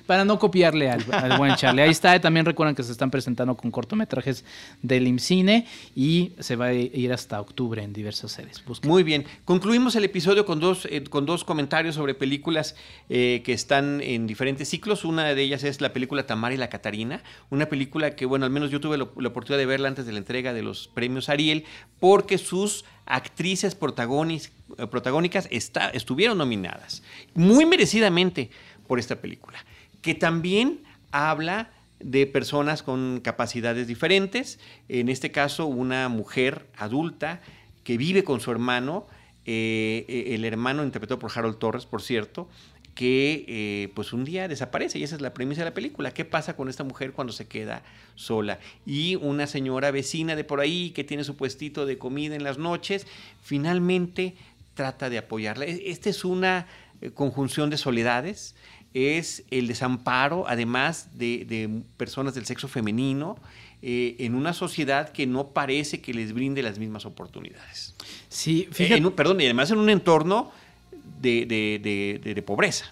para 0.07 0.24
no 0.24 0.38
copiarle 0.38 0.90
al, 0.90 1.05
al 1.12 1.36
buen 1.36 1.55
Charlie. 1.57 1.82
Ahí 1.82 1.90
está, 1.90 2.18
también 2.20 2.47
recuerdan 2.47 2.74
que 2.74 2.82
se 2.82 2.92
están 2.92 3.11
presentando 3.11 3.57
con 3.57 3.70
cortometrajes 3.70 4.44
del 4.87 5.07
IMCINE 5.07 5.66
y 5.95 6.32
se 6.39 6.57
va 6.57 6.66
a 6.66 6.74
ir 6.74 7.12
hasta 7.12 7.41
octubre 7.41 7.82
en 7.82 7.93
diversas 7.93 8.32
sedes. 8.32 8.62
Muy 8.84 9.03
bien. 9.03 9.24
Concluimos 9.45 9.97
el 9.97 10.05
episodio 10.05 10.45
con 10.45 10.61
dos, 10.61 10.87
eh, 10.91 11.05
con 11.05 11.26
dos 11.26 11.45
comentarios 11.45 11.95
sobre 11.95 12.14
películas 12.14 12.76
eh, 13.09 13.43
que 13.45 13.53
están 13.53 14.01
en 14.01 14.26
diferentes 14.26 14.68
ciclos. 14.68 15.05
Una 15.05 15.34
de 15.34 15.43
ellas 15.43 15.64
es 15.64 15.80
la 15.80 15.93
película 15.93 16.26
Tamara 16.26 16.55
y 16.55 16.59
la 16.59 16.68
Catarina, 16.68 17.22
una 17.51 17.66
película 17.66 18.14
que, 18.16 18.26
bueno, 18.26 18.45
al 18.45 18.51
menos 18.51 18.70
yo 18.70 18.80
tuve 18.80 18.99
la, 18.99 19.05
oportunidad 19.05 19.59
de 19.59 19.66
verla 19.66 19.89
antes 19.89 20.07
de 20.07 20.12
la 20.12 20.18
entrega 20.18 20.53
de 20.53 20.62
los 20.62 20.89
premios 20.89 21.28
Ariel, 21.28 21.64
porque 22.01 22.39
sus 22.39 22.84
actrices 23.07 23.74
eh, 23.74 24.87
protagónicas 24.87 25.49
está, 25.51 25.91
estuvieron 25.91 26.39
nominadas 26.39 27.03
muy 27.34 27.66
merecidamente 27.66 28.51
por 28.87 28.99
esta 28.99 29.16
película, 29.16 29.59
que 30.03 30.14
también 30.14 30.80
habla 31.11 31.70
de 32.01 32.26
personas 32.26 32.82
con 32.82 33.20
capacidades 33.22 33.86
diferentes, 33.86 34.59
en 34.88 35.09
este 35.09 35.30
caso 35.30 35.66
una 35.66 36.09
mujer 36.09 36.66
adulta 36.76 37.40
que 37.84 37.97
vive 37.97 38.24
con 38.24 38.40
su 38.40 38.51
hermano, 38.51 39.07
eh, 39.44 40.05
eh, 40.09 40.34
el 40.34 40.44
hermano 40.44 40.82
interpretado 40.82 41.18
por 41.18 41.30
Harold 41.32 41.59
Torres, 41.59 41.86
por 41.86 42.03
cierto, 42.03 42.49
que 42.97 43.44
eh, 43.47 43.92
pues 43.94 44.12
un 44.12 44.24
día 44.24 44.49
desaparece 44.49 44.99
y 44.99 45.05
esa 45.05 45.14
es 45.14 45.20
la 45.20 45.32
premisa 45.32 45.61
de 45.61 45.66
la 45.66 45.74
película. 45.74 46.12
¿Qué 46.12 46.24
pasa 46.24 46.57
con 46.57 46.68
esta 46.68 46.82
mujer 46.82 47.12
cuando 47.12 47.32
se 47.32 47.47
queda 47.47 47.82
sola? 48.14 48.59
Y 48.84 49.16
una 49.16 49.47
señora 49.47 49.90
vecina 49.90 50.34
de 50.34 50.44
por 50.44 50.61
ahí 50.61 50.90
que 50.90 51.05
tiene 51.05 51.22
su 51.22 51.36
puestito 51.36 51.86
de 51.86 51.99
comida 51.99 52.34
en 52.34 52.42
las 52.42 52.59
noches, 52.59 53.07
finalmente 53.42 54.34
trata 54.74 55.09
de 55.09 55.18
apoyarla. 55.18 55.66
E, 55.66 55.90
esta 55.90 56.11
es 56.11 56.24
una 56.24 56.66
conjunción 57.14 57.70
de 57.70 57.76
soledades 57.76 58.57
es 58.97 59.44
el 59.51 59.66
desamparo, 59.66 60.47
además 60.49 61.09
de, 61.14 61.82
personas 61.97 62.34
del 62.34 62.47
sexo 62.47 62.68
femenino, 62.68 63.36
eh, 63.82 64.16
en 64.20 64.34
una 64.34 64.53
sociedad 64.53 65.11
que 65.11 65.26
no 65.26 65.49
parece 65.49 66.01
que 66.01 66.14
les 66.14 66.32
brinde 66.32 66.62
las 66.62 66.78
mismas 66.78 67.05
oportunidades. 67.05 67.94
Sí, 68.28 68.68
fíjate. 68.70 69.11
perdón, 69.11 69.40
y 69.40 69.44
además 69.44 69.70
en 69.70 69.78
un 69.78 69.90
entorno 69.90 70.51
de, 71.20 72.42
pobreza. 72.47 72.86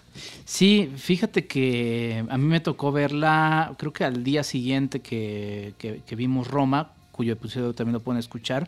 Sí, 0.45 0.91
fíjate 0.95 1.47
que 1.47 2.23
a 2.29 2.37
mí 2.37 2.45
me 2.45 2.59
tocó 2.59 2.91
verla, 2.91 3.73
creo 3.77 3.93
que 3.93 4.03
al 4.03 4.23
día 4.23 4.43
siguiente 4.43 4.99
que, 4.99 5.73
que 5.79 6.15
vimos 6.15 6.47
Roma, 6.47 6.91
cuyo 7.11 7.33
episodio 7.33 7.73
también 7.73 7.93
lo 7.93 7.99
pueden 8.01 8.19
escuchar. 8.19 8.67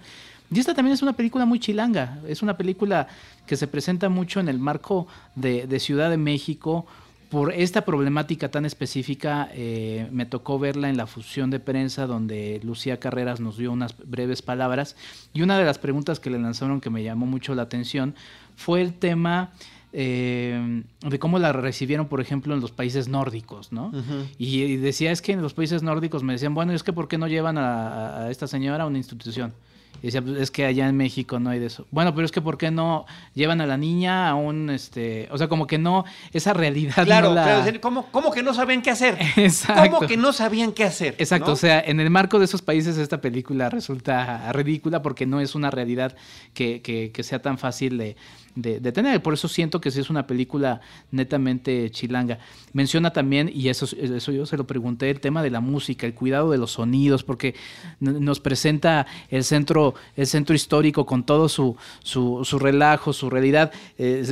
Y 0.49 0.59
esta 0.59 0.73
también 0.73 0.93
es 0.93 1.01
una 1.01 1.13
película 1.13 1.45
muy 1.45 1.59
chilanga, 1.59 2.19
es 2.27 2.41
una 2.41 2.55
película 2.55 3.07
que 3.45 3.57
se 3.57 3.67
presenta 3.67 4.07
mucho 4.07 4.39
en 4.39 4.47
el 4.47 4.59
marco 4.59 5.07
de, 5.35 5.67
de 5.67 5.79
Ciudad 5.79 6.09
de 6.09 6.17
México, 6.17 6.85
por 7.29 7.53
esta 7.53 7.83
problemática 7.83 8.49
tan 8.49 8.65
específica, 8.65 9.49
eh, 9.53 10.07
me 10.11 10.25
tocó 10.25 10.59
verla 10.59 10.89
en 10.89 10.97
la 10.97 11.07
fusión 11.07 11.49
de 11.49 11.59
prensa 11.59 12.07
donde 12.07 12.61
Lucía 12.63 12.99
Carreras 12.99 13.39
nos 13.39 13.57
dio 13.57 13.71
unas 13.71 13.95
breves 13.97 14.41
palabras 14.41 14.95
y 15.33 15.41
una 15.41 15.57
de 15.59 15.65
las 15.65 15.77
preguntas 15.77 16.19
que 16.19 16.29
le 16.29 16.39
lanzaron 16.39 16.79
que 16.79 16.89
me 16.89 17.03
llamó 17.03 17.25
mucho 17.25 17.53
la 17.53 17.63
atención 17.63 18.15
fue 18.55 18.81
el 18.81 18.93
tema 18.93 19.51
eh, 19.91 20.83
de 21.01 21.19
cómo 21.19 21.37
la 21.39 21.51
recibieron, 21.51 22.07
por 22.07 22.21
ejemplo, 22.21 22.53
en 22.53 22.61
los 22.61 22.71
países 22.71 23.07
nórdicos, 23.07 23.71
¿no? 23.71 23.91
y, 24.37 24.77
decía, 24.77 25.11
es 25.11 25.21
que 25.21 25.33
en 25.33 25.41
los 25.41 25.53
países 25.53 25.83
nórdicos 25.83 26.23
me 26.23 26.33
decían, 26.33 26.53
bueno, 26.53 26.71
es 26.73 26.83
que 26.83 26.93
¿por 26.93 27.07
qué 27.07 27.17
no 27.17 27.27
llevan 27.27 27.57
a 27.57 28.29
esta 28.29 28.47
señora 28.47 28.83
a 28.83 28.87
una 28.87 28.97
institución? 28.97 29.53
Y 30.01 30.07
decía, 30.07 30.21
pues, 30.21 30.37
es 30.37 30.51
que 30.51 30.65
allá 30.65 30.87
en 30.87 30.95
México 30.95 31.39
no 31.39 31.49
hay 31.49 31.59
de 31.59 31.67
eso. 31.67 31.87
Bueno, 31.91 32.13
pero 32.13 32.25
es 32.25 32.31
que 32.31 32.41
¿por 32.41 32.57
qué 32.57 32.71
no 32.71 33.05
llevan 33.33 33.61
a 33.61 33.65
la 33.65 33.77
niña 33.77 34.29
a 34.29 34.35
un, 34.35 34.69
este, 34.69 35.27
o 35.31 35.37
sea, 35.37 35.47
como 35.47 35.67
que 35.67 35.77
no, 35.77 36.05
esa 36.33 36.53
realidad 36.53 37.03
claro, 37.05 37.29
no 37.29 37.35
la... 37.35 37.63
Claro, 37.63 37.81
¿cómo, 37.81 38.31
que 38.31 38.43
no 38.43 38.53
sabían 38.53 38.81
qué 38.81 38.91
hacer? 38.91 39.17
Exacto. 39.35 39.95
¿Cómo 39.95 40.07
que 40.07 40.17
no 40.17 40.33
sabían 40.33 40.71
qué 40.71 40.83
hacer? 40.83 41.15
Exacto, 41.17 41.51
o 41.53 41.55
sea, 41.55 41.79
en 41.79 41.99
el 41.99 42.09
marco 42.09 42.39
de 42.39 42.45
esos 42.45 42.61
países 42.61 42.97
esta 42.97 43.21
película 43.21 43.69
resulta 43.69 44.51
ridícula 44.51 45.01
porque 45.01 45.25
no 45.25 45.41
es 45.41 45.55
una 45.55 45.71
realidad 45.71 46.15
que, 46.53 46.81
que, 46.81 47.11
que 47.11 47.23
sea 47.23 47.41
tan 47.41 47.57
fácil 47.57 47.97
de, 47.97 48.15
de, 48.57 48.91
tener. 48.91 49.21
Por 49.21 49.33
eso 49.33 49.47
siento 49.47 49.79
que 49.79 49.91
sí 49.91 49.99
es 49.99 50.09
una 50.09 50.25
película 50.27 50.81
netamente 51.11 51.89
chilanga. 51.91 52.39
Menciona 52.73 53.13
también, 53.13 53.49
y 53.53 53.69
eso, 53.69 53.87
eso 53.95 54.31
yo 54.31 54.45
se 54.45 54.57
lo 54.57 54.65
pregunté, 54.65 55.09
el 55.09 55.19
tema 55.19 55.43
de 55.43 55.51
la 55.51 55.59
música, 55.59 56.05
el 56.07 56.13
cuidado 56.13 56.51
de 56.51 56.57
los 56.57 56.71
sonidos, 56.71 57.23
porque 57.23 57.55
nos 57.99 58.39
presenta 58.39 59.05
el 59.29 59.43
centro, 59.43 59.93
el 60.15 60.27
centro 60.27 60.55
histórico 60.55 61.05
con 61.05 61.25
todo 61.25 61.49
su, 61.49 61.75
su, 62.03 62.41
su 62.43 62.59
relajo, 62.59 63.13
su 63.13 63.29
realidad. 63.29 63.71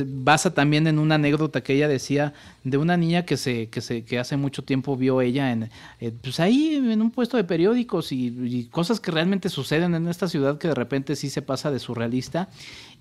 Basa 0.06 0.52
también 0.52 0.86
en 0.86 0.98
una 0.98 1.14
anécdota 1.14 1.62
que 1.62 1.74
ella 1.74 1.88
decía 1.88 2.34
de 2.64 2.78
una 2.78 2.96
niña 2.96 3.24
que 3.24 3.36
se, 3.36 3.68
que 3.68 3.80
se, 3.80 4.04
que 4.04 4.18
hace 4.18 4.36
mucho 4.36 4.64
tiempo 4.64 4.96
vio 4.96 5.20
ella 5.20 5.52
en 5.52 5.70
eh, 6.00 6.12
pues 6.20 6.40
ahí 6.40 6.74
en 6.74 7.00
un 7.00 7.10
puesto 7.10 7.36
de 7.36 7.44
periódicos 7.44 8.10
y, 8.10 8.26
y, 8.26 8.64
cosas 8.64 8.98
que 8.98 9.10
realmente 9.10 9.48
suceden 9.48 9.94
en 9.94 10.08
esta 10.08 10.28
ciudad 10.28 10.58
que 10.58 10.68
de 10.68 10.74
repente 10.74 11.14
sí 11.14 11.30
se 11.30 11.42
pasa 11.42 11.70
de 11.70 11.78
surrealista. 11.78 12.48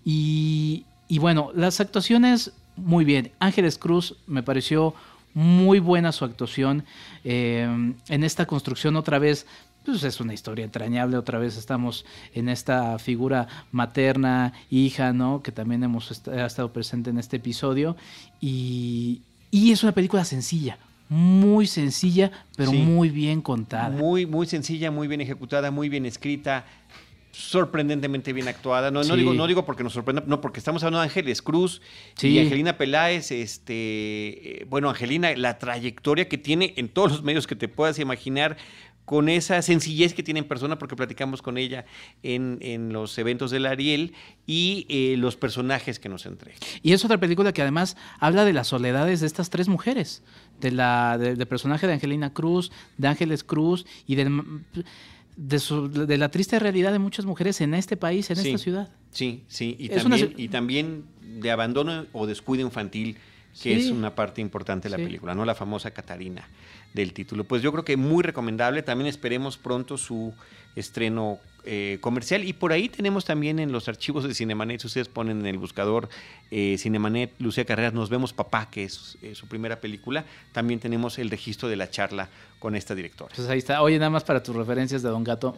Y, 0.04 0.86
y 1.08 1.20
bueno, 1.20 1.52
las 1.54 1.80
actuaciones, 1.80 2.52
muy 2.76 3.06
bien. 3.06 3.32
Ángeles 3.40 3.78
Cruz 3.78 4.16
me 4.28 4.44
pareció 4.44 4.94
muy 5.34 5.80
buena 5.80 6.12
su 6.12 6.26
actuación. 6.26 6.86
Eh, 7.24 7.68
en 8.08 8.24
esta 8.24 8.46
construcción 8.46 8.96
otra 8.96 9.20
vez, 9.20 9.46
pues 9.86 10.04
es 10.04 10.20
una 10.20 10.34
historia 10.34 10.66
entrañable, 10.66 11.18
otra 11.18 11.38
vez 11.38 11.58
estamos 11.58 12.06
en 12.34 12.50
esta 12.50 12.98
figura 12.98 13.48
materna, 13.72 14.54
hija, 14.72 15.14
¿no? 15.14 15.44
Que 15.44 15.52
también 15.52 15.84
hemos 15.84 16.10
estado 16.10 16.74
presente 16.74 17.12
en 17.12 17.20
este 17.20 17.38
episodio. 17.38 17.96
Y, 18.42 19.22
es 19.52 19.84
una 19.84 19.94
película 19.94 20.26
sencilla, 20.26 20.78
muy 21.08 21.68
sencilla, 21.68 22.32
pero 22.58 22.74
muy 22.74 23.10
bien 23.10 23.42
contada. 23.42 23.90
Muy, 23.90 24.26
muy 24.26 24.48
sencilla, 24.48 24.92
muy 24.92 25.08
bien 25.08 25.22
ejecutada, 25.22 25.72
muy 25.72 25.88
bien 25.88 26.06
escrita 26.06 26.66
sorprendentemente 27.36 28.32
bien 28.34 28.48
actuada. 28.48 28.92
No, 28.92 29.04
no, 29.04 29.16
digo, 29.16 29.34
no 29.34 29.46
digo 29.48 29.66
porque 29.66 29.84
nos 29.84 29.94
sorprenda, 29.94 30.24
no, 30.26 30.40
porque 30.40 30.60
estamos 30.60 30.84
hablando 30.84 31.00
de 31.00 31.06
Ángeles 31.06 31.42
Cruz 31.42 31.82
y 32.22 32.40
Angelina 32.40 32.78
Peláez, 32.78 33.32
este, 33.32 34.62
eh, 34.62 34.66
bueno, 34.70 34.90
Angelina, 34.90 35.36
la 35.36 35.58
trayectoria 35.58 36.30
que 36.30 36.38
tiene 36.38 36.74
en 36.78 36.88
todos 36.88 37.12
los 37.12 37.24
medios 37.24 37.46
que 37.46 37.56
te 37.56 37.68
puedas 37.68 38.00
imaginar, 38.00 38.58
con 39.06 39.30
esa 39.30 39.62
sencillez 39.62 40.16
que 40.16 40.24
tiene 40.24 40.40
en 40.40 40.48
persona, 40.48 40.80
porque 40.80 40.96
platicamos 40.96 41.44
con 41.44 41.60
ella 41.60 41.86
en, 42.24 42.92
los 42.92 43.18
eventos 43.20 43.52
del 43.52 43.68
Ariel, 43.68 44.14
y 44.48 44.88
eh, 44.90 45.16
los 45.18 45.36
personajes 45.36 46.00
que 46.00 46.10
nos 46.10 46.26
entrega. 46.26 46.58
Y 46.82 46.94
es 46.94 47.06
otra 47.06 47.20
película 47.20 47.54
que 47.54 47.62
además 47.62 47.98
habla 48.20 48.46
de 48.46 48.54
las 48.54 48.68
soledades 48.68 49.22
de 49.22 49.28
estas 49.28 49.52
tres 49.52 49.68
mujeres, 49.68 50.24
de 50.60 50.72
la, 50.72 51.18
del 51.20 51.46
personaje 51.48 51.86
de 51.86 51.94
Angelina 51.94 52.34
Cruz, 52.34 52.72
de 52.98 53.08
Ángeles 53.08 53.44
Cruz 53.44 53.86
y 54.08 54.16
del 54.16 54.30
de, 55.36 56.18
la 56.18 56.30
triste 56.30 56.60
realidad 56.60 56.92
de 56.92 57.00
muchas 57.00 57.26
mujeres 57.26 57.62
en 57.62 57.74
este 57.74 57.98
país, 57.98 58.30
en 58.30 58.40
esta 58.40 58.58
ciudad. 58.58 58.90
Sí, 59.12 59.44
sí, 59.48 59.76
y 59.80 59.90
también, 59.90 60.34
y 60.38 60.48
también 60.48 61.04
de 61.22 61.52
abandono 61.52 62.06
o 62.14 62.26
descuido 62.28 62.66
infantil, 62.66 63.18
que 63.62 63.76
es 63.76 63.90
una 63.90 64.16
parte 64.16 64.42
importante 64.42 64.90
de 64.90 64.98
la 64.98 65.04
película, 65.04 65.34
¿no? 65.34 65.46
La 65.46 65.56
famosa 65.56 65.92
Catarina 65.92 66.48
del 66.94 67.14
título. 67.14 67.44
Pues 67.44 67.62
yo 67.62 67.72
creo 67.72 67.86
que 67.86 67.98
muy 67.98 68.24
recomendable. 68.24 68.84
También 68.84 69.08
esperemos 69.08 69.58
pronto 69.58 69.98
su 69.98 70.34
estreno 70.76 71.40
eh, 71.66 71.98
comercial. 72.02 72.44
Y 72.44 72.54
por 72.54 72.72
ahí 72.72 72.90
tenemos 72.90 73.26
también 73.26 73.60
en 73.60 73.72
los 73.72 73.88
archivos 73.88 74.24
de 74.24 74.34
Cinemanet, 74.34 74.82
si 74.82 74.88
ustedes 74.88 75.10
ponen 75.10 75.40
en 75.40 75.46
el 75.48 75.58
buscador 75.58 76.10
eh, 76.52 76.76
Cinemanet, 76.78 77.32
Lucía 77.40 77.66
Carreras, 77.66 77.94
Nos 77.94 78.10
vemos 78.10 78.34
papá, 78.34 78.70
que 78.70 78.84
es 78.84 79.18
eh, 79.22 79.36
su 79.36 79.48
primera 79.48 79.80
película. 79.82 80.26
También 80.52 80.80
tenemos 80.80 81.18
el 81.20 81.30
registro 81.30 81.68
de 81.68 81.76
la 81.76 81.90
charla 81.90 82.30
con 82.60 82.76
esta 82.76 82.96
directora. 82.96 83.34
Pues 83.36 83.48
ahí 83.50 83.60
está. 83.60 83.82
Oye, 83.82 83.98
nada 83.98 84.10
más 84.10 84.24
para 84.24 84.44
tus 84.44 84.56
referencias 84.56 85.02
de 85.02 85.10
Don 85.10 85.24
Gato. 85.24 85.58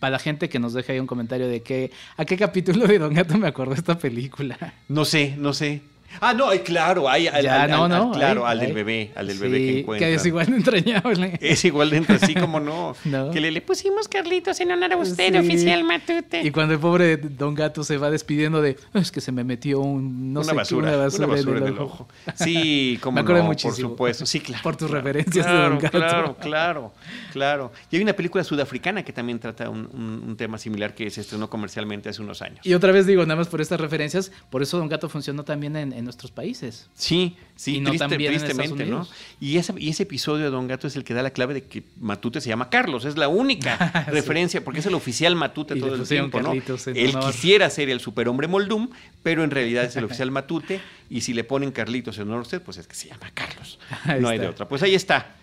Para 0.00 0.12
la 0.12 0.18
gente 0.18 0.48
que 0.48 0.58
nos 0.58 0.72
deje 0.72 0.92
ahí 0.92 0.98
un 0.98 1.06
comentario 1.06 1.46
de 1.46 1.62
qué, 1.62 1.90
a 2.16 2.24
qué 2.24 2.36
capítulo 2.36 2.86
de 2.86 2.98
Don 2.98 3.12
Gato 3.12 3.36
me 3.38 3.48
acordó 3.48 3.74
esta 3.74 3.98
película. 3.98 4.74
No 4.88 5.04
sé, 5.04 5.34
no 5.36 5.52
sé. 5.52 5.82
Ah, 6.20 6.34
no, 6.34 6.50
claro, 6.64 7.08
hay 7.08 7.26
al, 7.26 7.42
ya, 7.42 7.66
no, 7.66 7.88
no, 7.88 8.12
claro, 8.12 8.46
al 8.46 8.60
del 8.60 8.72
bebé, 8.72 9.12
al 9.14 9.26
del 9.26 9.38
bebé 9.38 9.58
que 9.58 9.80
encuentra. 9.80 10.08
Que 10.08 10.14
es 10.16 10.26
igual 10.26 10.46
de 10.46 10.56
entrañable. 10.56 11.38
Es 11.40 11.64
igual 11.64 11.90
de 11.90 11.96
entrañable, 11.98 12.26
sí, 12.26 12.34
como 12.34 12.60
no. 12.60 12.94
Que 13.32 13.40
le, 13.40 13.50
le, 13.50 13.60
pusimos 13.60 14.08
Carlitos 14.08 14.60
en 14.60 14.72
honor 14.72 14.92
a 14.92 14.96
usted, 14.96 15.38
oficial 15.38 15.84
Matute. 15.84 16.42
Y 16.42 16.50
cuando 16.50 16.74
el 16.74 16.80
pobre 16.80 17.16
Don 17.16 17.54
Gato 17.54 17.84
se 17.84 17.96
va 17.96 18.10
despidiendo 18.10 18.60
de, 18.60 18.76
es 18.94 19.10
que 19.10 19.20
se 19.20 19.32
me 19.32 19.44
metió 19.44 19.80
un, 19.80 20.32
no 20.32 20.40
una 20.40 20.50
sé 20.50 20.54
basura, 20.54 20.88
una 20.88 20.96
basura, 20.96 21.26
una 21.26 21.36
basura 21.36 21.58
en, 21.58 21.66
el, 21.66 21.78
ojo. 21.78 22.08
Sí, 22.34 22.98
como 23.00 23.22
me 23.22 23.32
no, 23.32 23.42
muchísimo. 23.44 23.88
por 23.88 23.90
supuesto. 23.90 24.26
Sí, 24.26 24.40
claro. 24.40 24.62
Por 24.62 24.76
tus 24.76 24.90
referencias 24.90 25.46
claro, 25.46 25.62
de 25.62 25.68
Don 25.68 25.78
Gato. 25.78 25.98
Claro, 25.98 26.36
claro, 26.40 26.92
claro. 27.32 27.72
Y 27.90 27.96
hay 27.96 28.02
una 28.02 28.12
película 28.12 28.44
sudafricana 28.44 29.04
que 29.04 29.12
también 29.12 29.38
trata 29.38 29.68
un, 29.68 29.88
un, 29.92 30.24
un 30.28 30.36
tema 30.36 30.58
similar 30.58 30.94
que 30.94 31.10
se 31.10 31.20
estrenó 31.20 31.48
comercialmente 31.48 32.08
hace 32.08 32.22
unos 32.22 32.42
años. 32.42 32.64
Y 32.64 32.74
otra 32.74 32.92
vez 32.92 33.06
digo, 33.06 33.22
nada 33.22 33.36
más 33.36 33.48
por 33.48 33.60
estas 33.60 33.80
referencias, 33.80 34.32
por 34.50 34.62
eso 34.62 34.78
Don 34.78 34.88
Gato 34.88 35.08
funcionó 35.08 35.44
también 35.44 35.76
en, 35.76 35.92
en 35.92 36.01
nuestros 36.04 36.30
países. 36.30 36.88
Sí, 36.94 37.36
sí, 37.56 37.82
tristemente, 37.82 38.86
¿no? 38.86 39.06
Y 39.40 39.56
ese, 39.56 39.74
y 39.78 39.90
ese 39.90 40.04
episodio 40.04 40.44
de 40.44 40.50
Don 40.50 40.68
Gato 40.68 40.86
es 40.86 40.96
el 40.96 41.04
que 41.04 41.14
da 41.14 41.22
la 41.22 41.30
clave 41.30 41.54
de 41.54 41.64
que 41.64 41.84
Matute 42.00 42.40
se 42.40 42.48
llama 42.48 42.70
Carlos, 42.70 43.04
es 43.04 43.16
la 43.16 43.28
única 43.28 44.06
referencia, 44.08 44.64
porque 44.64 44.80
es 44.80 44.86
el 44.86 44.94
oficial 44.94 45.36
Matute 45.36 45.76
todo 45.76 45.94
el 45.94 46.06
tiempo, 46.06 46.40
¿no? 46.40 46.52
Él 46.52 47.14
quisiera 47.26 47.70
ser 47.70 47.90
el 47.90 48.00
superhombre 48.00 48.48
Moldum, 48.48 48.90
pero 49.22 49.44
en 49.44 49.50
realidad 49.50 49.84
es 49.84 49.96
el 49.96 50.04
oficial 50.04 50.30
Matute, 50.32 50.80
y 51.10 51.20
si 51.22 51.34
le 51.34 51.44
ponen 51.44 51.72
Carlitos 51.72 52.16
en 52.18 52.24
honor 52.24 52.38
a 52.38 52.42
usted, 52.42 52.62
pues 52.62 52.78
es 52.78 52.86
que 52.86 52.94
se 52.94 53.08
llama 53.08 53.30
Carlos. 53.34 53.78
no 54.20 54.28
hay 54.28 54.38
de 54.38 54.48
otra. 54.48 54.68
Pues 54.68 54.82
ahí 54.82 54.94
está. 54.94 55.36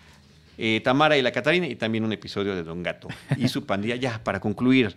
Eh, 0.58 0.80
Tamara 0.84 1.16
y 1.16 1.22
la 1.22 1.32
Catarina, 1.32 1.66
y 1.66 1.76
también 1.76 2.04
un 2.04 2.12
episodio 2.12 2.54
de 2.54 2.62
Don 2.62 2.82
Gato 2.82 3.08
y 3.36 3.48
su 3.48 3.64
pandilla. 3.64 3.96
Ya, 3.96 4.22
para 4.22 4.40
concluir 4.40 4.96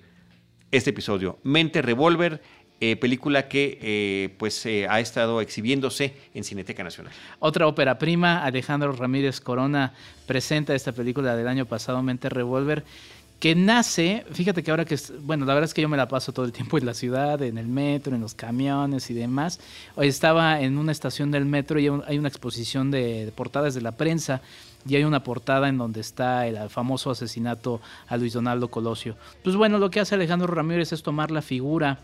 este 0.72 0.90
episodio, 0.90 1.40
Mente 1.44 1.82
Revolver 1.82 2.42
eh, 2.86 2.98
película 2.98 3.48
que 3.48 3.80
eh, 3.82 4.36
pues 4.38 4.66
eh, 4.66 4.88
ha 4.90 5.00
estado 5.00 5.40
exhibiéndose 5.40 6.18
en 6.34 6.44
Cineteca 6.44 6.84
Nacional. 6.84 7.14
Otra 7.40 7.66
ópera 7.66 7.98
prima, 7.98 8.44
Alejandro 8.44 8.92
Ramírez 8.92 9.40
Corona 9.40 9.94
presenta 10.26 10.76
esta 10.76 10.92
película 10.92 11.34
del 11.38 11.48
año 11.48 11.66
pasado, 11.66 12.04
Mente 12.04 12.28
Revolver, 12.28 12.84
que 13.40 13.56
nace, 13.56 14.26
fíjate 14.34 14.64
que 14.64 14.72
ahora 14.72 14.84
que, 14.84 15.00
bueno, 15.22 15.46
la 15.46 15.54
verdad 15.54 15.70
es 15.70 15.74
que 15.74 15.82
yo 15.82 15.88
me 15.88 15.96
la 15.96 16.10
paso 16.10 16.34
todo 16.34 16.44
el 16.44 16.52
tiempo 16.52 16.78
en 16.78 16.86
la 16.86 16.94
ciudad, 16.94 17.42
en 17.42 17.58
el 17.58 17.68
metro, 17.68 18.16
en 18.16 18.22
los 18.22 18.34
camiones 18.34 19.10
y 19.10 19.14
demás. 19.14 19.62
Hoy 19.96 20.10
estaba 20.10 20.60
en 20.60 20.78
una 20.78 20.92
estación 20.92 21.32
del 21.32 21.46
metro 21.46 21.80
y 21.80 21.88
hay 21.88 22.18
una 22.18 22.28
exposición 22.28 22.92
de, 22.92 23.32
portadas 23.34 23.76
de 23.76 23.82
la 23.82 23.94
prensa 23.94 24.42
y 24.86 24.98
hay 24.98 25.06
una 25.06 25.24
portada 25.24 25.70
en 25.70 25.78
donde 25.78 26.02
está 26.02 26.48
el 26.48 26.70
famoso 26.70 27.12
asesinato 27.12 27.80
a 28.10 28.18
Luis 28.18 28.34
Donaldo 28.34 28.68
Colosio. 28.68 29.16
Pues 29.42 29.56
bueno, 29.56 29.78
lo 29.78 29.90
que 29.90 30.02
hace 30.02 30.16
Alejandro 30.16 30.48
Ramírez 30.48 30.92
es 30.92 31.02
tomar 31.02 31.32
la 31.32 31.42
figura 31.42 32.00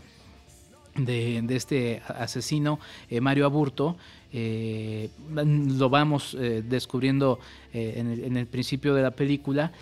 de, 0.96 1.44
este 1.50 2.02
asesino, 2.06 2.78
eh, 3.08 3.20
Mario 3.20 3.46
Aburto. 3.46 3.96
Eh, 4.32 5.10
lo 5.34 5.90
vamos 5.90 6.36
eh, 6.38 6.62
descubriendo 6.64 7.40
en 7.72 8.36
el, 8.36 8.46
principio 8.46 8.94
de 8.94 9.02
la 9.02 9.10
película 9.10 9.72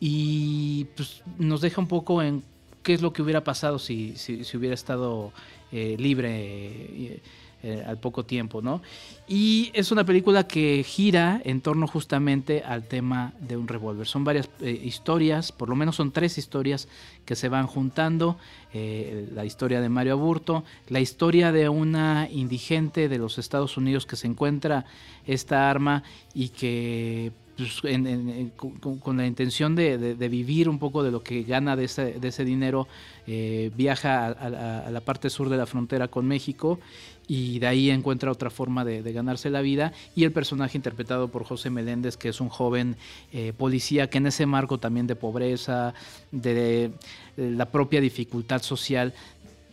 y 0.00 0.86
pues, 0.96 1.22
nos 1.38 1.60
deja 1.60 1.80
un 1.80 1.88
poco 1.88 2.22
en 2.22 2.42
qué 2.82 2.94
es 2.94 3.02
lo 3.02 3.12
que 3.12 3.20
hubiera 3.20 3.44
pasado 3.44 3.78
si, 3.78 4.16
si, 4.16 4.44
si 4.44 4.56
hubiera 4.56 4.74
estado 4.74 5.32
libre 5.72 7.20
eh, 7.60 7.82
al 7.84 7.98
poco 7.98 8.24
tiempo, 8.24 8.62
¿no? 8.62 8.82
Y 9.26 9.72
es 9.74 9.90
una 9.90 10.04
película 10.04 10.46
que 10.46 10.84
gira 10.86 11.42
en 11.44 11.60
torno 11.60 11.88
justamente 11.88 12.62
al 12.62 12.86
tema 12.86 13.32
de 13.40 13.56
un 13.56 13.66
revólver. 13.66 14.06
Son 14.06 14.22
varias 14.22 14.48
eh, 14.60 14.70
historias, 14.70 15.50
por 15.50 15.68
lo 15.68 15.74
menos 15.74 15.96
son 15.96 16.12
tres 16.12 16.38
historias 16.38 16.86
que 17.24 17.34
se 17.34 17.48
van 17.48 17.66
juntando. 17.66 18.38
Eh, 18.72 19.28
la 19.34 19.44
historia 19.44 19.80
de 19.80 19.88
Mario 19.88 20.12
Aburto, 20.12 20.62
la 20.86 21.00
historia 21.00 21.50
de 21.50 21.68
una 21.68 22.28
indigente 22.30 23.08
de 23.08 23.18
los 23.18 23.38
Estados 23.38 23.76
Unidos 23.76 24.06
que 24.06 24.14
se 24.14 24.28
encuentra 24.28 24.84
esta 25.26 25.68
arma 25.68 26.04
y 26.34 26.50
que 26.50 27.32
pues, 27.58 27.82
con, 29.02 29.16
la 29.16 29.26
intención 29.26 29.74
de, 29.74 30.14
vivir 30.30 30.68
un 30.68 30.78
poco 30.78 31.02
de 31.02 31.10
lo 31.10 31.24
que 31.24 31.42
gana 31.42 31.74
de 31.74 31.84
ese, 31.86 32.44
dinero, 32.44 32.86
eh, 33.26 33.72
viaja 33.76 34.26
a, 34.28 34.88
la 34.88 35.00
parte 35.00 35.28
sur 35.28 35.48
de 35.48 35.56
la 35.56 35.66
frontera 35.66 36.06
con 36.06 36.24
México 36.24 36.78
y 37.26 37.58
de 37.58 37.66
ahí 37.66 37.90
encuentra 37.90 38.30
otra 38.30 38.48
forma 38.50 38.84
de, 38.84 39.02
ganarse 39.12 39.50
la 39.50 39.60
vida. 39.60 39.92
Y 40.14 40.22
el 40.22 40.30
personaje 40.30 40.78
interpretado 40.78 41.28
por 41.28 41.42
José 41.42 41.68
Meléndez, 41.68 42.16
que 42.16 42.28
es 42.28 42.40
un 42.40 42.48
joven 42.48 42.94
eh, 43.32 43.52
policía 43.58 44.08
que 44.08 44.18
en 44.18 44.28
ese 44.28 44.46
marco 44.46 44.78
también 44.78 45.08
de 45.08 45.16
pobreza, 45.16 45.94
de 46.30 46.92
la 47.36 47.66
propia 47.72 48.00
dificultad 48.00 48.62
social, 48.62 49.14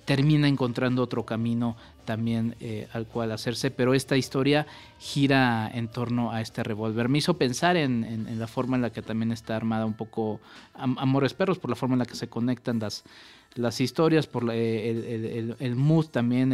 termina 0.05 0.47
encontrando 0.47 1.03
otro 1.03 1.23
camino 1.23 1.77
también 2.05 2.55
eh, 2.59 2.87
al 2.93 3.07
cual 3.07 3.31
hacerse, 3.31 3.71
pero 3.71 3.93
esta 3.93 4.15
historia 4.15 4.65
gira 4.99 5.69
en 5.73 5.87
torno 5.87 6.31
a 6.31 6.41
este 6.41 6.63
revólver. 6.63 7.09
Me 7.09 7.17
hizo 7.17 7.37
pensar 7.37 7.75
en, 7.75 8.39
la 8.39 8.47
forma 8.47 8.75
en 8.75 8.83
la 8.83 8.91
que 8.91 9.01
también 9.01 9.31
está 9.31 9.55
armada 9.55 9.85
un 9.85 9.93
poco 9.93 10.39
Amores 10.75 11.33
Perros, 11.33 11.59
por 11.59 11.69
la 11.69 11.75
forma 11.75 11.95
en 11.95 11.99
la 11.99 12.05
que 12.05 12.15
se 12.15 12.27
conectan 12.27 12.79
las, 12.79 13.03
las 13.55 13.81
historias, 13.81 14.27
por 14.27 14.49
el, 14.51 15.55
el, 15.59 15.75
mood 15.75 16.05
también, 16.07 16.51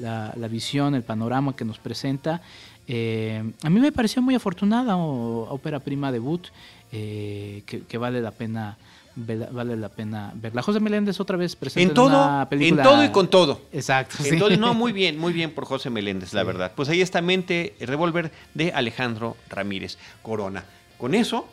la, 0.00 0.48
visión, 0.48 0.94
el 0.94 1.02
panorama 1.02 1.54
que 1.54 1.64
nos 1.64 1.78
presenta. 1.78 2.42
Eh, 2.88 3.52
a 3.62 3.70
mí 3.70 3.80
me 3.80 3.92
pareció 3.92 4.22
muy 4.22 4.34
afortunada, 4.34 4.96
ópera 4.96 5.80
prima 5.80 6.10
debut, 6.10 6.48
eh, 6.92 7.62
que 7.66 7.98
vale 7.98 8.20
la 8.20 8.30
pena 8.30 8.76
vale 9.16 9.76
la 9.76 9.88
pena 9.88 10.32
verla. 10.34 10.62
José 10.62 10.80
Meléndez 10.80 11.20
otra 11.20 11.36
vez 11.36 11.56
presenta 11.56 11.88
en 11.88 11.94
todo, 11.94 12.48
película. 12.48 12.82
En 12.82 12.88
todo 12.88 13.04
y 13.04 13.08
con 13.10 13.28
todo. 13.28 13.62
Exacto. 13.72 14.18
no, 14.58 14.74
muy 14.74 14.92
bien, 15.00 15.18
muy 15.18 15.32
bien 15.32 15.52
por 15.52 15.64
José 15.64 15.90
Meléndez, 15.90 16.32
la 16.32 16.42
verdad. 16.42 16.72
Pues 16.74 16.88
ahí 16.88 17.00
está 17.00 17.20
Mente 17.20 17.74
Revolver 17.80 18.32
de 18.54 18.72
Alejandro 18.72 19.36
Ramírez 19.48 19.98
Corona. 20.22 20.64
Con 20.98 21.14
eso, 21.14 21.48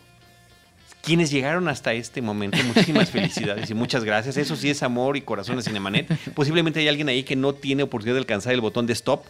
quienes 1.02 1.32
llegaron 1.32 1.68
hasta 1.68 1.94
este 1.94 2.22
momento, 2.22 2.58
muchísimas 2.64 3.10
felicidades 3.12 3.70
y 3.70 3.74
muchas 3.74 4.04
gracias. 4.04 4.38
Eso 4.38 4.56
sí 4.56 4.70
es 4.70 4.84
amor 4.84 5.18
y 5.18 5.22
corazón 5.22 5.58
de 5.58 5.64
Cinemanet. 5.64 6.08
Posiblemente 6.36 6.80
hay 6.80 6.88
alguien 6.88 7.10
ahí 7.10 7.24
que 7.24 7.36
no 7.36 7.54
tiene 7.54 7.84
oportunidad 7.84 8.16
de 8.16 8.22
alcanzar 8.22 8.54
el 8.54 8.62
botón 8.62 8.86
de 8.86 8.94
stop 8.94 9.24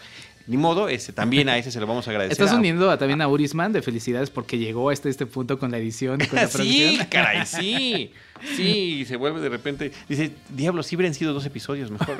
ni 0.51 0.57
modo, 0.57 0.89
este, 0.89 1.13
también 1.13 1.47
a 1.47 1.57
ese 1.57 1.71
se 1.71 1.79
lo 1.79 1.87
vamos 1.87 2.05
a 2.09 2.11
agradecer. 2.11 2.33
Estás 2.33 2.51
uniendo 2.51 2.97
también 2.97 3.21
a 3.21 3.27
Urisman 3.29 3.71
de 3.71 3.81
felicidades 3.81 4.29
porque 4.29 4.57
llegó 4.57 4.89
hasta 4.89 5.07
este 5.07 5.25
punto 5.25 5.57
con 5.57 5.71
la 5.71 5.77
edición 5.77 6.19
con 6.19 6.35
la 6.35 6.47
sí, 6.49 6.99
caray, 7.09 7.45
sí. 7.45 8.11
Sí, 8.57 9.05
se 9.07 9.15
vuelve 9.15 9.39
de 9.39 9.47
repente. 9.47 9.93
Dice, 10.09 10.33
diablos, 10.49 10.87
sí 10.87 10.97
hubieran 10.97 11.13
sido 11.13 11.31
dos 11.31 11.45
episodios 11.45 11.89
mejor. 11.89 12.17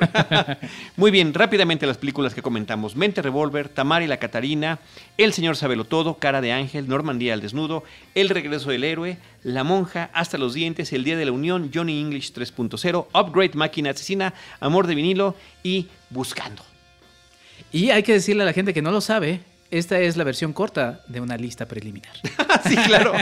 Muy 0.96 1.10
bien, 1.10 1.34
rápidamente 1.34 1.86
las 1.86 1.98
películas 1.98 2.32
que 2.32 2.40
comentamos: 2.40 2.96
Mente 2.96 3.20
Revolver, 3.20 3.68
Tamar 3.68 4.02
y 4.02 4.06
la 4.06 4.16
Catarina, 4.16 4.78
El 5.18 5.34
Señor 5.34 5.56
Sabelo 5.56 5.84
Todo, 5.84 6.14
Cara 6.16 6.40
de 6.40 6.52
Ángel, 6.52 6.88
Normandía 6.88 7.34
al 7.34 7.42
Desnudo, 7.42 7.84
El 8.14 8.30
Regreso 8.30 8.70
del 8.70 8.84
Héroe, 8.84 9.18
La 9.42 9.62
Monja, 9.62 10.08
Hasta 10.14 10.38
los 10.38 10.54
Dientes, 10.54 10.94
El 10.94 11.04
Día 11.04 11.18
de 11.18 11.26
la 11.26 11.32
Unión, 11.32 11.70
Johnny 11.74 12.00
English 12.00 12.32
3.0, 12.32 13.08
Upgrade 13.12 13.54
Máquina 13.54 13.90
Asesina, 13.90 14.32
Amor 14.58 14.86
de 14.86 14.94
Vinilo 14.94 15.34
y 15.62 15.88
Buscando. 16.08 16.71
Y 17.72 17.90
hay 17.90 18.02
que 18.02 18.12
decirle 18.12 18.42
a 18.42 18.46
la 18.46 18.52
gente 18.52 18.74
que 18.74 18.82
no 18.82 18.90
lo 18.90 19.00
sabe, 19.00 19.40
esta 19.72 19.98
es 19.98 20.16
la 20.16 20.24
versión 20.24 20.52
corta 20.52 21.00
de 21.08 21.20
una 21.20 21.36
lista 21.36 21.66
preliminar. 21.66 22.12
sí, 22.68 22.76
claro. 22.76 23.12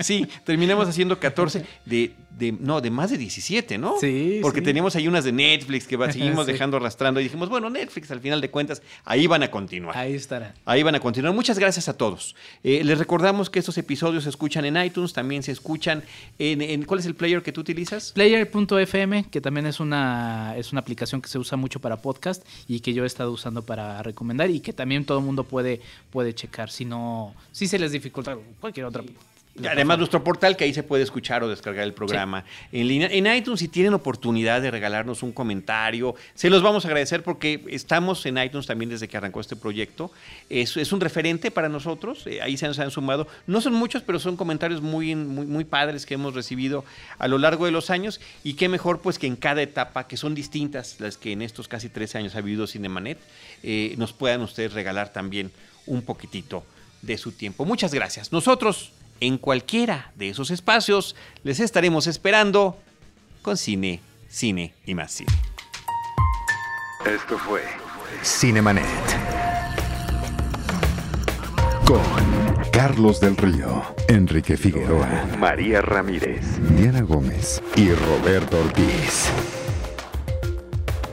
Sí, 0.00 0.28
terminamos 0.44 0.86
haciendo 0.88 1.18
14 1.18 1.64
de 1.86 2.14
de, 2.36 2.52
no, 2.52 2.80
de 2.80 2.90
más 2.90 3.10
de 3.10 3.18
17, 3.18 3.78
¿no? 3.78 3.98
Sí. 3.98 4.40
Porque 4.42 4.60
teníamos 4.60 4.94
ahí 4.94 5.08
unas 5.08 5.24
de 5.24 5.32
Netflix 5.32 5.86
que 5.86 5.96
seguimos 6.12 6.46
dejando 6.46 6.76
arrastrando 6.76 7.18
y 7.20 7.24
dijimos, 7.24 7.48
bueno, 7.48 7.70
Netflix 7.70 8.10
al 8.10 8.20
final 8.20 8.40
de 8.40 8.50
cuentas, 8.50 8.82
ahí 9.04 9.26
van 9.26 9.42
a 9.42 9.50
continuar. 9.50 9.96
Ahí 9.96 10.14
estará. 10.14 10.54
Ahí 10.66 10.82
van 10.82 10.94
a 10.94 11.00
continuar. 11.00 11.34
Muchas 11.34 11.58
gracias 11.58 11.88
a 11.88 11.96
todos. 11.96 12.36
Eh, 12.62 12.84
les 12.84 12.98
recordamos 12.98 13.48
que 13.48 13.58
estos 13.58 13.78
episodios 13.78 14.24
se 14.24 14.30
escuchan 14.30 14.66
en 14.66 14.76
iTunes, 14.76 15.14
también 15.14 15.42
se 15.42 15.52
escuchan 15.52 16.02
en, 16.38 16.82
¿cuál 16.84 17.00
es 17.00 17.06
el 17.06 17.14
player 17.14 17.42
que 17.42 17.52
tú 17.52 17.62
utilizas? 17.62 18.12
Player.fm, 18.12 19.24
que 19.30 19.40
también 19.40 19.66
es 19.66 19.80
una, 19.80 20.54
es 20.58 20.72
una 20.72 20.80
aplicación 20.82 21.22
que 21.22 21.28
se 21.28 21.38
usa 21.38 21.56
mucho 21.56 21.80
para 21.80 22.02
podcast 22.02 22.46
y 22.68 22.80
que 22.80 22.92
yo 22.92 23.04
he 23.04 23.06
estado 23.06 23.32
usando 23.32 23.62
para 23.62 24.02
recomendar 24.02 24.50
y 24.50 24.60
que 24.60 24.74
también 24.74 25.06
todo 25.06 25.18
el 25.18 25.24
mundo 25.24 25.44
puede, 25.44 25.80
puede 26.10 26.34
checar. 26.34 26.70
Si 26.70 26.84
no, 26.84 27.34
si 27.52 27.66
se 27.66 27.78
les 27.78 27.92
dificulta 27.92 28.36
cualquier 28.60 28.86
otra 28.86 29.02
Además, 29.64 29.98
nuestro 29.98 30.22
portal 30.22 30.56
que 30.56 30.64
ahí 30.64 30.74
se 30.74 30.82
puede 30.82 31.02
escuchar 31.02 31.42
o 31.42 31.48
descargar 31.48 31.84
el 31.84 31.94
programa 31.94 32.44
en 32.72 32.88
línea. 32.88 33.08
En 33.10 33.26
iTunes, 33.26 33.60
si 33.60 33.68
tienen 33.68 33.94
oportunidad 33.94 34.60
de 34.60 34.70
regalarnos 34.70 35.22
un 35.22 35.32
comentario, 35.32 36.14
se 36.34 36.50
los 36.50 36.62
vamos 36.62 36.84
a 36.84 36.88
agradecer 36.88 37.22
porque 37.22 37.64
estamos 37.68 38.24
en 38.26 38.38
iTunes 38.38 38.66
también 38.66 38.90
desde 38.90 39.08
que 39.08 39.16
arrancó 39.16 39.40
este 39.40 39.56
proyecto. 39.56 40.10
Es, 40.50 40.76
es 40.76 40.92
un 40.92 41.00
referente 41.00 41.50
para 41.50 41.68
nosotros. 41.68 42.26
Eh, 42.26 42.42
ahí 42.42 42.56
se 42.56 42.66
han, 42.66 42.90
sumado. 42.90 43.26
No 43.46 43.60
son 43.60 43.72
muchos, 43.72 44.02
pero 44.02 44.18
son 44.18 44.36
comentarios 44.36 44.82
muy, 44.82 45.14
muy, 45.14 45.46
muy 45.46 45.64
padres 45.64 46.04
que 46.04 46.14
hemos 46.14 46.34
recibido 46.34 46.84
a 47.18 47.28
lo 47.28 47.38
largo 47.38 47.64
de 47.64 47.72
los 47.72 47.90
años. 47.90 48.20
Y 48.44 48.54
qué 48.54 48.68
mejor, 48.68 49.00
pues, 49.00 49.18
que 49.18 49.26
en 49.26 49.36
cada 49.36 49.62
etapa, 49.62 50.06
que 50.06 50.16
son 50.16 50.34
distintas 50.34 51.00
las 51.00 51.16
que 51.16 51.32
en 51.32 51.42
estos 51.42 51.68
casi 51.68 51.88
13 51.88 52.18
años 52.18 52.36
ha 52.36 52.40
vivido 52.42 52.66
Cinemanet, 52.66 53.18
eh, 53.62 53.94
nos 53.96 54.12
puedan 54.12 54.42
ustedes 54.42 54.74
regalar 54.74 55.12
también 55.12 55.50
un 55.86 56.02
poquitito 56.02 56.64
de 57.02 57.18
su 57.18 57.32
tiempo. 57.32 57.64
Muchas 57.64 57.92
gracias. 57.94 58.32
Nosotros 58.32 58.92
en 59.20 59.38
cualquiera 59.38 60.12
de 60.16 60.28
esos 60.28 60.50
espacios 60.50 61.16
les 61.42 61.60
estaremos 61.60 62.06
esperando 62.06 62.78
con 63.42 63.56
cine, 63.56 64.00
cine 64.28 64.74
y 64.84 64.94
más 64.94 65.12
cine. 65.12 65.32
Esto 67.04 67.38
fue 67.38 67.62
Cinemanet. 68.22 68.84
Con 71.86 72.02
Carlos 72.72 73.20
del 73.20 73.36
Río, 73.36 73.94
Enrique 74.08 74.56
Figueroa, 74.56 75.26
María 75.38 75.80
Ramírez, 75.80 76.44
Diana 76.76 77.02
Gómez 77.02 77.62
y 77.76 77.90
Roberto 77.92 78.58
Ortiz. 78.58 79.30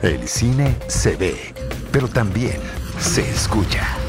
El 0.02 0.28
cine 0.28 0.76
se 0.88 1.16
ve, 1.16 1.54
pero 1.92 2.08
también 2.08 2.60
se 2.98 3.22
escucha. 3.30 4.03